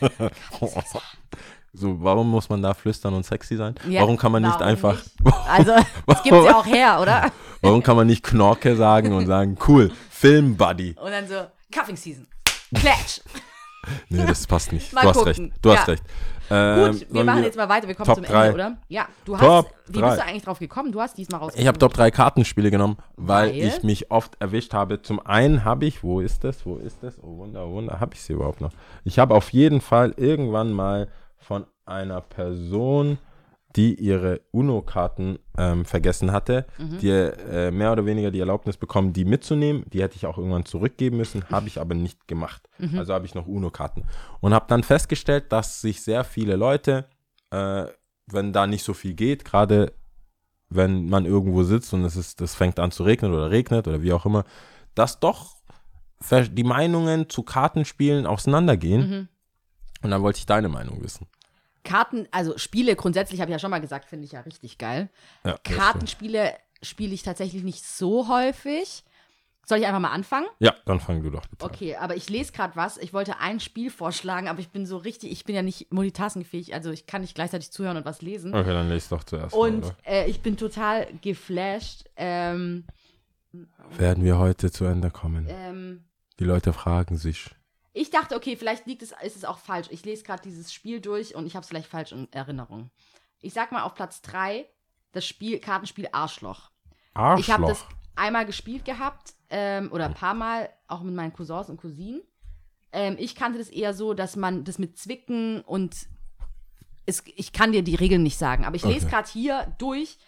So, 1.72 2.02
warum 2.02 2.28
muss 2.28 2.48
man 2.48 2.60
da 2.62 2.74
flüstern 2.74 3.14
und 3.14 3.24
sexy 3.24 3.56
sein? 3.56 3.76
Ja, 3.88 4.00
warum 4.00 4.16
kann 4.16 4.32
man 4.32 4.42
nicht 4.42 4.60
einfach, 4.60 4.94
nicht? 5.22 5.34
Also, 5.48 5.72
das 6.06 6.22
gibt 6.24 6.34
es 6.34 6.44
ja 6.44 6.56
auch 6.56 6.66
her, 6.66 6.98
oder? 7.00 7.30
warum 7.62 7.80
kann 7.80 7.94
man 7.94 8.08
nicht 8.08 8.24
Knorke 8.24 8.74
sagen 8.74 9.12
und 9.12 9.26
sagen, 9.26 9.56
cool, 9.68 9.92
Film 10.10 10.56
Buddy? 10.56 10.96
Und 11.00 11.12
dann 11.12 11.28
so, 11.28 11.46
Cuffing 11.72 11.94
Season. 11.96 12.26
Klatsch. 12.74 13.20
Nee, 14.10 14.26
das 14.26 14.46
passt 14.46 14.72
nicht. 14.72 14.92
Mal 14.92 15.02
du 15.02 15.08
hast 15.08 15.26
recht. 15.26 15.40
Du 15.62 15.70
hast 15.70 15.78
Ja. 15.88 15.92
recht. 15.94 16.02
Ähm, 16.50 16.92
Gut, 16.92 17.06
wir 17.10 17.24
machen 17.24 17.44
jetzt 17.44 17.56
mal 17.56 17.68
weiter. 17.68 17.88
Wir 17.88 17.94
kommen 17.94 18.06
Top 18.08 18.16
zum. 18.16 18.24
Ende, 18.24 18.52
oder? 18.52 18.76
Ja, 18.88 19.08
du 19.24 19.38
hast. 19.38 19.40
Top 19.42 19.74
wie 19.86 19.98
drei. 20.00 20.08
bist 20.08 20.18
du 20.18 20.24
eigentlich 20.26 20.42
drauf 20.42 20.58
gekommen? 20.58 20.92
Du 20.92 21.00
hast 21.00 21.16
diesmal 21.16 21.40
rausgekommen. 21.40 21.62
Ich 21.62 21.66
habe 21.66 21.78
Top 21.78 21.94
3 21.94 22.10
Kartenspiele 22.10 22.70
genommen, 22.70 22.98
weil, 23.16 23.48
Weil? 23.50 23.56
ich 23.56 23.82
mich 23.82 24.10
oft 24.10 24.36
erwischt 24.38 24.74
habe. 24.74 25.00
Zum 25.00 25.24
einen 25.24 25.64
habe 25.64 25.86
ich, 25.86 26.02
wo 26.02 26.20
ist 26.20 26.44
das? 26.44 26.66
Wo 26.66 26.76
ist 26.76 26.98
das? 27.02 27.18
Oh 27.22 27.38
Wunder, 27.38 27.66
Wunder, 27.70 28.00
habe 28.00 28.14
ich 28.14 28.20
sie 28.20 28.34
überhaupt 28.34 28.60
noch? 28.60 28.72
Ich 29.04 29.18
habe 29.18 29.34
auf 29.34 29.48
jeden 29.50 29.80
Fall 29.80 30.12
irgendwann 30.18 30.72
mal 30.72 31.08
von 31.38 31.64
einer 31.86 32.20
Person, 32.20 33.18
die 33.76 33.94
ihre 33.94 34.40
UNO-Karten 34.50 35.38
ähm, 35.56 35.84
vergessen 35.84 36.32
hatte, 36.32 36.66
Mhm. 36.78 36.98
die 36.98 37.10
äh, 37.10 37.70
mehr 37.70 37.92
oder 37.92 38.04
weniger 38.04 38.30
die 38.30 38.40
Erlaubnis 38.40 38.76
bekommen, 38.76 39.12
die 39.12 39.24
mitzunehmen. 39.24 39.84
Die 39.92 40.02
hätte 40.02 40.16
ich 40.16 40.26
auch 40.26 40.38
irgendwann 40.38 40.64
zurückgeben 40.64 41.18
müssen, 41.18 41.44
habe 41.50 41.68
ich 41.68 41.80
aber 41.80 41.94
nicht 41.94 42.26
gemacht. 42.26 42.68
Mhm. 42.78 42.98
Also 42.98 43.14
habe 43.14 43.26
ich 43.26 43.34
noch 43.34 43.46
UNO-Karten. 43.46 44.04
Und 44.40 44.54
habe 44.54 44.66
dann 44.68 44.82
festgestellt, 44.82 45.52
dass 45.52 45.80
sich 45.80 46.02
sehr 46.02 46.24
viele 46.24 46.56
Leute, 46.56 47.06
äh, 47.50 47.84
wenn 48.26 48.52
da 48.52 48.66
nicht 48.66 48.82
so 48.84 48.92
viel 48.94 49.14
geht, 49.14 49.44
gerade 49.44 49.92
wenn 50.68 51.06
man 51.08 51.24
irgendwo 51.24 51.64
sitzt 51.64 51.92
und 51.94 52.04
es 52.04 52.16
ist, 52.16 52.40
das 52.40 52.54
fängt 52.54 52.78
an 52.78 52.92
zu 52.92 53.02
regnen 53.02 53.32
oder 53.32 53.50
regnet 53.50 53.88
oder 53.88 54.02
wie 54.02 54.12
auch 54.12 54.24
immer, 54.26 54.44
dass 54.94 55.18
doch 55.20 55.56
die 56.30 56.64
Meinungen 56.64 57.28
zu 57.30 57.42
Kartenspielen 57.42 58.26
auseinandergehen. 58.26 59.10
Mhm. 59.10 59.28
Und 60.02 60.10
dann 60.10 60.22
wollte 60.22 60.38
ich 60.38 60.46
deine 60.46 60.68
Meinung 60.68 61.02
wissen. 61.02 61.26
Karten, 61.84 62.28
also 62.30 62.56
Spiele 62.58 62.96
grundsätzlich, 62.96 63.40
habe 63.40 63.50
ich 63.50 63.54
ja 63.54 63.58
schon 63.58 63.70
mal 63.70 63.80
gesagt, 63.80 64.06
finde 64.08 64.26
ich 64.26 64.32
ja 64.32 64.40
richtig 64.40 64.78
geil. 64.78 65.08
Ja, 65.44 65.56
Kartenspiele 65.64 66.54
spiele 66.82 67.14
ich 67.14 67.22
tatsächlich 67.22 67.62
nicht 67.62 67.84
so 67.84 68.28
häufig. 68.28 69.04
Soll 69.66 69.78
ich 69.78 69.86
einfach 69.86 70.00
mal 70.00 70.10
anfangen? 70.10 70.46
Ja, 70.58 70.74
dann 70.84 70.98
fang 70.98 71.22
du 71.22 71.30
doch 71.30 71.46
bitte 71.46 71.64
an. 71.64 71.70
Okay, 71.70 71.94
aber 71.94 72.16
ich 72.16 72.28
lese 72.28 72.50
gerade 72.50 72.74
was. 72.74 72.98
Ich 72.98 73.12
wollte 73.12 73.38
ein 73.38 73.60
Spiel 73.60 73.90
vorschlagen, 73.90 74.48
aber 74.48 74.58
ich 74.58 74.70
bin 74.70 74.84
so 74.84 74.96
richtig, 74.96 75.30
ich 75.30 75.44
bin 75.44 75.54
ja 75.54 75.62
nicht 75.62 75.92
multitaskingfähig, 75.92 76.74
also 76.74 76.90
ich 76.90 77.06
kann 77.06 77.20
nicht 77.20 77.36
gleichzeitig 77.36 77.70
zuhören 77.70 77.96
und 77.96 78.04
was 78.04 78.20
lesen. 78.20 78.52
Okay, 78.52 78.72
dann 78.72 78.88
lese 78.88 79.10
doch 79.10 79.22
zuerst. 79.22 79.54
Und 79.54 79.82
mal, 79.82 79.96
äh, 80.04 80.28
ich 80.28 80.40
bin 80.40 80.56
total 80.56 81.06
geflasht. 81.22 82.04
Ähm, 82.16 82.84
Werden 83.96 84.24
wir 84.24 84.38
heute 84.38 84.72
zu 84.72 84.86
Ende 84.86 85.10
kommen? 85.10 85.46
ähm, 85.48 86.04
Die 86.40 86.44
Leute 86.44 86.72
fragen 86.72 87.16
sich. 87.16 87.50
Ich 87.92 88.10
dachte, 88.10 88.36
okay, 88.36 88.56
vielleicht 88.56 88.86
liegt 88.86 89.02
es, 89.02 89.12
ist 89.22 89.36
es 89.36 89.44
auch 89.44 89.58
falsch. 89.58 89.88
Ich 89.90 90.04
lese 90.04 90.22
gerade 90.22 90.42
dieses 90.42 90.72
Spiel 90.72 91.00
durch 91.00 91.34
und 91.34 91.46
ich 91.46 91.56
habe 91.56 91.62
es 91.62 91.68
vielleicht 91.68 91.88
falsch 91.88 92.12
in 92.12 92.32
Erinnerung. 92.32 92.90
Ich 93.40 93.52
sag 93.52 93.72
mal 93.72 93.82
auf 93.82 93.94
Platz 93.94 94.22
3 94.22 94.66
das 95.12 95.26
Spiel, 95.26 95.58
Kartenspiel 95.58 96.08
Arschloch. 96.12 96.70
Arschloch. 97.14 97.40
Ich 97.44 97.50
habe 97.50 97.66
das 97.66 97.84
einmal 98.14 98.46
gespielt 98.46 98.84
gehabt 98.84 99.34
ähm, 99.48 99.90
oder 99.92 100.04
ein 100.06 100.14
paar 100.14 100.34
Mal, 100.34 100.70
auch 100.86 101.02
mit 101.02 101.14
meinen 101.14 101.32
Cousins 101.32 101.68
und 101.68 101.78
Cousinen. 101.80 102.22
Ähm, 102.92 103.16
ich 103.18 103.34
kannte 103.34 103.58
das 103.58 103.68
eher 103.68 103.94
so, 103.94 104.14
dass 104.14 104.36
man 104.36 104.62
das 104.64 104.78
mit 104.78 104.98
Zwicken 104.98 105.62
und 105.62 106.06
es, 107.06 107.24
ich 107.34 107.52
kann 107.52 107.72
dir 107.72 107.82
die 107.82 107.94
Regeln 107.96 108.22
nicht 108.22 108.38
sagen, 108.38 108.64
aber 108.64 108.76
ich 108.76 108.84
lese 108.84 109.06
Okay. 109.06 109.16
gerade 109.16 109.30
hier 109.30 109.74
durch 109.78 110.18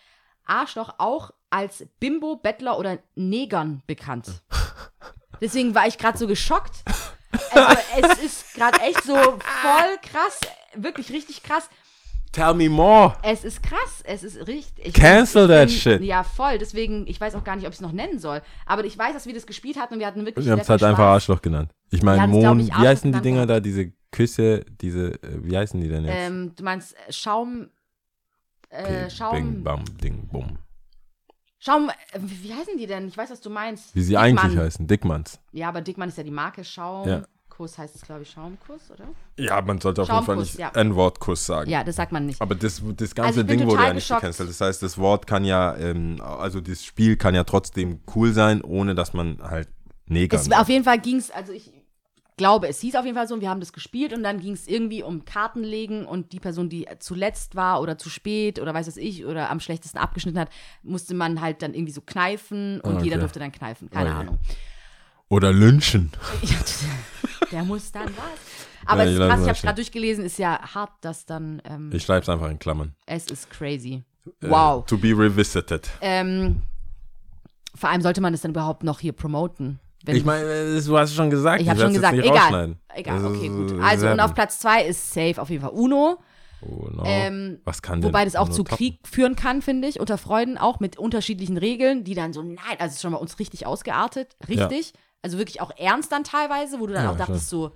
Arschloch 0.45 0.95
auch 0.99 1.33
als 1.51 1.87
Bimbo, 2.01 2.37
Bettler 2.37 2.79
oder 2.79 2.99
Negern 3.15 3.83
bekannt. 3.87 4.43
Deswegen 5.41 5.75
war 5.75 5.87
ich 5.87 5.99
gerade 5.99 6.19
so 6.19 6.27
geschockt. 6.27 6.83
Also, 7.51 8.09
es 8.13 8.19
ist 8.25 8.55
gerade 8.55 8.81
echt 8.81 9.03
so 9.05 9.15
voll 9.15 9.99
krass, 10.03 10.41
wirklich 10.75 11.11
richtig 11.13 11.43
krass. 11.43 11.69
Tell 12.33 12.55
me 12.55 12.71
more. 12.71 13.15
Es 13.23 13.45
ist 13.45 13.63
krass, 13.63 14.03
es 14.05 14.23
ist 14.23 14.47
richtig. 14.47 14.87
ich- 14.87 14.95
Cancel 14.95 15.43
ich 15.45 15.49
that 15.51 15.69
bin- 15.69 15.77
shit. 15.77 16.01
Ja, 16.03 16.23
voll. 16.25 16.57
Deswegen, 16.57 17.07
ich 17.07 17.21
weiß 17.21 17.35
auch 17.35 17.45
gar 17.45 17.57
nicht, 17.57 17.67
ob 17.67 17.73
ich 17.73 17.77
es 17.79 17.83
noch 17.83 17.93
nennen 17.93 18.19
soll. 18.19 18.41
Aber 18.65 18.85
ich 18.85 18.97
weiß, 18.97 19.13
dass 19.13 19.27
wir 19.27 19.35
das 19.35 19.47
gespielt 19.47 19.77
hatten 19.79 19.95
und 19.95 20.01
wir 20.01 20.07
hatten 20.07 20.25
wirklich 20.25 20.47
Wir 20.47 20.53
haben 20.53 20.61
es 20.61 20.69
halt 20.71 20.81
viel 20.81 20.89
einfach 20.89 21.03
Spaß. 21.05 21.15
Arschloch 21.15 21.43
genannt. 21.43 21.73
Ich 21.91 22.03
meine, 22.03 22.25
ich, 22.35 22.69
wie 22.69 22.73
heißen 22.73 23.13
die 23.13 23.21
Dinger 23.21 23.47
da? 23.47 23.61
Diese 23.61 23.93
Küsse, 24.11 24.65
diese, 24.81 25.13
äh, 25.23 25.43
wie 25.43 25.57
heißen 25.59 25.79
die 25.79 25.89
denn 25.89 26.05
jetzt? 26.07 26.15
Ähm, 26.17 26.53
du 26.57 26.65
meinst 26.65 26.95
äh, 27.07 27.13
Schaum. 27.13 27.69
Äh, 28.71 29.11
Schaum. 29.11 29.35
Bing, 29.37 29.63
bam, 29.65 29.85
ding, 30.03 30.27
bum. 30.29 30.59
Schaum. 31.65 31.91
Äh, 31.91 32.19
wie 32.21 32.53
heißen 32.53 32.77
die 32.77 32.87
denn? 32.87 33.07
Ich 33.07 33.17
weiß, 33.17 33.31
was 33.31 33.41
du 33.41 33.49
meinst. 33.49 33.95
Wie 33.95 34.03
sie 34.03 34.15
Dickmann. 34.15 34.39
eigentlich 34.39 34.59
heißen. 34.59 34.87
Dickmanns. 34.87 35.39
Ja, 35.53 35.69
aber 35.69 35.81
Dickmann 35.81 36.09
ist 36.09 36.19
ja 36.19 36.25
die 36.25 36.33
Marke. 36.33 36.65
Schaum. 36.65 37.09
Ja. 37.09 37.23
Kuss 37.49 37.77
heißt 37.79 37.95
es, 37.95 38.03
glaube 38.03 38.23
ich, 38.23 38.31
Schaumkuss, 38.31 38.91
oder? 38.91 39.05
Ja, 39.39 39.61
man 39.61 39.79
sollte 39.79 40.03
auf 40.03 40.09
jeden 40.09 40.25
Fall 40.25 40.37
nicht 40.37 40.59
ja. 40.59 40.71
N-Wort-Kuss 40.71 41.45
sagen. 41.47 41.71
Ja, 41.71 41.85
das 41.85 41.97
sagt 41.97 42.11
man 42.11 42.27
nicht. 42.27 42.41
Aber 42.41 42.55
das, 42.55 42.83
das 42.97 43.15
ganze 43.15 43.41
Also 43.41 43.43
Ding 43.43 43.65
wurde 43.67 43.83
ja 43.83 43.93
nicht 43.93 44.05
geschockt. 44.05 44.23
gecancelt. 44.23 44.49
Das 44.49 44.61
heißt, 44.61 44.83
das 44.83 44.97
Wort 44.99 45.27
kann 45.27 45.45
ja, 45.45 45.77
ähm, 45.77 46.21
also 46.23 46.61
das 46.63 46.83
Spiel 46.83 47.17
kann 47.17 47.35
ja 47.35 47.45
trotzdem 47.45 48.01
cool 48.17 48.33
sein, 48.33 48.63
ohne 48.63 48.95
dass 48.95 49.13
man 49.13 49.39
halt 49.43 49.69
Es, 50.09 50.51
auf 50.51 50.69
jeden 50.71 50.85
Fall 50.85 50.99
ging 50.99 51.17
es, 51.17 51.31
also 51.31 51.53
ich 51.53 51.71
glaube, 52.37 52.69
es 52.69 52.81
hieß 52.81 52.95
auf 52.97 53.05
jeden 53.05 53.17
Fall 53.17 53.29
so, 53.29 53.35
und 53.35 53.41
wir 53.41 53.51
haben 53.51 53.61
das 53.61 53.73
gespielt 53.73 54.13
und 54.13 54.23
dann 54.23 54.41
ging 54.41 54.53
es 54.55 54.67
irgendwie 54.67 55.03
um 55.03 55.25
Kartenlegen 55.25 56.07
und 56.07 56.33
die 56.33 56.41
Person, 56.41 56.69
die 56.69 56.87
zuletzt 56.99 57.55
war 57.57 57.81
oder 57.81 57.99
zu 57.99 58.09
spät 58.11 58.59
oder 58.61 58.73
weiß 58.75 58.87
was 58.87 58.97
ich 58.97 59.25
oder 59.27 59.51
am 59.51 59.61
schlechtesten 59.61 59.99
abgeschnitten 59.99 60.39
hat, 60.39 60.49
musste 60.83 61.15
man 61.15 61.41
halt 61.41 61.63
dann 61.63 61.75
irgendwie 61.75 61.93
so 61.93 62.01
kneifen 62.01 62.81
und 62.81 62.97
Okay. 62.97 63.05
jeder 63.05 63.19
durfte 63.19 63.39
dann 63.39 63.53
kneifen, 63.53 63.91
keine 63.91 64.11
Okay. 64.11 64.19
Ahnung. 64.21 64.39
Oder 65.29 65.53
lynchen. 65.53 66.11
Ja, 66.43 66.57
der 67.53 67.65
muss 67.65 67.91
dann 67.93 68.09
was. 68.17 68.41
Aber 68.87 69.05
Ja, 69.05 69.11
es 69.11 69.13
ist 69.13 69.19
krass, 69.19 69.41
ich 69.43 69.49
habe 69.49 69.59
gerade 69.61 69.75
durchgelesen, 69.77 70.25
ist 70.25 70.39
ja 70.39 70.61
hart, 70.75 70.91
dass 71.03 71.25
dann, 71.25 71.63
ähm, 71.65 71.91
Ich 71.93 72.03
schreibe 72.03 72.23
es 72.23 72.29
einfach 72.29 72.51
in 72.51 72.59
Klammern. 72.59 72.95
es 73.07 73.27
ist 73.29 73.49
crazy. 73.51 74.03
Äh, 74.41 74.49
Wow. 74.51 74.85
to 74.87 74.97
be 74.99 75.09
revisited. 75.17 75.89
Ähm, 76.01 76.63
vor 77.75 77.91
allem 77.91 78.03
sollte 78.03 78.21
man 78.21 78.33
das 78.33 78.43
dann 78.43 78.51
überhaupt 78.53 78.85
noch 78.85 79.01
hier 79.01 79.13
promoten. 79.13 79.81
Wenn 80.05 80.17
Ich 80.17 80.25
meine, 80.25 80.81
du 80.81 80.99
hast 80.99 81.11
es 81.11 81.17
schon 81.17 81.31
gesagt. 81.31 81.63
ich 81.63 81.69
habe 81.69 81.81
schon 81.81 81.95
gesagt, 81.95 82.19
egal. 82.19 82.77
Egal, 82.95 83.25
okay, 83.25 83.49
gut. 83.49 83.81
Also, 83.81 84.09
und 84.09 84.21
auf. 84.21 84.35
Platz 84.35 84.59
zwei 84.59 84.85
ist 84.85 85.13
safe 85.13 85.41
auf 85.41 85.49
jeden 85.51 85.63
Fall 85.63 85.73
Uno. 85.73 86.19
Oh, 86.65 86.89
no. 86.93 87.03
Ähm, 87.05 87.61
Was 87.65 87.83
kann 87.83 88.01
denn 88.01 88.09
Wobei 88.09 88.25
das 88.25 88.37
auch 88.37 88.49
zu 88.49 88.63
toppen? 88.63 88.77
Krieg 88.77 89.01
führen 89.09 89.35
kann, 89.35 89.63
finde 89.63 89.89
ich, 89.89 89.99
unter 89.99 90.17
Freunden 90.17 90.59
auch 90.59 90.79
mit 90.79 90.97
unterschiedlichen 90.97 91.57
Regeln, 91.57 92.05
die 92.05 92.15
dann 92.15 92.33
so, 92.33 92.43
nein, 92.43 92.77
also 92.79 92.95
ist 92.95 93.03
schon 93.03 93.13
bei 93.13 93.19
uns 93.19 93.39
richtig 93.41 93.67
ausgeartet, 93.67 94.37
richtig. 94.49 94.93
Also 95.23 95.39
wirklich 95.39 95.61
auch 95.61 95.73
ernst 95.77 96.13
dann 96.13 96.23
teilweise, 96.25 96.79
wo 96.79 96.87
du 96.87 96.95
dann 96.95 97.05
Ja, 97.05 97.11
auch 97.13 97.17
dachtest 97.17 97.49
so, 97.49 97.73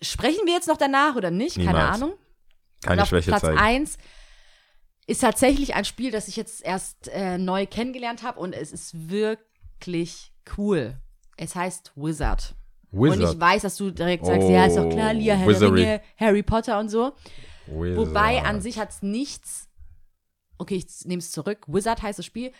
sprechen 0.00 0.46
wir 0.46 0.54
jetzt 0.54 0.68
noch 0.68 0.76
danach 0.76 1.16
oder 1.16 1.30
nicht? 1.30 1.56
Keine 1.56 1.68
Niemals. 1.68 1.96
Ahnung. 1.96 2.12
Keine 2.82 2.96
Und 2.96 3.02
auf 3.02 3.08
Schwäche 3.08 3.30
Platz 3.30 3.42
zeigen. 3.42 3.58
1 3.58 3.98
ist 5.06 5.20
tatsächlich 5.20 5.74
ein 5.74 5.84
Spiel, 5.84 6.12
das 6.12 6.28
ich 6.28 6.36
jetzt 6.36 6.64
erst 6.64 7.08
äh, 7.08 7.38
neu 7.38 7.66
kennengelernt 7.66 8.22
habe 8.22 8.38
und 8.38 8.52
es 8.52 8.70
ist 8.72 9.10
wirklich 9.10 10.32
cool. 10.56 10.96
Es 11.40 11.54
heißt 11.54 11.92
Wizard. 11.96 12.54
Und 12.92 13.14
ich 13.14 13.18
Wizard. 13.20 13.40
weiß, 13.40 13.62
dass 13.62 13.76
du 13.76 13.90
direkt 13.90 14.26
sagst, 14.26 14.46
ja, 14.48 14.66
ist 14.66 14.76
doch 14.76 14.90
klar, 14.90 15.14
Lia, 15.14 15.34
Herr. 15.34 15.60
Ringe, 15.72 16.02
Harry 16.18 16.42
Potter 16.42 16.78
und 16.78 16.90
so. 16.90 17.14
Wizard. 17.66 17.96
Wobei 17.96 18.42
an 18.42 18.60
sich 18.60 18.78
hat 18.78 18.90
es 18.90 19.00
nichts. 19.02 19.68
Okay, 20.58 20.74
ich 20.74 21.06
nehme 21.06 21.20
es 21.20 21.30
zurück. 21.32 21.64
Wizard 21.66 22.02
heißt 22.02 22.18
das 22.18 22.26
Spiel. 22.26 22.52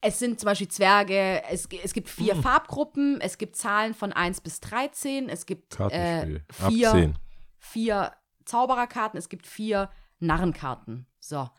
Es 0.00 0.18
sind 0.18 0.40
zum 0.40 0.46
Beispiel 0.46 0.68
Zwerge, 0.68 1.42
es, 1.50 1.68
es 1.84 1.92
gibt 1.92 2.08
vier 2.08 2.32
Hm. 2.34 2.42
Farbgruppen, 2.42 3.20
es 3.20 3.36
gibt 3.36 3.56
Zahlen 3.56 3.92
von 3.92 4.14
1 4.14 4.40
bis 4.40 4.60
13, 4.60 5.28
es 5.28 5.44
gibt 5.44 5.78
äh, 5.78 6.40
vier, 6.70 6.90
10. 6.92 7.18
vier 7.58 8.12
Zaubererkarten, 8.46 9.18
es 9.18 9.28
gibt 9.28 9.46
vier 9.46 9.90
Narrenkarten. 10.18 11.06
So. 11.18 11.50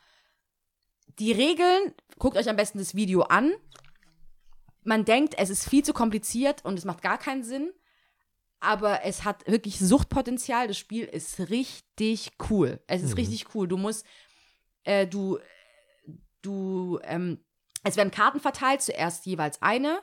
Die 1.20 1.32
Regeln, 1.32 1.94
guckt 2.18 2.36
euch 2.38 2.50
am 2.50 2.56
besten 2.56 2.80
das 2.80 2.96
Video 2.96 3.22
an. 3.22 3.52
Man 4.84 5.06
denkt, 5.06 5.36
es 5.38 5.50
ist 5.50 5.70
viel 5.70 5.84
zu 5.84 5.94
kompliziert 5.94 6.66
und 6.66 6.78
es 6.78 6.86
macht 6.86 7.02
gar 7.02 7.18
keinen 7.18 7.44
Sinn. 7.44 7.72
Aber 8.60 9.04
es 9.04 9.24
hat 9.24 9.48
wirklich 9.48 9.80
Suchtpotenzial. 9.80 10.68
Das 10.68 10.78
Spiel 10.78 11.06
ist 11.06 11.40
richtig 11.50 12.32
cool. 12.50 12.80
Es 12.88 13.02
ist 13.02 13.18
richtig 13.18 13.56
cool. 13.56 13.68
Du 13.68 13.78
musst, 13.78 14.06
äh, 14.84 15.08
du, 15.08 15.40
du, 16.44 17.00
ähm, 17.04 17.44
es 17.84 17.98
werden 17.98 18.12
Karten 18.12 18.40
verteilt, 18.40 18.82
zuerst 18.82 19.26
jeweils 19.26 19.62
eine. 19.62 20.02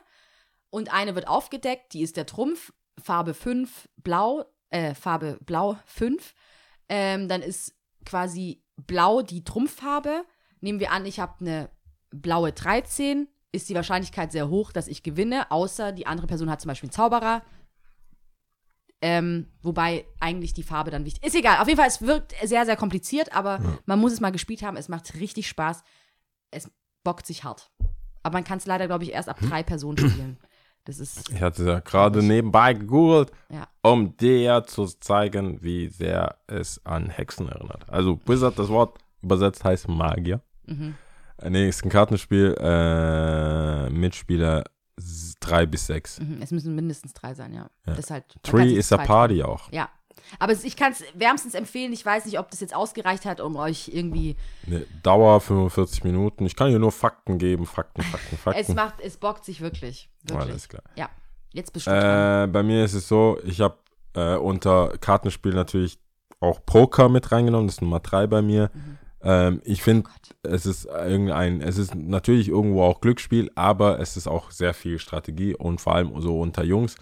Und 0.69 0.93
eine 0.93 1.15
wird 1.15 1.27
aufgedeckt, 1.27 1.93
die 1.93 2.01
ist 2.01 2.17
der 2.17 2.25
Trumpf, 2.25 2.73
Farbe 3.01 3.33
5, 3.33 3.89
blau, 3.97 4.45
äh, 4.69 4.93
Farbe 4.93 5.39
blau 5.41 5.77
5. 5.85 6.35
Ähm, 6.89 7.27
dann 7.27 7.41
ist 7.41 7.75
quasi 8.05 8.61
blau 8.75 9.21
die 9.21 9.43
Trumpffarbe. 9.43 10.25
Nehmen 10.59 10.79
wir 10.79 10.91
an, 10.91 11.05
ich 11.05 11.19
habe 11.19 11.39
eine 11.39 11.69
blaue 12.11 12.51
13, 12.51 13.27
ist 13.51 13.69
die 13.69 13.75
Wahrscheinlichkeit 13.75 14.31
sehr 14.31 14.49
hoch, 14.49 14.71
dass 14.71 14.87
ich 14.87 15.03
gewinne, 15.03 15.49
außer 15.51 15.91
die 15.91 16.07
andere 16.07 16.27
Person 16.27 16.49
hat 16.49 16.61
zum 16.61 16.69
Beispiel 16.69 16.87
einen 16.87 16.93
Zauberer. 16.93 17.41
Ähm, 19.01 19.47
wobei 19.61 20.05
eigentlich 20.19 20.53
die 20.53 20.63
Farbe 20.63 20.91
dann 20.91 21.05
wichtig 21.05 21.23
ist. 21.23 21.35
Egal, 21.35 21.59
auf 21.59 21.67
jeden 21.67 21.79
Fall, 21.79 21.87
es 21.87 22.01
wirkt 22.01 22.35
sehr, 22.43 22.65
sehr 22.65 22.75
kompliziert, 22.75 23.33
aber 23.33 23.79
man 23.85 23.97
muss 23.97 24.11
es 24.11 24.19
mal 24.19 24.31
gespielt 24.31 24.61
haben. 24.61 24.75
Es 24.75 24.89
macht 24.89 25.15
richtig 25.15 25.47
Spaß. 25.47 25.83
Es 26.51 26.69
bockt 27.03 27.25
sich 27.25 27.45
hart. 27.45 27.71
Aber 28.23 28.33
man 28.33 28.43
kann 28.43 28.57
es 28.57 28.65
leider, 28.65 28.87
glaube 28.87 29.05
ich, 29.05 29.13
erst 29.13 29.29
ab 29.29 29.37
drei 29.41 29.63
Personen 29.63 29.97
spielen. 29.97 30.37
Das 30.85 30.99
ist, 30.99 31.29
Ich 31.29 31.41
hatte 31.41 31.65
ja 31.65 31.79
gerade 31.79 32.23
nebenbei 32.23 32.73
gegoogelt, 32.73 33.31
ja. 33.49 33.67
um 33.83 34.17
dir 34.17 34.63
zu 34.65 34.85
zeigen, 34.85 35.61
wie 35.61 35.87
sehr 35.87 36.37
es 36.47 36.83
an 36.85 37.09
Hexen 37.09 37.47
erinnert. 37.47 37.87
Also 37.89 38.19
Wizard, 38.25 38.57
das 38.57 38.69
Wort 38.69 38.97
übersetzt 39.21 39.63
heißt 39.63 39.87
Magier. 39.87 40.41
Mhm. 40.65 40.95
Äh, 41.41 41.49
Nee, 41.49 41.69
ist 41.69 41.83
ein 41.83 41.89
Kartenspiel, 41.89 42.55
äh, 42.59 43.89
Mitspieler 43.89 44.63
drei 45.39 45.65
bis 45.65 45.87
sechs. 45.87 46.19
Mhm. 46.19 46.41
Es 46.41 46.51
müssen 46.51 46.75
mindestens 46.75 47.13
drei 47.13 47.33
sein, 47.33 47.53
ja. 47.53 47.61
Ja. 47.61 47.69
Das 47.85 47.99
ist 47.99 48.11
halt, 48.11 48.25
Three 48.43 48.73
is 48.73 48.91
a 48.91 48.97
party 48.97 49.43
auch. 49.43 49.71
Ja. 49.71 49.89
Aber 50.37 50.53
ich 50.53 50.75
kann 50.75 50.91
es 50.91 51.03
wärmstens 51.15 51.53
empfehlen. 51.53 51.93
Ich 51.93 52.05
weiß 52.05 52.25
nicht, 52.25 52.37
ob 52.39 52.51
das 52.51 52.59
jetzt 52.59 52.75
ausgereicht 52.75 53.25
hat, 53.25 53.39
um 53.41 53.55
euch 53.55 53.89
irgendwie. 53.91 54.35
Ne, 54.67 54.85
Dauer 55.01 55.39
45 55.39 56.03
Minuten. 56.03 56.45
Ich 56.45 56.55
kann 56.55 56.69
hier 56.69 56.77
nur 56.79 56.91
Fakten 56.91 57.37
geben. 57.37 57.65
Fakten, 57.65 58.01
Fakten, 58.03 58.37
Fakten. 58.43 58.61
Es 58.61 58.67
macht, 58.69 58.99
es 59.01 59.17
bockt 59.17 59.45
sich 59.45 59.61
wirklich. 59.61 60.09
wirklich. 60.23 60.49
Alles 60.49 60.69
klar. 60.69 60.83
Ja. 60.95 61.09
Jetzt 61.51 61.71
dran. 61.71 62.43
Äh, 62.45 62.51
bei 62.51 62.61
mir 62.61 62.85
ist 62.85 62.93
es 62.93 63.07
so, 63.07 63.39
ich 63.43 63.59
habe 63.61 63.77
äh, 64.13 64.35
unter 64.35 64.97
Kartenspiel 64.99 65.53
natürlich 65.53 65.97
auch 66.39 66.63
Poker 66.65 67.09
mit 67.09 67.31
reingenommen. 67.31 67.67
Das 67.67 67.75
ist 67.75 67.81
Nummer 67.81 67.99
drei 67.99 68.27
bei 68.27 68.41
mir. 68.41 68.69
Mhm. 68.73 68.99
Ähm, 69.21 69.61
ich 69.63 69.81
finde, 69.81 70.03
Gott. 70.03 70.35
es 70.43 70.65
ist 70.65 70.85
irgendein, 70.85 71.61
es 71.61 71.77
ist 71.77 71.95
natürlich 71.95 72.49
irgendwo 72.49 72.83
auch 72.83 73.01
Glücksspiel, 73.01 73.51
aber 73.55 73.99
es 73.99 74.17
ist 74.17 74.27
auch 74.27 74.51
sehr 74.51 74.73
viel 74.73 74.99
Strategie 74.99 75.55
und 75.55 75.81
vor 75.81 75.95
allem 75.95 76.19
so 76.21 76.39
unter 76.39 76.63
Jungs. 76.63 76.95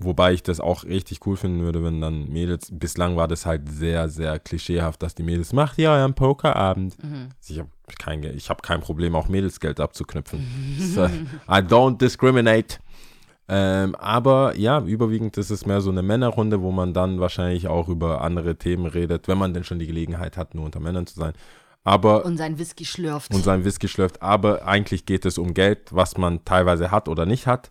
Wobei 0.00 0.32
ich 0.32 0.44
das 0.44 0.60
auch 0.60 0.84
richtig 0.84 1.26
cool 1.26 1.36
finden 1.36 1.62
würde, 1.62 1.82
wenn 1.82 2.00
dann 2.00 2.28
Mädels, 2.28 2.68
bislang 2.70 3.16
war 3.16 3.26
das 3.26 3.46
halt 3.46 3.68
sehr, 3.68 4.08
sehr 4.08 4.38
klischeehaft, 4.38 5.02
dass 5.02 5.16
die 5.16 5.24
Mädels, 5.24 5.52
macht 5.52 5.76
ihr 5.78 5.90
euren 5.90 6.14
Pokerabend. 6.14 7.02
Mhm. 7.02 7.30
Ich 7.48 7.58
habe 7.58 7.70
kein, 7.98 8.22
ich 8.22 8.48
hab 8.48 8.62
kein 8.62 8.80
Problem, 8.80 9.16
auch 9.16 9.26
Mädelsgeld 9.26 9.80
abzuknüpfen. 9.80 10.46
so, 10.78 11.06
I 11.06 11.60
don't 11.62 11.98
discriminate. 11.98 12.78
Ähm, 13.50 13.94
aber 13.94 14.56
ja, 14.56 14.80
überwiegend 14.80 15.36
ist 15.38 15.50
es 15.50 15.64
mehr 15.64 15.80
so 15.80 15.90
eine 15.90 16.02
Männerrunde, 16.02 16.60
wo 16.60 16.70
man 16.70 16.92
dann 16.92 17.18
wahrscheinlich 17.18 17.66
auch 17.68 17.88
über 17.88 18.20
andere 18.20 18.56
Themen 18.56 18.86
redet, 18.86 19.26
wenn 19.26 19.38
man 19.38 19.54
denn 19.54 19.64
schon 19.64 19.78
die 19.78 19.86
Gelegenheit 19.86 20.36
hat, 20.36 20.54
nur 20.54 20.66
unter 20.66 20.80
Männern 20.80 21.06
zu 21.06 21.18
sein. 21.18 21.32
Aber 21.82 22.26
Und 22.26 22.36
sein 22.36 22.58
Whisky 22.58 22.84
schlürft. 22.84 23.32
und 23.32 23.42
sein 23.42 23.64
Whisky 23.64 23.88
schlürft, 23.88 24.20
aber 24.20 24.66
eigentlich 24.66 25.06
geht 25.06 25.24
es 25.24 25.38
um 25.38 25.54
Geld, 25.54 25.94
was 25.94 26.18
man 26.18 26.44
teilweise 26.44 26.90
hat 26.90 27.08
oder 27.08 27.24
nicht 27.24 27.46
hat 27.46 27.70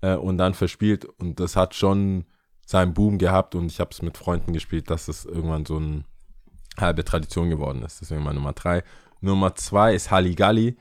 äh, 0.00 0.14
und 0.14 0.38
dann 0.38 0.54
verspielt 0.54 1.04
und 1.04 1.40
das 1.40 1.56
hat 1.56 1.74
schon 1.74 2.26
seinen 2.64 2.94
Boom 2.94 3.18
gehabt 3.18 3.56
und 3.56 3.66
ich 3.66 3.80
habe 3.80 3.90
es 3.92 4.02
mit 4.02 4.16
Freunden 4.16 4.52
gespielt, 4.52 4.90
dass 4.90 5.08
es 5.08 5.24
irgendwann 5.24 5.66
so 5.66 5.78
eine 5.78 6.04
halbe 6.78 7.04
Tradition 7.04 7.50
geworden 7.50 7.82
ist. 7.82 8.00
Deswegen 8.00 8.22
meine 8.22 8.36
Nummer 8.36 8.52
drei. 8.52 8.84
Nummer 9.20 9.56
zwei 9.56 9.94
ist 9.94 10.10
Halligalli, 10.12 10.76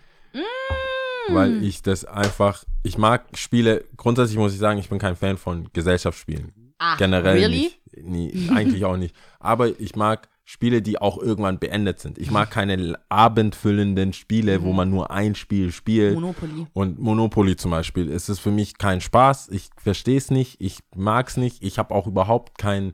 weil 1.30 1.64
ich 1.64 1.82
das 1.82 2.06
einfach, 2.06 2.64
ich 2.84 2.98
mag 2.98 3.26
Spiele, 3.36 3.86
grundsätzlich 3.98 4.38
muss 4.38 4.54
ich 4.54 4.60
sagen, 4.60 4.80
ich 4.80 4.90
bin 4.90 5.00
kein 5.00 5.16
Fan 5.16 5.38
von 5.38 5.70
Gesellschaftsspielen. 5.74 6.74
Ach, 6.78 6.98
Generell 6.98 7.38
really? 7.38 7.58
nicht. 7.58 7.80
Nie, 8.04 8.50
eigentlich 8.54 8.84
auch 8.86 8.98
nicht. 8.98 9.16
Aber 9.40 9.80
ich 9.80 9.96
mag 9.96 10.28
Spiele, 10.48 10.84
die 10.84 11.00
auch 11.00 11.18
irgendwann 11.18 11.58
beendet 11.58 12.00
sind. 12.00 12.20
Ich 12.20 12.30
mag 12.30 12.52
keine 12.52 13.00
abendfüllenden 13.10 14.14
Spiele, 14.14 14.62
wo 14.62 14.74
man 14.74 14.92
nur 14.92 15.10
ein 15.10 15.34
Spiel 15.34 15.72
spielt. 15.72 16.14
Monopoly. 16.14 16.68
Und 16.74 17.00
Monopoly 17.00 17.56
zum 17.56 17.72
Beispiel, 17.72 18.12
es 18.12 18.30
ist 18.30 18.40
für 18.40 18.52
mich 18.52 18.78
kein 18.78 19.02
Spaß. 19.02 19.50
Ich 19.50 19.70
verstehe 19.78 20.18
es 20.18 20.30
nicht. 20.30 20.62
Ich 20.62 20.80
mag 20.96 21.30
es 21.30 21.38
nicht. 21.38 21.64
Ich 21.64 21.80
habe 21.80 21.96
auch 21.96 22.06
überhaupt 22.06 22.60
keinen 22.60 22.94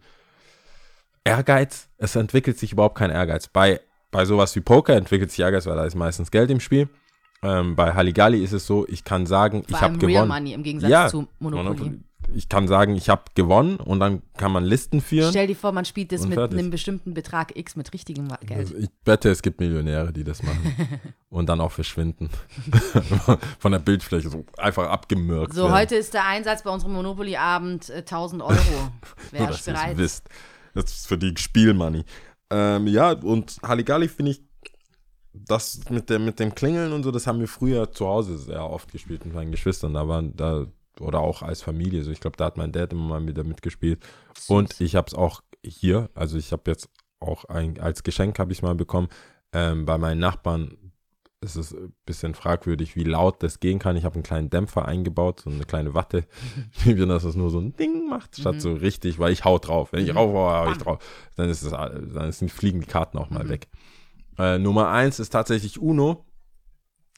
Ehrgeiz. 1.25 1.89
Es 1.97 2.15
entwickelt 2.15 2.57
sich 2.57 2.71
überhaupt 2.71 2.97
kein 2.97 3.09
Ehrgeiz. 3.09 3.49
Bei, 3.49 3.81
bei 4.11 4.23
sowas 4.23 4.55
wie 4.55 4.61
Poker 4.61 4.95
entwickelt 4.95 5.31
sich 5.31 5.41
Ehrgeiz, 5.41 5.65
weil 5.65 5.75
da 5.75 5.83
ist 5.83 5.95
meistens 5.95 6.31
Geld 6.31 6.51
im 6.51 6.61
Spiel. 6.61 6.87
Ähm, 7.43 7.75
bei 7.75 7.93
Halligalli 7.93 8.43
ist 8.43 8.51
es 8.51 8.67
so, 8.67 8.87
ich 8.87 9.03
kann 9.03 9.25
sagen, 9.25 9.63
Vor 9.63 9.77
ich 9.77 9.81
habe 9.81 9.97
gewonnen. 9.97 10.15
Real 10.15 10.27
Money 10.27 10.53
im 10.53 10.63
Gegensatz 10.63 11.11
zu 11.11 11.27
Monopoly. 11.39 11.99
Ich 12.33 12.47
kann 12.47 12.67
sagen, 12.67 12.95
ich 12.95 13.09
habe 13.09 13.23
gewonnen 13.33 13.77
und 13.77 13.99
dann 13.99 14.21
kann 14.37 14.51
man 14.51 14.63
Listen 14.63 15.01
führen. 15.01 15.31
Stell 15.31 15.47
dir 15.47 15.55
vor, 15.55 15.71
man 15.71 15.85
spielt 15.85 16.11
das 16.11 16.25
mit 16.27 16.35
fertig. 16.35 16.57
einem 16.57 16.69
bestimmten 16.69 17.13
Betrag 17.13 17.57
X 17.57 17.75
mit 17.75 17.91
richtigem 17.93 18.29
Geld. 18.45 18.73
Ich 18.77 18.89
wette, 19.05 19.29
es 19.29 19.41
gibt 19.41 19.59
Millionäre, 19.59 20.13
die 20.13 20.23
das 20.23 20.43
machen 20.43 20.99
und 21.29 21.49
dann 21.49 21.59
auch 21.59 21.71
verschwinden. 21.71 22.29
Von 23.59 23.71
der 23.71 23.79
Bildfläche 23.79 24.29
so 24.29 24.45
einfach 24.57 24.87
abgemürkt. 24.87 25.53
So, 25.53 25.63
werden. 25.63 25.73
heute 25.73 25.95
ist 25.95 26.13
der 26.13 26.25
Einsatz 26.27 26.63
bei 26.63 26.69
unserem 26.69 26.93
Monopoly-Abend 26.93 27.89
äh, 27.89 27.97
1000 27.97 28.43
Euro. 28.43 28.53
Nur, 28.53 28.91
Wer 29.31 29.49
ist 29.49 29.65
bereit? 29.65 29.97
wisst. 29.97 30.29
Das 30.73 30.85
ist 30.85 31.07
für 31.07 31.17
die 31.17 31.33
Spielmoney. 31.37 32.05
Ähm, 32.51 32.87
ja, 32.87 33.11
und 33.11 33.57
Halligalli 33.63 34.07
finde 34.07 34.31
ich, 34.33 34.41
das 35.33 35.81
mit, 35.89 36.09
der, 36.09 36.19
mit 36.19 36.39
dem 36.39 36.53
Klingeln 36.55 36.91
und 36.93 37.03
so, 37.03 37.11
das 37.11 37.27
haben 37.27 37.39
wir 37.39 37.47
früher 37.47 37.91
zu 37.91 38.07
Hause 38.07 38.37
sehr 38.37 38.69
oft 38.69 38.91
gespielt 38.91 39.25
mit 39.25 39.33
meinen 39.33 39.51
Geschwistern. 39.51 39.93
Da 39.93 40.07
waren 40.07 40.35
da, 40.35 40.67
oder 40.99 41.19
auch 41.19 41.41
als 41.41 41.61
Familie. 41.61 42.03
So, 42.03 42.11
ich 42.11 42.19
glaube, 42.19 42.37
da 42.37 42.45
hat 42.45 42.57
mein 42.57 42.71
Dad 42.71 42.91
immer 42.93 43.19
mal 43.19 43.27
wieder 43.27 43.43
mitgespielt. 43.43 44.03
Und 44.47 44.79
ich 44.81 44.95
habe 44.95 45.07
es 45.07 45.13
auch 45.13 45.41
hier, 45.63 46.09
also 46.13 46.37
ich 46.37 46.51
habe 46.51 46.63
jetzt 46.67 46.89
auch 47.19 47.45
ein, 47.45 47.79
als 47.79 48.03
Geschenk 48.03 48.39
habe 48.39 48.51
ich 48.51 48.61
mal 48.61 48.75
bekommen, 48.75 49.07
ähm, 49.53 49.85
bei 49.85 49.97
meinen 49.97 50.19
Nachbarn 50.19 50.77
ist 51.43 51.55
es 51.55 51.73
ein 51.73 51.93
bisschen 52.05 52.35
fragwürdig, 52.35 52.95
wie 52.95 53.03
laut 53.03 53.41
das 53.41 53.59
gehen 53.59 53.79
kann. 53.79 53.97
Ich 53.97 54.05
habe 54.05 54.15
einen 54.15 54.23
kleinen 54.23 54.49
Dämpfer 54.51 54.85
eingebaut, 54.85 55.41
so 55.41 55.49
eine 55.49 55.65
kleine 55.65 55.95
Watte, 55.95 56.25
dass 56.85 57.23
es 57.23 57.35
nur 57.35 57.49
so 57.49 57.59
ein 57.59 57.75
Ding 57.75 58.07
macht, 58.07 58.37
statt 58.37 58.61
so 58.61 58.73
richtig, 58.73 59.17
weil 59.17 59.33
ich 59.33 59.43
hau 59.43 59.57
drauf. 59.57 59.91
Wenn 59.91 60.05
ich 60.05 60.15
raufhaue, 60.15 60.65
hau 60.65 60.71
ich 60.71 60.77
drauf. 60.77 60.99
Dann, 61.35 61.49
ist 61.49 61.63
es, 61.63 61.71
dann 61.71 62.29
ist, 62.29 62.43
fliegen 62.51 62.81
die 62.81 62.87
Karten 62.87 63.17
auch 63.17 63.31
mal 63.31 63.49
weg. 63.49 63.69
Äh, 64.37 64.57
Nummer 64.57 64.89
eins 64.89 65.19
ist 65.19 65.29
tatsächlich 65.31 65.79
Uno, 65.81 66.25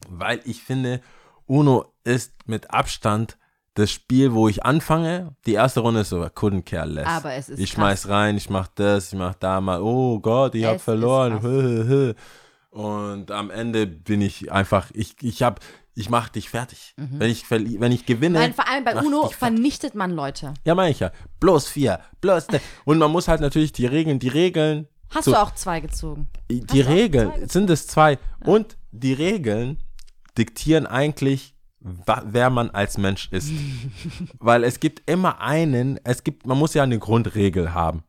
weil 0.10 0.40
ich 0.46 0.64
finde, 0.64 1.02
Uno 1.46 1.94
ist 2.04 2.34
mit 2.48 2.72
Abstand 2.72 3.38
das 3.76 3.92
Spiel, 3.92 4.34
wo 4.34 4.48
ich 4.48 4.64
anfange, 4.66 5.36
die 5.48 5.54
erste 5.54 5.80
Runde 5.80 6.02
ist 6.02 6.10
so, 6.10 6.22
couldn't 6.22 6.64
care 6.64 6.86
less. 6.88 7.08
Aber 7.08 7.34
es 7.34 7.50
ist 7.50 7.60
ich 7.60 7.72
krass. 7.72 7.76
schmeiß 8.04 8.10
rein, 8.10 8.38
ich 8.38 8.50
mach 8.50 8.68
das, 8.68 9.12
ich 9.14 9.18
mach 9.18 9.34
da 9.36 9.62
mal, 9.62 9.82
oh 9.82 10.20
Gott, 10.20 10.54
ich 10.56 10.64
hab 10.66 10.76
Es 10.76 10.82
ist 10.82 10.86
verloren. 10.86 11.40
krass. 11.40 12.16
Und 12.70 13.30
am 13.32 13.50
Ende 13.52 13.86
bin 13.88 14.22
ich 14.22 14.52
einfach, 14.52 14.90
ich, 14.94 15.16
ich 15.22 15.44
hab, 15.44 15.60
ich 15.96 16.10
mach 16.10 16.30
dich 16.30 16.50
fertig. 16.50 16.96
Wenn, 16.98 17.30
ich, 17.30 17.44
verli- 17.46 17.80
wenn 17.80 17.92
ich 17.92 18.06
gewinne. 18.08 18.40
Weil 18.40 18.52
vor 18.54 18.68
allem 18.68 18.84
bei 18.84 18.96
UNO 18.96 19.30
vernichtet 19.30 19.94
man 19.94 20.10
Leute. 20.12 20.56
Ja, 20.66 20.74
meine 20.74 20.90
ich 20.90 21.00
ja. 21.00 21.12
Bloß 21.40 21.68
vier, 21.70 22.00
bloß 22.22 22.48
ne. 22.50 22.62
Und 22.86 22.98
man 22.98 23.12
muss 23.12 23.28
halt 23.28 23.42
natürlich 23.42 23.74
die 23.74 23.86
Regeln, 23.86 24.18
die 24.18 24.28
Regeln, 24.28 24.88
Hast 25.14 25.26
So. 25.26 25.32
du 25.32 25.42
auch 25.42 25.54
zwei 25.56 25.80
gezogen? 25.80 26.28
die 26.50 26.66
zwei 26.66 26.82
Regeln, 26.82 27.50
sind 27.50 27.70
es 27.70 27.88
zwei. 27.88 28.18
Und 28.46 28.78
die 28.92 29.14
Regeln 29.14 29.78
diktieren 30.38 30.86
eigentlich, 30.88 31.56
wer 31.80 32.50
man 32.50 32.70
als 32.72 32.98
Mensch 32.98 33.30
ist. 33.32 33.52
Weil 34.40 34.64
es 34.64 34.80
gibt 34.80 35.10
immer 35.10 35.42
einen, 35.42 36.00
es 36.04 36.24
gibt, 36.24 36.46
man 36.48 36.58
muss 36.58 36.74
ja 36.74 36.84
eine 36.84 37.00
Grundregel 37.00 37.74
haben. 37.74 38.04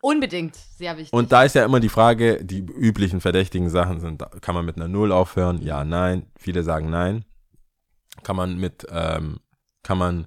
Unbedingt. 0.00 0.54
Sehr 0.54 0.98
wichtig. 0.98 1.12
Und 1.14 1.32
da 1.32 1.44
ist 1.44 1.54
ja 1.54 1.64
immer 1.64 1.80
die 1.80 1.88
Frage, 1.88 2.44
die 2.44 2.58
üblichen 2.58 3.22
verdächtigen 3.22 3.70
Sachen 3.70 4.00
sind, 4.00 4.22
kann 4.42 4.54
man 4.54 4.66
mit 4.66 4.76
einer 4.76 4.88
Null 4.88 5.12
aufhören? 5.12 5.62
Ja, 5.62 5.82
nein. 5.82 6.26
Viele 6.36 6.62
sagen 6.62 6.90
nein. 6.90 7.24
Kann 8.22 8.36
man 8.36 8.58
mit, 8.58 8.86
ähm, 8.90 9.40
kann 9.82 9.96
man, 9.96 10.26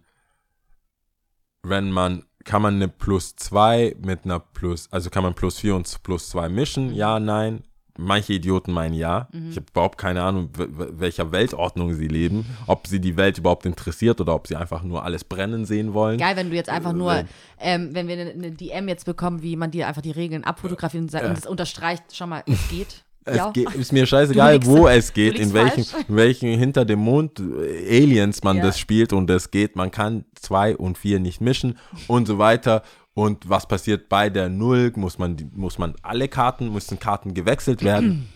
wenn 1.61 1.91
man, 1.91 2.23
kann 2.47 2.61
man 2.61 2.75
eine 2.75 2.87
plus 2.87 3.35
zwei 3.35 3.95
mit 4.03 4.25
einer 4.25 4.39
plus, 4.39 4.87
also 4.91 5.09
kann 5.09 5.21
man 5.21 5.33
plus 5.33 5.59
vier 5.59 5.75
und 5.75 6.01
plus 6.01 6.29
zwei 6.29 6.49
mischen? 6.49 6.95
Ja, 6.95 7.19
nein. 7.19 7.61
Manche 7.99 8.33
Idioten 8.33 8.71
meinen 8.73 8.93
ja. 8.93 9.27
Ich 9.49 9.55
habe 9.57 9.65
überhaupt 9.71 9.97
keine 9.97 10.21
Ahnung, 10.21 10.49
welcher 10.55 11.31
Weltordnung 11.31 11.95
sie 11.95 12.07
leben, 12.07 12.45
ob 12.67 12.85
sie 12.85 12.99
die 13.01 13.17
Welt 13.17 13.39
überhaupt 13.39 13.65
interessiert 13.65 14.21
oder 14.21 14.35
ob 14.35 14.45
sie 14.45 14.55
einfach 14.55 14.83
nur 14.83 15.03
alles 15.03 15.23
brennen 15.23 15.65
sehen 15.65 15.95
wollen. 15.95 16.19
Geil, 16.19 16.35
wenn 16.35 16.51
du 16.51 16.55
jetzt 16.55 16.69
einfach 16.69 16.93
nur, 16.93 17.15
Äh, 17.15 17.25
ähm, 17.59 17.89
wenn 17.93 18.07
wir 18.07 18.19
eine, 18.19 18.29
eine 18.29 18.51
DM 18.51 18.87
jetzt 18.87 19.05
bekommen, 19.05 19.41
wie 19.41 19.55
man 19.55 19.71
dir 19.71 19.87
einfach 19.87 20.03
die 20.03 20.11
Regeln 20.11 20.43
abfotografiert 20.43 21.01
und, 21.01 21.09
sagt, 21.11 21.25
und 21.25 21.35
das 21.37 21.47
unterstreicht, 21.47 22.03
schau 22.13 22.27
mal, 22.27 22.43
es 22.45 22.69
geht. 22.69 23.03
Es 23.27 23.37
ja. 23.37 23.51
geht, 23.51 23.73
ist 23.75 23.91
mir 23.91 24.05
scheißegal, 24.05 24.65
wo 24.65 24.87
es 24.87 25.13
geht, 25.13 25.37
in 25.37 25.53
welchen, 25.53 25.85
in 26.07 26.15
welchen 26.15 26.57
hinter 26.57 26.85
dem 26.85 26.99
Mond 26.99 27.39
äh, 27.39 27.97
Aliens 28.03 28.43
man 28.43 28.57
Ja. 28.57 28.63
das 28.63 28.79
spielt 28.79 29.13
und 29.13 29.29
es 29.29 29.51
geht. 29.51 29.75
Man 29.75 29.91
kann 29.91 30.25
zwei 30.35 30.75
und 30.75 30.97
vier 30.97 31.19
nicht 31.19 31.41
mischen 31.41 31.77
und 32.07 32.25
so 32.27 32.37
weiter. 32.39 32.83
Und 33.13 33.49
was 33.49 33.67
passiert 33.67 34.09
bei 34.09 34.29
der 34.29 34.47
Null? 34.47 34.93
Muss 34.95 35.17
man, 35.17 35.35
muss 35.53 35.77
man 35.77 35.95
alle 36.03 36.27
Karten, 36.27 36.71
müssen 36.71 36.99
Karten 36.99 37.33
gewechselt 37.33 37.83
werden? 37.83 38.29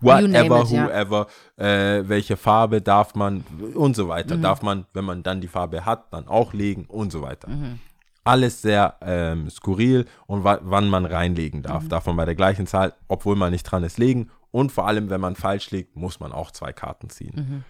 Whatever, 0.00 0.60
it, 0.62 0.70
whoever, 0.70 1.26
äh, 1.56 2.02
welche 2.06 2.36
Farbe 2.36 2.80
darf 2.80 3.14
man 3.14 3.44
und 3.74 3.96
so 3.96 4.08
weiter. 4.08 4.36
Mhm. 4.36 4.42
Darf 4.42 4.62
man, 4.62 4.86
wenn 4.94 5.04
man 5.04 5.22
dann 5.22 5.40
die 5.40 5.48
Farbe 5.48 5.84
hat, 5.84 6.12
dann 6.12 6.28
auch 6.28 6.52
legen 6.52 6.86
und 6.86 7.12
so 7.12 7.22
weiter. 7.22 7.48
Mhm. 7.48 7.78
Alles 8.24 8.62
sehr 8.62 8.96
ähm, 9.00 9.48
skurril 9.48 10.06
und 10.26 10.44
wa 10.44 10.58
wann 10.62 10.88
man 10.88 11.06
reinlegen 11.06 11.62
darf. 11.62 11.88
Darf 11.88 12.06
man 12.06 12.16
bei 12.16 12.26
der 12.26 12.34
gleichen 12.34 12.66
Zahl, 12.66 12.94
obwohl 13.08 13.36
man 13.36 13.50
nicht 13.52 13.64
dran 13.64 13.82
ist, 13.82 13.98
legen. 13.98 14.30
Und 14.50 14.72
vor 14.72 14.86
allem, 14.86 15.10
wenn 15.10 15.20
man 15.20 15.36
falsch 15.36 15.70
liegt, 15.70 15.96
muss 15.96 16.20
man 16.20 16.32
auch 16.32 16.50
zwei 16.50 16.72
Karten 16.72 17.08
ziehen. 17.08 17.64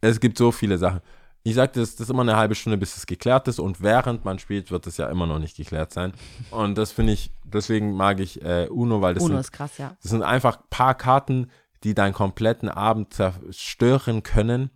Es 0.00 0.20
gibt 0.20 0.38
so 0.38 0.52
viele 0.52 0.78
Sachen. 0.78 1.00
Ich 1.44 1.54
sagte, 1.54 1.80
das, 1.80 1.96
das 1.96 2.08
ist 2.08 2.10
immer 2.10 2.22
eine 2.22 2.36
halbe 2.36 2.54
Stunde, 2.54 2.76
bis 2.76 2.96
es 2.96 3.06
geklärt 3.06 3.48
ist. 3.48 3.58
Und 3.58 3.80
während 3.80 4.24
man 4.24 4.38
spielt, 4.38 4.70
wird 4.70 4.86
es 4.86 4.96
ja 4.96 5.08
immer 5.08 5.26
noch 5.26 5.38
nicht 5.38 5.56
geklärt 5.56 5.92
sein. 5.92 6.12
Und 6.50 6.76
das 6.76 6.92
finde 6.92 7.12
ich, 7.12 7.32
deswegen 7.44 7.94
mag 7.94 8.20
ich 8.20 8.42
äh, 8.42 8.68
Uno, 8.68 9.00
weil 9.00 9.14
das 9.14 9.22
UNO 9.22 9.34
sind, 9.34 9.40
ist 9.40 9.52
krass, 9.52 9.78
ja. 9.78 9.96
das 10.02 10.10
sind 10.10 10.22
einfach 10.22 10.58
ein 10.58 10.64
paar 10.70 10.94
Karten, 10.94 11.50
die 11.84 11.94
deinen 11.94 12.12
kompletten 12.12 12.68
Abend 12.68 13.14
zerstören 13.14 14.22
können 14.22 14.70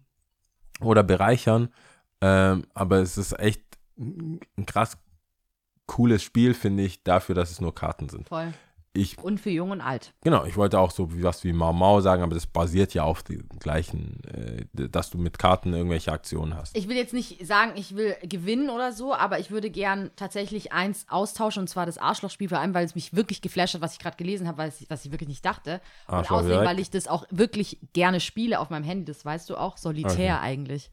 oder 0.80 1.02
bereichern. 1.02 1.68
Ähm, 2.20 2.64
aber 2.74 2.98
es 2.98 3.18
ist 3.18 3.38
echt 3.38 3.62
ein 3.98 4.66
krass 4.66 4.96
cooles 5.86 6.22
Spiel, 6.22 6.54
finde 6.54 6.84
ich, 6.84 7.02
dafür, 7.02 7.34
dass 7.34 7.50
es 7.50 7.60
nur 7.60 7.74
Karten 7.74 8.08
sind. 8.08 8.28
Voll. 8.28 8.52
Ich, 8.94 9.16
Und 9.16 9.40
für 9.40 9.48
jung 9.48 9.70
und 9.70 9.80
alt. 9.80 10.12
genau, 10.22 10.44
ich 10.44 10.58
wollte 10.58 10.78
auch 10.78 10.90
so 10.90 11.14
wie 11.14 11.22
was 11.22 11.44
wie 11.44 11.54
Mau 11.54 11.72
Mau 11.72 12.02
sagen, 12.02 12.22
aber 12.22 12.34
das 12.34 12.46
basiert 12.46 12.92
ja 12.92 13.04
auf 13.04 13.22
den 13.22 13.48
gleichen, 13.58 14.22
äh, 14.24 14.66
dass 14.74 15.08
du 15.08 15.16
mit 15.16 15.38
Karten 15.38 15.72
irgendwelche 15.72 16.12
Aktionen 16.12 16.54
hast. 16.54 16.76
Ich 16.76 16.88
will 16.88 16.96
jetzt 16.96 17.14
nicht 17.14 17.46
sagen, 17.46 17.72
ich 17.76 17.96
will 17.96 18.14
gewinnen 18.22 18.68
oder 18.68 18.92
so, 18.92 19.14
aber 19.14 19.38
ich 19.38 19.50
würde 19.50 19.70
gern 19.70 20.10
tatsächlich 20.16 20.74
eins 20.74 21.06
austauschen 21.08 21.62
und 21.62 21.68
zwar 21.68 21.86
das 21.86 21.96
Arschlochspiel, 21.96 22.50
vor 22.50 22.58
allem, 22.58 22.74
weil 22.74 22.84
es 22.84 22.94
mich 22.94 23.14
wirklich 23.14 23.40
geflasht 23.40 23.74
hat, 23.74 23.80
was 23.80 23.94
ich 23.94 23.98
gerade 23.98 24.18
gelesen 24.18 24.46
habe, 24.46 24.70
was 24.88 25.04
ich 25.06 25.10
wirklich 25.10 25.28
nicht 25.28 25.44
dachte. 25.44 25.80
Und 26.06 26.30
außerdem, 26.30 26.62
weil 26.66 26.78
ich 26.78 26.90
das 26.90 27.08
auch 27.08 27.24
wirklich 27.30 27.78
gerne 27.94 28.20
spiele 28.20 28.60
auf 28.60 28.68
meinem 28.68 28.84
Handy, 28.84 29.06
das 29.06 29.24
weißt 29.24 29.48
du 29.48 29.56
auch, 29.56 29.78
solitär 29.78 30.42
eigentlich. 30.42 30.90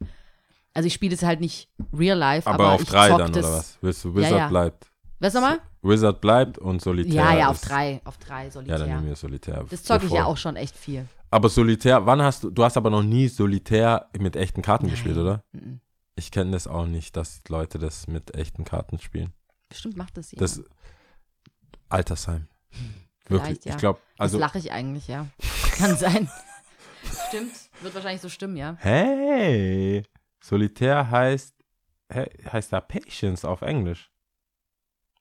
Also 0.74 0.86
ich 0.86 0.94
spiele 0.94 1.14
es 1.14 1.22
halt 1.22 1.40
nicht 1.40 1.68
real 1.92 2.16
life, 2.16 2.48
aber, 2.48 2.64
aber, 2.64 2.72
auf 2.74 2.82
ich 2.82 2.88
drei 2.88 3.08
dann, 3.08 3.30
oder 3.30 3.42
was? 3.42 3.78
Wizard 3.82 4.32
ja. 4.32 4.48
bleibt? 4.48 4.90
Was 5.18 5.34
nochmal? 5.34 5.58
Wizard 5.82 6.20
bleibt 6.20 6.58
und 6.58 6.80
Solitär. 6.80 7.14
Ja, 7.14 7.36
ja, 7.36 7.48
auf 7.48 7.60
drei, 7.60 8.00
auf 8.04 8.18
drei 8.18 8.44
Ja, 8.44 8.50
solitär. 8.50 8.78
dann 8.78 8.88
nehmen 8.88 9.06
wir 9.06 9.16
Solitär. 9.16 9.64
das 9.68 9.82
zocke 9.82 10.06
ich 10.06 10.12
ja 10.12 10.24
auch 10.24 10.36
schon 10.36 10.56
echt 10.56 10.76
viel. 10.76 11.06
Aber 11.30 11.48
Solitär, 11.48 12.06
wann 12.06 12.22
hast 12.22 12.44
du, 12.44 12.50
du 12.50 12.64
hast 12.64 12.76
aber 12.76 12.90
noch 12.90 13.02
nie 13.02 13.28
Solitär 13.28 14.08
mit 14.18 14.36
echten 14.36 14.62
Karten 14.62 14.86
Nein. 14.86 14.94
gespielt, 14.94 15.16
oder? 15.16 15.44
Mhm. 15.52 15.80
Ich 16.16 16.30
kenne 16.30 16.50
das 16.52 16.66
auch 16.66 16.86
nicht, 16.86 17.16
dass 17.16 17.42
Leute 17.48 17.78
das 17.78 18.06
mit 18.06 18.34
echten 18.34 18.64
Karten 18.64 18.98
spielen. 18.98 19.32
Bestimmt 19.68 19.96
macht 19.96 20.16
das 20.16 20.32
jemand. 20.32 20.42
Das 20.42 20.62
Altersheim. 21.88 22.48
Wirklich. 23.28 23.42
Vielleicht, 23.42 23.64
ja. 23.66 23.72
Ich 23.72 23.78
glaube, 23.78 24.00
Also, 24.18 24.36
also. 24.36 24.38
das 24.38 24.48
lache 24.48 24.58
ich 24.58 24.72
eigentlich, 24.72 25.08
ja. 25.08 25.26
Kann 25.76 25.96
sein. 25.96 26.28
Stimmt, 27.28 27.52
wird 27.80 27.94
wahrscheinlich 27.94 28.20
so 28.20 28.28
stimmen, 28.28 28.56
ja. 28.56 28.76
Hey! 28.78 30.04
Solitär 30.42 31.10
heißt, 31.10 31.54
heißt 32.12 32.72
da 32.72 32.80
Patience 32.80 33.44
auf 33.44 33.62
Englisch. 33.62 34.10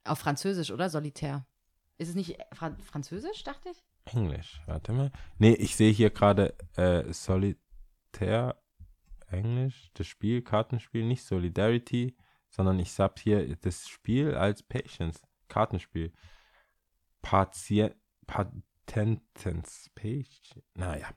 Auf 0.04 0.20
Französisch, 0.20 0.72
oder? 0.72 0.90
Solitär. 0.90 1.46
Ist 1.98 2.10
es 2.10 2.16
nicht 2.16 2.38
Fra 2.54 2.76
Französisch, 2.82 3.44
dachte 3.44 3.70
ich? 3.70 3.84
Englisch, 4.06 4.62
warte 4.66 4.94
mal. 4.94 5.12
Nee, 5.38 5.54
ich 5.54 5.76
sehe 5.76 5.92
hier 5.92 6.10
gerade 6.10 6.56
äh, 6.76 7.12
Solitär, 7.12 8.62
Englisch, 9.28 9.92
das 9.94 10.08
Spiel, 10.08 10.42
Kartenspiel, 10.42 11.06
nicht 11.06 11.24
Solidarity, 11.24 12.16
sondern 12.50 12.80
ich 12.80 12.98
hab 13.00 13.20
hier 13.20 13.56
das 13.58 13.88
Spiel 13.88 14.36
als 14.36 14.64
Patience, 14.64 15.22
Kartenspiel. 15.48 16.14
Patient, 17.22 17.96
Patentens, 18.26 19.90
Patience, 19.94 20.64
naja. 20.74 21.10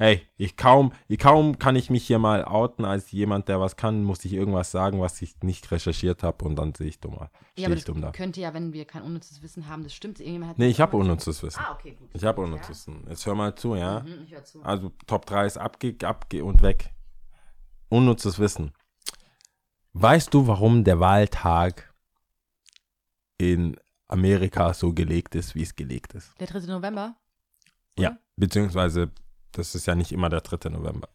Ey, 0.00 0.26
ich 0.38 0.56
kaum, 0.56 0.92
ich 1.08 1.18
kaum 1.18 1.58
kann 1.58 1.76
ich 1.76 1.90
mich 1.90 2.06
hier 2.06 2.18
mal 2.18 2.42
outen 2.46 2.86
als 2.86 3.10
jemand, 3.10 3.48
der 3.48 3.60
was 3.60 3.76
kann, 3.76 4.02
muss 4.02 4.24
ich 4.24 4.32
irgendwas 4.32 4.70
sagen, 4.70 4.98
was 4.98 5.20
ich 5.20 5.34
nicht 5.42 5.70
recherchiert 5.70 6.22
habe 6.22 6.42
und 6.46 6.56
dann 6.56 6.74
sehe 6.74 6.86
ich 6.88 7.00
dumm, 7.00 7.18
Ja, 7.54 7.66
aber 7.66 7.76
ich 7.76 7.84
dumm 7.84 8.00
da. 8.00 8.10
könnte 8.10 8.40
ja, 8.40 8.54
wenn 8.54 8.72
wir 8.72 8.86
kein 8.86 9.02
unnützes 9.02 9.42
Wissen 9.42 9.68
haben, 9.68 9.82
das 9.82 9.92
stimmt. 9.92 10.18
Irgendjemand 10.18 10.52
hat 10.52 10.58
Nee, 10.58 10.68
ich 10.68 10.80
habe 10.80 10.96
unnützes 10.96 11.42
Wissen. 11.42 11.60
Ah, 11.62 11.72
okay, 11.72 11.96
gut. 11.98 12.08
Ich 12.14 12.24
habe 12.24 12.40
unnützes 12.40 12.88
Wissen. 12.88 13.04
Jetzt 13.10 13.26
hör 13.26 13.34
mal 13.34 13.54
zu, 13.54 13.74
ja? 13.76 14.00
Mhm, 14.00 14.22
ich 14.24 14.32
hör 14.32 14.42
zu. 14.42 14.62
Also 14.62 14.90
Top 15.06 15.26
3 15.26 15.44
ist 15.44 15.58
abge, 15.58 15.94
abge 16.02 16.42
und 16.44 16.62
weg. 16.62 16.94
Unnützes 17.90 18.38
Wissen. 18.38 18.72
Weißt 19.92 20.32
du, 20.32 20.46
warum 20.46 20.82
der 20.82 20.98
Wahltag 20.98 21.92
in 23.36 23.76
Amerika 24.08 24.72
so 24.72 24.94
gelegt 24.94 25.34
ist, 25.34 25.54
wie 25.54 25.62
es 25.62 25.76
gelegt 25.76 26.14
ist? 26.14 26.32
Der 26.40 26.46
3. 26.46 26.60
November? 26.72 27.16
Ja, 27.98 28.16
beziehungsweise 28.36 29.10
das 29.52 29.74
ist 29.74 29.86
ja 29.86 29.94
nicht 29.94 30.12
immer 30.12 30.28
der 30.28 30.40
3. 30.40 30.70
November. 30.70 31.08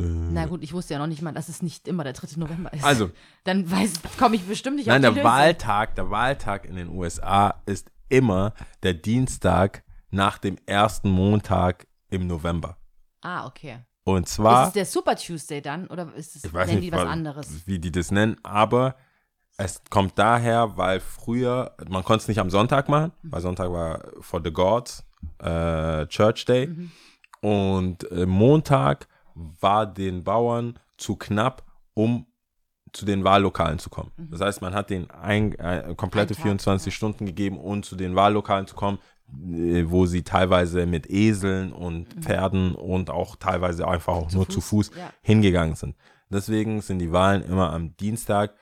Na 0.00 0.46
gut, 0.46 0.62
ich 0.62 0.72
wusste 0.72 0.94
ja 0.94 0.98
noch 1.00 1.06
nicht 1.06 1.22
mal, 1.22 1.32
dass 1.32 1.48
es 1.48 1.62
nicht 1.62 1.88
immer 1.88 2.04
der 2.04 2.12
3. 2.12 2.38
November 2.38 2.72
ist. 2.72 2.84
Also, 2.84 3.10
Dann 3.44 3.66
komme 4.18 4.36
ich 4.36 4.44
bestimmt 4.44 4.76
nicht 4.76 4.86
nein, 4.86 4.96
auf 4.98 5.02
der 5.02 5.10
die 5.10 5.18
Lösung. 5.18 5.30
Wahltag, 5.32 5.94
der 5.96 6.10
Wahltag 6.10 6.64
in 6.66 6.76
den 6.76 6.88
USA 6.88 7.62
ist 7.66 7.90
immer 8.08 8.54
der 8.82 8.94
Dienstag 8.94 9.82
nach 10.10 10.38
dem 10.38 10.56
ersten 10.66 11.10
Montag 11.10 11.86
im 12.10 12.26
November. 12.26 12.76
Ah, 13.20 13.46
okay. 13.46 13.80
Und 14.04 14.26
Ist 14.26 14.34
zwar 14.34 14.68
es 14.68 14.72
der 14.72 14.86
Super 14.86 15.16
Tuesday 15.16 15.60
dann? 15.60 15.86
Oder 15.88 16.14
ist 16.14 16.36
es, 16.36 16.44
Ich 16.44 16.52
weiß 16.52 16.68
nennen 16.68 16.80
nicht, 16.80 16.92
die 16.92 16.96
was 16.96 17.06
anderes? 17.06 17.66
wie 17.66 17.78
die 17.78 17.92
das 17.92 18.10
nennen, 18.10 18.36
aber 18.42 18.94
es 19.58 19.82
kommt 19.90 20.16
daher, 20.16 20.76
weil 20.76 21.00
früher, 21.00 21.72
man 21.88 22.04
konnte 22.04 22.22
es 22.22 22.28
nicht 22.28 22.38
am 22.38 22.48
Sonntag 22.48 22.88
machen, 22.88 23.12
weil 23.24 23.40
Sonntag 23.40 23.70
war 23.72 24.04
for 24.20 24.40
the 24.42 24.52
gods, 24.52 25.04
äh, 25.40 26.06
Church 26.06 26.44
Day. 26.44 26.68
Mhm. 26.68 26.92
Und 27.40 28.10
äh, 28.12 28.24
Montag 28.24 29.08
war 29.34 29.86
den 29.86 30.22
Bauern 30.22 30.78
zu 30.96 31.16
knapp, 31.16 31.64
um 31.94 32.26
zu 32.92 33.04
den 33.04 33.24
Wahllokalen 33.24 33.80
zu 33.80 33.90
kommen. 33.90 34.12
Das 34.16 34.40
heißt, 34.40 34.62
man 34.62 34.74
hat 34.74 34.90
den 34.90 35.10
ein, 35.10 35.52
äh, 35.58 35.94
komplette 35.96 36.34
Tag, 36.34 36.42
24 36.42 36.94
Stunden 36.94 37.26
gegeben, 37.26 37.58
um 37.58 37.82
zu 37.82 37.96
den 37.96 38.14
Wahllokalen 38.14 38.66
zu 38.66 38.76
kommen, 38.76 38.98
äh, 39.52 39.84
wo 39.86 40.06
sie 40.06 40.22
teilweise 40.22 40.86
mit 40.86 41.10
Eseln 41.10 41.72
und 41.72 42.14
Pferden 42.22 42.76
und 42.76 43.10
auch 43.10 43.36
teilweise 43.36 43.86
einfach 43.86 44.14
auch 44.14 44.32
nur 44.32 44.48
zu 44.48 44.60
Fuß 44.60 44.92
ja. 44.96 45.12
hingegangen 45.20 45.74
sind. 45.74 45.96
Deswegen 46.30 46.80
sind 46.80 47.00
die 47.00 47.12
Wahlen 47.12 47.42
immer 47.42 47.72
am 47.72 47.96
Dienstag 47.96 48.54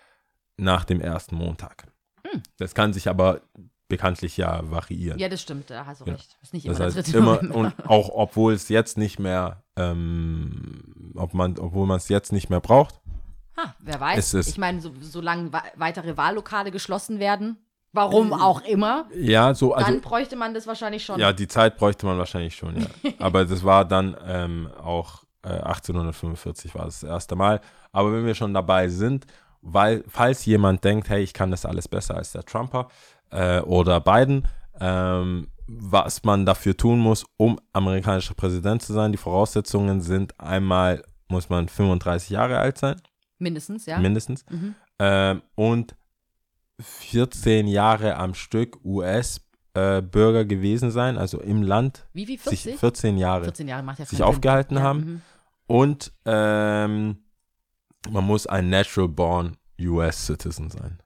nach 0.56 0.84
dem 0.84 1.00
ersten 1.00 1.36
Montag. 1.36 1.84
Das 2.58 2.74
kann 2.74 2.92
sich 2.92 3.08
aber 3.08 3.40
bekanntlich 3.88 4.36
ja 4.36 4.68
variieren. 4.70 5.18
Ja, 5.18 5.28
das 5.28 5.40
stimmt, 5.42 5.70
da 5.70 5.86
hast 5.86 6.00
du 6.00 6.06
Ja. 6.06 6.14
recht. 6.14 6.36
Ist 6.42 6.52
nicht 6.52 6.66
immer 6.66 6.76
Das 6.76 6.96
heißt 6.96 7.14
immer, 7.14 7.34
November. 7.36 7.54
und 7.54 7.74
auch 7.88 8.10
obwohl 8.12 8.52
es 8.52 8.68
jetzt 8.68 8.98
nicht 8.98 9.18
mehr, 9.20 9.62
ähm, 9.76 11.12
ob 11.14 11.34
man, 11.34 11.56
obwohl 11.58 11.86
man 11.86 11.98
es 11.98 12.08
jetzt 12.08 12.32
nicht 12.32 12.50
mehr 12.50 12.60
braucht, 12.60 13.00
Ha, 13.56 13.74
wer 13.78 13.98
weiß. 13.98 14.34
Ich 14.34 14.58
meine, 14.58 14.82
so, 14.82 14.92
solange 15.00 15.50
weitere 15.76 16.16
Wahllokale 16.18 16.70
geschlossen 16.70 17.20
werden, 17.20 17.56
warum 17.92 18.34
auch 18.34 18.60
immer, 18.62 19.06
ja, 19.14 19.54
so, 19.54 19.72
also, 19.72 19.90
dann 19.90 20.02
bräuchte 20.02 20.36
man 20.36 20.52
das 20.52 20.66
wahrscheinlich 20.66 21.04
schon. 21.06 21.18
ja, 21.18 21.32
die 21.32 21.48
Zeit 21.48 21.78
bräuchte 21.78 22.04
man 22.04 22.18
wahrscheinlich 22.18 22.54
schon, 22.54 22.76
ja. 22.78 22.86
Aber 23.18 23.46
das 23.46 23.64
war 23.64 23.86
dann 23.86 24.14
ähm, 24.26 24.68
auch 24.82 25.24
äh, 25.42 25.48
1845 25.48 26.74
war 26.74 26.84
das, 26.84 27.00
das 27.00 27.08
erste 27.08 27.34
Mal. 27.36 27.60
Aber 27.92 28.12
wenn 28.12 28.26
wir 28.26 28.34
schon 28.34 28.52
dabei 28.52 28.88
sind, 28.88 29.26
weil, 29.66 30.04
falls 30.06 30.46
jemand 30.46 30.84
denkt, 30.84 31.08
hey, 31.08 31.22
ich 31.22 31.34
kann 31.34 31.50
das 31.50 31.66
alles 31.66 31.88
besser 31.88 32.16
als 32.16 32.32
der 32.32 32.44
Trumper 32.44 32.88
äh, 33.30 33.60
oder 33.60 34.00
Biden, 34.00 34.46
ähm, 34.80 35.48
was 35.66 36.22
man 36.22 36.46
dafür 36.46 36.76
tun 36.76 37.00
muss, 37.00 37.26
um 37.36 37.58
amerikanischer 37.72 38.34
Präsident 38.34 38.82
zu 38.82 38.92
sein, 38.92 39.10
die 39.10 39.18
Voraussetzungen 39.18 40.00
sind 40.00 40.38
einmal, 40.38 41.02
muss 41.28 41.48
man 41.48 41.68
35 41.68 42.30
Jahre 42.30 42.58
alt 42.58 42.78
sein. 42.78 43.00
Mindestens, 43.38 43.86
ja. 43.86 43.98
mindestens. 43.98 44.44
Mhm. 44.48 44.76
Ähm, 45.00 45.42
und 45.56 45.96
14 46.80 47.66
Jahre 47.66 48.16
am 48.16 48.34
Stück 48.34 48.78
US-Bürger 48.84 50.44
gewesen 50.44 50.92
sein, 50.92 51.18
also 51.18 51.40
im 51.40 51.62
Land, 51.62 52.06
Wie 52.12 52.24
sich 52.24 52.40
40? 52.40 52.78
14 52.78 53.18
Jahre 53.18 53.44
14 53.44 53.66
Jahre 53.66 53.82
macht 53.82 53.98
ja 53.98 54.04
sich 54.04 54.18
keinen 54.18 54.26
Sinn. 54.26 54.34
aufgehalten 54.36 54.76
ja, 54.76 54.82
haben. 54.82 54.98
mhm. 55.00 55.22
Und 55.66 56.12
ähm, 56.24 57.25
man 58.10 58.24
muss 58.24 58.46
ein 58.46 58.70
natural 58.70 59.08
born 59.08 59.56
US-Citizen 59.80 60.70
sein. 60.70 60.98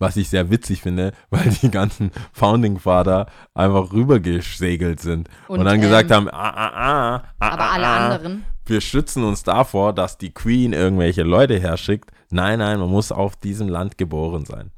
Was 0.00 0.16
ich 0.16 0.28
sehr 0.28 0.50
witzig 0.50 0.82
finde, 0.82 1.12
weil 1.30 1.50
die 1.50 1.70
ganzen 1.70 2.10
Founding 2.32 2.78
Father 2.78 3.26
einfach 3.54 3.92
rübergesegelt 3.92 5.00
sind 5.00 5.28
und, 5.48 5.60
Und, 5.60 5.66
dann 5.66 5.80
gesagt 5.80 6.10
ähm, 6.10 6.16
haben, 6.16 6.30
ah, 6.30 6.50
ah, 6.50 6.68
ah, 6.68 7.16
ah, 7.16 7.52
Aber 7.52 7.70
alle 7.70 7.86
ah, 7.86 7.96
ah, 7.96 8.04
anderen, 8.14 8.44
wir 8.66 8.80
schützen 8.80 9.24
uns 9.24 9.42
davor, 9.42 9.94
dass 9.94 10.18
die 10.18 10.32
Queen 10.32 10.72
irgendwelche 10.72 11.22
Leute 11.22 11.58
herschickt. 11.58 12.10
Nein, 12.30 12.58
nein, 12.58 12.78
man 12.78 12.90
muss 12.90 13.10
auf 13.10 13.36
diesem 13.36 13.68
Land 13.68 13.96
geboren 13.96 14.44
sein. 14.44 14.70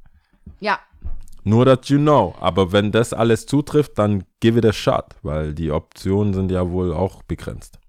ja, 0.61 0.78
Nur 1.43 1.65
that 1.65 1.86
you 1.86 1.98
know. 1.98 2.35
Aber 2.40 2.73
wenn 2.73 2.93
das 2.93 3.12
alles 3.12 3.47
zutrifft, 3.47 3.98
dann 3.98 4.24
give 4.40 4.59
it 4.59 4.65
a 4.65 4.73
shot, 4.73 5.16
weil 5.23 5.55
die 5.55 5.73
Optionen 5.73 6.35
sind 6.35 6.51
ja 6.51 6.70
wohl 6.70 6.93
auch 6.93 7.23
begrenzt. 7.23 7.80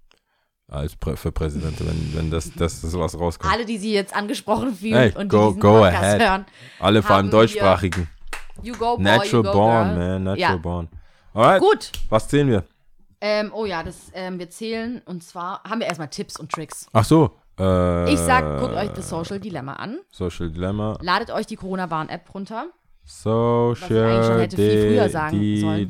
Als 0.71 0.95
Prä 0.95 1.15
für 1.17 1.31
Präsident, 1.33 1.77
wenn, 1.81 2.13
wenn 2.15 2.31
das, 2.31 2.49
das 2.55 2.83
ist 2.83 2.97
was 2.97 3.19
rauskommt. 3.19 3.53
alle, 3.53 3.65
die 3.65 3.77
sie 3.77 3.93
jetzt 3.93 4.15
angesprochen 4.15 4.73
fühlen 4.73 4.95
Hey, 4.95 5.13
und 5.15 5.27
go- 5.29 5.37
die 5.39 5.45
diesen 5.49 5.59
go 5.61 5.73
Podcast 5.81 6.03
ahead. 6.03 6.21
hören, 6.21 6.45
Alle 6.79 7.03
vor 7.03 7.15
allem 7.17 7.29
deutschsprachigen. 7.29 8.07
you 8.63 8.73
go 8.75 8.95
boy, 8.95 9.03
Natural 9.03 9.43
you 9.43 9.43
go 9.43 9.51
born, 9.51 9.87
girl. 9.95 9.97
man. 9.97 10.23
Natural 10.23 10.39
Ja. 10.39 10.55
born. 10.57 10.87
Alright, 11.33 11.59
Gut, 11.61 11.91
was 12.09 12.27
zählen 12.27 12.47
wir? 12.49 12.63
ähm, 13.19 13.51
oh 13.53 13.65
ja, 13.65 13.83
das, 13.83 14.11
ähm, 14.13 14.39
wir 14.39 14.49
zählen 14.49 15.01
und 15.05 15.23
zwar 15.23 15.61
haben 15.63 15.79
wir 15.81 15.87
erstmal 15.87 16.07
Tipps 16.07 16.39
und 16.39 16.51
Tricks. 16.51 16.87
Ach 16.93 17.03
so. 17.05 17.31
Äh, 17.59 18.13
Ich 18.13 18.19
sag, 18.19 18.59
guckt 18.61 18.73
euch 18.73 18.89
das 18.91 19.09
Social 19.09 19.39
Dilemma 19.41 19.73
an, 19.73 19.99
Social 20.09 20.49
Dilemma. 20.49 20.97
ladet 21.01 21.31
euch 21.31 21.45
die 21.45 21.57
Corona-Warn-App 21.57 22.33
runter. 22.33 22.67
Social 23.11 24.23
sollen. 24.23 24.49
Die, 25.31 25.87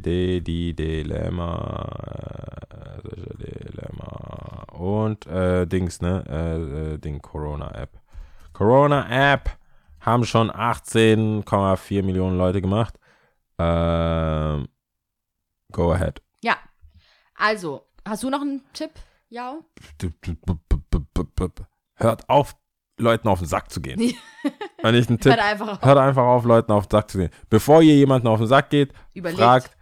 die, 0.00 0.40
die 0.42 0.74
Dilemma. 0.74 1.88
Social 3.02 3.36
Dilemma. 3.38 4.64
Und 4.72 5.26
äh, 5.26 5.66
Dings, 5.66 6.00
ne? 6.00 6.24
Äh, 6.28 6.94
äh, 6.94 6.98
Ding, 6.98 7.20
Corona-App. 7.20 7.90
Corona-App 8.52 9.50
haben 10.00 10.24
schon 10.24 10.50
18,4 10.50 12.02
Millionen 12.02 12.38
Leute 12.38 12.60
gemacht. 12.60 12.98
Ähm, 13.58 14.68
go 15.72 15.92
ahead. 15.92 16.22
Ja, 16.42 16.56
also, 17.34 17.86
hast 18.06 18.22
du 18.22 18.30
noch 18.30 18.40
einen 18.40 18.62
Tipp, 18.72 18.92
Ja? 19.28 19.58
Hört 21.94 22.28
auf, 22.28 22.56
Leuten 23.00 23.28
auf 23.28 23.38
den 23.40 23.48
Sack 23.48 23.70
zu 23.70 23.80
gehen. 23.80 24.14
Wenn 24.82 24.94
ich 24.94 25.08
einen 25.08 25.18
Tipp 25.20 25.32
Hört 25.32 25.40
einfach 25.44 25.68
auf. 25.68 25.82
Hört 25.82 25.98
einfach 25.98 26.22
auf, 26.24 26.44
Leuten 26.44 26.72
auf 26.72 26.86
den 26.86 26.90
Sack 26.98 27.10
zu 27.10 27.18
gehen. 27.18 27.30
Bevor 27.48 27.82
ihr 27.82 27.94
jemanden 27.94 28.28
auf 28.28 28.38
den 28.38 28.46
Sack 28.48 28.70
geht, 28.70 28.92
Überlegt. 29.14 29.40
fragt, 29.40 29.76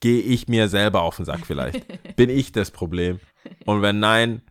gehe 0.00 0.20
ich 0.20 0.48
mir 0.48 0.68
selber 0.68 1.02
auf 1.02 1.16
den 1.16 1.24
Sack 1.24 1.46
vielleicht? 1.46 1.86
Bin 2.16 2.30
ich 2.30 2.52
das 2.52 2.70
Problem? 2.70 3.20
Und 3.64 3.82
wenn 3.82 4.00
nein, 4.00 4.42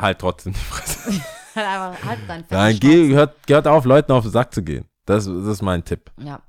halt 0.00 0.18
trotzdem 0.18 0.52
die 0.52 0.58
Fresse. 0.58 1.20
Halt 1.54 2.02
halt 2.28 2.50
Nein, 2.50 2.78
geh, 2.80 3.12
hört, 3.12 3.34
hört 3.46 3.66
auf, 3.68 3.84
Leuten 3.84 4.10
auf 4.12 4.22
den 4.22 4.32
Sack 4.32 4.54
zu 4.54 4.62
gehen. 4.62 4.86
Das, 5.04 5.26
das 5.26 5.44
ist 5.44 5.60
mein 5.60 5.84
Tipp. 5.84 6.10
Ja. 6.16 6.40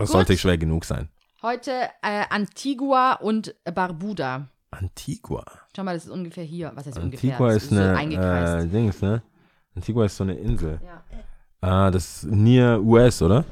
Das 0.00 0.08
Gut. 0.08 0.14
sollte 0.14 0.38
schwer 0.38 0.56
genug 0.56 0.86
sein. 0.86 1.10
Heute 1.42 1.72
äh, 2.00 2.24
Antigua 2.30 3.12
und 3.16 3.54
Barbuda. 3.64 4.48
Antigua. 4.70 5.44
Schau 5.76 5.84
mal, 5.84 5.92
das 5.92 6.06
ist 6.06 6.10
ungefähr 6.10 6.42
hier. 6.44 6.72
Was 6.74 6.86
heißt 6.86 6.98
ungefähr? 6.98 7.32
Antigua 7.32 7.52
ist 7.52 7.68
so 7.68 7.74
eine, 7.76 7.94
eingekreist. 7.98 8.64
äh, 8.64 8.68
Dings, 8.68 9.02
ne? 9.02 9.22
Antigua 9.76 10.04
ist 10.06 10.16
so 10.16 10.24
eine 10.24 10.34
Insel. 10.34 10.80
ja, 10.84 11.02
Ah, 11.62 11.90
das 11.90 12.24
ist 12.24 12.30
near 12.32 12.80
US, 12.80 13.20
oder? 13.22 13.44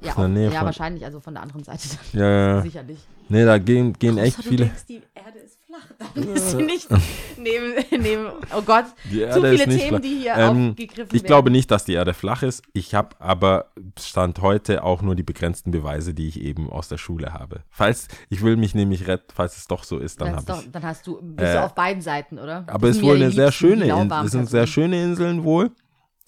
ja, 0.00 0.12
auch, 0.12 0.18
ja 0.18 0.50
von- 0.60 0.66
wahrscheinlich, 0.66 1.04
also 1.04 1.20
von 1.20 1.34
der 1.34 1.42
anderen 1.42 1.64
Seite. 1.64 1.88
Ja, 2.12 2.28
ja, 2.28 2.46
ja. 2.56 2.62
Sicherlich. 2.62 2.98
Nee, 3.28 3.44
da 3.44 3.58
gehen, 3.58 3.92
gehen 3.92 4.18
echt 4.18 4.38
Außer 4.38 4.42
du 4.44 4.48
viele. 4.50 4.64
denkst, 4.66 4.86
die 4.88 5.02
Erde 5.14 5.38
ist 5.40 5.49
flach. 5.80 6.08
Dann 6.14 6.28
ist 6.34 6.50
sie 6.50 6.62
nicht 6.62 6.88
neben, 7.36 7.74
neben, 8.02 8.26
oh 8.56 8.62
Gott, 8.62 8.86
Die 9.04 9.18
zu 9.18 9.20
Erde 9.20 9.40
viele 9.50 9.54
ist 9.62 9.66
nicht 9.68 9.78
Themen, 9.80 9.88
flach. 9.88 10.00
die 10.00 10.18
hier 10.20 10.34
Ähm, 10.36 10.70
aufgegriffen 10.70 11.06
Ich 11.08 11.12
werden. 11.22 11.26
glaube 11.26 11.50
nicht, 11.50 11.70
dass 11.70 11.84
die 11.84 11.92
Erde 11.94 12.14
flach 12.14 12.42
ist. 12.42 12.62
Ich 12.72 12.94
habe 12.94 13.16
aber 13.20 13.70
Stand 13.98 14.40
heute 14.40 14.82
auch 14.84 15.02
nur 15.02 15.14
die 15.14 15.22
begrenzten 15.22 15.70
Beweise, 15.70 16.14
die 16.14 16.28
ich 16.28 16.40
eben 16.40 16.70
aus 16.70 16.88
der 16.88 16.98
Schule 16.98 17.32
habe. 17.32 17.62
Falls, 17.70 18.08
ich 18.28 18.42
will 18.42 18.56
mich 18.56 18.74
nämlich 18.74 19.06
retten, 19.06 19.32
falls 19.34 19.56
es 19.56 19.66
doch 19.66 19.84
so 19.84 19.98
ist, 19.98 20.20
dann 20.20 20.36
habe 20.36 20.60
ich. 20.62 20.70
dann 20.70 20.82
hast 20.82 21.06
du, 21.06 21.20
bist 21.22 21.50
Äh, 21.50 21.54
du 21.54 21.64
auf 21.64 21.74
beiden 21.74 22.02
Seiten, 22.02 22.38
oder? 22.38 22.64
Aber 22.68 22.88
es 22.88 22.96
ist 22.96 23.00
sind 23.00 23.08
wohl 23.08 23.18
ja 23.18 23.24
eine 23.26 23.34
sehr 23.34 23.52
schöne 23.52 23.84
Insel. 23.86 24.24
Es 24.24 24.30
sind 24.32 24.48
sehr 24.48 24.66
schöne 24.66 25.02
Inseln 25.02 25.44
wohl, 25.44 25.70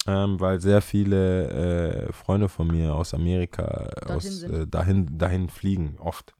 ähm, 0.07 0.39
weil 0.39 0.59
sehr 0.59 0.81
viele 0.81 2.07
äh, 2.09 2.13
Freunde 2.13 2.49
von 2.49 2.67
mir 2.67 2.93
aus 2.93 3.13
Amerika 3.13 3.89
Dorthin 4.05 4.15
aus, 4.15 4.43
äh, 4.43 4.67
dahin, 4.67 5.17
dahin 5.17 5.49
fliegen, 5.49 5.95
oft. 5.99 6.33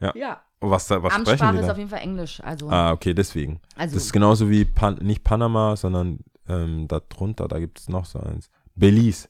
Ja, 0.00 0.40
Was, 0.60 0.86
da- 0.88 1.02
was 1.02 1.12
sprechen 1.14 1.28
Amtssprache 1.30 1.52
die 1.54 1.58
ist 1.60 1.66
da? 1.66 1.72
auf 1.72 1.78
jeden 1.78 1.90
Fall 1.90 2.00
Englisch. 2.00 2.40
Also, 2.42 2.68
Ah, 2.70 2.92
okay, 2.92 3.14
deswegen. 3.14 3.60
also 3.76 3.94
Das 3.94 4.04
ist 4.04 4.12
genauso 4.12 4.50
wie 4.50 4.64
Pan 4.64 4.96
nicht 5.00 5.24
Panama, 5.24 5.74
sondern 5.76 6.18
ähm, 6.48 6.86
da 6.88 7.00
drunter, 7.00 7.48
da 7.48 7.58
gibt 7.58 7.78
es 7.80 7.88
noch 7.88 8.04
so 8.04 8.18
eins. 8.20 8.50
Belize. 8.74 9.28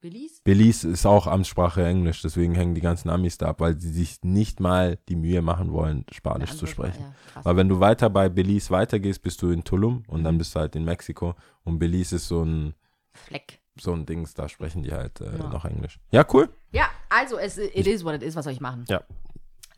Belize? 0.00 0.40
Belize 0.44 0.88
ist 0.88 1.04
auch 1.06 1.26
Amtssprache 1.26 1.84
Englisch, 1.84 2.22
deswegen 2.22 2.54
hängen 2.54 2.76
die 2.76 2.80
ganzen 2.80 3.10
Amis 3.10 3.36
da 3.38 3.46
ab, 3.48 3.60
weil 3.60 3.80
sie 3.80 3.90
sich 3.90 4.18
nicht 4.22 4.60
mal 4.60 4.96
die 5.08 5.16
Mühe 5.16 5.42
machen 5.42 5.72
wollen, 5.72 6.06
Spanisch 6.12 6.54
zu 6.54 6.66
sprechen. 6.66 7.02
Ja. 7.34 7.44
Weil 7.44 7.56
wenn 7.56 7.68
du 7.68 7.80
weiter 7.80 8.08
bei 8.08 8.28
Belize 8.28 8.70
weitergehst, 8.70 9.22
bist 9.22 9.42
du 9.42 9.50
in 9.50 9.64
Tulum 9.64 10.04
und 10.06 10.20
Mhm. 10.20 10.24
dann 10.24 10.38
bist 10.38 10.54
du 10.54 10.60
halt 10.60 10.76
in 10.76 10.84
Mexiko 10.84 11.34
und 11.64 11.80
Belize 11.80 12.14
ist 12.14 12.28
so 12.28 12.44
ein, 12.44 12.74
Fleck. 13.12 13.60
so 13.80 13.92
ein 13.92 14.06
Dings, 14.06 14.34
da 14.34 14.48
sprechen 14.48 14.84
die 14.84 14.92
halt 14.92 15.20
äh, 15.20 15.36
Ja. 15.36 15.48
noch 15.48 15.64
Englisch. 15.64 15.98
Ja, 16.12 16.24
cool. 16.32 16.48
Ja, 16.70 16.86
also, 17.08 17.36
es, 17.36 17.58
it 17.58 17.86
is 17.88 18.04
what 18.04 18.14
it 18.14 18.22
is. 18.22 18.36
Was 18.36 18.44
soll 18.44 18.52
ich 18.52 18.60
machen? 18.60 18.84
Ja. 18.88 19.00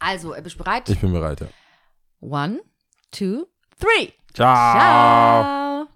Also, 0.01 0.35
bist 0.43 0.57
du 0.59 0.65
bereit? 0.65 0.89
Ich 0.89 0.99
bin 0.99 1.13
bereit, 1.13 1.41
ja. 1.41 1.47
One, 2.21 2.61
two, 3.11 3.47
three. 3.79 4.13
Ciao. 4.35 4.55
Ciao. 4.55 5.60